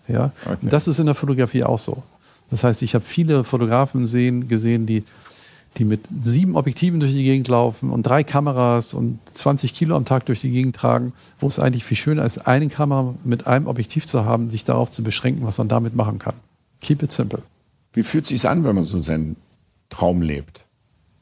Ja. 0.08 0.30
Okay. 0.44 0.56
Und 0.60 0.70
das 0.70 0.86
ist 0.86 0.98
in 0.98 1.06
der 1.06 1.14
Fotografie 1.14 1.64
auch 1.64 1.78
so. 1.78 2.02
Das 2.50 2.64
heißt, 2.64 2.82
ich 2.82 2.94
habe 2.94 3.02
viele 3.02 3.44
Fotografen 3.44 4.06
sehen, 4.06 4.46
gesehen, 4.46 4.84
die, 4.84 5.04
die 5.78 5.86
mit 5.86 6.00
sieben 6.14 6.54
Objektiven 6.54 7.00
durch 7.00 7.12
die 7.12 7.24
Gegend 7.24 7.48
laufen 7.48 7.88
und 7.88 8.02
drei 8.02 8.22
Kameras 8.22 8.92
und 8.92 9.20
20 9.32 9.72
Kilo 9.72 9.96
am 9.96 10.04
Tag 10.04 10.26
durch 10.26 10.42
die 10.42 10.50
Gegend 10.50 10.76
tragen, 10.76 11.14
wo 11.40 11.46
es 11.46 11.58
eigentlich 11.58 11.86
viel 11.86 11.96
schöner 11.96 12.26
ist, 12.26 12.46
eine 12.46 12.68
Kamera 12.68 13.14
mit 13.24 13.46
einem 13.46 13.68
Objektiv 13.68 14.06
zu 14.06 14.26
haben, 14.26 14.50
sich 14.50 14.64
darauf 14.64 14.90
zu 14.90 15.02
beschränken, 15.02 15.46
was 15.46 15.56
man 15.56 15.68
damit 15.68 15.96
machen 15.96 16.18
kann. 16.18 16.34
Keep 16.82 17.04
it 17.04 17.12
simple. 17.12 17.40
Wie 17.94 18.02
fühlt 18.02 18.24
es 18.24 18.28
sich 18.28 18.46
an, 18.46 18.64
wenn 18.64 18.74
man 18.74 18.84
so 18.84 19.00
seinen 19.00 19.36
Traum 19.90 20.22
lebt? 20.22 20.64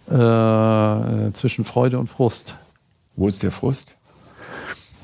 Äh, 0.08 1.32
zwischen 1.32 1.64
Freude 1.64 1.98
und 1.98 2.08
Frust. 2.08 2.54
Wo 3.16 3.28
ist 3.28 3.42
der 3.42 3.50
Frust? 3.50 3.96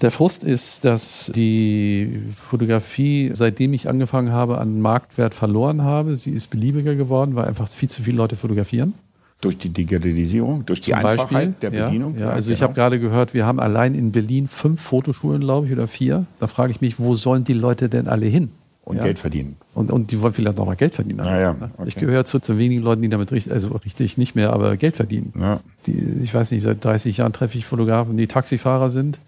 Der 0.02 0.10
Frust 0.10 0.42
ist, 0.42 0.84
dass 0.84 1.30
die 1.34 2.22
Fotografie, 2.36 3.30
seitdem 3.34 3.72
ich 3.72 3.88
angefangen 3.88 4.32
habe, 4.32 4.58
an 4.58 4.80
Marktwert 4.80 5.32
verloren 5.32 5.82
habe. 5.82 6.16
Sie 6.16 6.32
ist 6.32 6.48
beliebiger 6.48 6.96
geworden, 6.96 7.36
weil 7.36 7.44
einfach 7.44 7.68
viel 7.68 7.88
zu 7.88 8.02
viele 8.02 8.16
Leute 8.16 8.34
fotografieren. 8.34 8.94
Durch 9.40 9.58
die 9.58 9.68
Digitalisierung, 9.68 10.66
durch 10.66 10.80
die 10.80 10.90
Zum 10.90 11.00
Einfachheit 11.00 11.30
Beispiel, 11.30 11.54
der 11.62 11.70
Bedienung? 11.70 12.14
Ja, 12.16 12.26
ja 12.26 12.30
also 12.30 12.48
genau. 12.48 12.56
ich 12.56 12.62
habe 12.62 12.74
gerade 12.74 12.98
gehört, 12.98 13.32
wir 13.32 13.46
haben 13.46 13.60
allein 13.60 13.94
in 13.94 14.10
Berlin 14.10 14.48
fünf 14.48 14.80
Fotoschulen, 14.80 15.40
glaube 15.40 15.66
ich, 15.66 15.72
oder 15.72 15.86
vier. 15.86 16.26
Da 16.40 16.48
frage 16.48 16.72
ich 16.72 16.80
mich, 16.80 16.98
wo 16.98 17.14
sollen 17.14 17.44
die 17.44 17.52
Leute 17.52 17.88
denn 17.88 18.08
alle 18.08 18.26
hin? 18.26 18.50
Und 18.84 18.96
ja. 18.96 19.04
Geld 19.04 19.20
verdienen. 19.20 19.56
Und, 19.74 19.92
und 19.92 20.10
die 20.10 20.20
wollen 20.20 20.32
vielleicht 20.32 20.58
auch 20.58 20.66
noch 20.66 20.76
Geld 20.76 20.96
verdienen. 20.96 21.20
Ja, 21.24 21.38
ja. 21.38 21.50
Okay. 21.50 21.84
Ich 21.86 21.94
gehöre 21.94 22.24
zu, 22.24 22.40
zu 22.40 22.58
wenigen 22.58 22.82
Leuten, 22.82 23.00
die 23.00 23.08
damit 23.08 23.30
richtig, 23.30 23.52
also 23.52 23.76
richtig 23.76 24.18
nicht 24.18 24.34
mehr, 24.34 24.52
aber 24.52 24.76
Geld 24.76 24.96
verdienen. 24.96 25.32
Ja. 25.38 25.60
Die, 25.86 25.98
ich 26.22 26.34
weiß 26.34 26.50
nicht, 26.50 26.62
seit 26.62 26.84
30 26.84 27.18
Jahren 27.18 27.32
treffe 27.32 27.56
ich 27.58 27.64
Fotografen, 27.64 28.16
die 28.16 28.26
Taxifahrer 28.26 28.90
sind. 28.90 29.18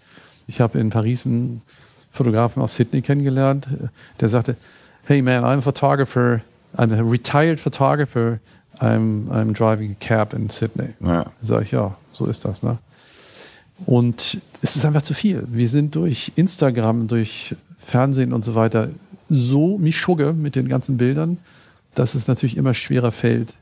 Ich 0.47 0.59
habe 0.59 0.77
in 0.79 0.89
Paris 0.89 1.25
einen 1.25 1.61
Fotografen 2.11 2.61
aus 2.61 2.75
Sydney 2.75 3.01
kennengelernt, 3.01 3.67
der 4.19 4.29
sagte, 4.29 4.57
hey 5.05 5.21
man, 5.21 5.43
I'm 5.43 5.57
a 5.57 5.61
photographer, 5.61 6.41
I'm 6.75 6.93
a 6.93 7.01
retired 7.01 7.59
photographer, 7.59 8.39
I'm, 8.79 9.29
I'm 9.29 9.53
driving 9.53 9.91
a 9.91 10.05
cab 10.05 10.33
in 10.33 10.49
Sydney. 10.49 10.89
Ja. 10.99 11.23
Da 11.23 11.31
sage 11.41 11.63
ich, 11.63 11.71
ja, 11.71 11.95
so 12.11 12.25
ist 12.25 12.43
das. 12.45 12.61
Ne? 12.61 12.77
Und 13.85 14.37
es 14.61 14.75
ist 14.75 14.85
einfach 14.85 15.01
zu 15.01 15.13
viel. 15.13 15.45
Wir 15.49 15.69
sind 15.69 15.95
durch 15.95 16.31
Instagram, 16.35 17.07
durch 17.07 17.55
Fernsehen 17.79 18.33
und 18.33 18.43
so 18.43 18.55
weiter 18.55 18.89
so 19.29 19.77
mischugge 19.77 20.33
mit 20.33 20.55
den 20.55 20.67
ganzen 20.67 20.97
Bildern, 20.97 21.37
dass 21.93 22.15
es 22.15 22.27
natürlich 22.27 22.57
immer 22.57 22.73
schwerer 22.73 23.11
fällt, 23.11 23.55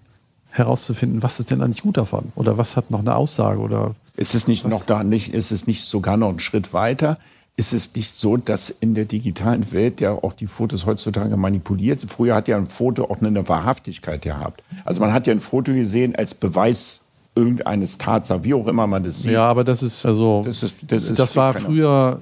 herauszufinden, 0.51 1.24
was 1.24 1.39
ist 1.39 1.51
denn 1.51 1.61
eigentlich 1.61 1.82
gut 1.82 1.97
davon 1.97 2.32
oder 2.36 2.57
was 2.57 2.76
hat 2.76 2.91
noch 2.91 2.99
eine 2.99 3.16
Aussage 3.16 3.59
oder 3.59 3.95
ist 4.16 4.36
es 4.36 4.47
nicht 4.47 4.64
was? 4.64 4.72
noch 4.72 4.86
da 4.86 5.03
nicht 5.03 5.34
ist 5.34 5.51
es 5.51 5.66
nicht 5.66 5.84
sogar 5.84 6.16
noch 6.16 6.30
einen 6.30 6.39
Schritt 6.39 6.74
weiter 6.74 7.18
ist 7.55 7.74
es 7.74 7.93
nicht 7.95 8.11
so, 8.11 8.38
dass 8.38 8.70
in 8.72 8.95
der 8.95 9.05
digitalen 9.05 9.72
Welt 9.72 10.01
ja 10.01 10.11
auch 10.11 10.34
die 10.34 10.47
Fotos 10.47 10.86
heutzutage 10.86 11.38
manipuliert? 11.38 12.03
Früher 12.07 12.36
hat 12.36 12.47
ja 12.47 12.57
ein 12.57 12.68
Foto 12.68 13.05
auch 13.05 13.22
eine 13.22 13.47
Wahrhaftigkeit 13.47 14.24
gehabt. 14.24 14.64
Also 14.86 15.01
man 15.01 15.14
hat 15.14 15.28
ja 15.28 15.34
ein 15.34 15.39
Foto 15.39 15.72
gesehen 15.72 16.16
als 16.16 16.34
Beweis 16.34 17.01
irgendeines 17.36 17.97
Tatsache, 17.97 18.43
wie 18.43 18.53
auch 18.55 18.68
immer 18.68 18.88
man 18.88 19.03
das 19.03 19.22
sieht. 19.22 19.32
Ja, 19.32 19.43
aber 19.43 19.64
das 19.64 19.84
ist 19.84 20.05
also 20.05 20.41
das, 20.45 20.64
ist, 20.64 20.76
das, 20.88 21.09
ist 21.09 21.20
das 21.20 21.36
war 21.36 21.53
früher 21.53 22.22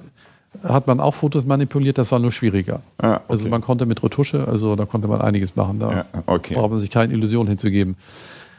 hat 0.62 0.86
man 0.86 1.00
auch 1.00 1.14
Fotos 1.14 1.44
manipuliert, 1.44 1.98
das 1.98 2.12
war 2.12 2.18
nur 2.18 2.30
schwieriger. 2.30 2.80
Ah, 2.98 3.14
okay. 3.14 3.22
Also 3.28 3.48
man 3.48 3.62
konnte 3.62 3.86
mit 3.86 4.02
Retusche, 4.02 4.46
also 4.46 4.76
da 4.76 4.84
konnte 4.84 5.08
man 5.08 5.20
einiges 5.20 5.56
machen. 5.56 5.78
Da 5.80 5.92
ja, 5.92 6.04
okay. 6.26 6.54
braucht 6.54 6.70
man 6.70 6.78
sich 6.78 6.90
keine 6.90 7.12
Illusion 7.12 7.46
hinzugeben. 7.46 7.96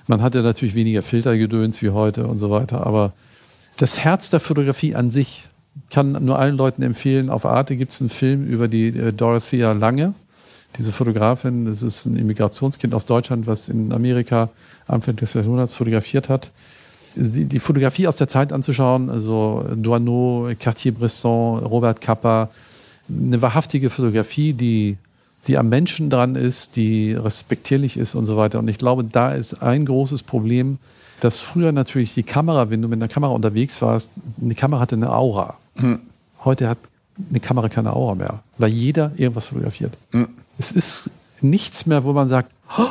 Man 0.08 0.22
hatte 0.22 0.42
natürlich 0.42 0.76
weniger 0.76 1.02
Filtergedöns 1.02 1.82
wie 1.82 1.92
heute 1.92 2.28
und 2.28 2.40
so 2.40 2.50
weiter, 2.50 2.86
aber 2.86 3.14
das 3.78 4.00
Herz 4.00 4.30
der 4.30 4.40
Fotografie 4.40 4.96
an 4.96 5.12
sich 5.12 5.46
kann 5.90 6.12
nur 6.24 6.38
allen 6.38 6.58
Leuten 6.58 6.84
empfehlen. 6.84 7.30
Auf 7.30 7.46
Arte 7.46 7.76
gibt 7.76 7.92
es 7.92 8.02
einen 8.02 8.10
Film 8.10 8.46
über 8.46 8.68
die 8.68 8.88
äh, 8.88 9.14
Dorothea 9.14 9.72
Lange, 9.72 10.14
diese 10.78 10.92
Fotografin. 10.92 11.66
Das 11.66 11.82
ist 11.82 12.06
ein 12.06 12.18
Immigrationskind 12.18 12.94
aus 12.94 13.06
Deutschland, 13.06 13.48
was 13.48 13.70
in 13.70 13.92
Amerika 13.92 14.50
Anfang 14.88 15.16
des 15.16 15.34
Jahrhunderts 15.34 15.76
fotografiert 15.76 16.30
hat 16.30 16.52
die 17.16 17.60
Fotografie 17.60 18.08
aus 18.08 18.18
der 18.18 18.28
Zeit 18.28 18.52
anzuschauen, 18.52 19.10
also 19.10 19.66
Douaneau, 19.76 20.50
Cartier-Bresson, 20.60 21.60
Robert 21.60 22.02
Capa, 22.02 22.50
eine 23.10 23.42
wahrhaftige 23.42 23.90
Fotografie, 23.90 24.54
die, 24.54 24.98
die 25.48 25.58
am 25.58 25.70
Menschen 25.70 26.10
dran 26.10 26.36
ist, 26.36 26.76
die 26.76 27.14
respektierlich 27.14 27.98
ist 27.98 28.16
und 28.16 28.26
so 28.26 28.38
weiter. 28.38 28.60
Und 28.60 28.68
ich 28.68 28.78
glaube, 28.78 29.04
da 29.04 29.34
ist 29.34 29.62
ein 29.62 29.86
großes 29.86 30.24
Problem, 30.24 30.80
dass 31.20 31.40
früher 31.40 31.72
natürlich 31.72 32.14
die 32.14 32.24
Kamera, 32.24 32.70
wenn 32.70 32.82
du 32.82 32.88
mit 32.88 32.98
einer 32.98 33.08
Kamera 33.08 33.32
unterwegs 33.32 33.82
warst, 33.82 34.12
eine 34.42 34.56
Kamera 34.56 34.82
hatte 34.82 34.96
eine 34.96 35.12
Aura. 35.14 35.58
Mhm. 35.76 36.00
Heute 36.44 36.68
hat 36.68 36.78
eine 37.30 37.40
Kamera 37.40 37.70
keine 37.70 37.94
Aura 37.94 38.16
mehr, 38.16 38.44
weil 38.58 38.72
jeder 38.72 39.12
irgendwas 39.16 39.48
fotografiert. 39.48 39.98
Mhm. 40.12 40.30
Es 40.58 40.72
ist 40.72 41.10
nichts 41.42 41.86
mehr, 41.86 42.04
wo 42.04 42.14
man 42.14 42.28
sagt, 42.28 42.52
oh, 42.78 42.90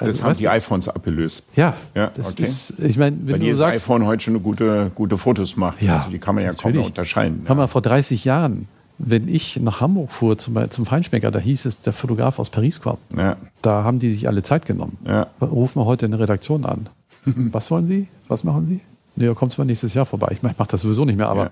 also, 0.00 0.12
das 0.12 0.22
haben 0.22 0.38
die 0.38 0.48
iPhones 0.48 0.88
abgelöst. 0.88 1.44
Ja, 1.56 1.74
ja 1.94 2.10
das 2.14 2.32
okay. 2.32 2.42
ist, 2.42 2.74
ich 2.78 2.96
meine, 2.96 3.16
wenn 3.20 3.32
Weil 3.32 3.38
du 3.38 3.44
jedes 3.44 3.58
sagst, 3.58 3.84
iPhone 3.84 4.06
heute 4.06 4.22
schon 4.24 4.42
gute, 4.42 4.90
gute 4.94 5.18
Fotos 5.18 5.56
macht. 5.56 5.82
Ja, 5.82 5.98
also 5.98 6.10
die 6.10 6.18
kann 6.18 6.34
man 6.34 6.44
ja 6.44 6.50
natürlich. 6.50 6.62
kaum 6.62 6.72
mehr 6.72 6.86
unterscheiden. 6.86 7.44
Haben 7.48 7.58
wir 7.58 7.68
vor 7.68 7.82
30 7.82 8.24
Jahren, 8.24 8.68
wenn 8.98 9.28
ich 9.28 9.56
nach 9.56 9.80
Hamburg 9.80 10.12
fuhr 10.12 10.36
zum, 10.36 10.70
zum 10.70 10.86
Feinschmecker, 10.86 11.30
da 11.30 11.38
hieß 11.38 11.64
es, 11.64 11.80
der 11.80 11.92
Fotograf 11.92 12.38
aus 12.38 12.50
Paris 12.50 12.80
kommt. 12.80 12.98
Ja. 13.16 13.36
Da 13.62 13.84
haben 13.84 13.98
die 13.98 14.12
sich 14.12 14.28
alle 14.28 14.42
Zeit 14.42 14.66
genommen. 14.66 14.98
Ja. 15.06 15.28
Rufen 15.40 15.80
wir 15.80 15.86
heute 15.86 16.06
eine 16.06 16.18
Redaktion 16.18 16.64
an. 16.64 16.88
Was 17.24 17.70
wollen 17.70 17.86
Sie? 17.86 18.08
Was 18.28 18.44
machen 18.44 18.66
Sie? 18.66 18.80
Nee, 19.16 19.32
kommt 19.34 19.52
zwar 19.52 19.64
nächstes 19.64 19.94
Jahr 19.94 20.06
vorbei. 20.06 20.28
Ich, 20.32 20.42
mache 20.42 20.54
das 20.68 20.82
sowieso 20.82 21.04
nicht 21.04 21.16
mehr, 21.16 21.28
aber 21.28 21.44
ja. 21.44 21.50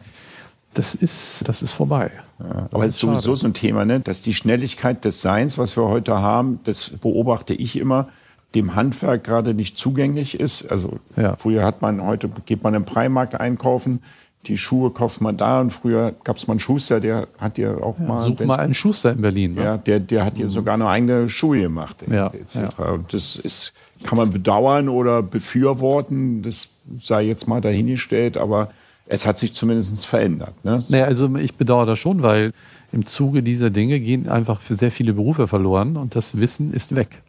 das, 0.74 0.94
ist, 0.94 1.46
das 1.46 1.62
ist 1.62 1.72
vorbei. 1.72 2.10
Ja, 2.38 2.68
aber 2.70 2.84
es 2.84 2.94
ist 2.94 3.00
sowieso 3.00 3.34
so 3.34 3.46
ein 3.46 3.54
Thema, 3.54 3.84
ne? 3.84 4.00
dass 4.00 4.22
die 4.22 4.34
Schnelligkeit 4.34 5.04
des 5.04 5.22
Seins, 5.22 5.58
was 5.58 5.76
wir 5.76 5.84
heute 5.84 6.18
haben, 6.20 6.60
das 6.64 6.90
beobachte 6.90 7.54
ich 7.54 7.78
immer, 7.78 8.08
dem 8.54 8.74
Handwerk 8.74 9.24
gerade 9.24 9.54
nicht 9.54 9.76
zugänglich 9.78 10.38
ist. 10.38 10.70
Also 10.70 10.98
ja. 11.16 11.36
früher 11.36 11.64
hat 11.64 11.82
man, 11.82 12.02
heute 12.02 12.30
geht 12.46 12.62
man 12.62 12.74
im 12.74 12.84
Primarkt 12.84 13.34
einkaufen, 13.34 14.00
die 14.46 14.56
Schuhe 14.56 14.90
kauft 14.90 15.20
man 15.20 15.36
da 15.36 15.60
und 15.60 15.72
früher 15.72 16.14
gab 16.24 16.36
es 16.36 16.46
mal 16.46 16.52
einen 16.52 16.60
Schuster, 16.60 17.00
der 17.00 17.28
hat 17.38 17.56
dir 17.56 17.82
auch 17.82 17.98
ja, 17.98 18.06
mal. 18.06 18.18
Such 18.18 18.40
mal 18.40 18.58
einen 18.58 18.74
Schuster 18.74 19.12
in 19.12 19.20
Berlin. 19.20 19.54
Ne? 19.54 19.64
Ja, 19.64 19.76
der, 19.76 20.00
der 20.00 20.24
hat 20.24 20.38
dir 20.38 20.46
mhm. 20.46 20.50
sogar 20.50 20.74
eine 20.74 20.88
eigene 20.88 21.28
Schuhe 21.28 21.60
gemacht. 21.60 22.04
Ja, 22.10 22.28
etc. 22.28 22.56
Ja. 22.78 22.84
Und 22.92 23.12
das 23.12 23.36
ist, 23.36 23.72
kann 24.04 24.16
man 24.16 24.30
bedauern 24.30 24.88
oder 24.88 25.22
befürworten, 25.22 26.42
das 26.42 26.70
sei 26.94 27.22
jetzt 27.22 27.48
mal 27.48 27.60
dahingestellt, 27.60 28.38
aber 28.38 28.70
es 29.06 29.26
hat 29.26 29.38
sich 29.38 29.54
zumindest 29.54 30.06
verändert. 30.06 30.52
Ne? 30.64 30.84
Naja, 30.88 31.04
also 31.06 31.34
ich 31.36 31.54
bedauere 31.54 31.86
das 31.86 31.98
schon, 31.98 32.22
weil 32.22 32.52
im 32.92 33.06
Zuge 33.06 33.42
dieser 33.42 33.70
Dinge 33.70 34.00
gehen 34.00 34.28
einfach 34.28 34.60
sehr 34.62 34.90
viele 34.90 35.14
Berufe 35.14 35.48
verloren 35.48 35.96
und 35.96 36.14
das 36.14 36.38
Wissen 36.38 36.72
ist 36.72 36.94
weg. 36.94 37.22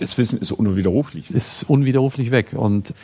Das 0.00 0.18
Wissen 0.18 0.40
ist 0.40 0.50
unwiderruflich. 0.50 1.30
Ist 1.30 1.64
unwiderruflich 1.68 2.30
weg. 2.30 2.48
Und 2.52 2.94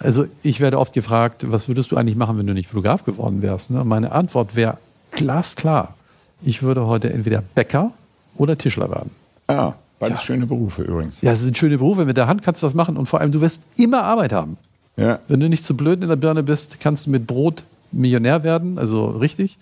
also 0.00 0.26
ich 0.42 0.60
werde 0.60 0.78
oft 0.78 0.92
gefragt, 0.92 1.44
was 1.50 1.68
würdest 1.68 1.92
du 1.92 1.96
eigentlich 1.96 2.16
machen, 2.16 2.38
wenn 2.38 2.46
du 2.46 2.54
nicht 2.54 2.68
Fotograf 2.68 3.04
geworden 3.04 3.42
wärst? 3.42 3.70
Ne? 3.70 3.84
Meine 3.84 4.12
Antwort 4.12 4.56
wäre 4.56 4.78
glasklar. 5.12 5.94
Ich 6.42 6.62
würde 6.62 6.86
heute 6.86 7.12
entweder 7.12 7.42
Bäcker 7.54 7.92
oder 8.36 8.56
Tischler 8.56 8.90
werden. 8.90 9.10
Ah, 9.48 9.74
beides 9.98 10.20
ja. 10.20 10.26
schöne 10.26 10.46
Berufe 10.46 10.82
übrigens. 10.82 11.20
Ja, 11.20 11.32
es 11.32 11.40
sind 11.40 11.56
schöne 11.56 11.78
Berufe. 11.78 12.04
Mit 12.04 12.16
der 12.16 12.28
Hand 12.28 12.42
kannst 12.42 12.62
du 12.62 12.66
das 12.66 12.74
machen 12.74 12.96
und 12.96 13.06
vor 13.06 13.20
allem, 13.20 13.32
du 13.32 13.40
wirst 13.40 13.62
immer 13.76 14.04
Arbeit 14.04 14.32
haben. 14.32 14.56
Ja. 14.96 15.18
Wenn 15.28 15.40
du 15.40 15.48
nicht 15.48 15.64
zu 15.64 15.76
blöd 15.76 16.02
in 16.02 16.08
der 16.08 16.16
Birne 16.16 16.42
bist, 16.42 16.80
kannst 16.80 17.06
du 17.06 17.10
mit 17.10 17.26
Brot 17.26 17.62
Millionär 17.90 18.44
werden, 18.44 18.78
also 18.78 19.06
richtig. 19.06 19.56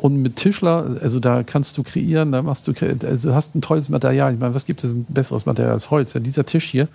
Und 0.00 0.22
mit 0.22 0.36
Tischler, 0.36 0.96
also 1.02 1.20
da 1.20 1.42
kannst 1.42 1.76
du 1.76 1.82
kreieren, 1.82 2.32
da 2.32 2.40
machst 2.40 2.66
du, 2.66 2.72
also 3.06 3.34
hast 3.34 3.54
ein 3.54 3.60
tolles 3.60 3.90
Material. 3.90 4.32
Ich 4.32 4.40
meine, 4.40 4.54
was 4.54 4.64
gibt 4.64 4.82
es 4.82 4.94
ein 4.94 5.04
besseres 5.10 5.44
Material 5.44 5.74
als 5.74 5.90
Holz? 5.90 6.14
Ja, 6.14 6.20
dieser 6.20 6.46
Tisch 6.46 6.64
hier, 6.64 6.88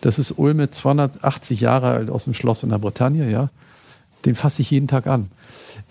das 0.00 0.18
ist 0.18 0.32
Ulme 0.36 0.68
280 0.68 1.60
Jahre 1.60 1.86
alt 1.90 2.10
aus 2.10 2.24
dem 2.24 2.34
Schloss 2.34 2.64
in 2.64 2.70
der 2.70 2.78
Bretagne, 2.78 3.30
ja. 3.30 3.50
Den 4.24 4.34
fasse 4.34 4.62
ich 4.62 4.70
jeden 4.72 4.88
Tag 4.88 5.06
an. 5.06 5.30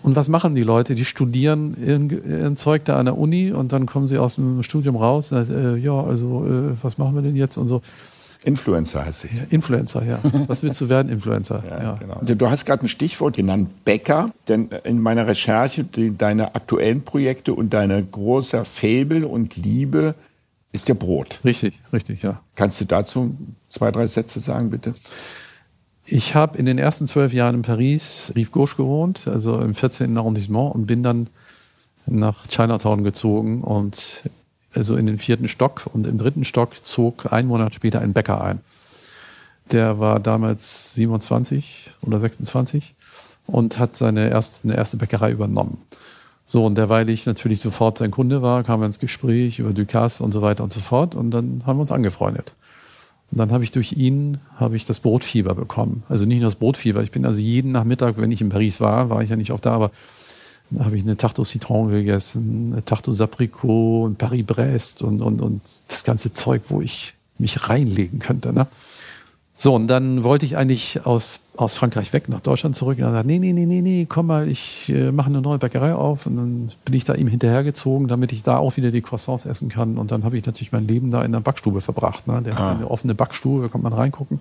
Und 0.02 0.16
was 0.16 0.28
machen 0.28 0.54
die 0.54 0.62
Leute? 0.62 0.94
Die 0.94 1.06
studieren 1.06 1.74
ihren, 1.82 2.56
Zeug 2.56 2.84
da 2.84 2.98
an 2.98 3.06
der 3.06 3.16
Uni 3.16 3.52
und 3.52 3.72
dann 3.72 3.86
kommen 3.86 4.06
sie 4.06 4.18
aus 4.18 4.34
dem 4.34 4.62
Studium 4.62 4.96
raus. 4.96 5.32
Und, 5.32 5.48
äh, 5.48 5.76
ja, 5.76 5.98
also 5.98 6.46
äh, 6.46 6.76
was 6.82 6.98
machen 6.98 7.14
wir 7.14 7.22
denn 7.22 7.36
jetzt 7.36 7.56
und 7.56 7.68
so. 7.68 7.80
Influencer 8.44 9.04
heißt 9.04 9.24
es. 9.24 9.38
Ja, 9.38 9.44
Influencer, 9.50 10.02
ja. 10.04 10.18
Was 10.46 10.62
willst 10.62 10.80
du 10.80 10.88
werden, 10.88 11.12
Influencer? 11.12 11.62
ja, 11.68 11.82
ja. 11.82 11.94
Genau. 11.94 12.20
Du 12.22 12.50
hast 12.50 12.64
gerade 12.64 12.86
ein 12.86 12.88
Stichwort 12.88 13.36
genannt, 13.36 13.84
Bäcker. 13.84 14.30
Denn 14.48 14.70
in 14.84 15.00
meiner 15.00 15.26
Recherche, 15.26 15.84
die, 15.84 16.16
deine 16.16 16.54
aktuellen 16.54 17.02
Projekte 17.02 17.52
und 17.52 17.70
deine 17.74 18.02
großer 18.02 18.64
Fable 18.64 19.26
und 19.26 19.56
Liebe 19.56 20.14
ist 20.72 20.88
ja 20.88 20.94
Brot. 20.94 21.40
Richtig, 21.44 21.78
richtig, 21.92 22.22
ja. 22.22 22.40
Kannst 22.54 22.80
du 22.80 22.84
dazu 22.86 23.36
zwei, 23.68 23.90
drei 23.90 24.06
Sätze 24.06 24.40
sagen, 24.40 24.70
bitte? 24.70 24.94
Ich 26.04 26.34
habe 26.34 26.56
in 26.56 26.64
den 26.64 26.78
ersten 26.78 27.06
zwölf 27.06 27.32
Jahren 27.32 27.56
in 27.56 27.62
Paris, 27.62 28.32
Rive 28.34 28.50
Gauche 28.50 28.76
gewohnt, 28.76 29.26
also 29.26 29.60
im 29.60 29.74
14. 29.74 30.16
Arrondissement 30.16 30.74
und 30.74 30.86
bin 30.86 31.02
dann 31.02 31.28
nach 32.06 32.46
Chinatown 32.48 33.04
gezogen 33.04 33.62
und 33.62 34.22
also 34.74 34.96
in 34.96 35.06
den 35.06 35.18
vierten 35.18 35.48
Stock 35.48 35.88
und 35.92 36.06
im 36.06 36.18
dritten 36.18 36.44
Stock 36.44 36.84
zog 36.84 37.32
ein 37.32 37.46
Monat 37.46 37.74
später 37.74 38.00
ein 38.00 38.12
Bäcker 38.12 38.40
ein. 38.40 38.60
Der 39.72 39.98
war 39.98 40.20
damals 40.20 40.94
27 40.94 41.92
oder 42.02 42.20
26 42.20 42.94
und 43.46 43.78
hat 43.78 43.96
seine 43.96 44.28
erste, 44.28 44.68
eine 44.68 44.76
erste 44.76 44.96
Bäckerei 44.96 45.30
übernommen. 45.32 45.78
So, 46.46 46.66
und 46.66 46.76
derweil 46.76 47.08
ich 47.10 47.26
natürlich 47.26 47.60
sofort 47.60 47.98
sein 47.98 48.10
Kunde 48.10 48.42
war, 48.42 48.64
kam 48.64 48.82
er 48.82 48.86
ins 48.86 48.98
Gespräch 48.98 49.60
über 49.60 49.72
Ducasse 49.72 50.24
und 50.24 50.32
so 50.32 50.42
weiter 50.42 50.64
und 50.64 50.72
so 50.72 50.80
fort 50.80 51.14
und 51.14 51.30
dann 51.30 51.62
haben 51.64 51.76
wir 51.76 51.82
uns 51.82 51.92
angefreundet. 51.92 52.54
Und 53.30 53.38
dann 53.38 53.52
habe 53.52 53.62
ich 53.62 53.70
durch 53.70 53.92
ihn 53.92 54.38
habe 54.56 54.74
ich 54.74 54.84
das 54.84 54.98
Brotfieber 54.98 55.54
bekommen. 55.54 56.02
Also 56.08 56.26
nicht 56.26 56.40
nur 56.40 56.48
das 56.48 56.56
Brotfieber. 56.56 57.02
Ich 57.02 57.12
bin 57.12 57.24
also 57.24 57.40
jeden 57.40 57.70
Nachmittag, 57.70 58.18
wenn 58.18 58.32
ich 58.32 58.40
in 58.40 58.48
Paris 58.48 58.80
war, 58.80 59.08
war 59.10 59.22
ich 59.22 59.30
ja 59.30 59.36
nicht 59.36 59.52
auch 59.52 59.60
da, 59.60 59.72
aber 59.72 59.92
da 60.70 60.84
habe 60.84 60.96
ich 60.96 61.02
eine 61.02 61.16
Tarte 61.16 61.44
Citron 61.44 61.90
gegessen, 61.90 62.72
eine 62.72 62.84
Tarte 62.84 63.10
aux 63.10 63.20
Abricots, 63.20 64.10
ein 64.10 64.16
Paris-Brest 64.16 65.02
und, 65.02 65.20
und, 65.20 65.40
und 65.40 65.62
das 65.88 66.04
ganze 66.04 66.32
Zeug, 66.32 66.62
wo 66.68 66.80
ich 66.80 67.14
mich 67.38 67.68
reinlegen 67.68 68.20
könnte. 68.20 68.52
Ne? 68.52 68.66
So, 69.56 69.74
und 69.74 69.88
dann 69.88 70.22
wollte 70.22 70.46
ich 70.46 70.56
eigentlich 70.56 71.04
aus, 71.04 71.40
aus 71.56 71.74
Frankreich 71.74 72.12
weg 72.12 72.28
nach 72.28 72.40
Deutschland 72.40 72.76
zurück. 72.76 72.98
Und 72.98 73.04
dann 73.04 73.14
er, 73.14 73.24
nee, 73.24 73.38
nee, 73.38 73.52
nee, 73.52 73.66
nee, 73.66 73.82
nee, 73.82 74.06
komm 74.08 74.26
mal, 74.26 74.48
ich 74.48 74.88
äh, 74.88 75.12
mache 75.12 75.26
eine 75.26 75.42
neue 75.42 75.58
Bäckerei 75.58 75.92
auf. 75.92 76.24
Und 76.26 76.36
dann 76.36 76.72
bin 76.84 76.94
ich 76.94 77.04
da 77.04 77.14
ihm 77.14 77.26
hinterhergezogen, 77.26 78.08
damit 78.08 78.32
ich 78.32 78.42
da 78.42 78.56
auch 78.56 78.76
wieder 78.76 78.90
die 78.90 79.02
Croissants 79.02 79.44
essen 79.44 79.68
kann. 79.68 79.98
Und 79.98 80.12
dann 80.12 80.24
habe 80.24 80.38
ich 80.38 80.46
natürlich 80.46 80.72
mein 80.72 80.86
Leben 80.86 81.10
da 81.10 81.22
in 81.22 81.32
der 81.32 81.40
Backstube 81.40 81.80
verbracht. 81.80 82.26
Ne? 82.26 82.40
Der 82.42 82.56
ah. 82.56 82.60
hat 82.60 82.76
eine 82.76 82.90
offene 82.90 83.14
Backstube, 83.14 83.62
da 83.62 83.68
kann 83.68 83.82
man 83.82 83.92
reingucken. 83.92 84.40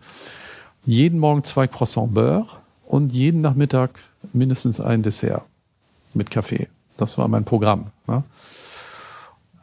Jeden 0.85 1.19
Morgen 1.19 1.43
zwei 1.43 1.67
Croissants 1.67 2.13
Beurre 2.13 2.45
und 2.87 3.11
jeden 3.11 3.41
Nachmittag 3.41 3.99
mindestens 4.31 4.79
ein 4.79 5.03
Dessert 5.03 5.43
mit 6.13 6.31
Kaffee. 6.31 6.67
Das 6.97 7.17
war 7.17 7.27
mein 7.27 7.45
Programm. 7.45 7.87
Ne? 8.07 8.23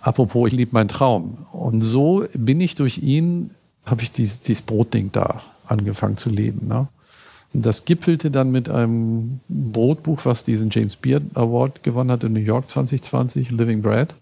Apropos, 0.01 0.49
ich 0.49 0.55
liebe 0.55 0.73
meinen 0.73 0.89
Traum. 0.89 1.47
Und 1.53 1.83
so 1.83 2.25
bin 2.33 2.61
ich 2.61 2.75
durch 2.75 2.99
ihn, 2.99 3.51
habe 3.85 4.03
ich 4.03 4.13
dieses, 4.13 4.41
dieses 4.41 4.63
Brotding 4.63 5.11
da 5.13 5.43
angefangen 5.67 6.17
zu 6.17 6.31
leben. 6.31 6.69
Ne? 6.69 6.89
Und 7.53 7.65
das 7.65 7.85
gipfelte 7.85 8.31
dann 8.31 8.51
mit 8.51 8.69
einem 8.69 9.41
Brotbuch, 9.49 10.21
was 10.25 10.45
diesen 10.45 10.71
James 10.71 10.97
Beard 10.97 11.23
Award 11.35 11.83
gewonnen 11.83 12.11
hat 12.11 12.25
in 12.25 12.33
New 12.33 12.41
York 12.41 12.69
2020, 12.69 13.51
Living 13.51 13.83
Bread, 13.83 14.15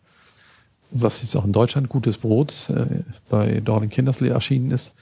was 0.91 1.21
jetzt 1.21 1.35
auch 1.37 1.45
in 1.45 1.53
Deutschland 1.53 1.89
gutes 1.89 2.19
Brot 2.19 2.71
äh, 2.71 3.03
bei 3.29 3.61
Dorling 3.61 3.91
Kindersley 3.91 4.29
erschienen 4.29 4.71
ist. 4.71 4.95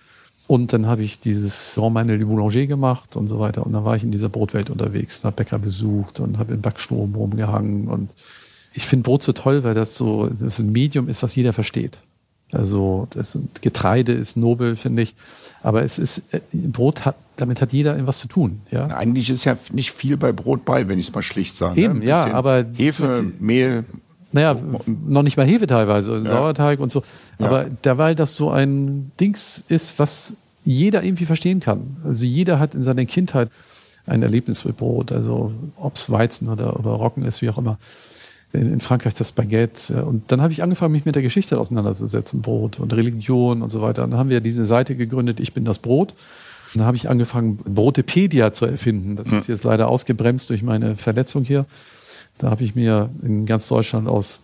Und 0.47 0.73
dann 0.73 0.87
habe 0.87 1.03
ich 1.03 1.21
dieses 1.21 1.77
Manuel 1.77 2.19
du 2.19 2.27
Boulanger 2.27 2.67
gemacht 2.67 3.17
und 3.17 3.29
so 3.29 3.39
weiter. 3.39 3.65
Und 3.65 3.73
dann 3.73 3.85
war 3.85 3.97
ich 3.97 4.03
in 4.03 4.11
dieser 4.11 4.29
Brotwelt 4.29 4.71
unterwegs, 4.71 5.25
habe 5.25 5.37
Bäcker 5.37 5.59
besucht 5.59 6.21
und 6.21 6.39
habe 6.39 6.55
im 6.55 6.61
Backstrom 6.61 7.15
rumgehangen. 7.15 7.89
Und 7.89 8.11
ich 8.75 8.87
finde 8.87 9.05
Brot 9.05 9.23
so 9.23 9.33
toll, 9.33 9.65
weil 9.65 9.75
das 9.75 9.97
so 9.97 10.29
das 10.29 10.59
ein 10.59 10.73
Medium 10.73 11.09
ist, 11.09 11.23
was 11.23 11.35
jeder 11.37 11.53
versteht. 11.53 11.99
Also 12.51 13.09
das 13.11 13.39
Getreide 13.63 14.13
ist 14.13 14.37
nobel, 14.37 14.77
finde 14.77 15.03
ich. 15.03 15.15
Aber 15.63 15.83
es 15.85 15.99
ist 15.99 16.23
äh, 16.33 16.41
Brot 16.53 17.07
hat, 17.07 17.17
damit 17.37 17.63
hat 17.63 17.73
jeder 17.73 17.97
etwas 17.97 18.19
zu 18.19 18.29
tun. 18.29 18.61
Ja? 18.71 18.89
Eigentlich 18.89 19.31
ist 19.31 19.45
ja 19.45 19.57
nicht 19.73 19.93
viel 19.93 20.17
bei 20.19 20.33
Brot 20.33 20.65
bei, 20.65 20.89
wenn 20.89 20.99
ich 20.99 21.09
es 21.09 21.15
mal 21.15 21.23
schlicht 21.23 21.57
sage. 21.57 21.81
Ne? 21.81 21.87
Eben, 21.87 21.99
ne? 22.01 22.05
ja, 22.07 22.33
aber 22.33 22.65
Hefe, 22.75 23.33
Mehl. 23.39 23.85
Naja, 24.33 24.57
noch 24.87 25.23
nicht 25.23 25.37
mal 25.37 25.47
Hefe 25.47 25.67
teilweise, 25.67 26.17
ja. 26.17 26.25
Sauerteig 26.25 26.81
und 26.81 26.91
so. 26.91 27.03
Aber 27.39 27.65
ja. 27.65 27.69
derweil 27.85 28.15
das 28.15 28.35
so 28.35 28.51
ein 28.51 29.13
Dings 29.21 29.63
ist, 29.69 29.99
was 29.99 30.35
jeder 30.65 31.03
irgendwie 31.03 31.27
verstehen 31.27 31.61
kann. 31.61 31.97
Also 32.05 32.25
jeder 32.25 32.59
hat 32.59 32.75
in 32.75 32.83
seiner 32.83 33.05
Kindheit 33.05 33.51
ein 34.07 34.23
Erlebnis 34.23 34.65
mit 34.65 34.77
Brot, 34.77 35.13
also 35.13 35.53
ob 35.77 35.97
es 35.97 36.11
Weizen 36.11 36.49
oder, 36.49 36.79
oder 36.79 36.91
Roggen 36.91 37.25
ist, 37.25 37.43
wie 37.43 37.51
auch 37.51 37.59
immer. 37.59 37.79
In, 38.53 38.73
in 38.73 38.81
Frankreich 38.81 39.15
das 39.15 39.33
Baguette. 39.33 40.05
Und 40.05 40.31
dann 40.31 40.43
habe 40.43 40.53
ich 40.53 40.63
angefangen, 40.63 40.93
mich 40.93 41.05
mit 41.05 41.15
der 41.15 41.23
Geschichte 41.23 41.59
auseinanderzusetzen, 41.59 42.43
Brot 42.43 42.79
und 42.79 42.93
Religion 42.93 43.63
und 43.63 43.71
so 43.71 43.81
weiter. 43.81 44.05
Und 44.05 44.11
dann 44.11 44.19
haben 44.19 44.29
wir 44.31 44.41
diese 44.41 44.67
Seite 44.67 44.97
gegründet, 44.97 45.41
Ich 45.41 45.53
bin 45.53 45.65
das 45.65 45.79
Brot. 45.79 46.11
Und 46.75 46.81
dann 46.81 46.87
habe 46.87 46.97
ich 46.97 47.09
angefangen, 47.09 47.57
Brotepedia 47.59 48.53
zu 48.53 48.67
erfinden. 48.67 49.17
Das 49.17 49.33
ist 49.33 49.47
jetzt 49.47 49.65
leider 49.65 49.89
ausgebremst 49.89 50.51
durch 50.51 50.63
meine 50.63 50.97
Verletzung 50.97 51.45
hier. 51.45 51.67
Da 52.39 52.51
habe 52.51 52.65
ich 52.65 52.75
mir 52.75 53.11
in 53.23 53.47
ganz 53.47 53.69
Deutschland 53.69 54.09
aus 54.09 54.43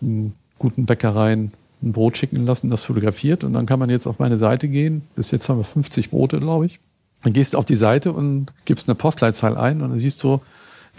guten 0.57 0.85
Bäckereien 0.85 1.51
ein 1.81 1.93
Brot 1.93 2.17
schicken 2.17 2.45
lassen, 2.45 2.69
das 2.69 2.83
fotografiert 2.83 3.43
und 3.43 3.53
dann 3.53 3.65
kann 3.65 3.79
man 3.79 3.89
jetzt 3.89 4.05
auf 4.05 4.19
meine 4.19 4.37
Seite 4.37 4.67
gehen. 4.67 5.03
Bis 5.15 5.31
jetzt 5.31 5.47
haben 5.49 5.59
wir 5.59 5.63
50 5.63 6.09
Brote, 6.09 6.39
glaube 6.39 6.65
ich. 6.65 6.79
Dann 7.23 7.33
gehst 7.33 7.53
du 7.53 7.57
auf 7.57 7.65
die 7.65 7.75
Seite 7.75 8.13
und 8.13 8.53
gibst 8.65 8.87
eine 8.87 8.95
Postleitzahl 8.95 9.57
ein 9.57 9.81
und 9.81 9.89
dann 9.89 9.99
siehst 9.99 10.23
du 10.23 10.41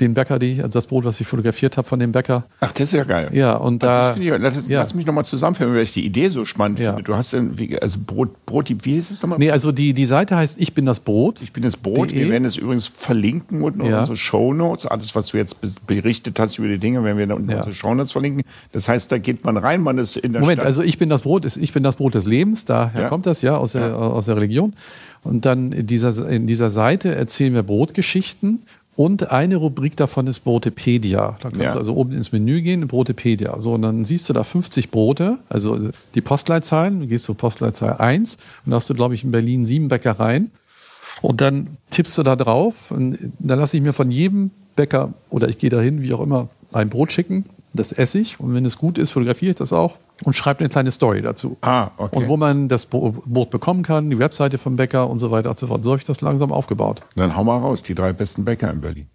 den 0.01 0.15
Bäcker, 0.15 0.39
die, 0.39 0.59
also 0.59 0.71
das 0.71 0.87
Brot, 0.87 1.05
was 1.05 1.21
ich 1.21 1.27
fotografiert 1.27 1.77
habe 1.77 1.87
von 1.87 1.99
dem 1.99 2.13
Bäcker. 2.13 2.45
Ach, 2.61 2.73
das 2.73 2.89
ist 2.89 2.93
ja 2.93 3.05
geil. 3.05 3.31
Ja, 3.33 3.57
und 3.57 3.83
da. 3.83 4.15
Ich, 4.17 4.29
lass, 4.39 4.69
ja. 4.69 4.81
lass, 4.81 4.95
mich 4.95 5.07
nochmal 5.07 5.25
zusammenführen, 5.25 5.75
weil 5.75 5.83
ich 5.83 5.93
die 5.93 6.05
Idee 6.05 6.29
so 6.29 6.45
spannend 6.45 6.79
ja. 6.79 6.91
finde. 6.91 7.05
Du 7.05 7.15
hast 7.15 7.33
dann, 7.33 7.55
also 7.81 7.99
Brot, 8.05 8.47
Brot, 8.47 8.71
wie 8.71 8.93
hieß 8.95 9.11
es 9.11 9.23
nochmal? 9.23 9.39
Nee, 9.39 9.51
also 9.51 9.73
die, 9.73 9.93
die 9.95 10.07
Seite 10.07 10.37
heißt 10.37 10.61
Ich 10.61 10.75
bin 10.75 10.87
das 10.87 11.01
Brot. 11.01 11.41
Ich 11.43 11.53
bin 11.53 11.63
das 11.63 11.77
Brot. 11.77 12.13
Wir 12.13 12.29
werden 12.31 12.45
es 12.45 12.57
übrigens 12.57 12.87
verlinken 12.87 13.63
und 13.63 13.85
ja. 13.85 14.01
unsere 14.01 14.17
Shownotes. 14.17 14.87
Alles, 14.87 15.15
was 15.15 15.29
du 15.29 15.37
jetzt 15.37 15.59
berichtet 15.87 16.39
hast 16.41 16.59
über 16.59 16.69
die 16.69 16.79
Dinge, 16.79 17.05
werden 17.05 17.19
wir 17.19 17.27
dann 17.27 17.49
ja. 17.49 17.59
unsere 17.59 17.75
Shownotes 17.75 18.13
verlinken. 18.13 18.43
Das 18.73 18.89
heißt, 18.89 19.13
da 19.13 19.19
geht 19.19 19.45
man 19.45 19.57
rein, 19.57 19.83
man 19.83 19.99
ist 19.99 20.17
in 20.17 20.33
der 20.33 20.41
Moment, 20.41 20.61
Stadt. 20.61 20.67
also 20.67 20.83
ich 20.83 20.99
bin 20.99 21.09
das 21.09 21.23
Brot, 21.23 21.45
ich 21.45 21.73
bin 21.73 21.83
das 21.83 21.97
Brot 21.97 22.15
des 22.15 22.27
Lebens, 22.27 22.65
daher 22.65 23.09
kommt 23.09 23.27
das 23.27 23.43
ja 23.43 23.57
aus 23.57 23.73
der, 23.73 23.97
aus 23.97 24.27
der 24.27 24.37
Religion. 24.37 24.75
Und 25.23 25.45
dann 25.45 25.73
in 25.73 25.87
dieser, 25.87 26.29
in 26.29 26.47
dieser 26.47 26.71
Seite 26.71 27.15
erzählen 27.15 27.53
wir 27.53 27.63
Brotgeschichten 27.63 28.61
und 29.01 29.31
eine 29.31 29.57
Rubrik 29.57 29.97
davon 29.97 30.27
ist 30.27 30.41
Brotepedia. 30.41 31.39
Da 31.41 31.49
kannst 31.49 31.59
ja. 31.59 31.73
du 31.73 31.79
also 31.79 31.95
oben 31.95 32.13
ins 32.13 32.33
Menü 32.33 32.61
gehen, 32.61 32.87
Brotepedia. 32.87 33.59
So, 33.59 33.73
und 33.73 33.81
dann 33.81 34.05
siehst 34.05 34.29
du 34.29 34.35
da 34.35 34.45
50 34.45 34.91
Brote, 34.91 35.39
also 35.49 35.89
die 36.15 36.21
Postleitzahlen. 36.21 37.01
Du 37.01 37.07
gehst 37.07 37.25
zur 37.25 37.35
Postleitzahl 37.35 37.97
1 37.97 38.37
und 38.67 38.73
da 38.73 38.77
hast 38.77 38.91
du, 38.91 38.95
glaube 38.95 39.15
ich, 39.15 39.25
in 39.25 39.31
Berlin 39.31 39.65
sieben 39.65 39.89
Bäckereien. 39.89 40.51
Und 41.23 41.41
dann 41.41 41.79
tippst 41.89 42.19
du 42.19 42.23
da 42.23 42.37
drauf 42.37 42.91
und 42.91 43.17
dann 43.39 43.59
lasse 43.59 43.79
ich 43.79 43.83
mir 43.83 43.95
von 43.95 44.11
jedem 44.11 44.51
Bäcker 44.77 45.15
oder 45.31 45.49
ich 45.49 45.57
gehe 45.57 45.71
dahin, 45.71 46.03
wie 46.03 46.13
auch 46.13 46.21
immer, 46.21 46.51
ein 46.71 46.91
Brot 46.91 47.11
schicken. 47.11 47.47
Das 47.73 47.93
esse 47.93 48.19
ich 48.19 48.39
und 48.39 48.53
wenn 48.53 48.67
es 48.67 48.77
gut 48.77 48.99
ist, 48.99 49.13
fotografiere 49.13 49.53
ich 49.53 49.57
das 49.57 49.73
auch 49.73 49.97
und 50.25 50.35
schreibe 50.35 50.61
eine 50.61 50.68
kleine 50.68 50.91
Story 50.91 51.23
dazu. 51.23 51.57
Ah, 51.62 51.91
okay. 51.97 52.16
Und 52.16 52.29
wo 52.29 52.37
man 52.37 52.68
das 52.68 52.87
Brot 52.87 53.51
bekommen 53.51 53.83
kann, 53.83 54.11
die 54.11 54.18
Webseite 54.18 54.59
vom 54.59 54.77
Bäcker 54.77 55.09
und 55.09 55.18
so 55.18 55.31
weiter 55.31 55.51
und 55.51 55.59
so 55.59 55.68
fort. 55.68 55.85
So 55.85 55.91
habe 55.91 56.01
ich 56.01 56.07
das 56.07 56.21
langsam 56.21 56.53
aufgebaut. 56.53 57.03
Dann 57.16 57.37
hau 57.37 57.45
mal 57.45 57.59
raus, 57.59 57.83
die 57.83 57.95
drei 57.95 58.12
besten 58.12 58.45
Bäcker 58.45 58.71
in 58.71 58.81
Berlin. 58.81 59.07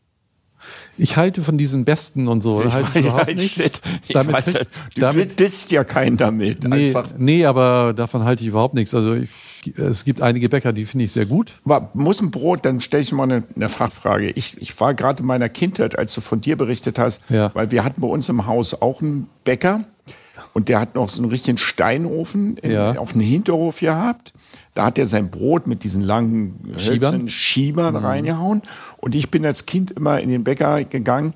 Ich 0.97 1.17
halte 1.17 1.43
von 1.43 1.57
diesen 1.57 1.85
Besten 1.85 2.27
und 2.27 2.41
so. 2.41 2.63
Ich 2.63 2.73
halte 2.73 2.99
ich 2.99 3.05
überhaupt 3.05 3.29
ich 3.29 3.57
nicht. 3.57 3.81
Ich 4.07 4.13
damit, 4.13 4.33
weiß, 4.33 4.53
du 4.53 4.65
damit, 4.97 5.39
disst 5.39 5.71
ja 5.71 5.83
keinen 5.83 6.17
damit. 6.17 6.63
Nee, 6.63 6.95
nee, 7.17 7.45
aber 7.45 7.93
davon 7.93 8.23
halte 8.23 8.43
ich 8.43 8.47
überhaupt 8.47 8.73
nichts. 8.73 8.95
Also 8.95 9.13
ich, 9.13 9.29
es 9.77 10.05
gibt 10.05 10.21
einige 10.21 10.49
Bäcker, 10.49 10.73
die 10.73 10.85
finde 10.85 11.05
ich 11.05 11.11
sehr 11.11 11.25
gut. 11.25 11.59
Aber 11.65 11.91
muss 11.93 12.21
ein 12.21 12.31
Brot, 12.31 12.65
dann 12.65 12.79
stelle 12.79 13.03
ich 13.03 13.11
mal 13.11 13.23
eine, 13.23 13.43
eine 13.55 13.69
Fachfrage. 13.69 14.31
Ich, 14.31 14.59
ich 14.61 14.79
war 14.79 14.93
gerade 14.93 15.21
in 15.21 15.27
meiner 15.27 15.49
Kindheit, 15.49 15.97
als 15.99 16.13
du 16.13 16.21
von 16.21 16.41
dir 16.41 16.55
berichtet 16.55 16.97
hast, 16.97 17.21
ja. 17.29 17.51
weil 17.53 17.71
wir 17.71 17.83
hatten 17.83 18.01
bei 18.01 18.07
uns 18.07 18.29
im 18.29 18.47
Haus 18.47 18.81
auch 18.81 19.01
einen 19.01 19.27
Bäcker 19.43 19.83
und 20.55 20.69
der 20.69 20.79
hat 20.79 20.95
noch 20.95 21.09
so 21.09 21.21
einen 21.21 21.29
richtigen 21.29 21.57
Steinofen 21.57 22.55
in, 22.55 22.71
ja. 22.71 22.93
auf 22.93 23.11
dem 23.11 23.19
Hinterhof 23.19 23.81
gehabt. 23.81 24.33
Da 24.73 24.85
hat 24.85 24.97
er 24.97 25.05
sein 25.05 25.29
Brot 25.29 25.67
mit 25.67 25.83
diesen 25.83 26.01
langen 26.01 26.73
Schiebern, 26.77 27.27
Schiebern 27.27 27.95
mhm. 27.95 28.05
reingehauen. 28.05 28.61
Und 28.95 29.15
ich 29.15 29.29
bin 29.29 29.45
als 29.45 29.65
Kind 29.65 29.91
immer 29.91 30.21
in 30.21 30.29
den 30.29 30.45
Bäcker 30.45 30.85
gegangen 30.85 31.33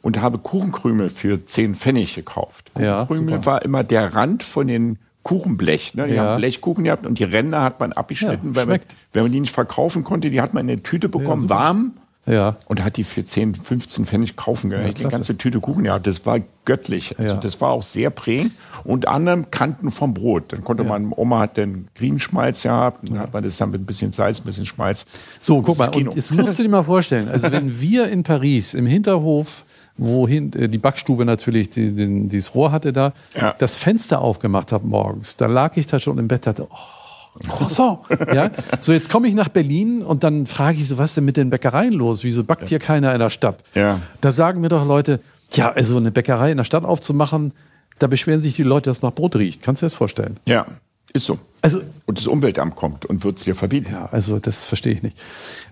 und 0.00 0.22
habe 0.22 0.38
Kuchenkrümel 0.38 1.10
für 1.10 1.44
10 1.44 1.74
Pfennig 1.74 2.14
gekauft. 2.14 2.72
Kuchenkrümel 2.72 3.34
ja, 3.34 3.46
war 3.46 3.62
immer 3.62 3.84
der 3.84 4.14
Rand 4.14 4.42
von 4.42 4.66
den 4.66 4.98
Kuchenblech. 5.22 5.92
Ne? 5.92 6.08
Die 6.08 6.14
ja. 6.14 6.24
haben 6.24 6.38
Blechkuchen 6.38 6.84
gehabt 6.84 7.04
und 7.04 7.18
die 7.18 7.24
Ränder 7.24 7.62
hat 7.62 7.78
man 7.78 7.92
abgeschnitten, 7.92 8.54
ja, 8.54 8.56
weil 8.56 8.66
man, 8.66 8.80
wenn 9.12 9.22
man 9.24 9.32
die 9.32 9.40
nicht 9.40 9.52
verkaufen 9.52 10.02
konnte, 10.02 10.30
die 10.30 10.40
hat 10.40 10.54
man 10.54 10.66
in 10.66 10.72
eine 10.72 10.82
Tüte 10.82 11.10
bekommen, 11.10 11.42
ja, 11.42 11.50
warm. 11.50 11.92
Ja. 12.24 12.56
Und 12.66 12.84
hat 12.84 12.96
die 12.96 13.04
für 13.04 13.24
10, 13.24 13.54
15 13.56 14.06
Pfennig 14.06 14.36
kaufen 14.36 14.70
können. 14.70 14.86
Ja, 14.86 14.92
die 14.92 15.04
ganze 15.04 15.36
Tüte 15.36 15.58
Kuchen 15.60 15.84
gehabt. 15.84 16.06
Das 16.06 16.24
war 16.24 16.38
göttlich. 16.64 17.18
Also 17.18 17.34
ja. 17.34 17.40
das 17.40 17.60
war 17.60 17.70
auch 17.70 17.82
sehr 17.82 18.10
prägend. 18.10 18.52
Und 18.84 19.08
anderen 19.08 19.50
Kanten 19.50 19.90
vom 19.90 20.14
Brot. 20.14 20.52
Dann 20.52 20.62
konnte 20.62 20.84
ja. 20.84 20.88
man, 20.88 21.12
Oma 21.14 21.40
hat 21.40 21.56
den 21.56 21.88
Grünschmalz 21.94 22.62
gehabt, 22.62 23.08
dann 23.08 23.18
hat 23.18 23.32
man 23.32 23.42
das 23.42 23.56
dann 23.56 23.70
mit 23.70 23.80
ein 23.80 23.86
bisschen 23.86 24.12
Salz, 24.12 24.40
ein 24.40 24.44
bisschen 24.44 24.66
Schmalz. 24.66 25.04
So, 25.40 25.62
guck 25.62 25.78
mal, 25.78 25.88
und 25.88 26.14
jetzt 26.14 26.32
musst 26.32 26.58
du 26.58 26.62
dir 26.62 26.68
mal 26.68 26.82
vorstellen, 26.82 27.28
also 27.28 27.50
wenn 27.50 27.80
wir 27.80 28.08
in 28.08 28.22
Paris 28.22 28.74
im 28.74 28.86
Hinterhof 28.86 29.64
wohin 29.96 30.52
äh, 30.54 30.68
die 30.68 30.78
Backstube 30.78 31.24
natürlich 31.24 31.70
die, 31.70 31.92
die, 31.92 32.28
dieses 32.28 32.54
Rohr 32.54 32.72
hatte 32.72 32.92
da, 32.92 33.12
ja. 33.38 33.54
das 33.58 33.76
Fenster 33.76 34.20
aufgemacht 34.20 34.72
habe 34.72 34.86
morgens. 34.86 35.36
Da 35.36 35.46
lag 35.46 35.76
ich 35.76 35.86
da 35.86 36.00
schon 36.00 36.18
im 36.18 36.28
Bett, 36.28 36.46
dachte, 36.46 36.66
oh, 36.70 37.01
Croissant. 37.48 38.00
ja? 38.34 38.50
So, 38.80 38.92
jetzt 38.92 39.10
komme 39.10 39.28
ich 39.28 39.34
nach 39.34 39.48
Berlin 39.48 40.02
und 40.02 40.22
dann 40.22 40.46
frage 40.46 40.78
ich 40.78 40.88
so, 40.88 40.98
was 40.98 41.10
ist 41.10 41.16
denn 41.16 41.24
mit 41.24 41.36
den 41.36 41.50
Bäckereien 41.50 41.92
los? 41.92 42.24
Wieso 42.24 42.44
backt 42.44 42.68
hier 42.68 42.78
keiner 42.78 43.12
in 43.12 43.18
der 43.18 43.30
Stadt? 43.30 43.62
Ja. 43.74 44.00
Da 44.20 44.30
sagen 44.30 44.60
mir 44.60 44.68
doch 44.68 44.86
Leute, 44.86 45.20
ja, 45.52 45.70
also 45.70 45.96
eine 45.96 46.10
Bäckerei 46.10 46.50
in 46.50 46.58
der 46.58 46.64
Stadt 46.64 46.84
aufzumachen, 46.84 47.52
da 47.98 48.06
beschweren 48.06 48.40
sich 48.40 48.56
die 48.56 48.62
Leute, 48.62 48.90
dass 48.90 49.02
nach 49.02 49.12
Brot 49.12 49.36
riecht. 49.36 49.62
Kannst 49.62 49.82
du 49.82 49.84
dir 49.84 49.90
das 49.90 49.94
vorstellen? 49.94 50.38
Ja, 50.46 50.66
ist 51.12 51.26
so. 51.26 51.38
Also, 51.60 51.80
und 52.06 52.18
das 52.18 52.26
Umweltamt 52.26 52.74
kommt 52.74 53.04
und 53.04 53.22
wird 53.22 53.38
es 53.38 53.44
dir 53.44 53.54
verbieten. 53.54 53.92
Ja, 53.92 54.08
also 54.10 54.38
das 54.38 54.64
verstehe 54.64 54.94
ich 54.94 55.02
nicht. 55.02 55.20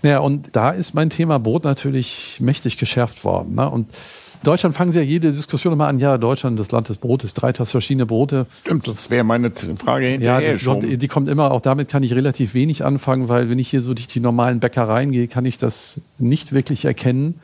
Naja, 0.03 0.21
und 0.21 0.55
da 0.55 0.71
ist 0.71 0.95
mein 0.95 1.11
Thema 1.11 1.39
Brot 1.39 1.65
natürlich 1.65 2.39
mächtig 2.41 2.77
geschärft 2.77 3.25
worden. 3.25 3.55
Ne? 3.57 3.69
Und 3.69 3.89
Deutschland 4.43 4.75
fangen 4.75 4.91
Sie 4.91 4.99
ja 4.99 5.05
jede 5.05 5.31
Diskussion 5.33 5.73
immer 5.73 5.87
an, 5.87 5.99
ja, 5.99 6.17
Deutschland, 6.17 6.59
das 6.59 6.71
Land 6.71 6.89
des 6.89 6.97
Brotes, 6.97 7.35
3000 7.35 7.71
verschiedene 7.71 8.07
Brote. 8.07 8.47
Stimmt, 8.63 8.89
das 8.89 9.11
wäre 9.11 9.25
meine 9.25 9.51
Frage 9.51 10.07
hinterher. 10.07 10.53
Ja, 10.53 10.59
kommt, 10.65 10.83
die 10.85 11.09
kommt 11.09 11.29
immer, 11.29 11.51
auch 11.51 11.61
damit 11.61 11.89
kann 11.89 12.03
ich 12.03 12.15
relativ 12.15 12.55
wenig 12.55 12.85
anfangen, 12.85 13.29
weil 13.29 13.51
wenn 13.51 13.59
ich 13.59 13.69
hier 13.69 13.83
so 13.83 13.93
durch 13.93 14.07
die 14.07 14.21
normalen 14.21 14.61
Bäckereien 14.61 15.13
gehe, 15.13 15.29
kann 15.29 15.45
ich 15.45 15.59
das 15.59 16.01
nicht 16.19 16.53
wirklich 16.53 16.87
erkennen, 16.87 17.39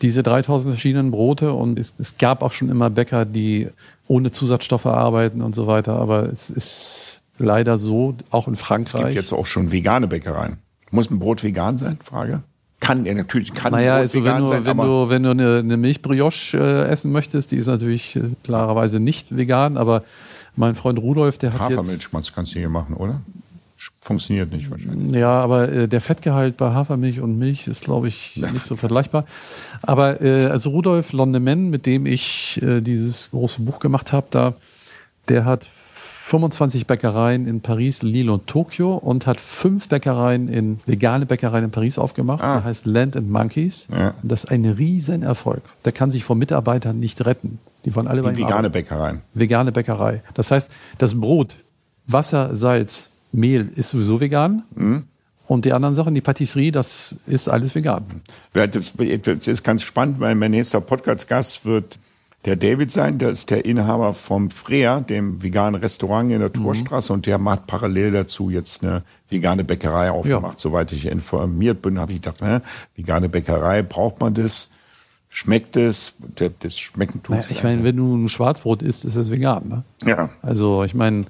diese 0.00 0.24
3000 0.24 0.74
verschiedenen 0.74 1.12
Brote. 1.12 1.52
Und 1.52 1.78
es, 1.78 1.94
es 1.98 2.18
gab 2.18 2.42
auch 2.42 2.52
schon 2.52 2.70
immer 2.70 2.90
Bäcker, 2.90 3.24
die 3.24 3.68
ohne 4.08 4.32
Zusatzstoffe 4.32 4.86
arbeiten 4.86 5.42
und 5.42 5.54
so 5.54 5.68
weiter. 5.68 5.94
Aber 5.94 6.28
es 6.32 6.50
ist 6.50 7.20
leider 7.38 7.78
so, 7.78 8.16
auch 8.30 8.48
in 8.48 8.56
Frankreich. 8.56 9.02
Es 9.02 9.08
gibt 9.08 9.16
jetzt 9.16 9.32
auch 9.32 9.46
schon 9.46 9.70
vegane 9.70 10.08
Bäckereien. 10.08 10.58
Muss 10.90 11.08
ein 11.08 11.20
Brot 11.20 11.44
vegan 11.44 11.78
sein? 11.78 11.98
Frage 12.02 12.42
kann 12.82 13.06
er 13.06 13.14
natürlich 13.14 13.54
kann 13.54 13.72
naja, 13.72 13.94
also 13.94 14.24
wenn 14.24 14.38
du, 14.38 14.46
sein, 14.46 14.64
wenn 14.64 14.76
du 14.76 15.08
wenn 15.08 15.22
du 15.22 15.30
eine, 15.30 15.58
eine 15.58 15.76
Milchbrioche 15.76 16.58
äh, 16.58 16.90
essen 16.90 17.12
möchtest, 17.12 17.52
die 17.52 17.56
ist 17.56 17.68
natürlich 17.68 18.16
äh, 18.16 18.22
klarerweise 18.42 18.98
nicht 18.98 19.34
vegan, 19.36 19.76
aber 19.76 20.02
mein 20.56 20.74
Freund 20.74 20.98
Rudolf, 20.98 21.38
der 21.38 21.52
hat 21.52 21.60
Hafermilchschmatz 21.60 22.26
jetzt, 22.26 22.34
kannst 22.34 22.54
du 22.54 22.58
hier 22.58 22.68
machen, 22.68 22.96
oder? 22.96 23.22
Funktioniert 24.00 24.52
nicht 24.52 24.68
wahrscheinlich. 24.68 25.14
Ja, 25.14 25.40
aber 25.40 25.70
äh, 25.70 25.88
der 25.88 26.00
Fettgehalt 26.00 26.56
bei 26.56 26.72
Hafermilch 26.72 27.20
und 27.20 27.38
Milch 27.38 27.68
ist, 27.68 27.84
glaube 27.84 28.08
ich, 28.08 28.36
nicht 28.36 28.64
so 28.64 28.74
vergleichbar. 28.74 29.26
Aber 29.82 30.20
äh, 30.20 30.46
also 30.46 30.70
Rudolf 30.70 31.12
Londeman, 31.12 31.70
mit 31.70 31.86
dem 31.86 32.04
ich 32.06 32.60
äh, 32.62 32.80
dieses 32.80 33.30
große 33.30 33.62
Buch 33.62 33.78
gemacht 33.78 34.12
habe, 34.12 34.26
da 34.30 34.54
der 35.28 35.44
hat 35.44 35.66
25 36.32 36.86
Bäckereien 36.86 37.46
in 37.46 37.60
Paris, 37.60 38.02
Lille 38.02 38.32
und 38.32 38.46
Tokio 38.46 38.94
und 38.94 39.26
hat 39.26 39.38
fünf 39.38 39.88
Bäckereien 39.88 40.48
in 40.48 40.80
vegane 40.86 41.26
Bäckereien 41.26 41.64
in 41.64 41.70
Paris 41.70 41.98
aufgemacht. 41.98 42.42
Ah. 42.42 42.54
Der 42.54 42.64
heißt 42.64 42.86
Land 42.86 43.18
and 43.18 43.30
Monkeys. 43.30 43.86
Ja. 43.92 44.14
Das 44.22 44.44
ist 44.44 44.50
ein 44.50 44.64
Riesenerfolg. 44.64 45.60
Der 45.84 45.92
kann 45.92 46.10
sich 46.10 46.24
vor 46.24 46.34
Mitarbeitern 46.34 46.98
nicht 46.98 47.26
retten. 47.26 47.58
Die 47.84 47.94
wollen 47.94 48.08
alle 48.08 48.22
Die 48.22 48.28
vegane 48.28 48.54
Arbeiten. 48.54 48.72
Bäckereien. 48.72 49.20
Vegane 49.34 49.72
Bäckerei. 49.72 50.22
Das 50.32 50.50
heißt, 50.50 50.70
das 50.96 51.20
Brot, 51.20 51.56
Wasser, 52.06 52.56
Salz, 52.56 53.10
Mehl 53.32 53.68
ist 53.76 53.90
sowieso 53.90 54.18
vegan. 54.18 54.62
Mhm. 54.74 55.04
Und 55.48 55.66
die 55.66 55.74
anderen 55.74 55.94
Sachen, 55.94 56.14
die 56.14 56.22
Patisserie, 56.22 56.72
das 56.72 57.14
ist 57.26 57.50
alles 57.50 57.74
vegan. 57.74 58.06
Das 58.54 59.46
ist 59.46 59.62
ganz 59.64 59.82
spannend, 59.82 60.18
weil 60.18 60.34
mein 60.34 60.52
nächster 60.52 60.80
Podcast-Gast 60.80 61.66
wird 61.66 61.98
der 62.44 62.56
David 62.56 62.90
sein, 62.90 63.18
der 63.18 63.30
ist 63.30 63.50
der 63.50 63.64
Inhaber 63.64 64.14
vom 64.14 64.50
Freer, 64.50 65.00
dem 65.00 65.42
veganen 65.42 65.80
Restaurant 65.80 66.30
in 66.32 66.40
der 66.40 66.48
mhm. 66.48 66.64
Torstraße, 66.64 67.12
mhm. 67.12 67.14
und 67.14 67.26
der 67.26 67.38
macht 67.38 67.66
parallel 67.66 68.12
dazu 68.12 68.50
jetzt 68.50 68.82
eine 68.82 69.02
vegane 69.28 69.64
Bäckerei 69.64 70.10
aufgemacht. 70.10 70.58
Ja. 70.58 70.60
Soweit 70.60 70.92
ich 70.92 71.06
informiert 71.06 71.82
bin, 71.82 71.98
habe 71.98 72.12
ich 72.12 72.20
gedacht, 72.20 72.42
ne, 72.42 72.62
vegane 72.96 73.28
Bäckerei, 73.28 73.82
braucht 73.82 74.20
man 74.20 74.34
das? 74.34 74.70
Schmeckt 75.34 75.78
es? 75.78 76.16
Das 76.60 76.78
schmecken 76.78 77.22
tut 77.22 77.36
naja, 77.36 77.46
Ich 77.48 77.64
meine, 77.64 77.84
wenn 77.84 77.96
du 77.96 78.14
ein 78.14 78.28
Schwarzbrot 78.28 78.82
isst, 78.82 79.06
ist 79.06 79.16
es 79.16 79.30
vegan. 79.30 79.66
Ne? 79.66 79.84
Ja. 80.04 80.28
Also 80.42 80.84
ich 80.84 80.92
meine, 80.92 81.24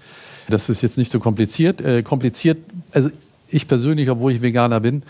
das 0.49 0.69
ist 0.69 0.83
jetzt 0.83 0.99
nicht 0.99 1.13
so 1.13 1.21
kompliziert. 1.21 1.81
Äh, 1.81 2.03
kompliziert, 2.03 2.59
also 2.91 3.11
ich 3.47 3.69
persönlich, 3.69 4.11
obwohl 4.11 4.33
ich 4.33 4.43
Veganer 4.43 4.81
bin, 4.81 5.05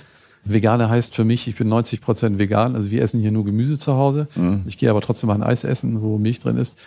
Veganer 0.45 0.89
heißt 0.89 1.15
für 1.15 1.25
mich, 1.25 1.47
ich 1.47 1.57
bin 1.57 1.69
90 1.69 2.01
Prozent 2.01 2.39
vegan. 2.39 2.75
Also 2.75 2.91
wir 2.91 3.03
essen 3.03 3.21
hier 3.21 3.31
nur 3.31 3.45
Gemüse 3.45 3.79
zu 3.79 3.95
Hause. 3.95 4.27
Mhm. 4.35 4.65
Ich 4.67 4.77
gehe 4.77 4.91
aber 4.91 5.01
trotzdem 5.01 5.29
mal 5.29 5.35
ein 5.35 5.43
Eis 5.43 5.65
essen, 5.65 6.03
wo 6.03 6.19
Milch 6.19 6.41
drin 6.41 6.57
ist. 6.57 6.79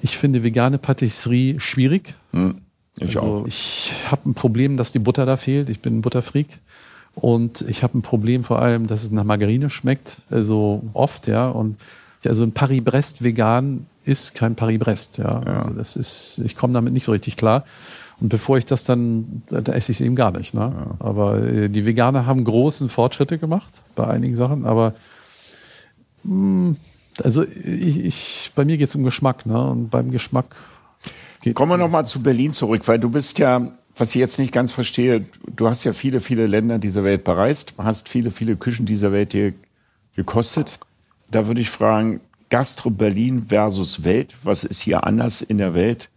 Ich 0.00 0.16
finde 0.16 0.42
vegane 0.42 0.78
Patisserie 0.78 1.60
schwierig. 1.60 2.14
Mhm. 2.32 2.56
Ich 2.98 3.16
also 3.16 3.20
auch. 3.20 3.46
Ich 3.46 3.92
habe 4.10 4.30
ein 4.30 4.34
Problem, 4.34 4.76
dass 4.76 4.92
die 4.92 4.98
Butter 4.98 5.26
da 5.26 5.36
fehlt. 5.36 5.68
Ich 5.68 5.80
bin 5.80 5.98
ein 5.98 6.00
Butterfreak. 6.00 6.60
Und 7.14 7.62
ich 7.68 7.82
habe 7.82 7.98
ein 7.98 8.02
Problem 8.02 8.42
vor 8.42 8.60
allem, 8.60 8.86
dass 8.86 9.04
es 9.04 9.10
nach 9.10 9.24
Margarine 9.24 9.70
schmeckt. 9.70 10.22
Also 10.30 10.82
oft, 10.94 11.28
ja. 11.28 11.48
Und 11.48 11.76
also 12.24 12.42
ein 12.44 12.52
Paris-Brest 12.52 13.22
vegan 13.22 13.86
ist 14.04 14.34
kein 14.34 14.56
Paris-Brest, 14.56 15.18
ja. 15.18 15.42
ja. 15.44 15.56
Also 15.58 15.70
das 15.70 15.96
ist, 15.96 16.40
ich 16.44 16.56
komme 16.56 16.74
damit 16.74 16.92
nicht 16.92 17.04
so 17.04 17.12
richtig 17.12 17.36
klar. 17.36 17.64
Und 18.20 18.28
bevor 18.28 18.58
ich 18.58 18.64
das 18.64 18.84
dann, 18.84 19.42
da 19.50 19.72
esse 19.72 19.92
ich 19.92 20.00
es 20.00 20.00
eben 20.00 20.14
gar 20.14 20.30
nicht. 20.30 20.54
Ne? 20.54 20.60
Ja. 20.60 20.96
Aber 20.98 21.42
äh, 21.42 21.68
die 21.68 21.84
Veganer 21.84 22.26
haben 22.26 22.44
großen 22.44 22.88
Fortschritte 22.88 23.38
gemacht 23.38 23.82
bei 23.94 24.06
einigen 24.06 24.36
Sachen, 24.36 24.64
aber 24.64 24.94
mh, 26.22 26.32
hm, 26.32 26.76
also 27.22 27.44
ich, 27.44 27.98
ich, 28.04 28.52
bei 28.54 28.64
mir 28.64 28.76
geht 28.76 28.88
es 28.88 28.94
um 28.94 29.04
Geschmack, 29.04 29.46
ne? 29.46 29.70
Und 29.70 29.90
beim 29.90 30.10
Geschmack 30.10 30.56
geht 31.42 31.54
Kommen 31.54 31.72
wir 31.72 31.78
nochmal 31.78 32.06
zu 32.06 32.22
Berlin 32.22 32.52
zurück, 32.52 32.82
weil 32.86 32.98
du 32.98 33.10
bist 33.10 33.38
ja, 33.38 33.70
was 33.96 34.08
ich 34.08 34.16
jetzt 34.16 34.38
nicht 34.38 34.52
ganz 34.52 34.72
verstehe, 34.72 35.24
du 35.54 35.68
hast 35.68 35.84
ja 35.84 35.92
viele, 35.92 36.20
viele 36.20 36.46
Länder 36.46 36.78
dieser 36.78 37.04
Welt 37.04 37.22
bereist, 37.22 37.74
hast 37.78 38.08
viele, 38.08 38.30
viele 38.30 38.56
Küchen 38.56 38.86
dieser 38.86 39.12
Welt 39.12 39.32
hier 39.32 39.52
gekostet. 40.16 40.80
Da 41.30 41.46
würde 41.46 41.60
ich 41.60 41.70
fragen, 41.70 42.20
Gastro 42.50 42.90
Berlin 42.90 43.44
versus 43.44 44.04
Welt. 44.04 44.34
Was 44.42 44.64
ist 44.64 44.80
hier 44.80 45.04
anders 45.04 45.42
in 45.42 45.58
der 45.58 45.74
Welt 45.74 46.08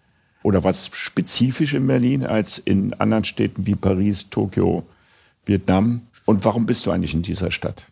oder 0.47 0.63
was 0.63 0.89
spezifisch 0.93 1.73
in 1.73 1.85
Berlin 1.85 2.25
als 2.25 2.57
in 2.57 2.93
anderen 2.93 3.25
Städten 3.25 3.67
wie 3.67 3.75
Paris, 3.75 4.29
Tokio, 4.29 4.83
Vietnam? 5.45 6.03
Und 6.23 6.45
warum 6.45 6.65
bist 6.65 6.85
du 6.85 6.91
eigentlich 6.91 7.13
in 7.13 7.21
dieser 7.21 7.51
Stadt? 7.51 7.83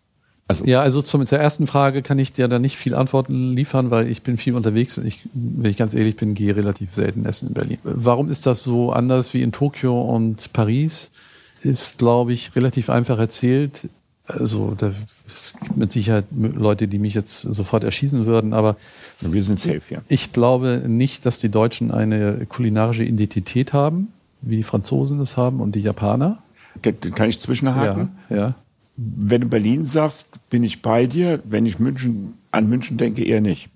Also 0.48 0.64
ja, 0.64 0.80
also 0.80 1.02
zum, 1.02 1.26
zur 1.26 1.38
ersten 1.38 1.68
Frage 1.68 2.02
kann 2.02 2.18
ich 2.18 2.32
dir 2.32 2.48
da 2.48 2.58
nicht 2.58 2.78
viel 2.78 2.96
Antworten 2.96 3.52
liefern, 3.52 3.92
weil 3.92 4.10
ich 4.10 4.22
bin 4.22 4.38
viel 4.38 4.56
unterwegs 4.56 4.98
und 4.98 5.06
ich, 5.06 5.28
wenn 5.34 5.70
ich 5.70 5.76
ganz 5.76 5.94
ehrlich 5.94 6.16
bin, 6.16 6.34
gehe 6.34 6.56
relativ 6.56 6.96
selten 6.96 7.26
essen 7.26 7.50
in 7.50 7.54
Berlin. 7.56 7.78
Warum 7.84 8.32
ist 8.32 8.46
das 8.46 8.64
so 8.64 8.94
anders 8.94 9.34
wie 9.34 9.42
in 9.42 9.52
Tokio 9.52 10.00
und 10.02 10.54
Paris? 10.54 11.12
Ist, 11.62 11.98
glaube 11.98 12.32
ich, 12.32 12.56
relativ 12.56 12.90
einfach 12.90 13.20
erzählt. 13.20 13.90
Also 14.28 14.74
da, 14.76 14.92
es 15.28 15.54
gibt 15.60 15.78
mit 15.78 15.92
Sicherheit 15.92 16.26
Leute, 16.32 16.88
die 16.88 16.98
mich 16.98 17.14
jetzt 17.14 17.42
sofort 17.42 17.84
erschießen 17.84 18.26
würden, 18.26 18.54
aber 18.54 18.76
wir 19.22 19.44
sind 19.44 19.60
safe 19.60 19.82
hier. 19.88 20.02
Ich 20.08 20.34
glaube 20.34 20.84
nicht, 20.88 21.26
dass 21.26 21.40
die 21.40 21.50
Deutschen 21.50 21.92
eine 21.92 22.46
kulinarische 22.48 23.04
Identität 23.04 23.74
haben, 23.74 24.12
wie 24.42 24.58
die 24.58 24.64
Franzosen 24.64 25.20
es 25.20 25.38
haben 25.38 25.62
und 25.62 25.76
die 25.76 25.82
Japaner. 25.82 26.40
Kann 26.82 27.30
ich 27.30 27.40
zwischenhaken? 27.40 28.12
Ja, 28.30 28.36
ja 28.36 28.56
wenn 28.98 29.42
du 29.42 29.48
Berlin 29.48 29.86
sagst, 29.86 30.50
bin 30.50 30.64
ich 30.64 30.82
bei 30.82 31.06
dir. 31.06 31.42
Wenn 31.44 31.66
ich 31.66 31.80
München 31.80 32.36
an 32.52 32.70
München 32.70 32.98
denke, 32.98 33.26
eher 33.26 33.42
nicht. 33.42 33.68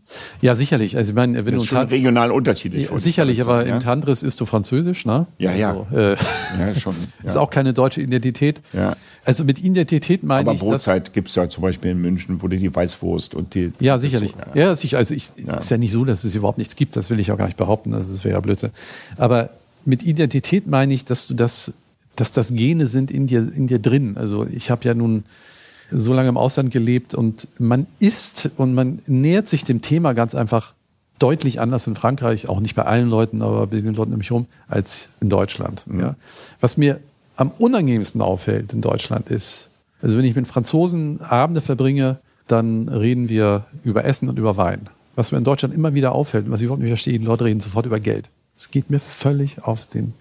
Ja, 0.42 0.56
sicherlich. 0.56 0.96
Also 0.96 1.12
ich 1.12 1.16
meine, 1.16 1.46
wenn 1.46 1.54
das 1.54 1.64
ist 1.64 1.68
schon 1.68 1.88
regional 1.88 2.32
unterschiedlich. 2.32 2.90
Ja, 2.90 2.98
sicherlich, 2.98 3.42
aber 3.42 3.68
ja? 3.68 3.74
im 3.74 3.82
Tandris 3.82 4.24
ist 4.24 4.40
du 4.40 4.46
Französisch, 4.46 5.06
ne? 5.06 5.28
Ja, 5.38 5.52
ja. 5.52 5.72
Also, 5.72 5.98
äh, 5.98 6.16
ja 6.58 6.76
schon. 6.76 6.96
Ja. 7.20 7.26
Ist 7.26 7.36
auch 7.36 7.50
keine 7.50 7.74
deutsche 7.74 8.02
Identität. 8.02 8.62
Ja. 8.72 8.96
Also 9.26 9.44
mit 9.44 9.62
Identität 9.62 10.24
meine 10.24 10.42
aber 10.42 10.54
ich. 10.54 10.62
Aber 10.62 10.72
Brotzeit 10.72 11.12
gibt 11.12 11.28
es 11.28 11.36
ja 11.36 11.50
zum 11.50 11.64
Beispiel 11.64 11.92
in 11.92 12.00
München, 12.00 12.42
wo 12.42 12.48
du 12.48 12.56
die 12.56 12.74
Weißwurst 12.74 13.36
und 13.36 13.56
die. 13.56 13.74
Ja, 13.82 13.98
sicherlich. 13.98 14.32
So, 14.32 14.58
ja. 14.58 14.74
sicher. 14.74 14.98
Also 14.98 15.14
ich, 15.14 15.32
ist 15.36 15.70
ja 15.70 15.78
nicht 15.78 15.92
so, 15.92 16.06
dass 16.06 16.24
es 16.24 16.34
überhaupt 16.34 16.58
nichts 16.58 16.78
gibt. 16.78 16.96
Das 16.96 17.10
will 17.10 17.20
ich 17.20 17.32
auch 17.34 17.38
gar 17.38 17.48
nicht 17.48 17.58
behaupten. 17.58 17.92
Das 17.92 18.24
wäre 18.24 18.36
ja 18.36 18.40
Blödsinn. 18.40 18.72
Aber 19.18 19.50
mit 19.84 20.04
Identität 20.04 20.68
meine 20.68 20.94
ich, 20.94 21.04
dass 21.04 21.28
du 21.28 21.34
das 21.34 21.74
dass 22.16 22.32
das 22.32 22.54
Gene 22.54 22.86
sind 22.88 23.12
in 23.12 23.28
dir, 23.28 23.40
in 23.54 23.68
dir 23.68 23.80
drin. 23.80 24.18
Also 24.18 24.46
ich 24.46 24.72
habe 24.72 24.86
ja 24.86 24.94
nun 24.94 25.24
so 25.92 26.14
lange 26.14 26.30
im 26.30 26.38
Ausland 26.38 26.72
gelebt 26.72 27.16
und 27.16 27.48
man 27.60 27.88
isst 28.00 28.50
und 28.58 28.74
man 28.74 29.00
nähert 29.08 29.48
sich 29.48 29.64
dem 29.64 29.82
Thema 29.82 30.14
ganz 30.14 30.36
einfach 30.36 30.74
deutlich 31.18 31.60
anders 31.60 31.86
in 31.88 31.96
Frankreich, 31.96 32.48
auch 32.48 32.60
nicht 32.60 32.76
bei 32.76 32.84
allen 32.84 33.10
Leuten, 33.10 33.42
aber 33.42 33.68
bei 33.68 33.82
den 33.82 33.94
Leuten 33.94 34.14
um 34.14 34.20
mich 34.20 34.30
herum, 34.30 34.48
als 34.68 35.10
in 35.20 35.30
Deutschland. 35.30 35.86
Mhm. 35.86 36.00
Ja. 36.00 36.16
Was 36.60 36.78
mir 36.78 37.00
am 37.36 37.52
unangenehmsten 37.58 38.22
auffällt 38.22 38.74
in 38.74 38.82
Deutschland 38.82 39.30
ist, 39.30 39.70
also 40.02 40.18
wenn 40.18 40.26
ich 40.26 40.36
mit 40.36 40.48
Franzosen 40.48 41.22
Abende 41.22 41.62
verbringe, 41.62 42.20
dann 42.48 42.88
reden 42.88 43.30
wir 43.30 43.66
über 43.84 44.06
Essen 44.06 44.30
und 44.30 44.40
über 44.40 44.58
Wein. 44.58 44.90
Was 45.16 45.32
mir 45.32 45.38
in 45.38 45.44
Deutschland 45.44 45.74
immer 45.74 45.94
wieder 45.94 46.14
auffällt, 46.14 46.50
was 46.50 46.62
ich 46.62 46.66
überhaupt 46.66 46.82
nicht 46.82 46.90
verstehe, 46.90 47.20
die 47.20 47.26
Leute 47.26 47.46
reden 47.46 47.60
sofort 47.60 47.86
über 47.86 48.00
Geld. 48.00 48.30
Es 48.56 48.72
geht 48.72 48.90
mir 48.90 49.00
völlig 49.00 49.64
auf 49.64 49.86
den 49.86 50.14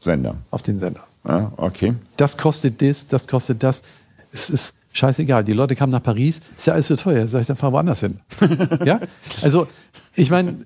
Sender. 0.00 0.36
Auf 0.50 0.62
den 0.62 0.78
Sender. 0.78 1.04
Ah, 1.24 1.50
okay. 1.56 1.94
Das 2.16 2.36
kostet 2.36 2.80
das, 2.82 3.06
das 3.06 3.26
kostet 3.26 3.62
das. 3.62 3.82
Es 4.32 4.50
ist 4.50 4.74
scheißegal. 4.92 5.44
Die 5.44 5.52
Leute 5.52 5.74
kamen 5.74 5.92
nach 5.92 6.02
Paris, 6.02 6.40
ist 6.56 6.66
ja 6.66 6.74
alles 6.74 6.88
so 6.88 6.96
teuer. 6.96 7.26
Sag 7.26 7.42
ich, 7.42 7.46
dann 7.46 7.56
fahren 7.56 7.72
wir 7.72 7.76
woanders 7.76 8.00
hin. 8.00 8.20
ja? 8.84 9.00
Also, 9.42 9.66
ich 10.14 10.30
meine, 10.30 10.58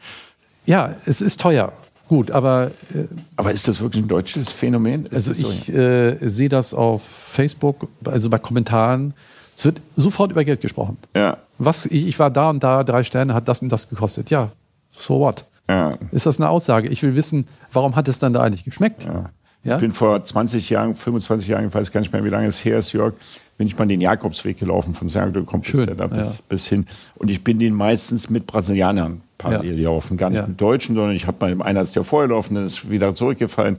ja, 0.65 0.95
es 1.07 1.21
ist 1.21 1.41
teuer. 1.41 1.73
Gut, 2.09 2.31
aber. 2.31 2.71
Äh, 2.95 3.05
aber 3.37 3.53
ist 3.53 3.69
das 3.69 3.81
wirklich 3.81 4.03
ein 4.03 4.09
deutsches 4.09 4.51
Phänomen? 4.51 5.07
Ist 5.07 5.29
also, 5.29 5.49
ich 5.49 5.69
äh, 5.69 6.17
sehe 6.29 6.49
das 6.49 6.75
auf 6.75 7.03
Facebook, 7.03 7.89
also 8.05 8.31
bei 8.31 8.39
Kommentaren. 8.39 9.15
Es 9.55 9.65
wird 9.65 9.81
sofort 9.95 10.31
über 10.31 10.45
Geld 10.45 10.61
gesprochen. 10.61 10.97
Ja. 11.17 11.39
Was, 11.59 11.85
ich, 11.87 12.07
ich 12.07 12.19
war 12.19 12.31
da 12.31 12.51
und 12.51 12.63
da, 12.63 12.85
drei 12.85 13.03
Sterne, 13.03 13.35
hat 13.35 13.49
das 13.49 13.61
und 13.61 13.71
das 13.71 13.89
gekostet. 13.89 14.31
Ja, 14.31 14.51
so 14.93 15.21
what? 15.21 15.45
Ja. 15.69 15.99
Ist 16.13 16.27
das 16.27 16.41
eine 16.41 16.49
Aussage? 16.49 16.89
Ich 16.89 17.03
will 17.03 17.15
wissen, 17.15 17.47
warum 17.73 17.95
hat 17.97 18.09
es 18.09 18.19
dann 18.19 18.33
da 18.33 18.41
eigentlich 18.41 18.65
geschmeckt? 18.65 19.05
Ja. 19.05 19.31
Ja? 19.69 19.77
Ich 19.77 19.81
bin 19.81 19.93
vor 19.93 20.23
20 20.23 20.71
Jahren, 20.71 20.95
25 20.95 21.49
Jahren, 21.49 21.69
ich 21.69 21.75
weiß 21.75 21.93
gar 21.93 22.01
nicht 22.01 22.13
mehr, 22.13 22.25
wie 22.25 22.31
lange 22.31 22.47
es 22.47 22.65
her 22.65 22.79
ist, 22.79 22.93
Jörg, 22.93 23.15
bin 23.57 23.67
ich 23.67 23.79
mal 23.79 23.87
den 23.87 24.01
Jakobsweg 24.01 24.59
gelaufen 24.59 24.95
von 24.95 25.09
Santo 25.09 25.41
de 25.41 25.45
Compostela 25.45 26.07
bis, 26.07 26.39
ja. 26.39 26.45
bis 26.49 26.67
hin. 26.69 26.87
Und 27.17 27.31
ich 27.31 27.43
bin 27.43 27.59
den 27.59 27.75
meistens 27.75 28.31
mit 28.31 28.47
Brasilianern 28.47 29.21
parallel 29.37 29.71
ja. 29.71 29.77
gelaufen. 29.77 30.17
Gar 30.17 30.31
nicht 30.31 30.41
ja. 30.41 30.47
mit 30.47 30.61
Deutschen, 30.61 30.95
sondern 30.95 31.15
ich 31.15 31.27
habe 31.27 31.55
mal 31.55 31.67
einer 31.67 31.81
ist 31.81 31.97
ja 31.97 32.03
vorher 32.03 32.29
gelaufen, 32.29 32.55
dann 32.55 32.65
ist 32.65 32.91
wieder 32.91 33.15
zurückgefallen. 33.15 33.79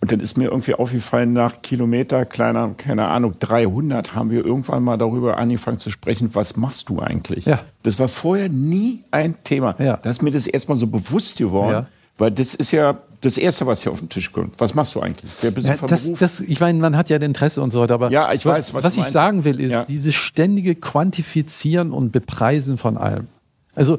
Und 0.00 0.12
dann 0.12 0.20
ist 0.20 0.38
mir 0.38 0.44
irgendwie 0.44 0.74
aufgefallen, 0.74 1.32
nach 1.32 1.60
Kilometer, 1.60 2.24
kleiner, 2.24 2.70
keine 2.76 3.08
Ahnung, 3.08 3.34
300 3.40 4.14
haben 4.14 4.30
wir 4.30 4.44
irgendwann 4.44 4.84
mal 4.84 4.96
darüber 4.96 5.38
angefangen 5.38 5.80
zu 5.80 5.90
sprechen, 5.90 6.30
was 6.34 6.56
machst 6.56 6.88
du 6.88 7.00
eigentlich? 7.00 7.46
Ja. 7.46 7.60
Das 7.82 7.98
war 7.98 8.06
vorher 8.06 8.48
nie 8.48 9.02
ein 9.10 9.34
Thema. 9.42 9.74
Ja. 9.80 9.96
Da 9.96 10.08
ist 10.08 10.22
mir 10.22 10.30
das 10.30 10.46
erstmal 10.46 10.76
so 10.76 10.86
bewusst 10.86 11.38
geworden. 11.38 11.72
Ja. 11.72 11.86
Weil 12.16 12.30
das 12.30 12.54
ist 12.54 12.72
ja 12.72 12.98
das 13.20 13.36
Erste, 13.36 13.66
was 13.66 13.82
hier 13.82 13.92
auf 13.92 13.98
den 13.98 14.08
Tisch 14.08 14.32
kommt. 14.32 14.60
Was 14.60 14.74
machst 14.74 14.94
du 14.94 15.00
eigentlich? 15.00 15.30
Wer 15.40 15.50
bist 15.50 15.66
ja, 15.66 15.76
du 15.76 15.86
das, 15.86 16.12
das, 16.14 16.40
Ich 16.40 16.60
meine, 16.60 16.78
man 16.78 16.96
hat 16.96 17.10
ja 17.10 17.16
Interesse 17.16 17.60
und 17.62 17.72
so 17.72 17.80
weiter, 17.80 17.94
aber 17.94 18.10
ja, 18.10 18.32
ich 18.32 18.46
weiß, 18.46 18.74
was, 18.74 18.84
was 18.84 18.96
ich 18.96 19.06
sagen 19.06 19.44
will, 19.44 19.60
ist 19.60 19.72
ja. 19.72 19.84
dieses 19.84 20.14
ständige 20.14 20.74
Quantifizieren 20.74 21.92
und 21.92 22.12
Bepreisen 22.12 22.78
von 22.78 22.96
allem. 22.96 23.26
Also 23.74 23.98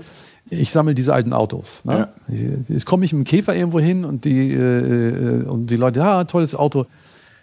ich 0.49 0.71
sammle 0.71 0.95
diese 0.95 1.13
alten 1.13 1.33
Autos. 1.33 1.81
Ne? 1.83 2.09
Ja. 2.27 2.35
Jetzt 2.67 2.85
komme 2.85 3.05
ich 3.05 3.13
mit 3.13 3.25
dem 3.25 3.29
Käfer 3.29 3.55
irgendwo 3.55 3.79
hin 3.79 4.05
und 4.05 4.25
die, 4.25 4.51
äh, 4.53 5.43
und 5.43 5.67
die 5.67 5.75
Leute, 5.75 5.99
ja, 5.99 6.23
tolles 6.23 6.55
Auto. 6.55 6.85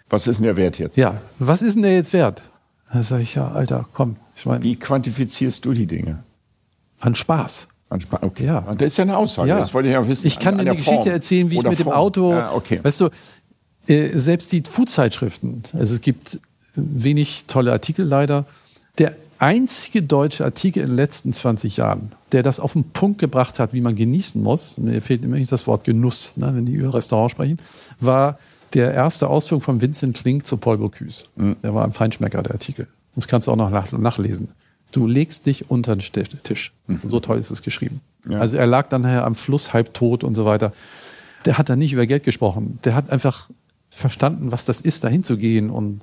Was 0.09 0.27
ist 0.27 0.37
denn 0.37 0.45
der 0.45 0.57
Wert 0.57 0.79
jetzt? 0.79 0.97
Ja, 0.97 1.21
was 1.39 1.61
ist 1.61 1.75
denn 1.75 1.83
der 1.83 1.93
jetzt 1.93 2.13
wert? 2.13 2.41
Da 2.91 3.03
sage 3.03 3.23
ich, 3.23 3.35
ja, 3.35 3.49
Alter, 3.51 3.85
komm. 3.93 4.15
Ich 4.35 4.45
mein, 4.45 4.63
Wie 4.63 4.77
quantifizierst 4.77 5.65
du 5.65 5.73
die 5.73 5.87
Dinge? 5.87 6.23
An 6.99 7.15
Spaß. 7.15 7.67
Okay. 7.89 8.45
Ja. 8.45 8.59
Und 8.59 8.81
das 8.81 8.87
ist 8.87 8.97
ja 8.97 9.03
eine 9.03 9.17
Aussage. 9.17 9.49
Ja. 9.49 9.59
Das 9.59 9.73
wollte 9.73 9.89
ich 9.89 9.93
ja 9.93 10.07
wissen. 10.07 10.27
Ich 10.27 10.39
kann 10.39 10.55
an, 10.59 10.65
dir 10.65 10.71
eine 10.71 10.79
Geschichte 10.79 11.09
erzählen, 11.09 11.49
wie 11.49 11.57
Oder 11.57 11.71
ich 11.71 11.79
mit 11.79 11.85
Form. 11.85 11.93
dem 11.93 11.97
Auto. 11.97 12.31
Ja, 12.33 12.51
okay. 12.53 12.79
Weißt 12.83 12.99
du, 12.99 13.09
äh, 13.87 14.19
selbst 14.19 14.51
die 14.51 14.61
Food-Zeitschriften, 14.61 15.63
also 15.73 15.95
es 15.95 16.01
gibt 16.01 16.39
wenig 16.75 17.45
tolle 17.47 17.71
Artikel 17.71 18.05
leider. 18.05 18.45
Der 18.97 19.13
einzige 19.39 20.01
deutsche 20.01 20.43
Artikel 20.43 20.81
in 20.81 20.89
den 20.89 20.95
letzten 20.95 21.31
20 21.31 21.77
Jahren, 21.77 22.11
der 22.31 22.43
das 22.43 22.59
auf 22.59 22.73
den 22.73 22.83
Punkt 22.83 23.19
gebracht 23.19 23.59
hat, 23.59 23.71
wie 23.73 23.81
man 23.81 23.95
genießen 23.95 24.41
muss, 24.41 24.77
mir 24.77 25.01
fehlt 25.01 25.23
immer 25.23 25.37
nicht 25.37 25.51
das 25.51 25.67
Wort 25.67 25.83
Genuss, 25.83 26.35
ne, 26.35 26.51
wenn 26.55 26.65
die 26.65 26.73
über 26.73 26.93
Restaurant 26.95 27.31
sprechen, 27.31 27.59
war 27.99 28.39
der 28.73 28.93
erste 28.93 29.29
Ausführung 29.29 29.61
von 29.61 29.81
Vincent 29.81 30.17
Klink 30.17 30.45
zu 30.45 30.57
Paul 30.57 30.79
Bocuse. 30.79 31.25
Mhm. 31.35 31.55
Der 31.63 31.73
war 31.73 31.85
ein 31.85 31.93
Feinschmecker, 31.93 32.41
der 32.41 32.53
Artikel. 32.53 32.87
Das 33.15 33.27
kannst 33.27 33.47
du 33.47 33.51
auch 33.51 33.55
noch 33.55 33.69
nachlesen. 33.69 34.49
Du 34.91 35.07
legst 35.07 35.45
dich 35.45 35.69
unter 35.69 35.95
den 35.95 36.25
Tisch. 36.43 36.73
Mhm. 36.87 37.01
So 37.03 37.19
toll 37.19 37.37
ist 37.37 37.51
es 37.51 37.61
geschrieben. 37.61 38.01
Ja. 38.27 38.39
Also 38.39 38.57
er 38.57 38.67
lag 38.67 38.89
dann 38.89 39.01
nachher 39.01 39.25
am 39.25 39.35
Fluss 39.35 39.73
halb 39.73 39.93
tot 39.93 40.23
und 40.23 40.35
so 40.35 40.45
weiter. 40.45 40.73
Der 41.45 41.57
hat 41.57 41.69
da 41.69 41.75
nicht 41.75 41.93
über 41.93 42.05
Geld 42.05 42.23
gesprochen. 42.23 42.79
Der 42.83 42.95
hat 42.95 43.09
einfach 43.09 43.49
verstanden, 43.89 44.51
was 44.51 44.65
das 44.65 44.81
ist, 44.81 45.03
dahin 45.03 45.23
zu 45.23 45.37
gehen 45.37 45.69
und 45.69 46.01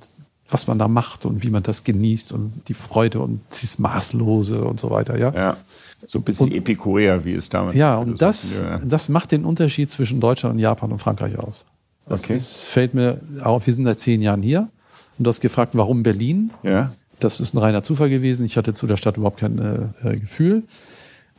was 0.49 0.67
man 0.67 0.77
da 0.77 0.87
macht 0.87 1.25
und 1.25 1.43
wie 1.43 1.49
man 1.49 1.63
das 1.63 1.83
genießt 1.83 2.31
und 2.31 2.53
die 2.67 2.75
Freude 2.75 3.19
und 3.19 3.41
dieses 3.51 3.79
Maßlose 3.79 4.63
und 4.63 4.79
so 4.79 4.91
weiter. 4.91 5.17
Ja, 5.17 5.31
ja. 5.33 5.57
so 6.05 6.19
ein 6.19 6.23
bisschen 6.23 6.47
und, 6.47 6.55
Epikureer, 6.55 7.25
wie 7.25 7.33
es 7.33 7.49
damals 7.49 7.75
Ja, 7.75 7.97
und 7.97 8.21
das, 8.21 8.63
das 8.83 9.09
macht 9.09 9.31
den 9.31 9.43
Unterschied 9.43 9.89
zwischen 9.89 10.19
Deutschland 10.19 10.55
und 10.55 10.59
Japan 10.59 10.91
und 10.91 10.99
Frankreich 10.99 11.39
aus. 11.39 11.65
Das 12.07 12.25
okay. 12.25 12.35
ist, 12.35 12.65
fällt 12.65 12.93
mir 12.93 13.19
auf. 13.41 13.65
Wir 13.65 13.73
sind 13.73 13.85
seit 13.85 13.99
zehn 13.99 14.21
Jahren 14.21 14.43
hier 14.43 14.69
und 15.17 15.23
du 15.25 15.29
hast 15.29 15.41
gefragt, 15.41 15.71
warum 15.73 16.03
Berlin? 16.03 16.51
Ja. 16.61 16.91
Das 17.19 17.39
ist 17.39 17.53
ein 17.53 17.57
reiner 17.59 17.83
Zufall 17.83 18.09
gewesen. 18.09 18.45
Ich 18.45 18.57
hatte 18.57 18.73
zu 18.73 18.87
der 18.87 18.97
Stadt 18.97 19.17
überhaupt 19.17 19.39
kein 19.39 19.59
äh, 20.03 20.13
äh, 20.13 20.17
Gefühl. 20.17 20.63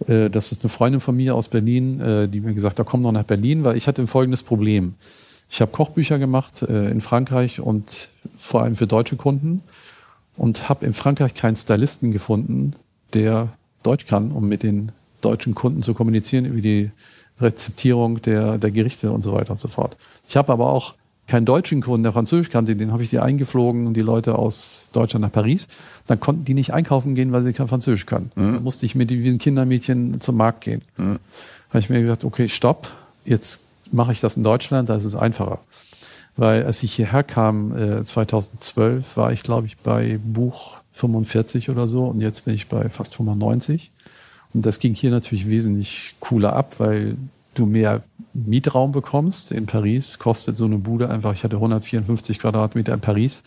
Äh, 0.07 0.31
das 0.31 0.53
ist 0.53 0.63
eine 0.63 0.71
Freundin 0.71 1.01
von 1.01 1.17
mir 1.17 1.35
aus 1.35 1.49
Berlin, 1.49 2.01
äh, 2.01 2.29
die 2.29 2.41
mir 2.41 2.55
gesagt 2.55 2.79
hat, 2.79 2.87
komm 2.87 3.03
noch 3.03 3.13
nach 3.13 3.25
Berlin, 3.25 3.65
weil 3.65 3.77
ich 3.77 3.87
hatte 3.87 4.07
folgendes 4.07 4.43
Problem. 4.43 4.95
Ich 5.49 5.61
habe 5.61 5.71
Kochbücher 5.71 6.19
gemacht 6.19 6.63
äh, 6.63 6.91
in 6.91 7.01
Frankreich 7.01 7.61
und 7.61 8.11
vor 8.39 8.63
allem 8.63 8.77
für 8.77 8.87
deutsche 8.87 9.17
Kunden 9.17 9.63
und 10.37 10.69
habe 10.69 10.85
in 10.87 10.93
Frankreich 10.93 11.35
keinen 11.35 11.57
Stylisten 11.57 12.11
gefunden, 12.11 12.75
der 13.15 13.51
Deutsch 13.83 14.07
kann, 14.07 14.33
um 14.33 14.49
mit 14.49 14.63
den 14.63 14.93
deutschen 15.21 15.55
Kunden 15.55 15.83
zu 15.83 15.95
kommunizieren 15.95 16.45
über 16.45 16.61
die 16.61 16.91
Rezeptierung 17.41 18.21
der, 18.23 18.59
der 18.59 18.71
Gerichte 18.71 19.13
und 19.13 19.23
so 19.23 19.33
weiter 19.33 19.53
und 19.53 19.61
so 19.61 19.69
fort. 19.69 19.97
Ich 20.29 20.37
habe 20.37 20.53
aber 20.53 20.69
auch 20.69 20.95
keinen 21.27 21.45
deutschen 21.45 21.81
Kunden, 21.81 22.05
der 22.05 22.13
Französisch 22.13 22.51
kannte, 22.51 22.77
den 22.77 22.93
habe 22.93 23.03
ich 23.03 23.11
dir 23.11 23.23
eingeflogen, 23.23 23.93
die 23.95 24.01
Leute 24.01 24.37
aus 24.37 24.91
Deutschland 24.93 25.23
nach 25.23 25.33
Paris. 25.33 25.67
Dann 26.07 26.21
konnten 26.21 26.45
die 26.45 26.55
nicht 26.55 26.73
einkaufen 26.73 27.15
gehen, 27.15 27.33
weil 27.33 27.43
sie 27.43 27.53
kein 27.53 27.69
Französisch 27.69 28.07
können. 28.07 28.31
Mhm. 28.37 28.55
Dann 28.55 28.63
musste 28.63 28.87
ich 28.87 28.95
mit 28.95 29.11
wie 29.11 29.39
Kindermädchen 29.39 30.21
zum 30.21 30.37
Markt 30.37 30.63
gehen. 30.63 30.83
Mhm. 30.97 31.19
habe 31.71 31.79
ich 31.79 31.91
mir 31.91 32.01
gesagt, 32.01 32.25
okay, 32.25 32.49
stopp, 32.49 32.89
jetzt 33.25 33.61
mache 33.91 34.13
ich 34.13 34.21
das 34.21 34.37
in 34.37 34.45
Deutschland, 34.45 34.89
da 34.89 34.97
ist 34.97 35.05
es 35.05 35.17
einfacher. 35.17 35.59
Weil 36.37 36.65
als 36.65 36.83
ich 36.83 36.93
hierher 36.95 37.23
kam, 37.23 37.77
äh, 37.77 38.05
2012, 38.05 39.17
war 39.17 39.33
ich, 39.33 39.43
glaube 39.43 39.67
ich, 39.67 39.79
bei 39.79 40.21
Buch 40.23 40.77
45 40.93 41.71
oder 41.71 41.89
so 41.89 42.07
und 42.07 42.21
jetzt 42.21 42.45
bin 42.45 42.55
ich 42.55 42.69
bei 42.69 42.89
fast 42.89 43.17
95. 43.17 43.91
Und 44.55 44.65
das 44.65 44.79
ging 44.79 44.95
hier 44.95 45.11
natürlich 45.11 45.49
wesentlich 45.49 46.15
cooler 46.21 46.55
ab, 46.55 46.79
weil 46.79 47.17
du 47.59 47.67
mehr 47.67 48.03
Mietraum 48.35 48.93
bekommst. 48.93 49.53
In 49.53 49.67
Paris 49.67 50.19
kostet 50.19 50.57
so 50.57 50.65
eine 50.65 50.79
Bude 50.79 51.11
einfach, 51.11 51.33
ich 51.33 51.45
hatte 51.45 51.57
154 51.57 52.39
Quadratmeter 52.39 52.95
in 52.95 53.01
Paris. 53.01 53.43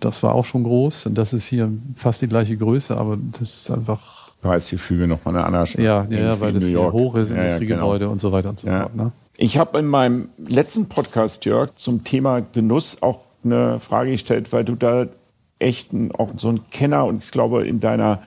Das 0.00 0.22
war 0.22 0.34
auch 0.34 0.44
schon 0.44 0.64
groß. 0.64 1.06
Und 1.06 1.16
das 1.16 1.32
ist 1.32 1.46
hier 1.46 1.70
fast 1.96 2.22
die 2.22 2.28
gleiche 2.28 2.56
Größe, 2.56 2.96
aber 2.96 3.18
das 3.38 3.54
ist 3.54 3.70
einfach. 3.70 4.30
Da 4.42 4.54
ist 4.54 4.70
die 4.72 4.78
Füge 4.78 5.06
nochmal 5.06 5.36
eine 5.36 5.44
andere. 5.44 5.82
Ja, 5.82 6.06
ja, 6.08 6.40
weil 6.40 6.54
das 6.54 6.64
hier 6.64 6.92
hoch 6.92 7.14
ist, 7.16 7.30
Industriegebäude 7.30 7.92
ja, 7.92 7.98
genau. 7.98 8.12
und 8.12 8.20
so 8.20 8.32
weiter 8.32 8.48
und 8.48 8.58
so 8.58 8.66
ja. 8.66 8.82
fort. 8.82 8.96
Ne? 8.96 9.12
Ich 9.36 9.58
habe 9.58 9.78
in 9.78 9.86
meinem 9.86 10.30
letzten 10.38 10.88
Podcast, 10.88 11.44
Jörg, 11.44 11.74
zum 11.76 12.04
Thema 12.04 12.40
Genuss 12.40 13.02
auch 13.02 13.20
eine 13.44 13.80
Frage 13.80 14.12
gestellt, 14.12 14.52
weil 14.52 14.64
du 14.64 14.74
da 14.74 15.06
echt 15.58 15.92
ein, 15.92 16.12
auch 16.12 16.30
so 16.36 16.48
ein 16.48 16.62
Kenner 16.70 17.04
und 17.04 17.22
ich 17.22 17.30
glaube 17.30 17.64
in 17.64 17.80
deiner 17.80 18.22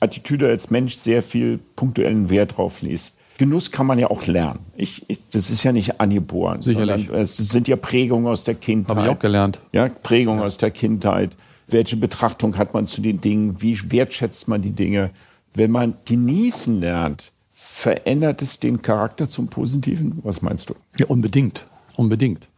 Attitüde 0.00 0.48
als 0.48 0.70
Mensch 0.70 0.94
sehr 0.94 1.22
viel 1.22 1.58
punktuellen 1.76 2.30
Wert 2.30 2.56
drauf 2.56 2.82
liest. 2.82 3.17
Genuss 3.38 3.70
kann 3.70 3.86
man 3.86 3.98
ja 3.98 4.10
auch 4.10 4.26
lernen. 4.26 4.58
Ich, 4.76 5.04
ich, 5.08 5.28
das 5.28 5.50
ist 5.50 5.62
ja 5.62 5.72
nicht 5.72 6.00
angeboren. 6.00 6.60
Sicherlich. 6.60 7.08
Es 7.08 7.36
sind 7.36 7.68
ja 7.68 7.76
Prägungen 7.76 8.26
aus 8.26 8.44
der 8.44 8.56
Kindheit. 8.56 8.96
Habe 8.96 9.06
ich 9.06 9.12
auch 9.12 9.20
gelernt. 9.20 9.60
Ja, 9.72 9.88
Prägungen 9.88 10.40
ja. 10.40 10.46
aus 10.46 10.58
der 10.58 10.72
Kindheit. 10.72 11.36
Welche 11.68 11.96
Betrachtung 11.96 12.58
hat 12.58 12.74
man 12.74 12.86
zu 12.86 13.00
den 13.00 13.20
Dingen? 13.20 13.62
Wie 13.62 13.78
wertschätzt 13.92 14.48
man 14.48 14.60
die 14.60 14.72
Dinge? 14.72 15.10
Wenn 15.54 15.70
man 15.70 15.94
genießen 16.04 16.80
lernt, 16.80 17.30
verändert 17.52 18.42
es 18.42 18.58
den 18.58 18.82
Charakter 18.82 19.28
zum 19.28 19.48
Positiven? 19.48 20.18
Was 20.24 20.42
meinst 20.42 20.70
du? 20.70 20.74
Ja, 20.96 21.06
unbedingt. 21.06 21.64
Unbedingt. 21.94 22.48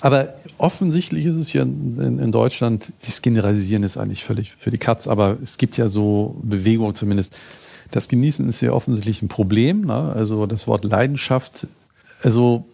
Aber 0.00 0.34
offensichtlich 0.58 1.24
ist 1.26 1.36
es 1.36 1.52
ja 1.52 1.62
in, 1.62 2.18
in, 2.18 2.32
Deutschland, 2.32 2.92
das 3.06 3.22
Generalisieren 3.22 3.84
ist 3.84 3.96
eigentlich 3.96 4.24
völlig 4.24 4.52
für 4.52 4.70
die 4.70 4.78
Katz, 4.78 5.06
aber 5.06 5.38
es 5.42 5.58
gibt 5.58 5.76
ja 5.76 5.88
so 5.88 6.36
Bewegungen 6.42 6.94
zumindest. 6.94 7.36
Das 7.94 8.08
Genießen 8.08 8.48
ist 8.48 8.60
ja 8.60 8.72
offensichtlich 8.72 9.22
ein 9.22 9.28
Problem. 9.28 9.82
Ne? 9.82 10.12
Also 10.16 10.46
das 10.46 10.66
Wort 10.66 10.84
Leidenschaft. 10.84 11.68
Also 12.24 12.64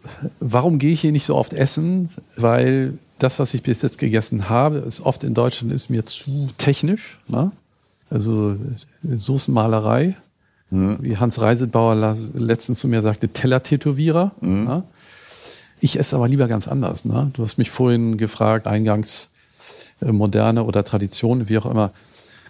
warum 0.40 0.78
gehe 0.78 0.92
ich 0.92 1.02
hier 1.02 1.12
nicht 1.12 1.26
so 1.26 1.36
oft 1.36 1.52
essen? 1.52 2.08
Weil 2.38 2.94
das, 3.18 3.38
was 3.38 3.52
ich 3.52 3.62
bis 3.62 3.82
jetzt 3.82 3.98
gegessen 3.98 4.48
habe, 4.48 4.78
ist 4.78 5.02
oft 5.02 5.22
in 5.22 5.34
Deutschland 5.34 5.74
ist 5.74 5.90
mir 5.90 6.06
zu 6.06 6.48
technisch. 6.56 7.18
Ne? 7.28 7.52
Also 8.08 8.56
Soßenmalerei. 9.02 10.16
Mhm. 10.70 10.96
Wie 11.02 11.18
Hans 11.18 11.38
Reisebauer 11.38 12.16
letztens 12.32 12.80
zu 12.80 12.88
mir 12.88 13.02
sagte, 13.02 13.28
Teller-Tätowierer. 13.28 14.32
Mhm. 14.40 14.64
Ne? 14.64 14.84
Ich 15.80 15.98
esse 15.98 16.16
aber 16.16 16.28
lieber 16.28 16.48
ganz 16.48 16.66
anders. 16.66 17.04
Ne? 17.04 17.30
Du 17.34 17.42
hast 17.42 17.58
mich 17.58 17.70
vorhin 17.70 18.16
gefragt, 18.16 18.66
eingangs 18.66 19.28
äh, 20.00 20.12
moderne 20.12 20.64
oder 20.64 20.82
Tradition, 20.82 21.50
wie 21.50 21.58
auch 21.58 21.66
immer. 21.66 21.92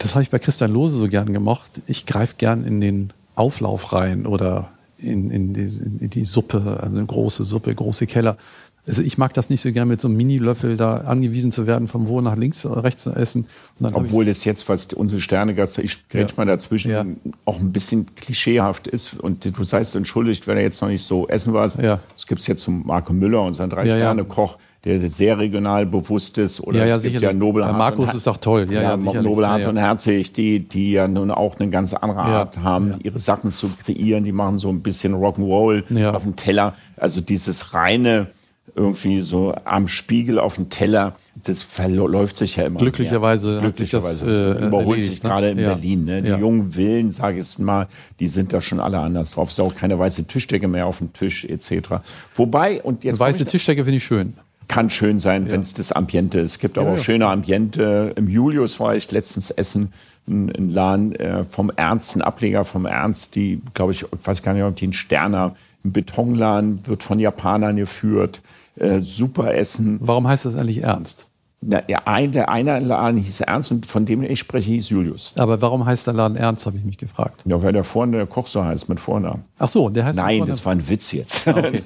Das 0.00 0.14
habe 0.14 0.22
ich 0.22 0.30
bei 0.30 0.38
Christian 0.38 0.72
Lose 0.72 0.96
so 0.96 1.08
gern 1.08 1.32
gemocht. 1.32 1.70
Ich 1.86 2.06
greife 2.06 2.34
gern 2.38 2.64
in 2.64 2.80
den 2.80 3.12
Auflauf 3.34 3.92
rein 3.92 4.26
oder 4.26 4.70
in, 4.98 5.30
in, 5.30 5.52
die, 5.52 5.62
in 6.00 6.10
die 6.10 6.24
Suppe, 6.24 6.78
also 6.82 6.96
eine 6.96 7.06
große 7.06 7.44
Suppe, 7.44 7.74
große 7.74 8.06
Keller. 8.06 8.38
Also 8.86 9.02
ich 9.02 9.18
mag 9.18 9.34
das 9.34 9.50
nicht 9.50 9.60
so 9.60 9.70
gern 9.72 9.88
mit 9.88 10.00
so 10.00 10.08
einem 10.08 10.16
Mini-Löffel 10.16 10.76
da 10.76 10.96
angewiesen 10.96 11.52
zu 11.52 11.66
werden, 11.66 11.86
vom 11.86 12.08
wo 12.08 12.22
nach 12.22 12.36
links, 12.36 12.64
rechts 12.64 13.02
zu 13.02 13.12
essen. 13.12 13.46
Obwohl 13.78 14.26
es 14.26 14.46
jetzt, 14.46 14.70
was 14.70 14.86
unsere 14.94 15.20
Sternegast, 15.20 15.78
ich 15.78 16.08
grätsch 16.08 16.30
ja. 16.30 16.36
mal 16.38 16.46
dazwischen, 16.46 16.90
ja. 16.90 17.04
auch 17.44 17.60
ein 17.60 17.72
bisschen 17.72 18.14
klischeehaft 18.14 18.88
ist 18.88 19.20
und 19.20 19.44
du 19.44 19.64
seist 19.64 19.94
entschuldigt, 19.96 20.46
wenn 20.46 20.56
er 20.56 20.62
jetzt 20.62 20.80
noch 20.80 20.88
nicht 20.88 21.04
so 21.04 21.28
essen 21.28 21.52
warst. 21.52 21.78
Ja. 21.78 22.00
Das 22.14 22.26
gibt's 22.26 22.46
jetzt 22.46 22.62
zum 22.62 22.86
Marco 22.86 23.12
Müller, 23.12 23.42
unseren 23.42 23.68
Drei-Sterne-Koch. 23.68 24.56
Der 24.84 24.98
sehr 24.98 25.38
regional 25.38 25.84
bewusst 25.84 26.38
ist. 26.38 26.60
Oder 26.60 26.80
ja, 26.80 26.86
ja, 26.86 26.96
es 26.96 27.02
gibt 27.02 27.20
ja 27.20 27.34
Nobelhart. 27.34 27.76
Markus 27.76 28.14
ist 28.14 28.26
auch 28.26 28.38
toll. 28.38 28.66
Ja, 28.70 28.80
ja, 28.80 28.96
ja 28.96 29.22
Nobelhart 29.22 29.66
und 29.66 29.76
Herzig, 29.76 30.32
die, 30.32 30.60
die 30.60 30.92
ja 30.92 31.06
nun 31.06 31.30
auch 31.30 31.60
eine 31.60 31.68
ganz 31.68 31.92
andere 31.92 32.20
Art 32.20 32.60
haben, 32.60 32.94
ihre 33.02 33.18
Sachen 33.18 33.50
zu 33.50 33.70
kreieren. 33.84 34.24
Die 34.24 34.32
machen 34.32 34.58
so 34.58 34.70
ein 34.70 34.80
bisschen 34.80 35.14
Rock'n'Roll 35.14 36.08
auf 36.08 36.22
dem 36.22 36.36
Teller. 36.36 36.74
Also 36.96 37.20
dieses 37.20 37.74
reine, 37.74 38.28
irgendwie 38.74 39.20
so 39.20 39.54
am 39.64 39.88
Spiegel 39.88 40.38
auf 40.38 40.56
dem 40.56 40.70
Teller, 40.70 41.14
das 41.44 41.62
verläuft 41.62 42.36
sich 42.36 42.56
ja 42.56 42.64
immer. 42.64 42.78
Glücklicherweise, 42.80 43.52
mehr. 43.52 43.60
Glücklicherweise 43.60 44.54
das 44.54 44.62
äh, 44.62 44.66
überholt 44.66 45.04
sich 45.04 45.22
ne? 45.22 45.28
gerade 45.28 45.50
in 45.50 45.58
ja. 45.58 45.74
Berlin. 45.74 46.04
Ne? 46.04 46.22
Die 46.22 46.28
ja. 46.28 46.38
jungen 46.38 46.74
Willen, 46.74 47.10
sage 47.10 47.38
ich 47.38 47.44
es 47.44 47.58
mal, 47.58 47.88
die 48.18 48.28
sind 48.28 48.52
da 48.52 48.60
schon 48.60 48.80
alle 48.80 48.98
anders 48.98 49.32
drauf. 49.32 49.48
Es 49.48 49.54
ist 49.54 49.60
auch 49.60 49.74
keine 49.74 49.98
weiße 49.98 50.26
Tischdecke 50.26 50.68
mehr 50.68 50.86
auf 50.86 50.98
dem 50.98 51.12
Tisch 51.12 51.44
etc. 51.44 52.00
Wobei 52.34 52.82
und 52.82 53.04
jetzt 53.04 53.18
weiße 53.18 53.44
Tischdecke 53.44 53.84
finde 53.84 53.98
ich 53.98 54.04
schön. 54.04 54.34
Kann 54.70 54.88
schön 54.88 55.18
sein, 55.18 55.46
ja. 55.46 55.52
wenn 55.52 55.60
es 55.60 55.74
das 55.74 55.90
Ambiente 55.90 56.38
ist. 56.38 56.52
Es 56.52 56.58
gibt 56.60 56.78
aber 56.78 56.92
auch 56.92 56.98
schöne 56.98 57.26
Ambiente. 57.26 58.12
Im 58.16 58.28
Julius 58.28 58.78
war 58.78 58.94
ich 58.94 59.10
letztens 59.10 59.50
essen 59.50 59.92
ein 60.28 60.70
Laden 60.70 61.14
äh, 61.16 61.44
vom 61.44 61.72
Ernst, 61.74 62.14
ein 62.14 62.22
Ableger 62.22 62.64
vom 62.64 62.86
Ernst, 62.86 63.34
die, 63.34 63.60
glaube 63.74 63.92
ich, 63.92 64.02
ich 64.02 64.26
weiß 64.26 64.42
gar 64.42 64.54
nicht, 64.54 64.62
ob 64.62 64.76
die 64.76 64.86
ein 64.86 64.92
Sterner, 64.92 65.56
ein 65.84 65.92
Betonladen, 65.92 66.86
wird 66.86 67.02
von 67.02 67.18
Japanern 67.18 67.76
geführt 67.76 68.40
äh, 68.76 69.00
super 69.00 69.54
Essen. 69.54 69.98
Warum 70.00 70.26
heißt 70.26 70.44
das 70.44 70.56
eigentlich 70.56 70.82
Ernst? 70.82 71.26
Der, 71.62 72.08
ein, 72.08 72.32
der 72.32 72.48
eine 72.48 72.78
Laden 72.80 73.18
hieß 73.18 73.42
Ernst 73.42 73.70
und 73.70 73.84
von 73.84 74.06
dem 74.06 74.22
ich 74.22 74.38
spreche 74.38 74.70
hieß 74.70 74.88
Julius. 74.88 75.32
Aber 75.36 75.60
warum 75.60 75.84
heißt 75.84 76.06
der 76.06 76.14
Laden 76.14 76.38
Ernst, 76.38 76.64
habe 76.64 76.78
ich 76.78 76.84
mich 76.84 76.96
gefragt. 76.96 77.42
Ja, 77.44 77.62
weil 77.62 77.74
der 77.74 77.84
vorne 77.84 78.16
der 78.16 78.26
Koch 78.26 78.46
so 78.46 78.64
heißt 78.64 78.88
mit 78.88 78.98
Vornamen. 78.98 79.44
Ach 79.58 79.68
so, 79.68 79.90
der 79.90 80.06
heißt 80.06 80.16
Nein, 80.16 80.46
das 80.46 80.64
war 80.64 80.72
ein 80.72 80.88
Witz 80.88 81.12
jetzt. 81.12 81.46
Ah, 81.46 81.58
okay. 81.58 81.82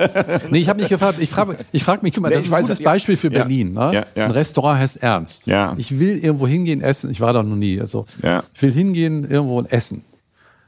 Nee, 0.50 0.58
ich 0.58 0.68
habe 0.68 0.80
mich 0.80 0.88
gefragt, 0.88 1.18
ich 1.20 1.28
frage 1.28 1.56
ich 1.72 1.82
frag 1.82 2.04
mich, 2.04 2.14
guck 2.14 2.22
mal, 2.22 2.28
das 2.28 2.42
nee, 2.42 2.46
ist 2.46 2.52
ein 2.52 2.62
gutes 2.62 2.82
Beispiel 2.82 3.16
für 3.16 3.30
Berlin. 3.30 3.72
Ne? 3.72 3.90
Ja, 3.92 4.06
ja. 4.14 4.24
Ein 4.26 4.30
Restaurant 4.30 4.78
heißt 4.78 5.02
Ernst. 5.02 5.48
Ja. 5.48 5.74
Ich 5.76 5.98
will 5.98 6.18
irgendwo 6.18 6.46
hingehen, 6.46 6.80
essen. 6.80 7.10
Ich 7.10 7.20
war 7.20 7.32
da 7.32 7.42
noch 7.42 7.56
nie. 7.56 7.80
Also, 7.80 8.06
ja. 8.22 8.44
ich 8.54 8.62
will 8.62 8.72
hingehen, 8.72 9.28
irgendwo 9.28 9.58
und 9.58 9.72
essen. 9.72 10.04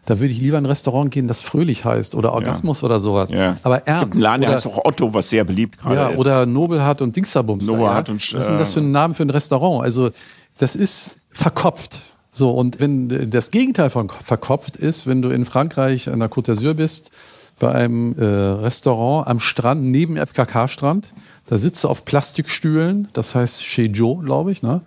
Da 0.07 0.21
würde 0.21 0.33
ich 0.33 0.41
lieber 0.41 0.57
in 0.57 0.65
ein 0.65 0.69
Restaurant 0.69 1.11
gehen, 1.11 1.27
das 1.27 1.41
fröhlich 1.41 1.85
heißt 1.85 2.15
oder 2.15 2.33
Orgasmus 2.33 2.81
ja. 2.81 2.87
oder 2.87 3.01
sowas. 3.01 3.33
Ja. 3.33 3.59
Aber 3.63 3.87
ernst. 3.87 3.89
Es 3.89 4.01
gibt 4.01 4.13
einen 4.15 4.23
Laden, 4.23 4.41
der 4.43 4.51
heißt 4.53 4.67
auch 4.67 4.85
Otto, 4.85 5.13
was 5.13 5.29
sehr 5.29 5.45
beliebt 5.45 5.79
gerade 5.81 5.97
ja, 5.97 6.09
ist. 6.11 6.21
Oder 6.21 6.47
Nobelhart 6.47 7.03
und 7.03 7.15
Dingsterbums. 7.15 7.67
Nobelhart 7.67 8.09
ja. 8.09 8.15
und 8.15 8.35
Was 8.35 8.47
sind 8.47 8.59
das 8.59 8.73
für 8.73 8.81
ein 8.81 8.93
Name 8.93 9.15
für 9.15 9.25
ein 9.25 9.31
Restaurant? 9.31 9.85
Also 9.85 10.11
das 10.59 10.77
ist 10.77 11.11
verkopft. 11.31 11.99
So, 12.33 12.51
und 12.51 12.81
wenn 12.81 13.31
das 13.31 13.51
Gegenteil 13.51 13.91
von 13.91 14.09
verkopft 14.09 14.77
ist, 14.77 15.07
wenn 15.07 15.23
du 15.23 15.31
in 15.31 15.45
Frankreich 15.45 16.09
an 16.09 16.21
der 16.21 16.31
Côte 16.31 16.53
d'Azur 16.53 16.75
bist, 16.75 17.11
bei 17.59 17.73
einem 17.73 18.15
äh, 18.19 18.25
Restaurant 18.25 19.27
am 19.27 19.41
Strand, 19.41 19.83
neben 19.83 20.17
FKK-Strand, 20.19 21.13
da 21.47 21.59
sitzt 21.59 21.83
du 21.85 21.89
auf 21.89 22.05
Plastikstühlen, 22.05 23.09
das 23.13 23.35
heißt 23.35 23.63
Chez 23.63 23.91
Joe, 23.97 24.23
glaube 24.23 24.53
ich, 24.53 24.63
ne? 24.63 24.83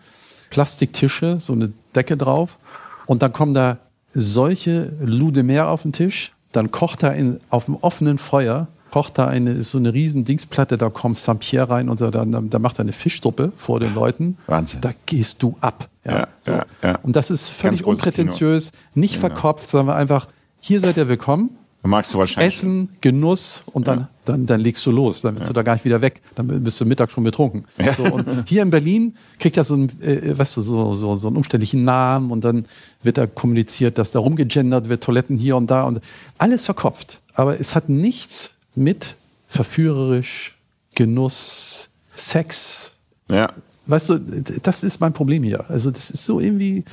Plastiktische, 0.50 1.40
so 1.40 1.54
eine 1.54 1.74
Decke 1.96 2.18
drauf. 2.18 2.58
Und 3.06 3.22
dann 3.24 3.34
kommen 3.34 3.54
da 3.54 3.78
solche 4.14 4.94
Lude 5.02 5.44
mehr 5.44 5.70
auf 5.70 5.84
den 5.84 5.94
Tisch, 5.94 6.34
dann 6.52 6.72
kocht 6.72 7.04
er 7.04 7.14
in, 7.14 7.40
auf 7.50 7.66
dem 7.66 7.76
offenen 7.76 8.18
Feuer, 8.18 8.68
kocht 8.92 9.18
da 9.18 9.28
eine, 9.28 9.52
ist 9.52 9.72
so 9.72 9.78
eine 9.78 9.94
riesen 9.94 10.26
Dingsplatte, 10.26 10.78
da 10.78 10.90
kommt 10.90 11.18
Saint-Pierre 11.18 11.70
rein 11.70 11.90
und 11.90 12.00
so, 12.00 12.10
dann, 12.10 12.50
da 12.50 12.60
macht 12.60 12.80
er 12.80 12.82
eine 12.82 12.94
Fischsuppe 12.94 13.52
vor 13.56 13.80
den 13.80 13.94
Leuten. 13.94 14.38
Wahnsinn. 14.48 14.82
Da 14.82 14.92
gehst 15.06 15.44
du 15.44 15.56
ab. 15.62 15.90
Ja, 16.04 16.12
ja, 16.12 16.28
so. 16.42 16.52
ja, 16.52 16.66
ja. 16.82 17.00
Und 17.04 17.16
das 17.16 17.30
ist 17.30 17.50
völlig 17.50 17.86
unprätentiös, 17.86 18.72
nicht 18.96 19.16
genau. 19.16 19.28
verkopft, 19.28 19.68
sondern 19.68 19.96
einfach, 19.96 20.28
hier 20.60 20.80
seid 20.80 20.98
ihr 20.98 21.08
willkommen. 21.08 21.52
Dann 21.82 21.92
magst 21.92 22.14
du 22.14 22.18
wahrscheinlich. 22.18 22.56
Essen, 22.56 22.90
Genuss 23.00 23.64
und 23.68 23.88
dann, 23.88 24.00
ja. 24.00 24.10
dann, 24.26 24.46
dann 24.46 24.60
legst 24.60 24.86
du 24.86 24.92
los. 24.92 25.22
Dann 25.22 25.36
bist 25.36 25.46
ja. 25.46 25.48
du 25.48 25.54
da 25.54 25.62
gar 25.62 25.74
nicht 25.74 25.86
wieder 25.86 26.02
weg. 26.02 26.22
Dann 26.36 26.64
bist 26.64 26.80
du 26.82 26.86
Mittag 26.86 27.10
schon 27.10 27.24
betrunken. 27.24 27.66
Ja. 27.78 27.94
So, 27.94 28.04
und 28.04 28.28
hier 28.50 28.64
in 28.64 28.70
Berlin 28.70 29.16
kriegt 29.40 29.56
das 29.56 29.70
so 29.70 29.76
ein, 29.76 30.02
äh, 30.02 30.38
weißt 30.38 30.58
du, 30.58 30.62
so, 30.62 30.94
so, 30.96 31.16
so 31.16 31.28
einen 31.28 31.38
umständlichen 31.38 31.84
Namen 31.84 32.32
und 32.32 32.44
dann 32.44 32.66
wird 33.02 33.18
da 33.18 33.28
kommuniziert, 33.28 33.98
dass 33.98 34.12
da 34.12 34.20
rumgegendert 34.20 34.90
wird, 34.90 35.04
Toiletten 35.04 35.38
hier 35.38 35.56
und 35.56 35.72
da 35.72 35.84
und 35.84 36.02
alles 36.38 36.66
verkopft. 36.66 37.22
Aber 37.34 37.60
es 37.60 37.76
hat 37.76 37.88
nichts 37.88 38.54
mit 38.76 39.16
verführerisch, 39.48 40.58
Genuss, 40.96 41.90
Sex. 42.14 42.92
Ja. 43.32 43.54
Weißt 43.90 44.10
du, 44.10 44.20
das 44.62 44.84
ist 44.84 45.02
mein 45.02 45.14
Problem 45.14 45.42
hier. 45.42 45.66
Also 45.68 45.90
das 45.90 46.12
ist 46.12 46.26
so 46.26 46.40
irgendwie, 46.40 46.84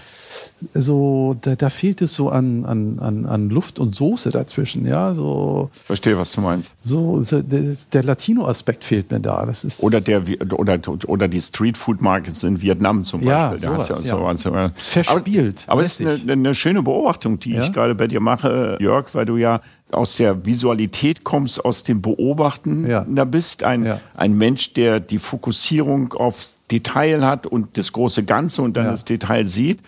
so, 0.73 1.37
da, 1.43 1.55
da 1.55 1.69
fehlt 1.69 2.01
es 2.01 2.15
so 2.15 2.31
an, 2.31 2.65
an, 2.65 3.27
an 3.27 3.51
Luft 3.51 3.79
und 3.79 3.95
Soße 3.95 4.31
dazwischen, 4.31 4.87
ja, 4.87 5.15
so. 5.15 5.69
Verstehe, 5.85 6.17
was 6.19 6.33
du 6.33 6.41
meinst. 6.41 6.73
So, 6.83 7.21
so 7.21 7.43
der, 7.43 8.03
Latino-Aspekt 8.03 8.85
fehlt 8.85 9.11
mir 9.11 9.21
da. 9.21 9.45
Das 9.45 9.65
ist 9.65 9.83
oder 9.83 10.01
der, 10.01 10.23
oder, 10.53 10.79
oder 11.07 11.29
die 11.29 11.41
Street-Food-Markets 11.41 12.43
in 12.45 12.63
Vietnam 12.63 13.05
zum 13.05 13.21
Beispiel. 13.21 13.33
Ja, 13.33 13.59
sowas, 13.59 13.89
ja, 13.89 13.97
ja. 13.97 14.37
So, 14.37 14.71
Verspielt. 14.75 15.65
Aber 15.67 15.83
es 15.83 16.01
ist 16.01 16.07
eine, 16.07 16.33
eine, 16.33 16.55
schöne 16.55 16.83
Beobachtung, 16.83 17.39
die 17.39 17.53
ja? 17.53 17.63
ich 17.63 17.73
gerade 17.75 17.95
bei 17.95 18.07
dir 18.07 18.21
mache, 18.21 18.79
Jörg, 18.81 19.15
weil 19.15 19.27
du 19.27 19.37
ja 19.37 19.61
aus 19.93 20.17
der 20.17 20.47
Visualität 20.47 21.25
kommst, 21.25 21.65
aus 21.65 21.83
dem 21.83 22.03
Beobachten 22.03 22.89
ja. 22.89 23.05
da 23.09 23.25
bist, 23.25 23.63
ein, 23.63 23.85
ja. 23.85 24.01
ein 24.15 24.37
Mensch, 24.37 24.73
der 24.75 25.01
die 25.01 25.19
Fokussierung 25.19 26.13
aufs 26.15 26.56
Detail 26.71 27.25
hat 27.25 27.47
und 27.47 27.79
das 27.79 27.93
große 27.93 28.25
Ganze 28.25 28.63
und 28.63 28.77
dann 28.77 28.87
ja. 28.87 28.91
das 28.91 29.05
Detail 29.05 29.45
sieht, 29.45 29.81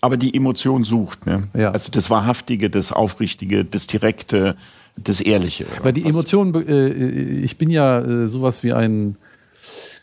aber 0.00 0.16
die 0.16 0.34
Emotion 0.34 0.84
sucht. 0.84 1.26
Ne? 1.26 1.48
Ja. 1.54 1.70
Also 1.70 1.90
das 1.90 2.10
Wahrhaftige, 2.10 2.70
das 2.70 2.92
Aufrichtige, 2.92 3.64
das 3.64 3.86
Direkte, 3.86 4.56
das 4.96 5.20
Ehrliche. 5.20 5.66
Weil 5.82 5.92
die 5.92 6.04
Emotionen, 6.04 6.54
äh, 6.68 6.88
ich 6.88 7.58
bin 7.58 7.70
ja 7.70 8.00
äh, 8.00 8.28
sowas 8.28 8.62
wie 8.62 8.72
ein 8.72 9.16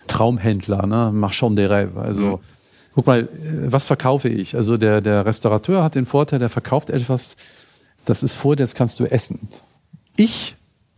Traumhändler, 0.08 0.86
ne? 0.88 1.12
Marchand 1.14 1.58
de 1.58 1.68
rêve. 1.68 2.02
Also 2.02 2.24
mhm. 2.24 2.40
guck 2.96 3.08
mal, 3.08 3.22
äh, 3.22 3.28
was 3.72 3.86
verkaufe 3.86 4.28
ich? 4.28 4.56
Also 4.56 4.78
der, 4.78 5.02
der 5.02 5.26
Restaurateur 5.26 5.84
hat 5.84 5.96
den 5.96 6.06
Vorteil, 6.06 6.40
der 6.40 6.50
verkauft 6.50 6.90
etwas, 6.90 7.38
das 8.06 8.24
ist 8.24 8.34
vor, 8.34 8.56
das 8.56 8.76
kannst 8.76 9.00
du 9.00 9.06
essen. 9.06 9.48
Ich 10.18 10.56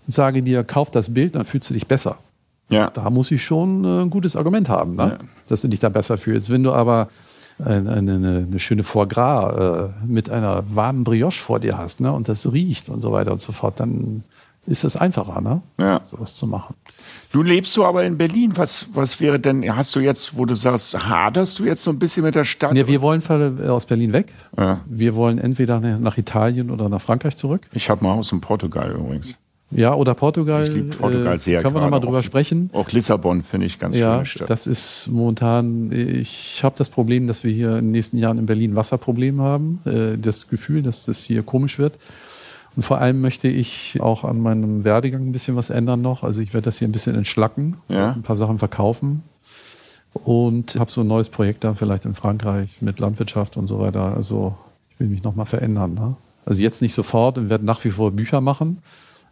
sage 0.08 0.42
dir, 0.42 0.64
kauf 0.64 0.90
das 0.92 1.14
Bild, 1.14 1.36
dann 1.36 1.46
fühlst 1.46 1.70
du 1.70 1.74
dich 1.74 1.88
besser. 1.88 2.18
Ja. 2.70 2.90
Da 2.90 3.10
muss 3.10 3.32
ich 3.32 3.44
schon 3.44 3.84
äh, 3.84 4.02
ein 4.02 4.10
gutes 4.10 4.36
Argument 4.36 4.70
haben, 4.70 4.96
ne? 4.96 5.18
Ja. 5.20 5.28
dass 5.48 5.62
du 5.62 5.68
dich 5.68 5.80
da 5.80 5.90
besser 5.90 6.18
fühlst. 6.18 6.50
Wenn 6.50 6.64
du 6.64 6.72
aber 6.72 7.10
eine, 7.64 7.92
eine, 7.92 8.46
eine 8.48 8.60
schöne 8.60 8.84
Foie 8.84 9.08
Gras 9.08 9.92
äh, 9.92 10.06
mit 10.06 10.30
einer 10.30 10.64
warmen 10.74 11.04
Brioche 11.04 11.38
vor 11.38 11.60
dir 11.60 11.78
hast 11.78 12.02
ne? 12.02 12.12
und 12.12 12.28
das 12.28 12.52
riecht 12.52 12.90
und 12.90 13.02
so 13.02 13.12
weiter 13.12 13.32
und 13.32 13.42
so 13.42 13.52
fort, 13.52 13.80
dann 13.80 14.24
ist 14.66 14.86
es 14.86 14.96
einfacher, 14.96 15.42
ne? 15.42 15.62
Ja. 15.78 16.02
sowas 16.06 16.38
zu 16.38 16.48
machen. 16.48 16.76
Du 17.34 17.44
lebst 17.44 17.76
du 17.76 17.84
aber 17.84 18.06
in 18.06 18.18
Berlin. 18.18 18.54
Was, 18.56 18.88
was 18.94 19.20
wäre 19.20 19.38
denn, 19.38 19.76
hast 19.76 19.94
du 19.96 20.00
jetzt, 20.00 20.38
wo 20.38 20.46
du 20.46 20.56
sagst, 20.56 20.98
haderst 21.10 21.60
du 21.60 21.66
jetzt 21.66 21.84
so 21.84 21.92
ein 21.92 22.00
bisschen 22.00 22.24
mit 22.24 22.36
der 22.36 22.46
Stadt? 22.46 22.76
Ja, 22.76 22.88
wir 22.88 23.02
wollen 23.02 23.22
äh, 23.30 23.68
aus 23.68 23.86
Berlin 23.86 24.14
weg. 24.14 24.34
Ja. 24.58 24.80
Wir 24.86 25.16
wollen 25.16 25.38
entweder 25.38 25.80
nach 25.80 26.18
Italien 26.18 26.72
oder 26.72 26.88
nach 26.88 27.02
Frankreich 27.02 27.36
zurück. 27.36 27.68
Ich 27.74 27.90
habe 27.90 28.06
ein 28.06 28.10
Haus 28.10 28.32
in 28.32 28.40
Portugal 28.40 28.92
übrigens. 28.92 29.38
Ja, 29.76 29.94
oder 29.96 30.14
Portugal. 30.14 30.64
Ich 30.68 30.74
liebe 30.74 30.96
Portugal 30.96 31.36
äh, 31.36 31.38
sehr. 31.38 31.62
Können 31.62 31.76
wir 31.76 31.82
nochmal 31.82 32.00
drüber 32.00 32.20
Auch- 32.20 32.24
sprechen? 32.24 32.70
Auch 32.74 32.90
Lissabon 32.92 33.44
finde 33.44 33.66
ich 33.68 33.80
ganz 33.80 33.96
Ja, 33.96 34.16
schöne 34.18 34.26
Stadt. 34.26 34.50
das 34.50 34.68
ist 34.68 35.08
momentan, 35.12 35.92
ich 35.92 36.64
habe 36.64 36.76
das 36.78 36.90
Problem, 36.90 37.28
dass 37.28 37.44
wir 37.44 37.52
hier 37.52 37.72
in 37.78 37.86
den 37.86 37.92
nächsten 37.92 38.18
Jahren 38.18 38.38
in 38.38 38.46
Berlin 38.46 38.76
Wasserprobleme 38.76 39.42
haben. 39.42 39.82
Äh, 39.86 40.18
Das 40.18 40.48
Gefühl, 40.48 40.82
dass 40.82 41.06
das 41.06 41.24
hier 41.24 41.44
komisch 41.44 41.80
wird. 41.80 41.98
Und 42.76 42.84
vor 42.84 42.98
allem 43.00 43.22
möchte 43.22 43.48
ich 43.48 44.00
auch 44.02 44.24
an 44.24 44.40
meinem 44.40 44.84
Werdegang 44.84 45.28
ein 45.28 45.32
bisschen 45.32 45.56
was 45.56 45.70
ändern 45.70 46.02
noch. 46.02 46.24
Also 46.24 46.42
ich 46.42 46.54
werde 46.54 46.66
das 46.66 46.80
hier 46.80 46.88
ein 46.88 46.92
bisschen 46.92 47.16
entschlacken, 47.16 47.78
Ja. 47.88 48.14
ein 48.14 48.24
paar 48.24 48.36
Sachen 48.36 48.58
verkaufen 48.58 49.22
und 50.14 50.76
habe 50.80 50.92
so 50.92 51.02
ein 51.02 51.08
neues 51.08 51.30
Projekt 51.30 51.64
da 51.64 51.74
vielleicht 51.74 52.06
in 52.06 52.16
Frankreich 52.16 52.78
mit 52.82 53.00
Landwirtschaft 53.00 53.58
und 53.58 53.68
so 53.68 53.80
weiter. 53.80 54.16
Also 54.16 54.56
ich 54.92 55.00
will 55.00 55.08
mich 55.08 55.24
nochmal 55.24 55.46
verändern. 55.46 55.94
Ne? 55.94 56.16
Also 56.46 56.62
jetzt 56.62 56.82
nicht 56.82 56.94
sofort 56.94 57.38
und 57.38 57.50
werde 57.50 57.66
nach 57.66 57.84
wie 57.84 57.90
vor 57.92 58.12
Bücher 58.12 58.42
machen, 58.42 58.80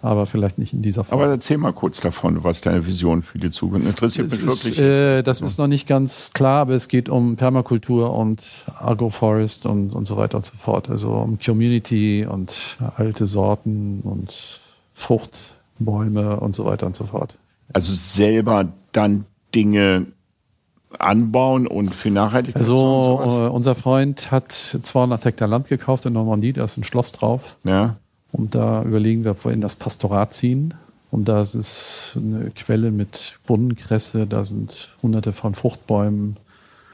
aber 0.02 0.26
vielleicht 0.26 0.57
nicht 0.57 0.73
in 0.73 0.82
dieser 0.82 1.03
Form. 1.03 1.22
aber 1.22 1.30
erzähl 1.32 1.57
mal 1.57 1.73
kurz 1.73 2.02
davon, 2.02 2.44
was 2.44 2.61
deine 2.61 2.86
Vision 2.86 3.22
für 3.23 3.38
die 3.38 3.52
Zukunft 3.52 3.88
interessiert 3.88 4.32
Es 4.32 4.41
mich 4.41 4.52
ist, 4.52 4.65
wirklich. 4.78 4.80
äh, 4.80 5.22
das 5.22 5.41
ist 5.41 5.57
noch 5.57 5.68
nicht 5.68 5.88
ganz 5.88 6.32
klar, 6.34 6.61
aber 6.61 6.73
es 6.73 6.88
geht 6.88 7.10
um 7.10 7.36
Permakultur 7.36 8.14
und 8.15 8.44
Agroforest 8.80 9.65
und, 9.65 9.91
und 9.94 10.06
so 10.06 10.18
weiter 10.18 10.38
und 10.38 10.45
so 10.45 10.53
fort. 10.61 10.90
Also 10.90 11.11
um 11.14 11.40
Community 11.40 12.26
und 12.26 12.78
alte 12.98 13.26
Sorten 13.26 14.02
und 14.03 14.60
Fruchtbäume 14.94 16.40
und 16.40 16.56
so 16.56 16.65
weiter 16.65 16.86
und 16.86 16.95
so 16.95 17.06
fort. 17.06 17.38
also 17.73 17.94
selber 17.94 18.68
dann 18.91 19.26
Dinge 19.53 20.07
anbauen 20.99 21.68
und 21.68 21.94
für 21.95 22.11
Nachhaltigkeit 22.11 22.61
Also 22.61 23.22
äh, 23.23 23.48
unser 23.49 23.76
Freund 23.76 24.30
hat 24.32 24.52
200 24.52 25.23
Hektar 25.23 25.48
Land 25.48 25.68
gekauft 25.68 26.06
in 26.06 26.14
Normandie, 26.14 26.53
da 26.53 26.64
ist 26.65 26.78
ein 26.78 26.84
Schloss 26.84 27.11
drauf. 27.14 27.56
ja. 27.64 27.98
Und 28.32 28.56
da 28.56 28.84
überlegen 28.84 29.24
wir, 29.24 29.32
ob 29.32 29.45
wir 29.45 29.52
in 29.52 29.62
das 29.62 29.76
Pastorat 29.76 30.34
ziehen. 30.34 30.74
Und 31.12 31.28
da 31.28 31.41
ist 31.41 31.56
es 31.56 32.14
eine 32.16 32.52
Quelle 32.52 32.91
mit 32.91 33.40
Brunnenkresse, 33.45 34.26
da 34.26 34.45
sind 34.45 34.95
hunderte 35.03 35.34
von 35.34 35.53
Fruchtbäumen. 35.53 36.38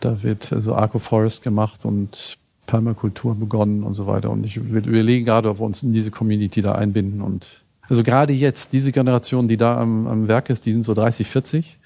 Da 0.01 0.23
wird 0.23 0.51
also 0.51 0.75
Agroforest 0.75 1.43
gemacht 1.43 1.85
und 1.85 2.37
Permakultur 2.65 3.35
begonnen 3.35 3.83
und 3.83 3.93
so 3.93 4.07
weiter. 4.07 4.31
Und 4.31 4.45
ich 4.45 4.55
wir 4.71 4.85
überlegen 4.85 5.25
gerade, 5.25 5.49
ob 5.49 5.59
wir 5.59 5.65
uns 5.65 5.83
in 5.83 5.93
diese 5.93 6.11
Community 6.11 6.61
da 6.61 6.73
einbinden. 6.73 7.21
Und 7.21 7.47
also 7.89 8.03
gerade 8.03 8.33
jetzt, 8.33 8.73
diese 8.73 8.91
Generation, 8.91 9.47
die 9.47 9.57
da 9.57 9.79
am, 9.79 10.07
am 10.07 10.27
Werk 10.27 10.49
ist, 10.49 10.65
die 10.65 10.73
sind 10.73 10.83
so 10.83 10.93
30, 10.93 11.27
40, 11.27 11.77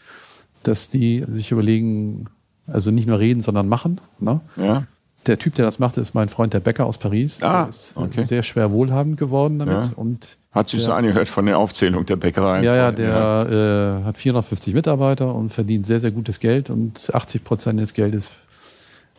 dass 0.64 0.90
die 0.90 1.26
sich 1.30 1.52
überlegen, 1.52 2.28
also 2.68 2.92
nicht 2.92 3.08
nur 3.08 3.20
reden, 3.20 3.42
sondern 3.42 3.68
machen. 3.68 4.02
Ne? 4.20 4.40
Ja. 4.58 4.88
Der 5.28 5.38
Typ, 5.38 5.56
der 5.56 5.66
das 5.66 5.78
macht, 5.80 5.98
ist 5.98 6.16
mein 6.16 6.30
Freund 6.30 6.54
der 6.54 6.60
Bäcker 6.62 6.86
aus 6.86 6.98
Paris. 6.98 7.44
Ah, 7.44 7.64
der 7.64 7.70
ist 7.70 7.94
okay. 7.96 8.24
sehr 8.24 8.44
schwer 8.44 8.72
wohlhabend 8.72 9.18
geworden 9.18 9.60
damit. 9.60 9.86
Ja. 9.86 9.92
Und 9.96 10.38
Hat 10.52 10.68
sich 10.70 10.82
so 10.84 10.94
angehört 10.94 11.30
von 11.30 11.46
der 11.46 11.58
Aufzählung 11.60 12.06
der 12.06 12.16
Bäckerei. 12.16 12.64
ja, 12.64 12.76
ja, 12.76 12.92
der 12.92 14.02
Äh, 14.02 14.06
hat 14.06 14.18
450 14.18 14.74
Mitarbeiter 14.74 15.34
und 15.36 15.52
verdient 15.52 15.86
sehr, 15.86 16.00
sehr 16.00 16.12
gutes 16.12 16.40
Geld 16.40 16.70
und 16.70 17.14
80 17.14 17.44
Prozent 17.44 17.80
des 17.80 17.94
Geldes 17.94 18.32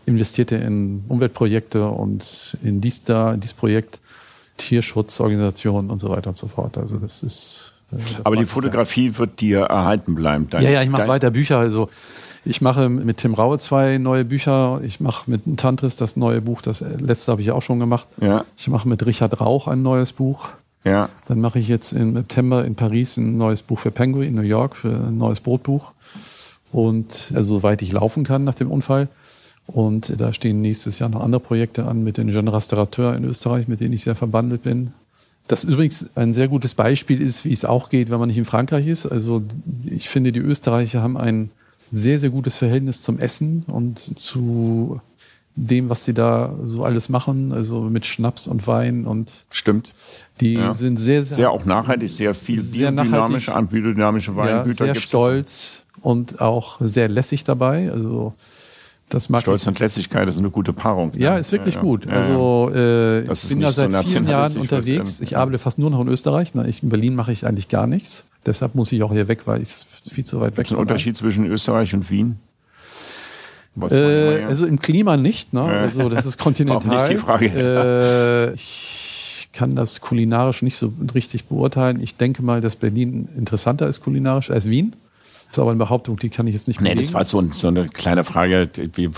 investiert 0.05 0.51
er 0.51 0.63
in 0.63 1.05
Umweltprojekte 1.09 1.87
und 1.87 2.57
in 2.65 2.81
dies 2.81 3.05
da, 3.05 3.35
in 3.35 3.41
dieses 3.41 3.55
Projekt, 3.55 4.01
Tierschutzorganisationen 4.57 5.91
und 5.91 6.01
so 6.01 6.11
weiter 6.11 6.31
und 6.31 6.37
so 6.37 6.49
fort. 6.49 6.77
Also 6.79 6.97
das 6.97 7.23
ist. 7.23 7.75
äh, 7.93 7.97
das 7.97 8.27
Aber 8.27 8.37
die 8.37 8.45
Fotografie 8.45 9.17
wird 9.19 9.41
dir 9.41 9.61
erhalten 9.63 10.15
bleiben. 10.15 10.49
Dein, 10.51 10.63
ja, 10.63 10.71
ja, 10.71 10.83
ich 10.83 10.89
mache 10.91 11.09
weiter 11.09 11.31
Bücher. 11.31 11.59
Also 11.59 11.89
ich 12.45 12.61
mache 12.61 12.89
mit 12.89 13.19
Tim 13.19 13.35
Raue 13.35 13.59
zwei 13.59 13.99
neue 13.99 14.25
Bücher. 14.25 14.81
Ich 14.85 15.01
mache 15.01 15.31
mit 15.31 15.43
Tantris 15.59 15.97
das 15.97 16.17
neue 16.17 16.41
Buch. 16.41 16.63
Das 16.63 16.81
letzte 16.99 17.33
habe 17.33 17.43
ich 17.43 17.51
auch 17.53 17.63
schon 17.63 17.79
gemacht. 17.79 18.09
Ja, 18.21 18.45
Ich 18.57 18.69
mache 18.69 18.89
mit 18.89 19.05
Richard 19.07 19.41
Rauch 19.41 19.69
ein 19.69 19.83
neues 19.83 20.13
Buch. 20.13 20.49
ja. 20.85 21.09
Dann 21.29 21.41
mache 21.41 21.59
ich 21.59 21.69
jetzt 21.69 21.93
im 21.93 22.15
September 22.15 22.65
in 22.65 22.75
Paris 22.75 23.17
ein 23.17 23.37
neues 23.37 23.63
Buch 23.63 23.79
für 23.79 23.91
Penguin 23.91 24.29
in 24.29 24.35
New 24.35 24.43
York, 24.43 24.77
für 24.77 24.89
ein 24.93 25.19
neues 25.19 25.41
Brotbuch. 25.41 25.93
Und 26.73 27.33
also 27.35 27.57
soweit 27.59 27.83
ich 27.83 27.93
laufen 27.93 28.25
kann 28.25 28.45
nach 28.45 28.55
dem 28.55 28.71
Unfall. 28.71 29.09
Und 29.67 30.21
da 30.21 30.33
stehen 30.33 30.61
nächstes 30.61 30.99
Jahr 30.99 31.09
noch 31.09 31.23
andere 31.23 31.41
Projekte 31.41 31.85
an 31.87 32.03
mit 32.03 32.19
den 32.19 32.29
Jeunes 32.29 32.53
Restaurateurs 32.53 33.17
in 33.17 33.25
Österreich, 33.25 33.69
mit 33.69 33.81
denen 33.81 33.93
ich 33.93 34.03
sehr 34.03 34.17
verbandelt 34.17 34.63
bin. 34.65 34.93
Das 35.49 35.65
übrigens 35.65 36.11
ein 36.17 36.33
sehr 36.33 36.49
gutes 36.49 36.75
Beispiel 36.75 37.21
ist, 37.21 37.45
wie 37.45 37.53
es 37.53 37.65
auch 37.65 37.89
geht, 37.91 38.11
wenn 38.11 38.19
man 38.19 38.29
nicht 38.29 38.39
in 38.39 38.45
Frankreich 38.45 38.87
ist. 38.87 39.07
Also 39.07 39.43
ich 39.85 40.09
finde, 40.09 40.33
die 40.33 40.41
Österreicher 40.41 41.03
haben 41.03 41.17
ein 41.17 41.51
sehr, 41.95 42.19
sehr 42.19 42.31
gutes 42.31 42.57
Verhältnis 42.57 43.03
zum 43.03 43.19
Essen 43.19 43.65
und 43.67 43.99
zu 44.19 45.01
dem, 45.55 45.91
was 45.91 46.05
sie 46.05 46.15
da 46.15 46.55
so 46.63 46.83
alles 46.85 47.11
machen, 47.11 47.53
also 47.53 47.83
mit 47.83 48.07
Schnaps 48.07 48.47
und 48.49 48.67
Wein 48.67 49.05
und 49.07 49.31
Stimmt. 49.51 49.93
die 50.41 50.55
Ja. 50.55 50.73
sind 50.73 50.97
sehr, 50.99 51.23
sehr, 51.23 51.37
Sehr 51.37 51.51
auch 51.51 51.67
nachhaltig, 51.67 52.11
sehr 52.11 52.35
viel 52.35 52.59
Sehr 52.59 52.91
biodynamische, 52.91 53.13
nachhaltig. 53.13 53.49
an 53.51 53.67
biodynamische 53.69 54.31
ja, 54.31 54.37
Weingüter. 54.39 54.85
sehr 54.87 54.95
gibt's 54.95 55.03
stolz 55.09 55.83
und 56.01 56.41
auch 56.41 56.79
sehr 56.81 57.09
lässig 57.11 57.45
dabei. 57.45 57.93
Also 57.93 58.33
das 59.11 59.29
mag 59.29 59.43
Stolz 59.43 59.63
ich. 59.63 59.69
und 59.69 59.79
Lässigkeit 59.79 60.27
ist 60.27 60.39
eine 60.39 60.49
gute 60.49 60.73
Paarung. 60.73 61.13
Ja, 61.19 61.37
ist 61.37 61.53
wirklich 61.53 61.75
ja, 61.75 61.83
gut. 61.83 62.07
Ja, 62.07 62.13
ja. 62.13 62.17
Also 62.21 62.71
äh, 62.75 63.21
ich 63.21 63.27
bin 63.27 63.59
nicht 63.59 63.61
ja 63.61 63.71
so 63.73 63.91
seit 63.91 64.09
vielen 64.09 64.27
Jahren 64.27 64.57
unterwegs. 64.57 65.19
ja. 65.19 65.25
Ich 65.25 65.37
arbeite 65.37 65.59
fast 65.59 65.79
nur 65.79 65.91
noch 65.91 66.01
in 66.01 66.09
Österreich. 66.09 66.53
Na, 66.55 66.65
ich, 66.65 66.83
in 66.83 66.89
Berlin 66.89 67.15
mache 67.15 67.31
ich 67.31 67.45
eigentlich 67.45 67.69
gar 67.69 67.87
nichts. 67.87 68.25
Deshalb 68.47 68.75
muss 68.75 68.91
ich 68.93 69.03
auch 69.03 69.13
hier 69.13 69.29
weg, 69.29 69.43
weil 69.47 69.63
ich 69.63 69.69
es 69.69 69.87
viel 70.11 70.25
zu 70.25 70.41
weit 70.41 70.53
weg 70.53 70.57
Gibt 70.57 70.67
es 70.67 70.73
einen 70.73 70.77
von 70.77 70.83
Unterschied 70.83 71.17
zwischen 71.17 71.47
Österreich 71.47 71.95
und 71.95 72.11
Wien? 72.11 72.39
Äh, 73.91 74.45
also 74.45 74.67
im 74.67 74.79
Klima 74.79 75.17
nicht, 75.17 75.53
ne? 75.53 75.63
Also 75.63 76.09
das 76.09 76.27
ist 76.27 76.39
kontinental. 76.39 76.99
Auch 76.99 77.09
nicht 77.09 77.11
die 77.11 77.17
Frage. 77.17 77.47
Äh, 77.47 78.55
ich 78.55 79.49
kann 79.53 79.75
das 79.77 80.01
kulinarisch 80.01 80.63
nicht 80.63 80.77
so 80.77 80.93
richtig 81.15 81.45
beurteilen. 81.45 82.01
Ich 82.01 82.17
denke 82.17 82.43
mal, 82.43 82.61
dass 82.61 82.77
Berlin 82.77 83.29
interessanter 83.37 83.87
ist 83.87 84.01
kulinarisch 84.01 84.51
als 84.51 84.69
Wien. 84.69 84.95
Das 85.53 85.59
ist 85.59 85.61
aber 85.65 85.73
eine 85.73 85.79
Behauptung, 85.81 86.17
die 86.17 86.31
kann 86.31 86.47
ich 86.47 86.55
jetzt 86.55 86.67
nicht 86.67 86.81
Nee, 86.81 86.95
belegen. 86.95 87.05
das 87.07 87.13
war 87.13 87.27
so, 87.27 87.39
ein, 87.39 87.53
so 87.53 87.69
eine 87.69 87.87
kleine 87.87 88.25
Frage, 88.25 88.71
wie, 88.95 89.11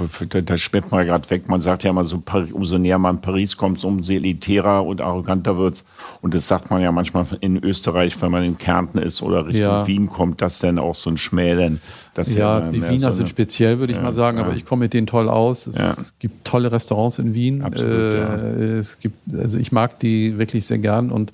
da, 0.45 0.59
schwimmt 0.59 0.91
man 0.91 1.07
gerade 1.07 1.31
weg. 1.31 1.49
Man 1.49 1.61
sagt 1.61 1.85
ja 1.85 1.91
immer 1.91 2.03
so, 2.03 2.21
umso 2.53 2.77
näher 2.77 2.99
man 2.99 3.21
Paris 3.21 3.57
kommt, 3.57 3.85
umso 3.85 4.13
elitärer 4.13 4.85
und 4.85 5.01
arroganter 5.01 5.57
wird's. 5.59 5.85
Und 6.23 6.35
das 6.35 6.49
sagt 6.49 6.73
man 6.73 6.83
ja 6.83 6.91
manchmal 6.91 7.25
in 7.41 7.63
Österreich, 7.63 8.21
wenn 8.21 8.33
man 8.33 8.43
in 8.43 8.59
Kärnten 8.59 8.99
ist 8.99 9.23
oder 9.23 9.47
Richtung 9.47 9.63
Ja. 9.63 9.87
Wien 9.87 10.09
kommt, 10.09 10.43
dass 10.43 10.59
dann 10.59 10.81
auch 10.81 10.97
so 10.97 11.09
ein 11.09 11.19
Schmälen. 11.19 11.81
Das 12.15 12.35
Ja, 12.35 12.63
die 12.69 12.79
mehr 12.79 12.91
Wiener 12.91 13.13
so 13.13 13.19
sind 13.19 13.29
speziell, 13.29 13.79
würde 13.79 13.93
ich 13.93 13.99
Ja, 13.99 14.03
mal 14.03 14.11
sagen, 14.11 14.39
ja. 14.39 14.45
aber 14.45 14.57
ich 14.57 14.65
komme 14.65 14.87
mit 14.87 14.93
denen 14.93 15.07
toll 15.07 15.29
aus. 15.29 15.69
Es 15.69 15.77
Ja. 15.79 15.95
gibt 16.19 16.45
tolle 16.45 16.73
Restaurants 16.73 17.21
in 17.21 17.35
Wien. 17.35 17.63
Absolut, 17.63 17.93
äh, 17.93 18.19
ja. 18.19 18.35
Es 18.81 18.99
gibt, 18.99 19.19
also 19.39 19.57
ich 19.57 19.71
mag 19.71 20.01
die 20.01 20.37
wirklich 20.37 20.67
sehr 20.67 20.79
gern 20.79 21.13
und 21.13 21.31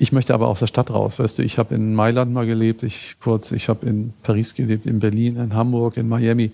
ich 0.00 0.12
möchte 0.12 0.32
aber 0.32 0.48
aus 0.48 0.60
der 0.60 0.66
Stadt 0.66 0.90
raus. 0.90 1.18
Weißt 1.18 1.38
du, 1.38 1.42
ich 1.42 1.58
habe 1.58 1.74
in 1.74 1.94
Mailand 1.94 2.32
mal 2.32 2.46
gelebt, 2.46 2.82
ich 2.82 3.16
kurz, 3.20 3.52
ich 3.52 3.68
habe 3.68 3.84
in 3.84 4.14
Paris 4.22 4.54
gelebt, 4.54 4.86
in 4.86 4.98
Berlin, 4.98 5.36
in 5.36 5.54
Hamburg, 5.54 5.98
in 5.98 6.08
Miami. 6.08 6.52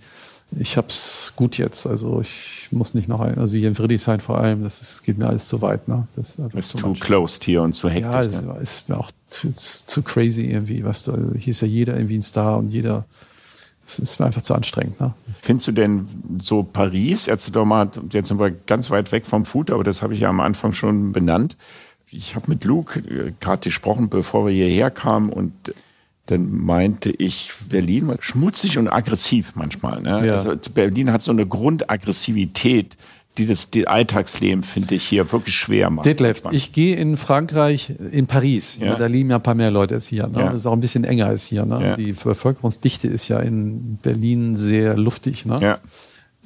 Ich 0.58 0.76
hab's 0.76 1.32
gut 1.36 1.56
jetzt. 1.56 1.86
Also 1.86 2.20
ich 2.20 2.66
muss 2.72 2.94
nicht 2.94 3.08
noch 3.08 3.20
ein, 3.20 3.38
also 3.38 3.56
hier 3.56 3.68
in 3.68 3.76
Friedrichshain 3.76 4.18
vor 4.18 4.38
allem, 4.38 4.64
das 4.64 4.82
ist, 4.82 5.04
geht 5.04 5.16
mir 5.16 5.28
alles 5.28 5.46
zu 5.46 5.62
weit. 5.62 5.86
Ne? 5.86 6.08
Das 6.16 6.40
ist 6.54 6.76
too 6.76 6.88
much. 6.88 6.98
closed 6.98 7.44
hier 7.44 7.62
und 7.62 7.74
zu 7.74 7.88
hektisch. 7.88 8.12
Ja, 8.12 8.22
es 8.22 8.42
ne? 8.42 8.56
ist 8.60 8.88
mir 8.88 8.98
auch 8.98 9.12
zu, 9.28 9.52
zu 9.52 9.86
zu 9.86 10.02
crazy 10.02 10.46
irgendwie, 10.46 10.84
weißt 10.84 11.06
du. 11.06 11.12
Also 11.12 11.34
hier 11.38 11.52
ist 11.52 11.60
ja 11.60 11.68
jeder 11.68 11.94
irgendwie 11.94 12.18
ein 12.18 12.22
Star 12.22 12.58
und 12.58 12.70
jeder, 12.70 13.04
es 13.86 14.00
ist 14.00 14.18
mir 14.18 14.26
einfach 14.26 14.42
zu 14.42 14.54
anstrengend. 14.54 15.00
Ne? 15.00 15.14
Findest 15.30 15.68
du 15.68 15.72
denn 15.72 16.08
so 16.42 16.64
Paris, 16.64 17.26
jetzt 17.26 17.54
doch 17.54 17.64
mal, 17.64 17.88
jetzt 18.10 18.26
sind 18.26 18.40
wir 18.40 18.50
ganz 18.50 18.90
weit 18.90 19.12
weg 19.12 19.24
vom 19.24 19.44
Food, 19.44 19.70
aber 19.70 19.84
das 19.84 20.02
habe 20.02 20.14
ich 20.14 20.20
ja 20.20 20.30
am 20.30 20.40
Anfang 20.40 20.72
schon 20.72 21.12
benannt. 21.12 21.56
Ich 22.10 22.36
habe 22.36 22.46
mit 22.48 22.64
Luke 22.64 23.00
äh, 23.00 23.32
gerade 23.40 23.62
gesprochen, 23.62 24.08
bevor 24.08 24.46
wir 24.46 24.52
hierher 24.52 24.90
kamen 24.90 25.30
und 25.30 25.52
dann 26.26 26.50
meinte 26.50 27.10
ich, 27.10 27.52
Berlin 27.68 28.08
war 28.08 28.16
schmutzig 28.20 28.78
und 28.78 28.88
aggressiv 28.88 29.52
manchmal. 29.54 30.02
Ne? 30.02 30.26
Ja. 30.26 30.34
Also 30.34 30.54
Berlin 30.74 31.12
hat 31.12 31.22
so 31.22 31.30
eine 31.30 31.46
Grundaggressivität, 31.46 32.96
die 33.38 33.46
das 33.46 33.70
die 33.70 33.86
Alltagsleben, 33.86 34.64
finde 34.64 34.96
ich, 34.96 35.04
hier 35.04 35.30
wirklich 35.30 35.54
schwer 35.54 35.90
macht. 35.90 36.06
Detlef, 36.06 36.42
ich 36.50 36.72
gehe 36.72 36.96
in 36.96 37.16
Frankreich, 37.16 37.92
in 38.10 38.26
Paris. 38.26 38.78
Ja. 38.80 38.96
Da 38.96 39.06
leben 39.06 39.30
ja 39.30 39.36
ein 39.36 39.42
paar 39.42 39.54
mehr 39.54 39.70
Leute 39.70 39.94
als 39.94 40.08
hier. 40.08 40.26
Ne? 40.26 40.40
Ja. 40.40 40.46
Das 40.46 40.62
ist 40.62 40.66
auch 40.66 40.72
ein 40.72 40.80
bisschen 40.80 41.04
enger 41.04 41.26
als 41.26 41.46
hier. 41.46 41.64
Ne? 41.64 41.80
Ja. 41.80 41.96
Die 41.96 42.12
Bevölkerungsdichte 42.12 43.06
ist 43.06 43.28
ja 43.28 43.38
in 43.38 43.98
Berlin 44.02 44.56
sehr 44.56 44.96
luftig. 44.96 45.46
Ne? 45.46 45.78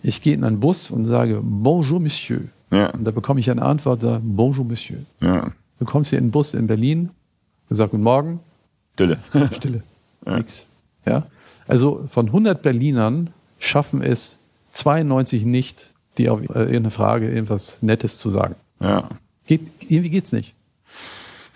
Ich 0.02 0.20
gehe 0.20 0.34
in 0.34 0.44
einen 0.44 0.60
Bus 0.60 0.90
und 0.90 1.06
sage 1.06 1.40
Bonjour, 1.42 2.00
Monsieur. 2.00 2.40
Ja, 2.70 2.90
Und 2.90 3.04
da 3.04 3.10
bekomme 3.10 3.40
ich 3.40 3.50
eine 3.50 3.62
Antwort, 3.62 4.00
sage 4.02 4.20
Bonjour, 4.22 4.64
Monsieur. 4.64 5.00
ja. 5.20 5.52
Du 5.78 5.86
kommst 5.86 6.10
hier 6.10 6.18
in 6.18 6.26
den 6.26 6.30
Bus 6.30 6.52
in 6.52 6.66
Berlin, 6.66 7.08
sag 7.70 7.90
Guten 7.92 8.02
Morgen, 8.02 8.40
Dille. 8.98 9.18
Stille. 9.52 9.82
Nix. 10.26 10.66
Ja? 11.06 11.26
Also 11.66 12.06
von 12.10 12.26
100 12.26 12.60
Berlinern 12.60 13.30
schaffen 13.58 14.02
es 14.02 14.36
92 14.72 15.46
nicht, 15.46 15.94
die 16.18 16.28
auf 16.28 16.42
irgendeine 16.42 16.90
Frage 16.90 17.30
irgendwas 17.30 17.82
Nettes 17.82 18.18
zu 18.18 18.28
sagen. 18.28 18.56
Ja. 18.80 19.08
Geht, 19.46 19.62
irgendwie 19.88 20.10
geht's 20.10 20.32
nicht. 20.32 20.54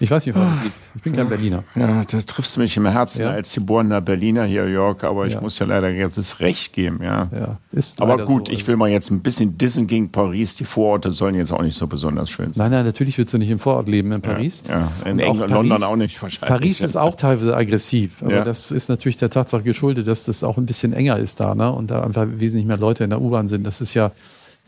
Ich 0.01 0.11
weiß 0.11 0.27
nicht, 0.27 0.35
woran 0.35 0.51
das 0.57 0.65
liegt. 0.65 0.77
Ich 0.97 1.03
bin 1.03 1.13
kein 1.15 1.29
Berliner. 1.29 1.63
Ja, 1.77 2.05
da 2.11 2.21
triffst 2.21 2.57
du 2.57 2.61
mich 2.61 2.77
im 2.77 2.85
Herzen 2.87 3.23
Ja. 3.23 3.31
als 3.31 3.55
geborener 3.55 4.01
Berliner 4.01 4.45
hier, 4.45 4.69
Jörg, 4.69 5.05
aber 5.05 5.27
ich 5.27 5.35
Ja. 5.35 5.41
muss 5.41 5.59
ja 5.61 5.67
leider 5.67 5.93
das 6.09 6.41
Recht 6.41 6.73
geben, 6.73 6.99
ja. 7.03 7.29
Ja, 7.33 7.59
ist 7.71 8.03
Aber 8.03 8.25
gut, 8.25 8.49
so. 8.49 8.53
ich 8.53 8.67
will 8.67 8.77
mal 8.77 8.89
jetzt 8.91 9.11
ein 9.11 9.21
bisschen 9.21 9.57
dissen 9.57 9.87
gegen 9.87 10.11
Paris. 10.11 10.57
Die 10.57 10.65
Vororte 10.65 11.13
sollen 11.13 11.37
jetzt 11.37 11.53
auch 11.53 11.63
nicht 11.63 11.79
so 11.79 11.87
besonders 11.87 12.29
schön 12.29 12.47
sein. 12.53 12.55
Nein, 12.57 12.71
nein, 12.73 12.85
natürlich 12.87 13.17
willst 13.19 13.33
du 13.35 13.39
nicht 13.39 13.51
im 13.51 13.61
Vorort 13.61 13.89
leben 13.89 14.11
in 14.11 14.21
Paris. 14.21 14.65
Ja, 14.69 14.91
in 15.05 15.21
England, 15.21 15.39
Paris- 15.53 15.69
London 15.69 15.83
auch 15.85 15.97
nicht 15.97 16.21
wahrscheinlich. 16.21 16.49
Paris 16.49 16.81
ist 16.81 16.97
auch 16.97 17.15
teilweise 17.15 17.57
aggressiv, 17.57 18.21
aber 18.23 18.33
Ja. 18.35 18.45
das 18.45 18.73
ist 18.73 18.89
natürlich 18.89 19.17
der 19.19 19.31
Tatsache 19.31 19.63
geschuldet, 19.63 20.09
dass 20.09 20.25
das 20.25 20.43
auch 20.43 20.59
ein 20.59 20.67
bisschen 20.67 20.93
enger 20.93 21.19
ist 21.19 21.39
da, 21.39 21.55
ne? 21.55 21.71
Und 21.73 21.91
da 21.93 22.03
einfach 22.03 22.27
wesentlich 22.29 22.67
mehr 22.67 22.79
Leute 22.79 23.05
in 23.05 23.11
der 23.11 23.21
U-Bahn 23.23 23.47
sind. 23.49 23.65
Das 23.65 23.81
ist 23.81 23.95
ja, 23.95 24.11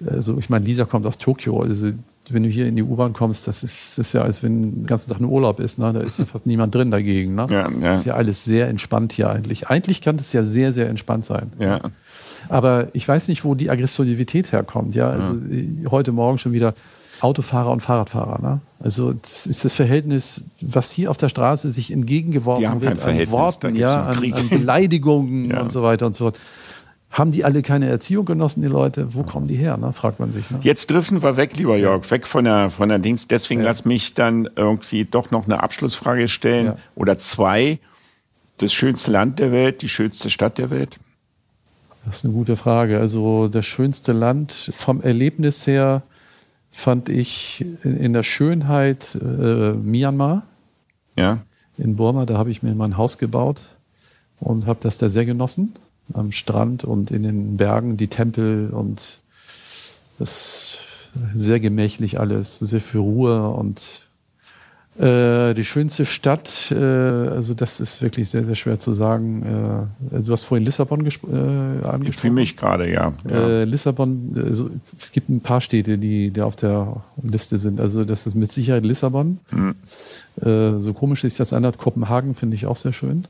also 0.05 0.37
ich 0.39 0.51
meine, 0.51 0.65
Lisa 0.65 0.85
kommt 0.85 1.07
aus 1.07 1.19
Tokio, 1.19 1.61
also 1.61 1.91
wenn 2.29 2.43
du 2.43 2.49
hier 2.49 2.67
in 2.67 2.77
die 2.77 2.83
U-Bahn 2.83 3.13
kommst, 3.13 3.47
das 3.47 3.63
ist, 3.63 3.99
das 3.99 4.09
ist 4.09 4.13
ja, 4.13 4.23
als 4.23 4.43
wenn 4.43 4.63
den 4.63 4.87
ganzen 4.87 5.11
Tag 5.11 5.21
ein 5.21 5.25
Urlaub 5.25 5.61
ist, 5.61 5.79
ne? 5.79 5.93
Da 5.93 6.01
ist 6.01 6.19
ja 6.19 6.25
fast 6.25 6.45
niemand 6.45 6.75
drin 6.75 6.91
dagegen, 6.91 7.35
ne? 7.35 7.47
Ja, 7.49 7.69
ja. 7.71 7.91
Das 7.91 8.01
ist 8.01 8.07
ja 8.07 8.15
alles 8.15 8.45
sehr 8.45 8.69
entspannt 8.69 9.13
hier 9.13 9.31
eigentlich. 9.31 9.69
Eigentlich 9.69 10.01
kann 10.03 10.17
das 10.17 10.33
ja 10.33 10.43
sehr, 10.43 10.73
sehr 10.73 10.89
entspannt 10.89 11.25
sein. 11.25 11.53
Ja. 11.59 11.81
Aber 12.49 12.89
ich 12.95 13.07
weiß 13.07 13.29
nicht, 13.29 13.45
wo 13.45 13.55
die 13.55 13.71
Aggressivität 13.71 14.53
herkommt. 14.53 14.95
Ja, 14.95 15.11
also 15.11 15.35
äh, 15.35 15.87
heute 15.91 16.13
Morgen 16.13 16.39
schon 16.39 16.53
wieder 16.53 16.75
Autofahrer 17.21 17.71
und 17.71 17.81
Fahrradfahrer. 17.81 18.41
Ne? 18.43 18.61
Also 18.81 19.13
das 19.15 19.47
ist 19.47 19.65
das 19.65 19.73
Verhältnis, 19.73 20.45
was 20.61 20.91
hier 20.91 21.11
auf 21.11 21.17
der 21.17 21.29
Straße 21.29 21.71
sich 21.71 21.91
entgegengeworfen 21.93 22.81
wird 22.81 22.93
an 22.93 22.99
Verhältnis, 22.99 23.31
Worten, 23.31 23.77
ja, 23.77 24.05
an, 24.05 24.33
an 24.33 24.49
Beleidigungen 24.49 25.51
Ja. 25.51 25.63
und 25.63 25.73
so 25.73 25.83
weiter 25.83 26.07
und 26.07 26.15
so 26.15 26.25
fort. 26.25 26.41
Haben 27.17 27.33
die 27.33 27.45
alle 27.47 27.63
keine 27.63 27.89
Erziehung 27.89 28.27
genossen, 28.27 28.61
die 28.61 28.69
Leute? 28.69 29.15
Wo 29.15 29.23
kommen 29.23 29.47
die 29.47 29.55
her? 29.57 29.79
Ne? 29.79 29.95
Fragt 29.95 30.21
man 30.21 30.33
sich. 30.33 30.51
Ne? 30.51 30.59
Jetzt 30.61 30.91
driften 30.91 31.23
wir 31.23 31.37
weg, 31.39 31.57
lieber 31.57 31.77
Jörg, 31.79 32.11
weg 32.11 32.27
von 32.27 32.45
der, 32.45 32.69
von 32.69 32.91
der 32.91 32.99
Dings. 32.99 33.27
Deswegen 33.27 33.61
Ja. 33.63 33.69
lass 33.69 33.87
mich 33.87 34.13
dann 34.13 34.51
irgendwie 34.55 35.07
doch 35.07 35.31
noch 35.31 35.47
eine 35.47 35.63
Abschlussfrage 35.63 36.29
stellen 36.29 36.67
Ja. 36.67 36.77
oder 36.95 37.17
zwei. 37.19 37.79
Das 38.59 38.75
schönste 38.75 39.13
Land 39.13 39.39
der 39.39 39.51
Welt, 39.51 39.81
die 39.81 39.89
schönste 39.89 40.29
Stadt 40.29 40.59
der 40.59 40.69
Welt? 40.69 40.99
Das 42.05 42.17
ist 42.19 42.25
eine 42.27 42.35
gute 42.35 42.57
Frage. 42.57 42.99
Also 43.01 43.49
das 43.49 43.65
schönste 43.65 44.13
Land 44.13 44.53
vom 44.75 45.01
Erlebnis 45.01 45.67
her 45.67 46.03
fand 46.71 47.09
ich 47.09 47.65
in, 47.83 48.13
der 48.13 48.23
Schönheit 48.25 49.15
äh, 49.15 49.73
Myanmar. 49.73 50.43
Ja. 51.19 51.39
in 51.79 51.97
Burma, 51.97 52.27
da 52.27 52.37
habe 52.37 52.51
ich 52.51 52.63
mir 52.63 52.75
mein 52.75 52.99
Haus 52.99 53.17
gebaut 53.17 53.61
und 54.39 54.67
habe 54.67 54.81
das 54.83 54.99
da 54.99 55.09
sehr 55.09 55.25
genossen. 55.25 55.73
Am 56.13 56.33
Strand 56.33 56.85
und 56.85 57.11
in 57.11 57.23
den 57.23 57.57
Bergen, 57.57 57.97
die 57.97 58.09
Tempel 58.09 58.71
und 58.71 59.19
das 60.19 60.81
sehr 61.35 61.61
gemächlich 61.61 62.21
alles, 62.21 62.59
sehr 62.59 62.81
viel 62.81 63.01
Ruhe 63.01 63.49
und 63.51 64.07
äh, 64.99 65.53
die 65.53 65.65
schönste 65.65 66.07
Stadt, 66.07 66.73
äh, 66.73 66.77
also 66.77 67.53
das 67.53 67.81
ist 67.81 68.01
wirklich 68.01 68.31
sehr, 68.31 68.45
sehr 68.45 68.55
schwer 68.55 68.79
zu 68.79 68.95
sagen. 68.95 69.89
Äh, 70.11 70.21
du 70.23 70.33
hast 70.33 70.45
vorhin 70.45 70.65
Lissabon 70.65 71.07
gespr- 71.07 71.29
äh, 71.29 71.81
Für 71.83 71.89
angesprochen. 71.91 72.35
mich 72.35 72.57
gerade, 72.57 72.91
ja. 72.91 73.13
ja. 73.29 73.35
Äh, 73.35 73.65
Lissabon, 73.65 74.33
also, 74.43 74.71
es 74.99 75.13
gibt 75.13 75.29
ein 75.29 75.41
paar 75.41 75.61
Städte, 75.61 75.99
die, 75.99 76.31
die 76.31 76.41
auf 76.41 76.57
der 76.57 77.03
Liste 77.23 77.59
sind. 77.59 77.79
Also 77.79 78.07
das 78.07 78.27
ist 78.27 78.35
mit 78.35 78.51
Sicherheit 78.51 78.87
Lissabon. 78.87 79.39
Mhm. 79.51 79.75
Äh, 80.41 80.81
so 80.81 80.95
komisch 80.95 81.23
sich 81.23 81.37
das 81.37 81.53
anhört, 81.53 81.77
Kopenhagen 81.77 82.35
finde 82.35 82.57
ich 82.57 82.65
auch 82.65 82.77
sehr 82.77 82.95
schön. 82.95 83.27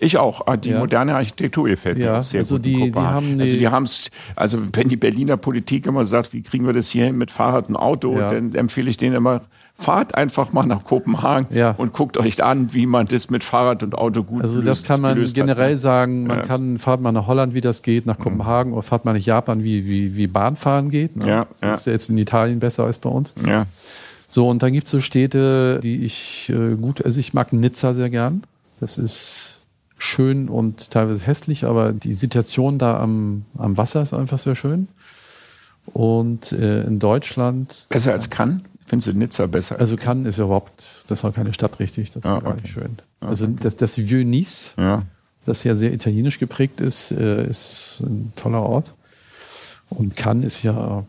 Ich 0.00 0.18
auch. 0.18 0.46
Ah, 0.46 0.56
Die 0.56 0.70
Ja. 0.70 0.78
moderne 0.78 1.14
Architektur 1.14 1.66
gefällt 1.68 1.96
mir 1.98 2.04
Ja, 2.04 2.20
auch 2.20 2.24
sehr 2.24 2.40
also 2.40 2.56
gut. 2.56 2.66
in 2.66 2.72
die- 2.72 2.82
die 2.84 2.90
Kopenhagen. 2.92 3.14
haben 3.14 3.40
also 3.40 3.52
die- 3.54 3.58
die 3.58 3.68
haben's, 3.68 4.10
also 4.34 4.58
wenn 4.74 4.88
die 4.88 4.96
Berliner 4.96 5.36
Politik 5.38 5.86
immer 5.86 6.04
sagt, 6.04 6.32
wie 6.32 6.42
kriegen 6.42 6.66
wir 6.66 6.72
das 6.74 6.88
hier 6.90 7.06
hin 7.06 7.16
mit 7.16 7.30
Fahrrad 7.30 7.68
und 7.68 7.76
Auto, 7.76 8.18
Ja. 8.18 8.28
dann 8.28 8.54
empfehle 8.54 8.90
ich 8.90 8.98
denen 8.98 9.14
immer, 9.16 9.42
fahrt 9.78 10.14
einfach 10.14 10.52
mal 10.54 10.64
nach 10.64 10.84
Kopenhagen 10.84 11.54
Ja. 11.54 11.72
und 11.76 11.92
guckt 11.92 12.16
euch 12.16 12.42
an, 12.42 12.72
wie 12.72 12.86
man 12.86 13.08
das 13.08 13.28
mit 13.30 13.44
Fahrrad 13.44 13.82
und 13.82 13.94
Auto 13.94 14.22
gut 14.22 14.42
Also 14.42 14.56
löst, 14.56 14.66
das 14.68 14.82
kann 14.84 15.00
man 15.02 15.14
gelöst 15.14 15.36
hat. 15.36 15.44
ne? 15.46 15.52
generell 15.54 15.76
sagen. 15.78 16.26
Man 16.26 16.38
Ja. 16.38 16.42
Mhm. 16.44 16.48
kann, 16.48 16.78
fahrt 16.78 17.00
mal 17.02 17.12
nach 17.12 17.26
Holland, 17.26 17.52
wie 17.54 17.60
das 17.60 17.82
geht, 17.82 18.06
nach 18.06 18.18
Kopenhagen 18.18 18.72
oder 18.72 18.82
fahrt 18.82 19.04
mal 19.04 19.12
nach 19.14 19.20
Japan, 19.20 19.62
wie, 19.64 19.86
wie, 19.86 20.16
wie 20.16 20.26
Bahnfahren 20.26 20.88
geht. 20.90 21.16
Ne? 21.16 21.26
Ja, 21.28 21.46
das 21.52 21.60
ja. 21.60 21.74
ist 21.74 21.84
selbst 21.84 22.08
in 22.10 22.18
Italien 22.18 22.58
besser 22.58 22.84
als 22.84 22.98
bei 22.98 23.10
uns. 23.10 23.34
Ja. 23.46 23.66
So, 24.28 24.48
und 24.48 24.62
dann 24.62 24.72
gibt 24.72 24.86
es 24.86 24.90
so 24.90 25.00
Städte, 25.00 25.78
die 25.82 26.04
ich 26.04 26.50
äh, 26.54 26.74
gut, 26.74 27.04
also 27.04 27.20
ich 27.20 27.32
mag 27.34 27.52
Nizza 27.52 27.92
sehr 27.94 28.10
gern. 28.10 28.42
Das 28.80 28.98
ist 28.98 29.55
schön 29.98 30.48
und 30.48 30.90
teilweise 30.90 31.24
hässlich, 31.24 31.64
aber 31.64 31.92
die 31.92 32.14
Situation 32.14 32.78
da 32.78 32.98
am, 33.00 33.44
am 33.56 33.76
Wasser 33.76 34.02
ist 34.02 34.12
einfach 34.14 34.38
sehr 34.38 34.54
schön. 34.54 34.88
Und 35.86 36.52
äh, 36.52 36.82
in 36.84 36.98
Deutschland, 36.98 37.86
Besser 37.88 38.12
als 38.12 38.28
Cannes? 38.30 38.60
Findest 38.84 39.08
du 39.08 39.12
Nizza 39.18 39.46
besser? 39.46 39.80
also 39.80 39.96
Cannes 39.96 40.28
ist 40.28 40.38
ja 40.38 40.44
überhaupt, 40.44 40.84
das 41.08 41.18
ist 41.20 41.24
auch 41.24 41.34
keine 41.34 41.52
Stadt 41.52 41.80
richtig, 41.80 42.10
das 42.10 42.24
ist 42.24 42.30
Ah, 42.30 42.38
gar 42.40 42.52
okay. 42.52 42.62
nicht 42.62 42.72
schön. 42.72 42.98
Also 43.20 43.46
das, 43.46 43.76
das 43.76 43.96
Vieux 43.98 44.24
Nice, 44.24 44.74
ja. 44.78 45.02
das 45.44 45.64
ja 45.64 45.74
sehr 45.74 45.92
italienisch 45.92 46.38
geprägt 46.38 46.80
ist, 46.80 47.10
äh, 47.10 47.46
ist 47.48 48.00
ein 48.04 48.32
toller 48.36 48.62
Ort. 48.62 48.94
Und 49.88 50.16
Cannes 50.16 50.46
ist 50.46 50.62
ja, 50.62 51.04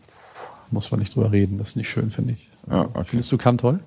muss 0.70 0.90
man 0.90 0.98
nicht 1.00 1.14
drüber 1.14 1.30
reden, 1.30 1.58
das 1.58 1.68
ist 1.70 1.76
nicht 1.76 1.88
schön, 1.88 2.10
finde 2.10 2.32
ich. 2.34 2.47
Ja, 2.70 2.82
okay. 2.94 3.04
Findest 3.08 3.32
du 3.32 3.38
Cannes 3.38 3.60
toll? 3.60 3.80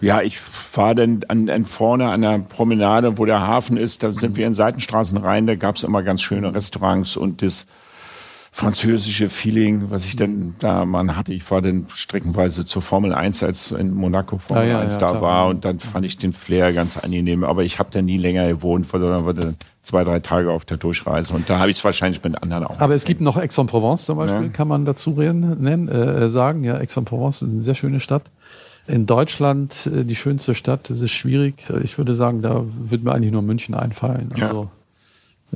Ja, 0.00 0.20
ich 0.22 0.38
fahre 0.38 0.94
dann 0.94 1.24
an, 1.28 1.48
an 1.48 1.64
vorne 1.64 2.08
an 2.08 2.22
der 2.22 2.38
Promenade, 2.40 3.18
wo 3.18 3.24
der 3.24 3.46
Hafen 3.46 3.76
ist, 3.76 4.02
da 4.02 4.12
sind 4.12 4.36
wir 4.36 4.46
in 4.46 4.54
Seitenstraßen 4.54 5.18
rein, 5.18 5.46
da 5.46 5.54
gab's 5.54 5.82
immer 5.82 6.02
ganz 6.02 6.22
schöne 6.22 6.54
Restaurants 6.54 7.16
und 7.16 7.42
das 7.42 7.66
französische 8.56 9.28
Feeling, 9.28 9.90
was 9.90 10.06
ich 10.06 10.16
dann 10.16 10.54
da 10.60 10.86
man 10.86 11.14
hatte. 11.14 11.34
Ich 11.34 11.50
war 11.50 11.60
dann 11.60 11.84
streckenweise 11.92 12.64
zur 12.64 12.80
Formel 12.80 13.12
1, 13.12 13.42
als 13.42 13.70
in 13.70 13.92
Monaco 13.92 14.38
Formel 14.38 14.62
Ah, 14.62 14.66
ja, 14.66 14.80
1 14.80 14.94
ja, 14.94 14.98
da 15.00 15.10
klar. 15.10 15.20
war 15.20 15.46
und 15.48 15.66
dann 15.66 15.78
fand 15.78 16.06
ich 16.06 16.16
den 16.16 16.32
Flair 16.32 16.72
ganz 16.72 16.96
angenehm. 16.96 17.44
Aber 17.44 17.64
ich 17.64 17.78
habe 17.78 17.90
da 17.92 18.00
nie 18.00 18.16
länger 18.16 18.48
gewohnt, 18.48 18.86
sondern 18.86 19.26
war 19.26 19.34
dann 19.34 19.56
zwei, 19.82 20.04
drei 20.04 20.20
Tage 20.20 20.50
auf 20.50 20.64
der 20.64 20.78
Durchreise 20.78 21.34
und 21.34 21.50
da 21.50 21.58
habe 21.58 21.68
ich 21.70 21.76
es 21.76 21.84
wahrscheinlich 21.84 22.24
mit 22.24 22.42
anderen 22.42 22.64
auch. 22.64 22.80
Aber 22.80 22.94
es 22.94 23.04
gibt 23.04 23.20
noch 23.20 23.36
Aix-en-Provence 23.36 24.06
zum 24.06 24.16
Beispiel, 24.16 24.44
Ja. 24.44 24.48
kann 24.48 24.68
man 24.68 24.86
dazu 24.86 25.10
reden, 25.10 25.60
nennen, 25.62 25.88
äh, 25.88 26.30
sagen. 26.30 26.64
Ja, 26.64 26.76
Aix-en-Provence 26.76 27.42
ist 27.42 27.48
eine 27.50 27.60
sehr 27.62 27.74
schöne 27.74 28.00
Stadt. 28.00 28.22
In 28.86 29.04
Deutschland 29.04 29.86
äh, 29.94 30.04
die 30.04 30.16
schönste 30.16 30.54
Stadt, 30.54 30.88
das 30.88 31.02
ist 31.02 31.10
schwierig. 31.12 31.56
Ich 31.84 31.98
würde 31.98 32.14
sagen, 32.14 32.40
da 32.40 32.62
würde 32.64 33.04
mir 33.04 33.12
eigentlich 33.12 33.32
nur 33.32 33.42
München 33.42 33.74
einfallen. 33.74 34.32
Also 34.34 34.62
äh, 34.62 34.66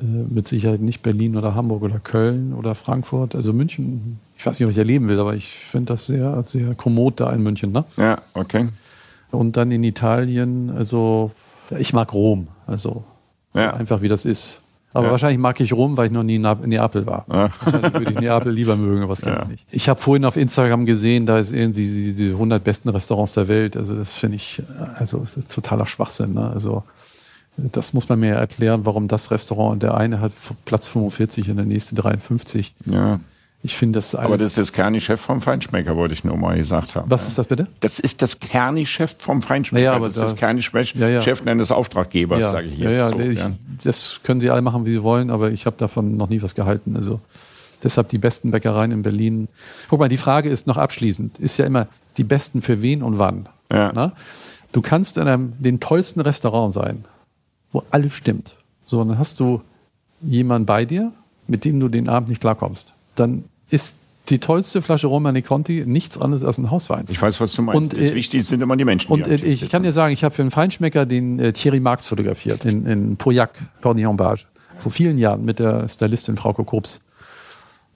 mit 0.03 0.49
Sicherheit 0.49 0.81
nicht 0.81 1.03
Berlin 1.03 1.37
oder 1.37 1.55
Hamburg 1.55 1.83
oder 1.83 1.99
Köln 1.99 2.55
oder 2.55 2.75
Frankfurt. 2.75 3.35
Also 3.35 3.53
München, 3.53 4.19
ich 4.39 4.45
weiß 4.47 4.59
nicht, 4.59 4.67
ob 4.67 4.71
ich 4.73 4.79
erleben 4.79 5.09
will, 5.09 5.19
aber 5.21 5.35
ich 5.35 5.49
finde 5.49 5.93
das 5.93 6.07
sehr, 6.07 6.43
sehr 6.45 6.75
kommod 6.75 7.21
da 7.21 7.33
in 7.33 7.43
München. 7.43 7.73
Ne? 7.73 7.85
Ja, 7.97 8.19
okay. 8.35 8.67
Und 9.31 9.57
dann 9.57 9.71
in 9.71 9.85
Italien, 9.85 10.71
also 10.71 11.31
ich 11.79 11.93
mag 11.93 12.13
Rom, 12.13 12.49
also 12.67 13.05
Ja. 13.55 13.75
einfach 13.75 14.01
wie 14.03 14.09
das 14.09 14.25
ist. 14.25 14.61
Aber 14.93 15.07
Ja. 15.07 15.11
wahrscheinlich 15.13 15.39
mag 15.39 15.61
ich 15.61 15.73
Rom, 15.73 15.97
weil 15.97 16.07
ich 16.07 16.13
noch 16.13 16.25
nie 16.25 16.35
in 16.35 16.43
Neapel 16.43 17.07
war. 17.07 17.25
Ja. 17.29 17.49
Wahrscheinlich 17.61 17.93
würde 17.93 18.11
ich 18.11 18.19
Neapel 18.19 18.51
lieber 18.53 18.77
mögen, 18.77 19.03
aber 19.03 19.11
das 19.13 19.21
kann 19.21 19.35
Ja. 19.35 19.43
ich 19.43 19.49
nicht. 19.51 19.67
Ich 19.71 19.89
habe 19.89 20.01
vorhin 20.01 20.25
auf 20.25 20.37
Instagram 20.37 20.85
gesehen, 20.85 21.27
da 21.27 21.39
ist 21.39 21.53
irgendwie 21.53 21.87
die, 21.87 22.13
die 22.15 22.33
100 22.33 22.65
besten 22.65 22.89
Restaurants 22.89 23.35
der 23.35 23.47
Welt. 23.47 23.77
Also 23.77 23.95
das 23.95 24.15
finde 24.15 24.35
ich, 24.37 24.61
also 24.99 25.23
es 25.23 25.37
ist 25.37 25.53
totaler 25.53 25.87
Schwachsinn. 25.87 26.35
Ne? 26.35 26.51
Also 26.51 26.83
das 27.57 27.93
muss 27.93 28.09
man 28.09 28.21
mir 28.21 28.35
erklären, 28.35 28.85
warum 28.85 29.09
das 29.09 29.31
Restaurant, 29.31 29.83
der 29.83 29.95
eine 29.95 30.21
hat 30.21 30.33
Platz 30.65 30.87
45 30.89 31.51
und 31.51 31.57
der 31.57 31.67
nächste 31.67 31.95
53. 31.95 32.75
Ja. 32.87 33.21
Ich 33.63 33.77
finde 33.77 33.99
das 33.99 34.15
alles. 34.15 34.25
Aber 34.27 34.39
das 34.39 34.47
ist 34.49 34.57
das 34.59 34.73
Kerni-Chef 34.73 35.21
vom 35.21 35.43
Feinschmecker, 35.43 35.95
wollte 35.95 36.15
ich 36.15 36.25
nur 36.25 36.35
mal 36.39 36.57
gesagt 36.57 36.97
haben. 36.97 37.11
was 37.11 37.29
ist 37.29 37.37
das 37.37 37.47
bitte? 37.47 37.67
Das 37.81 37.99
ist 38.01 38.23
das 38.23 38.41
Kerni-Chef 38.41 39.17
vom 39.19 39.43
Feinschmecker. 39.43 39.85
Ja, 39.85 39.93
aber 39.93 40.07
das 40.07 40.15
ist 40.15 40.21
da- 40.23 40.27
das 40.31 40.37
Kerni-Chef 40.37 40.95
Ja, 40.95 41.09
ja. 41.09 41.55
Des 41.55 41.71
Auftraggebers, 41.71 42.51
sage 42.51 42.69
ich 42.69 42.79
ja, 42.79 42.89
jetzt. 42.89 42.99
ja, 42.99 43.13
so, 43.13 43.19
ich, 43.21 43.39
ja. 43.39 43.51
Das 43.85 44.21
können 44.23 44.41
sie 44.41 44.49
alle 44.49 44.63
machen, 44.63 44.87
wie 44.87 44.93
sie 44.93 45.03
wollen, 45.03 45.29
aber 45.31 45.51
ich 45.51 45.67
habe 45.67 45.77
davon 45.77 46.17
noch 46.17 46.31
nie 46.31 46.41
was 46.41 46.55
gehalten. 46.55 46.97
Also 46.97 47.21
deshalb 47.83 48.09
die 48.09 48.17
besten 48.19 48.51
Bäckereien 48.51 48.93
in 48.93 49.03
Berlin. 49.03 49.49
Guck 49.91 49.99
mal, 49.99 50.09
die 50.09 50.17
Frage 50.17 50.49
ist 50.49 50.67
noch 50.67 50.79
abschließend, 50.79 51.39
ist 51.39 51.59
ja 51.59 51.67
immer 51.67 51.87
die 52.17 52.25
besten 52.25 52.63
für 52.63 52.81
wen 52.81 53.03
und 53.03 53.19
wann. 53.19 53.47
Ja. 53.71 53.93
Na? 53.95 54.13
Du 54.73 54.81
kannst 54.81 55.19
in 55.19 55.29
einem 55.29 55.53
den 55.59 55.81
tollsten 55.81 56.21
Restaurant 56.21 56.73
sein, 56.73 57.05
wo 57.73 57.83
alles 57.91 58.13
stimmt. 58.13 58.57
So, 58.85 59.01
und 59.01 59.09
dann 59.09 59.19
hast 59.19 59.41
du 59.41 59.63
jemanden 60.23 60.67
bei 60.67 60.85
dir, 60.85 61.13
mit 61.47 61.65
dem 61.65 61.81
du 61.81 61.89
den 61.89 62.09
Abend 62.09 62.29
nicht 62.29 62.41
klarkommst. 62.41 62.95
Dann 63.15 63.45
ist 63.69 63.97
die 64.29 64.39
tollste 64.39 64.83
Flasche 64.83 65.09
Romani 65.09 65.43
Conti 65.43 65.85
nichts 65.87 66.19
anderes 66.19 66.45
als 66.45 66.59
ein 66.59 66.71
Hauswein. 66.71 67.05
Ich 67.09 67.21
weiß, 67.21 67.41
was 67.41 67.53
du 67.53 67.63
meinst. 67.63 67.83
Und, 67.83 67.93
das 67.93 68.11
äh, 68.11 68.15
Wichtigste 68.15 68.49
sind 68.49 68.63
immer 68.63 68.77
die 68.77 68.85
Menschen. 68.85 69.11
Und 69.11 69.27
die 69.27 69.31
äh, 69.31 69.35
ich 69.35 69.61
sitzen. 69.61 69.73
kann 69.73 69.83
dir 69.83 69.93
sagen, 69.93 70.13
ich 70.13 70.23
habe 70.23 70.35
für 70.35 70.43
einen 70.43 70.51
Feinschmecker 70.51 71.07
den 71.07 71.39
äh, 71.39 71.53
Thierry 71.53 71.81
Marx 71.81 72.07
fotografiert 72.07 72.65
in, 72.65 72.87
in 72.87 73.17
Pauillac, 73.17 73.59
Cornillon-Bage, 73.83 74.47
vor 74.79 74.93
vielen 74.93 75.19
Jahren 75.19 75.45
mit 75.45 75.59
der 75.59 75.89
Stylistin 75.89 76.37
Frauke 76.37 76.65
Krups. 76.65 77.01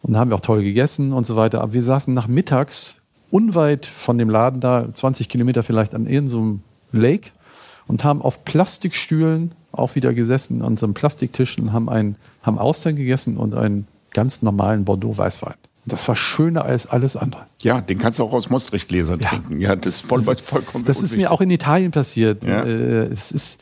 Und 0.02 0.12
da 0.12 0.18
haben 0.18 0.30
wir 0.30 0.36
auch 0.36 0.40
toll 0.40 0.62
gegessen 0.62 1.12
und 1.12 1.24
so 1.24 1.36
weiter. 1.36 1.60
Aber 1.60 1.72
wir 1.72 1.82
saßen 1.82 2.12
nachmittags 2.12 2.96
unweit 3.30 3.86
von 3.86 4.18
dem 4.18 4.28
Laden 4.28 4.60
da, 4.60 4.92
20 4.92 5.28
Kilometer 5.28 5.62
vielleicht 5.62 5.94
an 5.94 6.06
irgendeinem 6.06 6.62
Lake 6.92 7.30
und 7.86 8.04
haben 8.04 8.22
auf 8.22 8.44
Plastikstühlen 8.44 9.52
auch 9.72 9.94
wieder 9.94 10.14
gesessen 10.14 10.62
an 10.62 10.76
so 10.76 10.86
einem 10.86 10.94
Plastiktisch 10.94 11.58
und 11.58 11.72
haben, 11.72 11.88
einen, 11.88 12.16
haben 12.42 12.58
Austern 12.58 12.96
gegessen 12.96 13.36
und 13.36 13.54
einen 13.54 13.86
ganz 14.12 14.42
normalen 14.42 14.84
Bordeaux-Weißwein. 14.84 15.54
Das 15.86 16.08
war 16.08 16.16
schöner 16.16 16.64
als 16.64 16.86
alles 16.86 17.14
andere. 17.16 17.46
Ja, 17.60 17.80
den 17.80 17.98
kannst 17.98 18.18
du 18.18 18.24
auch 18.24 18.32
aus 18.32 18.48
Maastricht-Gläsern 18.48 19.20
ja. 19.20 19.28
trinken. 19.28 19.60
Ja, 19.60 19.76
das 19.76 19.96
ist 19.96 20.06
voll, 20.06 20.22
vollkommen 20.22 20.84
Das 20.86 21.02
ist 21.02 21.14
mir 21.16 21.30
auch 21.30 21.42
in 21.42 21.50
Italien 21.50 21.90
passiert. 21.90 22.42
Ja. 22.44 22.64
Äh, 22.64 23.12
es 23.12 23.32
ist, 23.32 23.60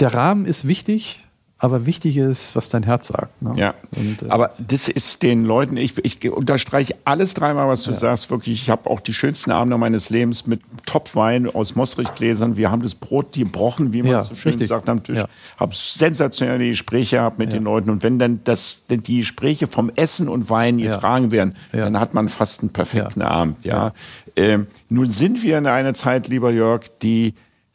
der 0.00 0.12
Rahmen 0.12 0.44
ist 0.44 0.68
wichtig, 0.68 1.23
aber 1.64 1.86
wichtig 1.86 2.18
ist, 2.18 2.54
was 2.56 2.68
dein 2.68 2.82
Herz 2.82 3.08
sagt. 3.08 3.40
Ne? 3.40 3.52
Ja, 3.56 3.74
und, 3.96 4.22
äh, 4.22 4.28
aber 4.28 4.50
das 4.58 4.88
ist 4.88 5.22
den 5.22 5.44
Leuten, 5.44 5.78
ich, 5.78 5.94
ich 6.04 6.30
unterstreiche 6.30 6.94
alles 7.04 7.32
dreimal, 7.32 7.68
was 7.68 7.84
du 7.84 7.92
ja. 7.92 7.96
sagst, 7.96 8.30
wirklich. 8.30 8.62
Ich 8.62 8.68
habe 8.68 8.90
auch 8.90 9.00
die 9.00 9.14
schönsten 9.14 9.50
Abende 9.50 9.78
meines 9.78 10.10
Lebens 10.10 10.46
mit 10.46 10.60
Topwein 10.84 11.48
aus 11.48 11.74
Mostrich-Gläsern. 11.74 12.56
Wir 12.56 12.70
haben 12.70 12.82
das 12.82 12.94
Brot 12.94 13.32
gebrochen, 13.32 13.94
wie 13.94 14.02
man 14.02 14.12
ja, 14.12 14.22
so 14.22 14.34
schön 14.34 14.50
richtig. 14.50 14.68
sagt 14.68 14.88
am 14.90 15.02
Tisch. 15.02 15.16
Ja. 15.16 15.26
Habe 15.56 15.72
sensationelle 15.74 16.68
Gespräche 16.68 17.16
gehabt 17.16 17.38
mit 17.38 17.52
den 17.54 17.64
Leuten. 17.64 17.88
Und 17.88 18.02
wenn 18.02 18.18
dann 18.18 18.40
das, 18.44 18.84
die 18.88 19.18
Gespräche 19.18 19.66
vom 19.66 19.90
Essen 19.96 20.28
und 20.28 20.50
Wein 20.50 20.76
getragen 20.76 21.30
werden, 21.30 21.56
dann 21.72 21.98
hat 21.98 22.12
man 22.12 22.28
fast 22.28 22.60
einen 22.60 22.72
perfekten 22.72 23.22
Abend. 23.22 23.64
Ja. 23.64 23.92
Ähm, 24.36 24.66
nun 24.90 25.10
sind 25.10 25.42
wir 25.42 25.56
in 25.56 25.66
einer 25.66 25.94
Zeit, 25.94 26.28
lieber 26.28 26.50
Jörg, 26.50 26.82
die 27.02 27.34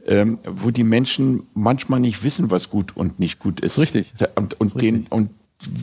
ähm, 0.09 0.39
wo 0.43 0.71
die 0.71 0.83
Menschen 0.83 1.43
manchmal 1.53 1.99
nicht 1.99 2.23
wissen, 2.23 2.49
was 2.49 2.71
gut 2.71 2.97
und 2.97 3.19
nicht 3.19 3.37
gut 3.37 3.59
ist. 3.59 3.77
Richtig. 3.77 4.11
Und, 4.33 4.59
und 4.59 4.81
den, 4.81 5.05
und 5.09 5.29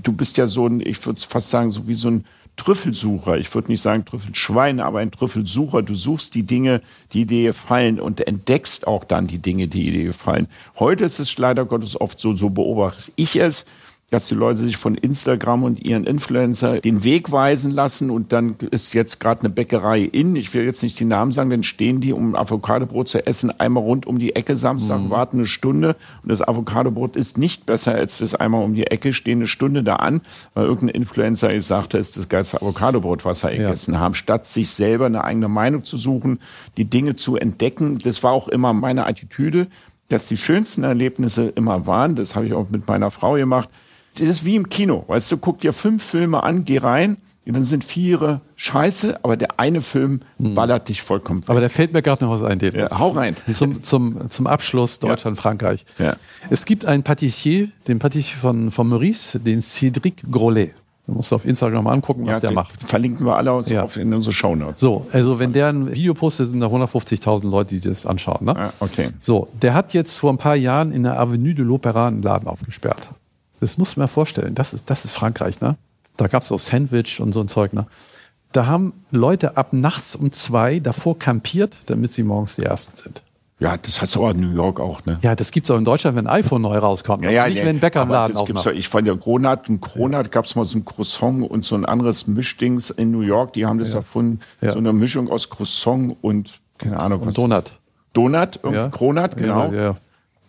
du 0.02 0.12
bist 0.12 0.36
ja 0.36 0.48
so 0.48 0.66
ein, 0.66 0.80
ich 0.80 1.06
würde 1.06 1.20
fast 1.20 1.48
sagen, 1.48 1.70
so 1.70 1.86
wie 1.86 1.94
so 1.94 2.10
ein 2.10 2.24
Trüffelsucher. 2.56 3.38
Ich 3.38 3.54
würde 3.54 3.70
nicht 3.70 3.82
sagen 3.82 4.04
Trüffelschwein, 4.04 4.80
aber 4.80 4.98
ein 4.98 5.12
Trüffelsucher. 5.12 5.82
Du 5.82 5.94
suchst 5.94 6.34
die 6.34 6.42
Dinge, 6.42 6.82
die 7.12 7.24
dir 7.24 7.50
gefallen 7.50 8.00
und 8.00 8.26
entdeckst 8.26 8.88
auch 8.88 9.04
dann 9.04 9.28
die 9.28 9.38
Dinge, 9.38 9.68
die 9.68 9.92
dir 9.92 10.04
gefallen. 10.04 10.48
Heute 10.78 11.04
ist 11.04 11.20
es 11.20 11.38
leider 11.38 11.64
Gottes 11.64 12.00
oft 12.00 12.18
so, 12.18 12.34
so 12.34 12.50
beobachte 12.50 13.12
ich 13.14 13.36
es, 13.36 13.64
dass 14.10 14.28
die 14.28 14.34
Leute 14.34 14.60
sich 14.60 14.76
von 14.76 14.94
Instagram 14.94 15.64
und 15.64 15.84
ihren 15.84 16.04
Influencer 16.04 16.80
den 16.80 17.02
Weg 17.02 17.32
weisen 17.32 17.72
lassen 17.72 18.10
und 18.10 18.32
dann 18.32 18.54
ist 18.70 18.94
jetzt 18.94 19.18
gerade 19.18 19.40
eine 19.40 19.50
Bäckerei 19.50 20.00
in, 20.00 20.36
ich 20.36 20.54
will 20.54 20.64
jetzt 20.64 20.84
nicht 20.84 21.00
die 21.00 21.04
Namen 21.04 21.32
sagen, 21.32 21.50
dann 21.50 21.64
stehen 21.64 22.00
die, 22.00 22.12
um 22.12 22.36
Avocadobrot 22.36 23.08
zu 23.08 23.26
essen, 23.26 23.58
einmal 23.58 23.82
rund 23.82 24.06
um 24.06 24.20
die 24.20 24.36
Ecke 24.36 24.54
Samstag, 24.54 25.00
mhm. 25.00 25.10
warten 25.10 25.38
eine 25.38 25.46
Stunde 25.46 25.96
und 26.22 26.30
das 26.30 26.40
Avocadobrot 26.40 27.16
ist 27.16 27.36
nicht 27.36 27.66
besser 27.66 27.96
als 27.96 28.18
das 28.18 28.36
einmal 28.36 28.62
um 28.62 28.74
die 28.74 28.86
Ecke, 28.86 29.12
stehen 29.12 29.40
eine 29.40 29.48
Stunde 29.48 29.82
da 29.82 29.96
an, 29.96 30.20
weil 30.54 30.66
irgendein 30.66 31.00
Influencer 31.00 31.52
gesagt 31.52 31.94
hat, 31.94 32.00
ist 32.00 32.16
das 32.16 32.28
geilste 32.28 32.62
Avocadobrot, 32.62 33.24
was 33.24 33.42
er 33.42 33.52
ja. 33.52 33.64
gegessen 33.64 33.98
haben, 33.98 34.14
statt 34.14 34.46
sich 34.46 34.70
selber 34.70 35.06
eine 35.06 35.24
eigene 35.24 35.48
Meinung 35.48 35.84
zu 35.84 35.96
suchen, 35.96 36.38
die 36.76 36.84
Dinge 36.84 37.16
zu 37.16 37.36
entdecken. 37.36 37.98
Das 37.98 38.22
war 38.22 38.30
auch 38.30 38.46
immer 38.46 38.72
meine 38.72 39.06
Attitüde, 39.06 39.66
dass 40.08 40.28
die 40.28 40.36
schönsten 40.36 40.84
Erlebnisse 40.84 41.48
immer 41.48 41.86
waren, 41.88 42.14
das 42.14 42.36
habe 42.36 42.46
ich 42.46 42.54
auch 42.54 42.70
mit 42.70 42.86
meiner 42.86 43.10
Frau 43.10 43.32
gemacht, 43.32 43.68
das 44.20 44.28
ist 44.28 44.44
wie 44.44 44.56
im 44.56 44.68
Kino. 44.68 45.04
Weißt 45.06 45.30
du, 45.32 45.38
guck 45.38 45.60
dir 45.60 45.72
fünf 45.72 46.02
Filme 46.02 46.42
an, 46.42 46.64
geh 46.64 46.78
rein, 46.78 47.18
dann 47.46 47.62
sind 47.62 47.84
vier 47.84 48.40
scheiße, 48.56 49.20
aber 49.22 49.36
der 49.36 49.60
eine 49.60 49.80
Film 49.80 50.20
hm. 50.38 50.54
ballert 50.54 50.88
dich 50.88 51.02
vollkommen. 51.02 51.42
Weg. 51.42 51.50
Aber 51.50 51.60
der 51.60 51.70
fällt 51.70 51.92
mir 51.92 52.02
gerade 52.02 52.24
noch 52.24 52.32
was 52.32 52.42
ein. 52.42 52.58
Den 52.58 52.74
ja, 52.74 52.98
hau 52.98 53.10
rein. 53.10 53.36
Zum, 53.50 53.82
zum, 53.82 54.28
zum 54.30 54.46
Abschluss 54.46 54.98
Deutschland, 54.98 55.36
ja. 55.36 55.42
Frankreich. 55.42 55.84
Ja. 55.98 56.16
Es 56.50 56.64
gibt 56.64 56.84
einen 56.84 57.04
Patissier, 57.04 57.68
den 57.86 57.98
Patissier 57.98 58.38
von, 58.38 58.70
von 58.70 58.88
Maurice, 58.88 59.38
den 59.38 59.60
Cédric 59.60 60.28
Grolet. 60.30 60.72
Du 61.06 61.12
musst 61.12 61.32
auf 61.32 61.44
Instagram 61.44 61.84
mal 61.84 61.92
angucken, 61.92 62.26
was 62.26 62.38
ja, 62.38 62.48
der 62.48 62.50
macht. 62.50 62.82
Verlinken 62.82 63.24
wir 63.24 63.36
alle 63.36 63.54
uns 63.54 63.70
ja. 63.70 63.84
auf 63.84 63.96
in 63.96 64.12
unsere 64.12 64.32
Show 64.32 64.56
Notes. 64.56 64.80
So, 64.80 65.06
also 65.12 65.38
wenn 65.38 65.52
der 65.52 65.68
ein 65.68 65.94
Video 65.94 66.14
postet, 66.14 66.48
sind 66.48 66.58
da 66.58 66.66
150.000 66.66 67.48
Leute, 67.48 67.76
die 67.76 67.88
das 67.88 68.06
anschauen. 68.06 68.44
Ne? 68.44 68.56
Ah, 68.56 68.72
okay. 68.80 69.10
So, 69.20 69.46
der 69.62 69.74
hat 69.74 69.94
jetzt 69.94 70.16
vor 70.16 70.32
ein 70.32 70.38
paar 70.38 70.56
Jahren 70.56 70.90
in 70.90 71.04
der 71.04 71.20
Avenue 71.20 71.54
de 71.54 71.64
l'Opéra 71.64 72.08
einen 72.08 72.22
Laden 72.22 72.48
aufgesperrt. 72.48 73.08
Das 73.60 73.78
muss 73.78 73.96
man 73.96 74.04
mir 74.04 74.08
vorstellen. 74.08 74.54
Das 74.54 74.74
ist, 74.74 74.90
das 74.90 75.04
ist 75.04 75.12
Frankreich, 75.12 75.60
ne? 75.60 75.76
Da 76.16 76.28
gab 76.28 76.42
es 76.42 76.52
auch 76.52 76.58
Sandwich 76.58 77.20
und 77.20 77.32
so 77.32 77.40
ein 77.40 77.48
Zeug, 77.48 77.72
ne? 77.72 77.86
Da 78.52 78.66
haben 78.66 79.04
Leute 79.10 79.56
ab 79.56 79.72
nachts 79.72 80.16
um 80.16 80.32
zwei 80.32 80.78
davor 80.78 81.18
kampiert, 81.18 81.76
damit 81.86 82.12
sie 82.12 82.22
morgens 82.22 82.56
die 82.56 82.62
Ersten 82.62 82.96
sind. 82.96 83.22
Ja, 83.58 83.78
das 83.78 84.02
hast 84.02 84.14
du 84.14 84.24
auch 84.24 84.30
in 84.30 84.40
New 84.40 84.54
York 84.54 84.80
auch, 84.80 85.04
ne? 85.06 85.18
Ja, 85.22 85.34
das 85.34 85.50
gibt's 85.50 85.70
auch 85.70 85.78
in 85.78 85.84
Deutschland, 85.84 86.14
wenn 86.16 86.26
ein 86.26 86.40
iPhone 86.44 86.60
neu 86.60 86.76
rauskommt. 86.76 87.24
Ja, 87.24 87.30
ja, 87.30 87.48
nicht, 87.48 87.58
ja, 87.58 87.64
wenn 87.64 87.76
ein 87.76 87.80
Bäcker 87.80 88.02
im 88.02 88.10
Laden 88.10 88.34
das 88.34 88.44
gibt's 88.44 88.64
ja, 88.64 88.72
Ich 88.72 88.88
fand 88.88 89.08
ja 89.08 89.16
Kronat, 89.16 89.70
in 89.70 89.80
Kronat 89.80 90.30
gab's 90.30 90.54
mal 90.56 90.66
so 90.66 90.78
ein 90.78 90.84
Croissant 90.84 91.50
und 91.50 91.64
so 91.64 91.74
ein 91.74 91.86
anderes 91.86 92.26
Mischdings 92.26 92.90
in 92.90 93.10
New 93.10 93.22
York. 93.22 93.54
Die 93.54 93.64
haben 93.64 93.78
das 93.78 93.94
erfunden. 93.94 94.40
So 94.60 94.76
eine 94.76 94.92
Mischung 94.92 95.30
aus 95.30 95.48
Croissant 95.48 96.16
und, 96.20 96.60
keine 96.76 97.00
Ahnung. 97.00 97.20
Und 97.20 97.28
was 97.28 97.34
Donut. 97.34 97.78
Donut, 98.12 98.60
ja. 98.70 98.88
Kronat, 98.88 99.36
genau. 99.38 99.94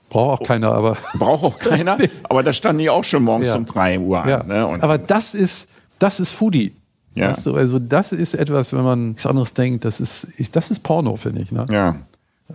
Braucht 0.10 0.42
auch 0.42 0.46
keiner, 0.46 0.72
aber. 0.72 0.98
Braucht 1.18 1.44
auch 1.44 1.60
keiner, 1.60 1.98
aber 2.24 2.44
da 2.44 2.54
standen 2.54 2.80
die 2.80 2.90
auch 2.90 3.04
schon 3.04 3.24
morgens 3.24 3.50
ja. 3.50 3.56
um 3.56 3.66
drei 3.66 4.00
Uhr 4.00 4.24
an. 4.24 4.30
Ja. 4.30 4.44
Ne? 4.44 4.78
aber 4.82 4.98
das 4.98 5.34
ist, 5.34 5.70
das 6.00 6.20
ist 6.20 6.32
Foodie. 6.32 6.74
Ja. 7.16 7.30
Weißt 7.30 7.48
du? 7.48 7.56
Also 7.56 7.80
das 7.80 8.12
ist 8.12 8.36
etwas, 8.36 8.74
wenn 8.74 8.84
man 8.84 9.08
nichts 9.10 9.26
anderes 9.26 9.54
denkt, 9.54 9.86
das 9.86 10.00
ist, 10.00 10.28
das 10.52 10.70
ist 10.70 10.80
Porno, 10.84 11.16
finde 11.16 11.42
ich. 11.42 11.52
Ne? 11.52 11.66
Ja. 11.70 11.96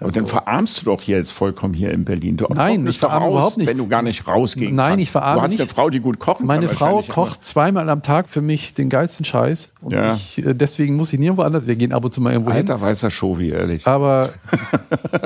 Also, 0.01 0.21
dann 0.21 0.27
verarmst 0.27 0.81
du 0.81 0.85
doch 0.87 1.03
jetzt 1.03 1.33
vollkommen 1.33 1.75
hier 1.75 1.91
in 1.91 2.07
Berlin. 2.07 2.39
Du 2.39 2.47
Nein, 2.49 2.87
ich 2.87 2.99
verarme 2.99 3.29
überhaupt 3.29 3.59
nicht. 3.59 3.67
Wenn 3.67 3.77
du 3.77 3.89
gar 3.89 4.01
nicht 4.01 4.27
rausgehen 4.27 4.75
Nein, 4.75 4.93
kannst. 4.93 5.03
ich 5.03 5.11
verarme 5.11 5.37
Du 5.37 5.43
hast 5.43 5.51
nicht. 5.51 5.61
eine 5.61 5.69
Frau, 5.69 5.91
die 5.91 6.01
gut 6.01 6.19
kochen 6.19 6.47
Meine 6.47 6.67
kann. 6.67 6.77
Meine 6.79 7.03
Frau 7.03 7.13
kocht 7.13 7.45
zweimal 7.45 7.91
am 7.91 8.03
Tag 8.03 8.31
für 8.31 8.41
mich 8.41 8.73
den 8.73 8.89
geilsten 8.89 9.27
Scheiß. 9.27 9.73
Und 9.83 9.93
ja. 9.93 10.15
ich, 10.15 10.45
äh, 10.45 10.55
deswegen 10.55 10.97
muss 10.97 11.13
ich 11.13 11.19
nirgendwo 11.19 11.43
anders. 11.43 11.67
Wir 11.67 11.77
gehen 11.77 11.93
ab 11.93 12.05
und 12.07 12.15
zu 12.15 12.23
mal 12.23 12.33
irgendwo 12.33 12.51
Alter 12.51 12.77
hin. 12.77 12.83
weißer 12.83 13.11
Show, 13.11 13.39
wie 13.39 13.51
ehrlich. 13.51 13.87
Aber, 13.87 14.31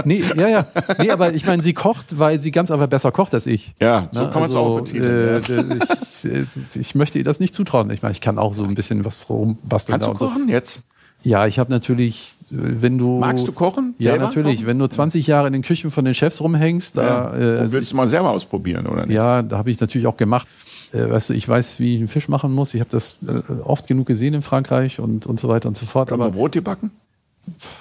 nee, 0.05 0.25
ja, 0.35 0.49
ja. 0.49 0.67
Nee, 0.99 1.11
aber 1.13 1.33
ich 1.33 1.47
meine, 1.47 1.63
sie 1.63 1.73
kocht, 1.73 2.19
weil 2.19 2.41
sie 2.41 2.51
ganz 2.51 2.73
einfach 2.73 2.89
besser 2.89 3.13
kocht 3.13 3.35
als 3.35 3.47
ich. 3.47 3.73
Ja, 3.81 4.09
so 4.11 4.23
Na, 4.23 4.27
kann 4.31 4.43
man 4.43 4.51
es 4.51 4.57
also, 4.57 4.59
auch 4.59 4.81
betiteln. 4.81 5.71
Äh, 5.71 5.79
ich, 5.79 6.25
äh, 6.25 6.47
ich, 6.75 6.95
möchte 6.97 7.19
ihr 7.19 7.25
das 7.25 7.39
nicht 7.39 7.55
zutrauen. 7.55 7.89
Ich 7.91 8.03
meine, 8.03 8.13
ich 8.13 8.21
kann 8.21 8.37
auch 8.37 8.53
so 8.53 8.65
ein 8.65 8.75
bisschen 8.75 9.05
was 9.05 9.31
rumbasteln. 9.31 10.01
Kannst 10.01 10.21
du 10.21 10.27
kochen 10.27 10.47
so. 10.47 10.53
jetzt? 10.53 10.83
Ja, 11.23 11.47
ich 11.47 11.59
habe 11.59 11.71
natürlich, 11.71 12.36
wenn 12.51 12.99
du. 12.99 13.19
Magst 13.19 13.47
du 13.49 13.53
kochen? 13.53 13.95
Ja, 13.99 14.17
natürlich. 14.17 14.59
Kochen? 14.59 14.67
Wenn 14.67 14.79
du 14.79 14.87
20 14.87 15.27
Jahre 15.27 15.49
in 15.49 15.53
den 15.53 15.63
Küchen 15.63 15.91
von 15.91 16.05
den 16.05 16.15
Chefs 16.15 16.41
rumhängst, 16.41 16.97
da. 16.97 17.37
Ja. 17.37 17.65
Äh, 17.65 17.73
willst 17.73 17.93
du 17.93 17.97
mal 17.97 18.09
selber 18.09 18.31
ausprobieren, 18.31 18.87
oder 18.87 19.07
nicht? 19.07 19.15
Ja, 19.15 19.43
da 19.43 19.59
habe 19.59 19.71
ich 19.71 19.81
natürlich 19.81 20.07
auch 20.07 20.17
gemacht. 20.17 20.47
Äh, 20.93 21.11
weißt 21.11 21.31
du, 21.31 21.35
ich 21.35 21.49
weiß, 21.49 21.81
wie 21.81 21.95
ich 21.95 21.99
einen 21.99 22.09
Fisch 22.09 22.29
machen 22.29 22.53
muss. 22.53 22.75
Ich 22.75 22.81
habe 22.81 22.91
das 22.91 23.19
äh, 23.27 23.53
oft 23.63 23.87
genug 23.87 24.07
gesehen 24.07 24.35
in 24.35 24.43
Frankreich 24.43 25.01
und, 25.01 25.27
und 25.27 25.41
so 25.41 25.49
weiter 25.49 25.69
und 25.69 25.77
so 25.77 25.87
fort. 25.87 26.09
Kann 26.09 26.21
aber 26.21 26.31
Brot 26.31 26.53
gebacken? 26.53 26.93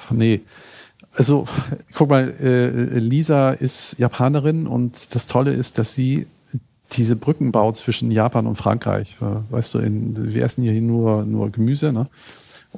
Nee. 0.10 0.42
Also, 1.14 1.48
guck 1.94 2.10
mal, 2.10 2.34
äh, 2.42 3.00
Lisa 3.00 3.52
ist 3.52 3.98
Japanerin 4.00 4.68
und 4.68 5.16
das 5.16 5.28
Tolle 5.28 5.54
ist, 5.54 5.78
dass 5.78 5.94
sie 5.96 6.28
diese 6.92 7.16
Brücken 7.16 7.52
baut 7.52 7.78
zwischen 7.78 8.12
Japan 8.12 8.48
und 8.48 8.56
Frankreich. 8.56 9.18
Weißt 9.50 9.74
du, 9.74 9.80
in, 9.80 10.34
wir 10.34 10.44
essen 10.44 10.64
hier 10.64 10.74
nur, 10.82 11.26
nur 11.26 11.50
Gemüse, 11.52 11.92
ne? 11.92 12.08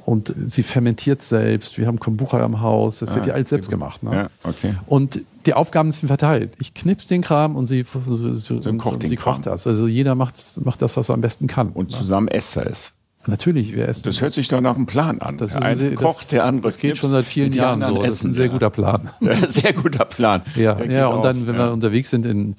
Und 0.04 0.34
sie 0.44 0.62
fermentiert 0.62 1.22
selbst. 1.22 1.78
Wir 1.78 1.86
haben 1.86 1.98
Kombucha 1.98 2.44
im 2.44 2.60
Haus. 2.60 2.98
Das 2.98 3.10
ah, 3.10 3.14
wird 3.16 3.26
ja 3.26 3.34
alles 3.34 3.48
selbst 3.48 3.70
gemacht. 3.70 4.02
Ne? 4.02 4.14
Ja, 4.14 4.28
okay. 4.44 4.74
Und 4.86 5.20
die 5.46 5.54
Aufgaben 5.54 5.90
sind 5.90 6.08
verteilt. 6.08 6.52
Ich 6.58 6.74
knips 6.74 7.06
den 7.06 7.22
Kram 7.22 7.56
und 7.56 7.66
sie, 7.66 7.84
so, 8.06 8.34
so, 8.34 8.60
so 8.60 8.72
kocht, 8.74 8.94
und 8.94 9.08
sie 9.08 9.16
kocht 9.16 9.46
das. 9.46 9.66
Also 9.66 9.86
jeder 9.86 10.14
macht, 10.14 10.36
macht 10.64 10.82
das, 10.82 10.96
was 10.96 11.08
er 11.08 11.14
am 11.14 11.20
besten 11.20 11.46
kann. 11.46 11.70
Und 11.70 11.90
ne? 11.90 11.96
zusammen 11.96 12.28
esst 12.28 12.56
er 12.56 12.66
es. 12.66 12.92
Natürlich, 13.26 13.74
wir 13.74 13.86
essen. 13.88 14.04
Das 14.04 14.22
hört 14.22 14.32
sich 14.32 14.48
doch 14.48 14.60
nach 14.60 14.76
einem 14.76 14.86
Plan 14.86 15.20
an. 15.20 15.36
Das 15.36 15.52
ist 15.52 15.62
ein, 15.62 15.78
ein 15.78 15.94
Koch, 15.96 16.24
der 16.24 16.44
andere 16.44 16.68
Das 16.68 16.78
geht 16.78 16.96
schon 16.96 17.10
seit 17.10 17.26
vielen 17.26 17.52
Jahren 17.52 17.82
so. 17.82 18.00
Das 18.02 18.14
ist 18.14 18.24
ein 18.24 18.32
sehr 18.32 18.48
guter 18.48 18.70
Plan. 18.70 19.10
sehr 19.48 19.74
guter 19.74 20.06
Plan. 20.06 20.42
Ja, 20.56 20.82
ja 20.82 21.08
und 21.08 21.22
dann, 21.22 21.46
wenn 21.46 21.56
ja. 21.56 21.66
wir 21.66 21.72
unterwegs 21.72 22.08
sind 22.08 22.24
in 22.24 22.56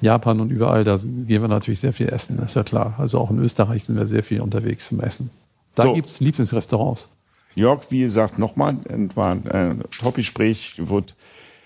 Japan 0.00 0.40
und 0.40 0.50
überall, 0.50 0.84
da 0.84 0.96
gehen 0.96 1.42
wir 1.42 1.48
natürlich 1.48 1.80
sehr 1.80 1.92
viel 1.92 2.08
essen, 2.08 2.38
ist 2.40 2.54
ja 2.54 2.62
klar. 2.62 2.94
Also 2.98 3.18
auch 3.18 3.30
in 3.30 3.38
Österreich 3.38 3.84
sind 3.84 3.96
wir 3.96 4.06
sehr 4.06 4.22
viel 4.22 4.40
unterwegs 4.40 4.88
zum 4.88 5.00
Essen. 5.00 5.30
Da 5.78 5.84
so. 5.84 5.94
gibt 5.94 6.08
es 6.08 6.20
Lieblingsrestaurants. 6.20 7.08
Jörg, 7.54 7.90
wie 7.90 8.00
gesagt, 8.00 8.38
nochmal, 8.38 8.76
war 9.14 9.32
ein 9.32 9.82
Top-Gespräch, 10.00 10.74
wird 10.78 11.14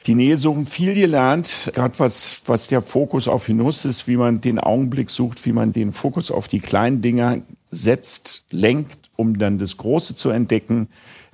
die 0.06 0.14
Nähe 0.14 0.36
suchen, 0.36 0.66
viel 0.66 0.94
gelernt, 0.94 1.70
gerade 1.74 1.94
was, 1.98 2.42
was 2.46 2.66
der 2.66 2.82
Fokus 2.82 3.28
auf 3.28 3.46
Genuss 3.46 3.84
ist, 3.84 4.08
wie 4.08 4.16
man 4.16 4.40
den 4.40 4.58
Augenblick 4.58 5.10
sucht, 5.10 5.44
wie 5.46 5.52
man 5.52 5.72
den 5.72 5.92
Fokus 5.92 6.30
auf 6.30 6.48
die 6.48 6.60
kleinen 6.60 7.02
Dinger 7.02 7.42
setzt, 7.70 8.44
lenkt, 8.50 9.10
um 9.16 9.38
dann 9.38 9.58
das 9.58 9.76
Große 9.76 10.16
zu 10.16 10.30
entdecken. 10.30 10.88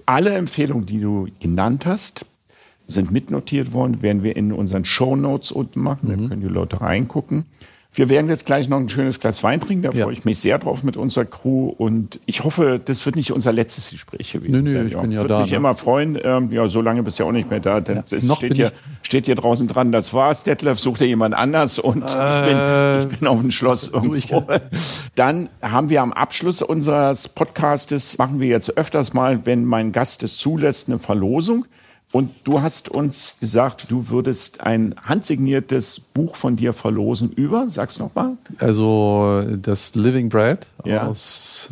Alle 0.06 0.34
Empfehlungen, 0.34 0.86
die 0.86 1.00
du 1.00 1.28
genannt 1.40 1.86
hast, 1.86 2.26
sind 2.86 3.10
mitnotiert 3.10 3.72
worden, 3.72 4.02
werden 4.02 4.22
wir 4.22 4.36
in 4.36 4.52
unseren 4.52 4.84
Show 4.84 5.16
Notes 5.16 5.50
unten 5.50 5.80
machen, 5.80 6.09
mhm. 6.09 6.22
da 6.22 6.28
können 6.28 6.42
die 6.42 6.48
Leute 6.48 6.80
reingucken. 6.80 7.46
Wir 7.94 8.09
werden 8.09 8.28
jetzt 8.28 8.47
gleich 8.47 8.69
noch 8.69 8.78
ein 8.78 8.89
schönes 8.89 9.19
Glas 9.19 9.43
Wein 9.43 9.60
trinken, 9.60 9.82
da 9.82 9.90
ja. 9.90 10.05
freue 10.05 10.12
ich 10.12 10.24
mich 10.24 10.39
sehr 10.39 10.59
drauf 10.59 10.85
mit 10.85 10.97
unserer 10.97 11.24
Crew 11.24 11.69
und 11.69 12.20
ich 12.27 12.44
hoffe, 12.44 12.78
das 12.85 13.05
wird 13.05 13.16
nicht 13.16 13.32
unser 13.32 13.51
letztes 13.52 13.90
Gespräch 13.90 14.32
gewesen 14.32 14.52
nö, 14.52 14.60
nö, 14.60 14.70
sein. 14.70 14.86
Ich 14.89 14.97
bin 14.97 15.10
ja 15.10 15.23
würde 15.23 15.35
da, 15.35 15.40
mich 15.40 15.51
ne? 15.51 15.56
immer 15.56 15.74
freuen, 15.74 16.19
ähm, 16.23 16.52
ja, 16.52 16.69
so 16.69 16.81
lange 16.81 17.02
bist 17.02 17.19
du 17.19 17.24
ja 17.24 17.28
auch 17.28 17.32
nicht 17.32 17.51
mehr 17.51 17.60
da, 17.60 17.81
denn 17.81 18.02
ja, 18.06 18.19
noch 18.23 18.36
steht, 18.39 18.56
hier, 18.56 18.70
steht 19.02 19.27
hier 19.27 19.35
draußen 19.35 19.66
dran, 19.66 19.90
das 19.90 20.12
war's, 20.12 20.44
Detlef, 20.44 20.78
sucht 20.78 21.01
dir 21.01 21.06
jemand 21.06 21.35
anders 21.35 21.78
und 21.78 22.05
äh, 22.15 22.43
ich, 22.43 23.09
bin, 23.09 23.12
ich 23.12 23.19
bin 23.19 23.28
auf 23.28 23.40
dem 23.40 23.51
Schloss 23.51 23.89
irgendwo. 23.89 24.47
Dann 25.16 25.48
haben 25.62 25.89
wir 25.89 26.02
am 26.02 26.12
Abschluss 26.12 26.62
unseres 26.62 27.28
Podcastes, 27.28 28.19
machen 28.19 28.39
wir 28.39 28.48
jetzt 28.48 28.77
öfters 28.77 29.15
mal, 29.15 29.44
wenn 29.47 29.65
mein 29.65 29.93
Gast 29.93 30.23
es 30.23 30.36
zulässt, 30.36 30.89
eine 30.89 30.98
Verlosung. 30.98 31.65
Und 32.10 32.30
du 32.44 32.62
hast 32.62 32.89
uns 32.89 33.36
gesagt, 33.39 33.90
du 33.90 34.09
würdest 34.09 34.62
ein 34.62 34.94
handsigniertes 35.02 36.01
Buch 36.01 36.36
von 36.36 36.56
dir 36.56 36.72
verlosen 36.72 37.30
über, 37.32 37.68
sag's 37.68 37.98
nochmal. 37.98 38.32
Also 38.59 39.43
das 39.60 39.94
Living 39.94 40.28
Bread 40.30 40.66
Ja. 40.85 41.06
aus 41.06 41.68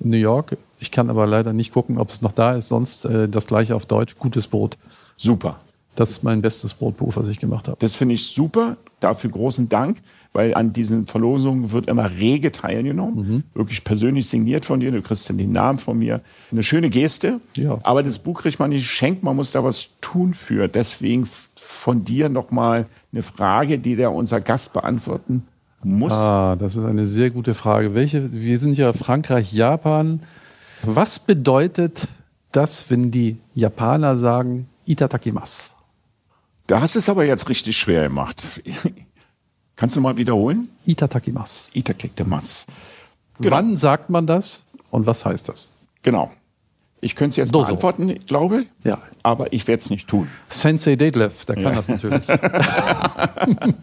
New 0.00 0.16
York. 0.16 0.56
Ich 0.80 0.90
kann 0.90 1.08
aber 1.08 1.26
leider 1.26 1.52
nicht 1.52 1.72
gucken, 1.72 1.98
ob 1.98 2.10
es 2.10 2.20
noch 2.20 2.32
da 2.32 2.54
ist. 2.56 2.68
Sonst 2.68 3.04
äh, 3.04 3.28
das 3.28 3.46
gleiche 3.46 3.76
auf 3.76 3.86
Deutsch, 3.86 4.16
Gutes 4.18 4.48
Brot. 4.48 4.76
Super. 5.16 5.60
Das 5.96 6.10
ist 6.10 6.22
mein 6.22 6.42
bestes 6.42 6.74
Brotbuch, 6.74 7.16
was 7.16 7.28
ich 7.28 7.40
gemacht 7.40 7.68
habe. 7.68 7.78
Das 7.80 7.94
finde 7.94 8.14
ich 8.14 8.28
super. 8.28 8.76
Dafür 9.00 9.30
großen 9.30 9.68
Dank, 9.68 9.98
weil 10.32 10.54
an 10.54 10.72
diesen 10.72 11.06
Verlosungen 11.06 11.72
wird 11.72 11.88
immer 11.88 12.10
rege 12.10 12.52
teilgenommen. 12.52 13.44
Wirklich 13.54 13.84
persönlich 13.84 14.28
signiert 14.28 14.64
von 14.64 14.80
dir. 14.80 14.90
Du 14.90 15.02
kriegst 15.02 15.28
dann 15.28 15.38
den 15.38 15.52
Namen 15.52 15.78
von 15.78 15.98
mir. 15.98 16.22
Eine 16.50 16.62
schöne 16.62 16.88
Geste. 16.88 17.40
Ja. 17.56 17.78
Aber 17.82 18.02
das 18.02 18.18
Buch 18.18 18.42
kriegt 18.42 18.58
man 18.58 18.70
nicht 18.70 18.82
geschenkt. 18.82 19.22
Man 19.22 19.36
muss 19.36 19.52
da 19.52 19.64
was 19.64 19.88
tun 20.00 20.32
für. 20.34 20.68
Deswegen 20.68 21.26
von 21.56 22.04
dir 22.04 22.28
nochmal 22.28 22.86
eine 23.12 23.22
Frage, 23.22 23.78
die 23.78 23.96
der 23.96 24.12
unser 24.12 24.40
Gast 24.40 24.72
beantworten 24.72 25.46
muss. 25.82 26.12
Ah, 26.12 26.56
das 26.56 26.76
ist 26.76 26.84
eine 26.84 27.06
sehr 27.06 27.30
gute 27.30 27.54
Frage. 27.54 27.94
Welche? 27.94 28.32
Wir 28.32 28.58
sind 28.58 28.76
ja 28.78 28.92
Frankreich, 28.92 29.52
Japan. 29.52 30.20
Was 30.82 31.18
bedeutet 31.18 32.08
das, 32.52 32.90
wenn 32.90 33.10
die 33.10 33.36
Japaner 33.54 34.16
sagen 34.16 34.68
Itatakimasu? 34.84 35.75
Da 36.66 36.80
hast 36.80 36.94
du 36.94 36.98
es 36.98 37.08
aber 37.08 37.24
jetzt 37.24 37.48
richtig 37.48 37.76
schwer 37.76 38.04
gemacht. 38.04 38.42
Kannst 39.76 39.94
du 39.94 40.00
mal 40.00 40.16
wiederholen? 40.16 40.68
Itatakimasu. 40.84 41.70
Itakektemas. 41.74 42.66
Wann 43.38 43.76
sagt 43.76 44.10
man 44.10 44.26
das 44.26 44.62
und 44.90 45.06
was 45.06 45.24
heißt 45.24 45.48
das? 45.48 45.70
Genau. 46.02 46.32
Ich 47.00 47.14
könnte 47.14 47.30
es 47.30 47.36
jetzt 47.36 47.54
Doso. 47.54 47.68
beantworten, 47.68 48.08
ich 48.08 48.26
glaube. 48.26 48.64
Ja. 48.82 49.02
Aber 49.22 49.52
ich 49.52 49.68
werde 49.68 49.80
es 49.80 49.90
nicht 49.90 50.08
tun. 50.08 50.28
Sensei 50.48 50.96
Detlef, 50.96 51.44
der 51.44 51.56
kann 51.56 51.74
das 51.74 51.88
natürlich. 51.88 52.22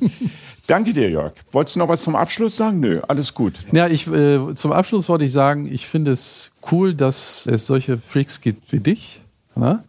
Danke 0.67 0.93
dir, 0.93 1.09
Jörg. 1.09 1.33
Wolltest 1.51 1.75
du 1.75 1.79
noch 1.79 1.89
was 1.89 2.01
zum 2.01 2.15
Abschluss 2.15 2.55
sagen? 2.55 2.79
Nö, 2.79 3.01
alles 3.07 3.33
gut. 3.33 3.53
Ja, 3.71 3.87
ich, 3.87 4.07
äh, 4.07 4.55
zum 4.55 4.71
Abschluss 4.71 5.09
wollte 5.09 5.25
ich 5.25 5.31
sagen, 5.31 5.71
ich 5.71 5.85
finde 5.85 6.11
es 6.11 6.51
cool, 6.71 6.95
dass 6.95 7.45
es 7.45 7.67
solche 7.67 7.97
Freaks 7.97 8.41
gibt 8.41 8.71
wie 8.71 8.79
dich, 8.79 9.21
ne? 9.55 9.83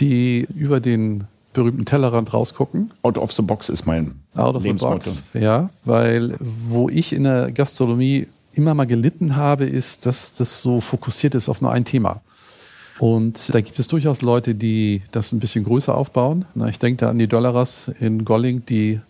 die 0.00 0.46
über 0.54 0.80
den 0.80 1.24
berühmten 1.52 1.84
Tellerrand 1.84 2.32
rausgucken. 2.32 2.92
Out 3.02 3.18
of 3.18 3.32
the 3.32 3.42
box 3.42 3.68
ist 3.68 3.86
mein 3.86 4.20
Out 4.34 4.56
of 4.56 4.62
the 4.62 4.72
box. 4.72 5.22
Ja, 5.34 5.70
weil 5.84 6.36
wo 6.68 6.88
ich 6.88 7.12
in 7.12 7.24
der 7.24 7.52
Gastronomie 7.52 8.26
immer 8.52 8.74
mal 8.74 8.86
gelitten 8.86 9.36
habe, 9.36 9.64
ist, 9.66 10.06
dass 10.06 10.32
das 10.32 10.60
so 10.60 10.80
fokussiert 10.80 11.34
ist 11.34 11.48
auf 11.48 11.60
nur 11.60 11.72
ein 11.72 11.84
Thema. 11.84 12.20
Und 12.98 13.52
da 13.54 13.60
gibt 13.60 13.78
es 13.78 13.88
durchaus 13.88 14.22
Leute, 14.22 14.54
die 14.54 15.02
das 15.10 15.32
ein 15.32 15.40
bisschen 15.40 15.64
größer 15.64 15.94
aufbauen. 15.94 16.44
Ich 16.68 16.78
denke 16.78 16.98
da 16.98 17.10
an 17.10 17.18
die 17.18 17.26
Dollaras 17.26 17.90
in 18.00 18.24
Golling, 18.24 18.64
die 18.66 19.00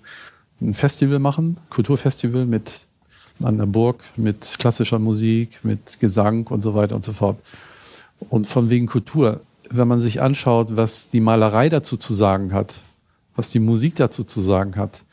ein 0.60 0.74
Festival 0.74 1.18
machen, 1.18 1.58
Kulturfestival 1.68 2.46
mit 2.46 2.86
an 3.42 3.58
der 3.58 3.66
Burg, 3.66 4.02
mit 4.16 4.56
klassischer 4.58 4.98
Musik, 4.98 5.60
mit 5.64 5.98
Gesang 6.00 6.46
und 6.46 6.62
so 6.62 6.74
weiter 6.74 6.94
und 6.94 7.04
so 7.04 7.12
fort. 7.12 7.38
Und 8.30 8.46
von 8.46 8.70
wegen 8.70 8.86
Kultur, 8.86 9.40
wenn 9.76 9.88
man 9.88 10.00
sich 10.00 10.20
anschaut, 10.20 10.76
was 10.76 11.10
die 11.10 11.20
Malerei 11.20 11.68
dazu 11.68 11.96
zu 11.96 12.14
sagen 12.14 12.52
hat, 12.52 12.74
was 13.34 13.50
die 13.50 13.58
Musik 13.58 13.96
dazu 13.96 14.24
zu 14.24 14.40
sagen 14.40 14.76
hat, 14.76 15.04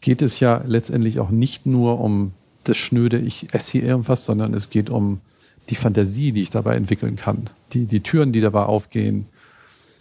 geht 0.00 0.22
es 0.22 0.40
ja 0.40 0.62
letztendlich 0.66 1.20
auch 1.20 1.30
nicht 1.30 1.66
nur 1.66 2.00
um 2.00 2.32
das 2.64 2.76
schnöde, 2.76 3.18
ich 3.18 3.54
esse 3.54 3.72
hier 3.72 3.84
irgendwas, 3.84 4.24
sondern 4.24 4.54
es 4.54 4.70
geht 4.70 4.90
um 4.90 5.20
die 5.68 5.76
Fantasie, 5.76 6.32
die 6.32 6.42
ich 6.42 6.50
dabei 6.50 6.76
entwickeln 6.76 7.16
kann, 7.16 7.44
die, 7.72 7.86
die 7.86 8.00
Türen, 8.00 8.32
die 8.32 8.40
dabei 8.40 8.64
aufgehen, 8.64 9.26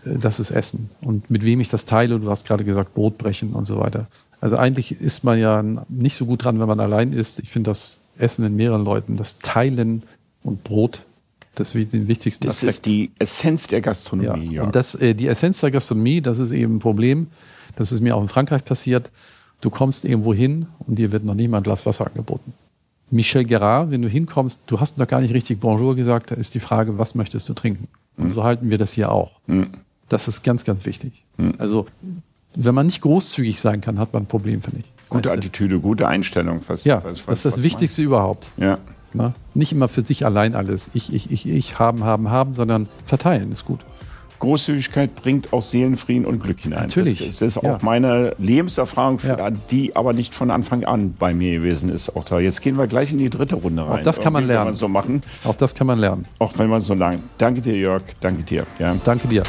äh, 0.05 0.17
das 0.17 0.39
ist 0.39 0.51
Essen. 0.51 0.89
Und 1.01 1.29
mit 1.29 1.43
wem 1.43 1.59
ich 1.59 1.69
das 1.69 1.85
teile, 1.85 2.19
du 2.19 2.29
hast 2.29 2.47
gerade 2.47 2.63
gesagt, 2.63 2.93
Brot 2.93 3.17
brechen 3.17 3.53
und 3.53 3.65
so 3.65 3.79
weiter. 3.79 4.07
Also 4.41 4.57
eigentlich 4.57 4.99
ist 4.99 5.23
man 5.23 5.39
ja 5.39 5.63
nicht 5.89 6.15
so 6.15 6.25
gut 6.25 6.43
dran, 6.43 6.59
wenn 6.59 6.67
man 6.67 6.79
allein 6.79 7.13
isst. 7.13 7.39
Ich 7.39 7.49
finde 7.49 7.71
das 7.71 7.99
Essen 8.17 8.43
mit 8.43 8.53
mehreren 8.53 8.83
Leuten, 8.83 9.17
das 9.17 9.39
Teilen 9.39 10.03
und 10.43 10.63
Brot, 10.63 11.01
das 11.55 11.73
ist 11.75 11.91
den 11.93 12.07
wichtigsten 12.07 12.45
Das 12.45 12.57
Aspekt. 12.57 12.69
ist 12.73 12.85
die 12.85 13.11
Essenz 13.19 13.67
der 13.67 13.79
Ja, 13.79 13.83
Gastronomie. 13.85 14.51
Jörg. 14.53 14.67
und 14.67 14.75
das, 14.75 14.95
äh, 14.95 15.13
die 15.13 15.27
Essenz 15.27 15.59
der 15.61 15.71
Gastronomie, 15.71 16.21
das 16.21 16.39
ist 16.39 16.51
eben 16.51 16.75
ein 16.75 16.79
Problem. 16.79 17.27
Das 17.75 17.91
ist 17.91 18.01
mir 18.01 18.15
auch 18.15 18.21
in 18.21 18.27
Frankreich 18.27 18.63
passiert. 18.63 19.11
Du 19.61 19.69
kommst 19.69 20.05
irgendwo 20.05 20.33
hin 20.33 20.67
und 20.79 20.99
dir 20.99 21.11
wird 21.11 21.23
noch 21.25 21.33
nicht 21.33 21.49
mal 21.49 21.57
ein 21.57 21.63
Glas 21.63 21.85
Wasser 21.85 22.07
angeboten. 22.07 22.53
Michel 23.11 23.45
Gerard, 23.45 23.91
wenn 23.91 24.01
du 24.01 24.07
hinkommst, 24.09 24.61
du 24.67 24.79
hast 24.79 24.97
noch 24.97 25.07
gar 25.07 25.21
nicht 25.21 25.33
richtig 25.33 25.59
Bonjour 25.59 25.95
gesagt, 25.95 26.31
da 26.31 26.35
ist 26.35 26.55
die 26.55 26.59
Frage, 26.59 26.97
was 26.97 27.15
möchtest 27.15 27.47
du 27.49 27.53
trinken? 27.53 27.87
Und 28.17 28.29
so 28.31 28.43
halten 28.43 28.69
wir 28.69 28.77
das 28.77 28.93
hier 28.93 29.11
auch. 29.11 29.31
Das 30.09 30.27
ist 30.27 30.43
ganz, 30.43 30.63
ganz 30.65 30.85
wichtig. 30.85 31.23
Also, 31.57 31.85
wenn 32.55 32.73
man 32.73 32.85
nicht 32.87 33.01
großzügig 33.01 33.59
sein 33.59 33.81
kann, 33.81 33.99
hat 33.99 34.13
man 34.13 34.23
ein 34.23 34.27
Problem, 34.27 34.61
finde 34.61 34.79
ich. 34.79 34.85
Das 35.01 35.09
gute 35.09 35.31
Attitüde, 35.31 35.79
gute 35.79 36.07
Einstellung. 36.07 36.61
Was, 36.67 36.83
Ja, 36.83 37.03
was, 37.03 37.25
das 37.25 37.37
ist 37.39 37.45
das 37.45 37.55
was 37.57 37.63
Wichtigste 37.63 38.01
überhaupt. 38.01 38.47
man- 38.57 38.67
Ja. 38.69 38.77
Ne? 39.15 39.33
Nicht 39.53 39.71
immer 39.71 39.87
für 39.87 40.01
sich 40.01 40.25
allein 40.25 40.55
alles. 40.55 40.89
Ich, 40.93 41.13
ich, 41.13 41.31
ich, 41.31 41.47
ich, 41.47 41.79
haben, 41.79 42.03
haben, 42.03 42.29
haben, 42.29 42.53
sondern 42.53 42.87
verteilen 43.05 43.51
ist 43.51 43.65
gut. 43.65 43.79
Großzügigkeit 44.37 45.15
bringt 45.15 45.53
auch 45.53 45.61
Seelenfrieden 45.61 46.25
und 46.25 46.43
Glück 46.43 46.59
hinein. 46.59 46.81
Natürlich. 46.83 47.19
Das, 47.25 47.39
das 47.39 47.47
ist 47.47 47.57
auch 47.57 47.63
Ja. 47.63 47.77
meine 47.81 48.35
Lebenserfahrung, 48.37 49.19
Ja. 49.25 49.49
die 49.49 49.95
aber 49.95 50.11
nicht 50.11 50.35
von 50.35 50.51
Anfang 50.51 50.83
an 50.83 51.13
bei 51.17 51.33
mir 51.33 51.53
gewesen 51.59 51.89
ist. 51.89 52.15
Auch 52.17 52.25
da. 52.25 52.39
Jetzt 52.39 52.61
gehen 52.61 52.77
wir 52.77 52.85
gleich 52.87 53.13
in 53.13 53.17
die 53.17 53.29
dritte 53.29 53.55
Runde 53.55 53.87
rein. 53.87 54.03
das 54.03 54.19
kann 54.19 54.33
man 54.33 54.43
Irgendwie, 54.43 54.49
wenn 54.49 54.55
lernen. 54.57 54.69
wir 54.71 54.73
so 54.73 54.87
machen, 54.89 55.23
Auch 55.45 55.55
das 55.55 55.73
kann 55.73 55.87
man 55.87 55.99
lernen. 55.99 56.25
auch 56.39 56.51
wenn 56.57 56.69
man 56.69 56.81
so 56.81 56.93
lang. 56.93 57.19
Danke 57.37 57.61
dir, 57.61 57.77
Jörg. 57.77 58.03
Danke 58.19 58.43
dir. 58.43 58.65
Ja. 58.77 58.93
Danke 59.05 59.27
dir. 59.29 59.43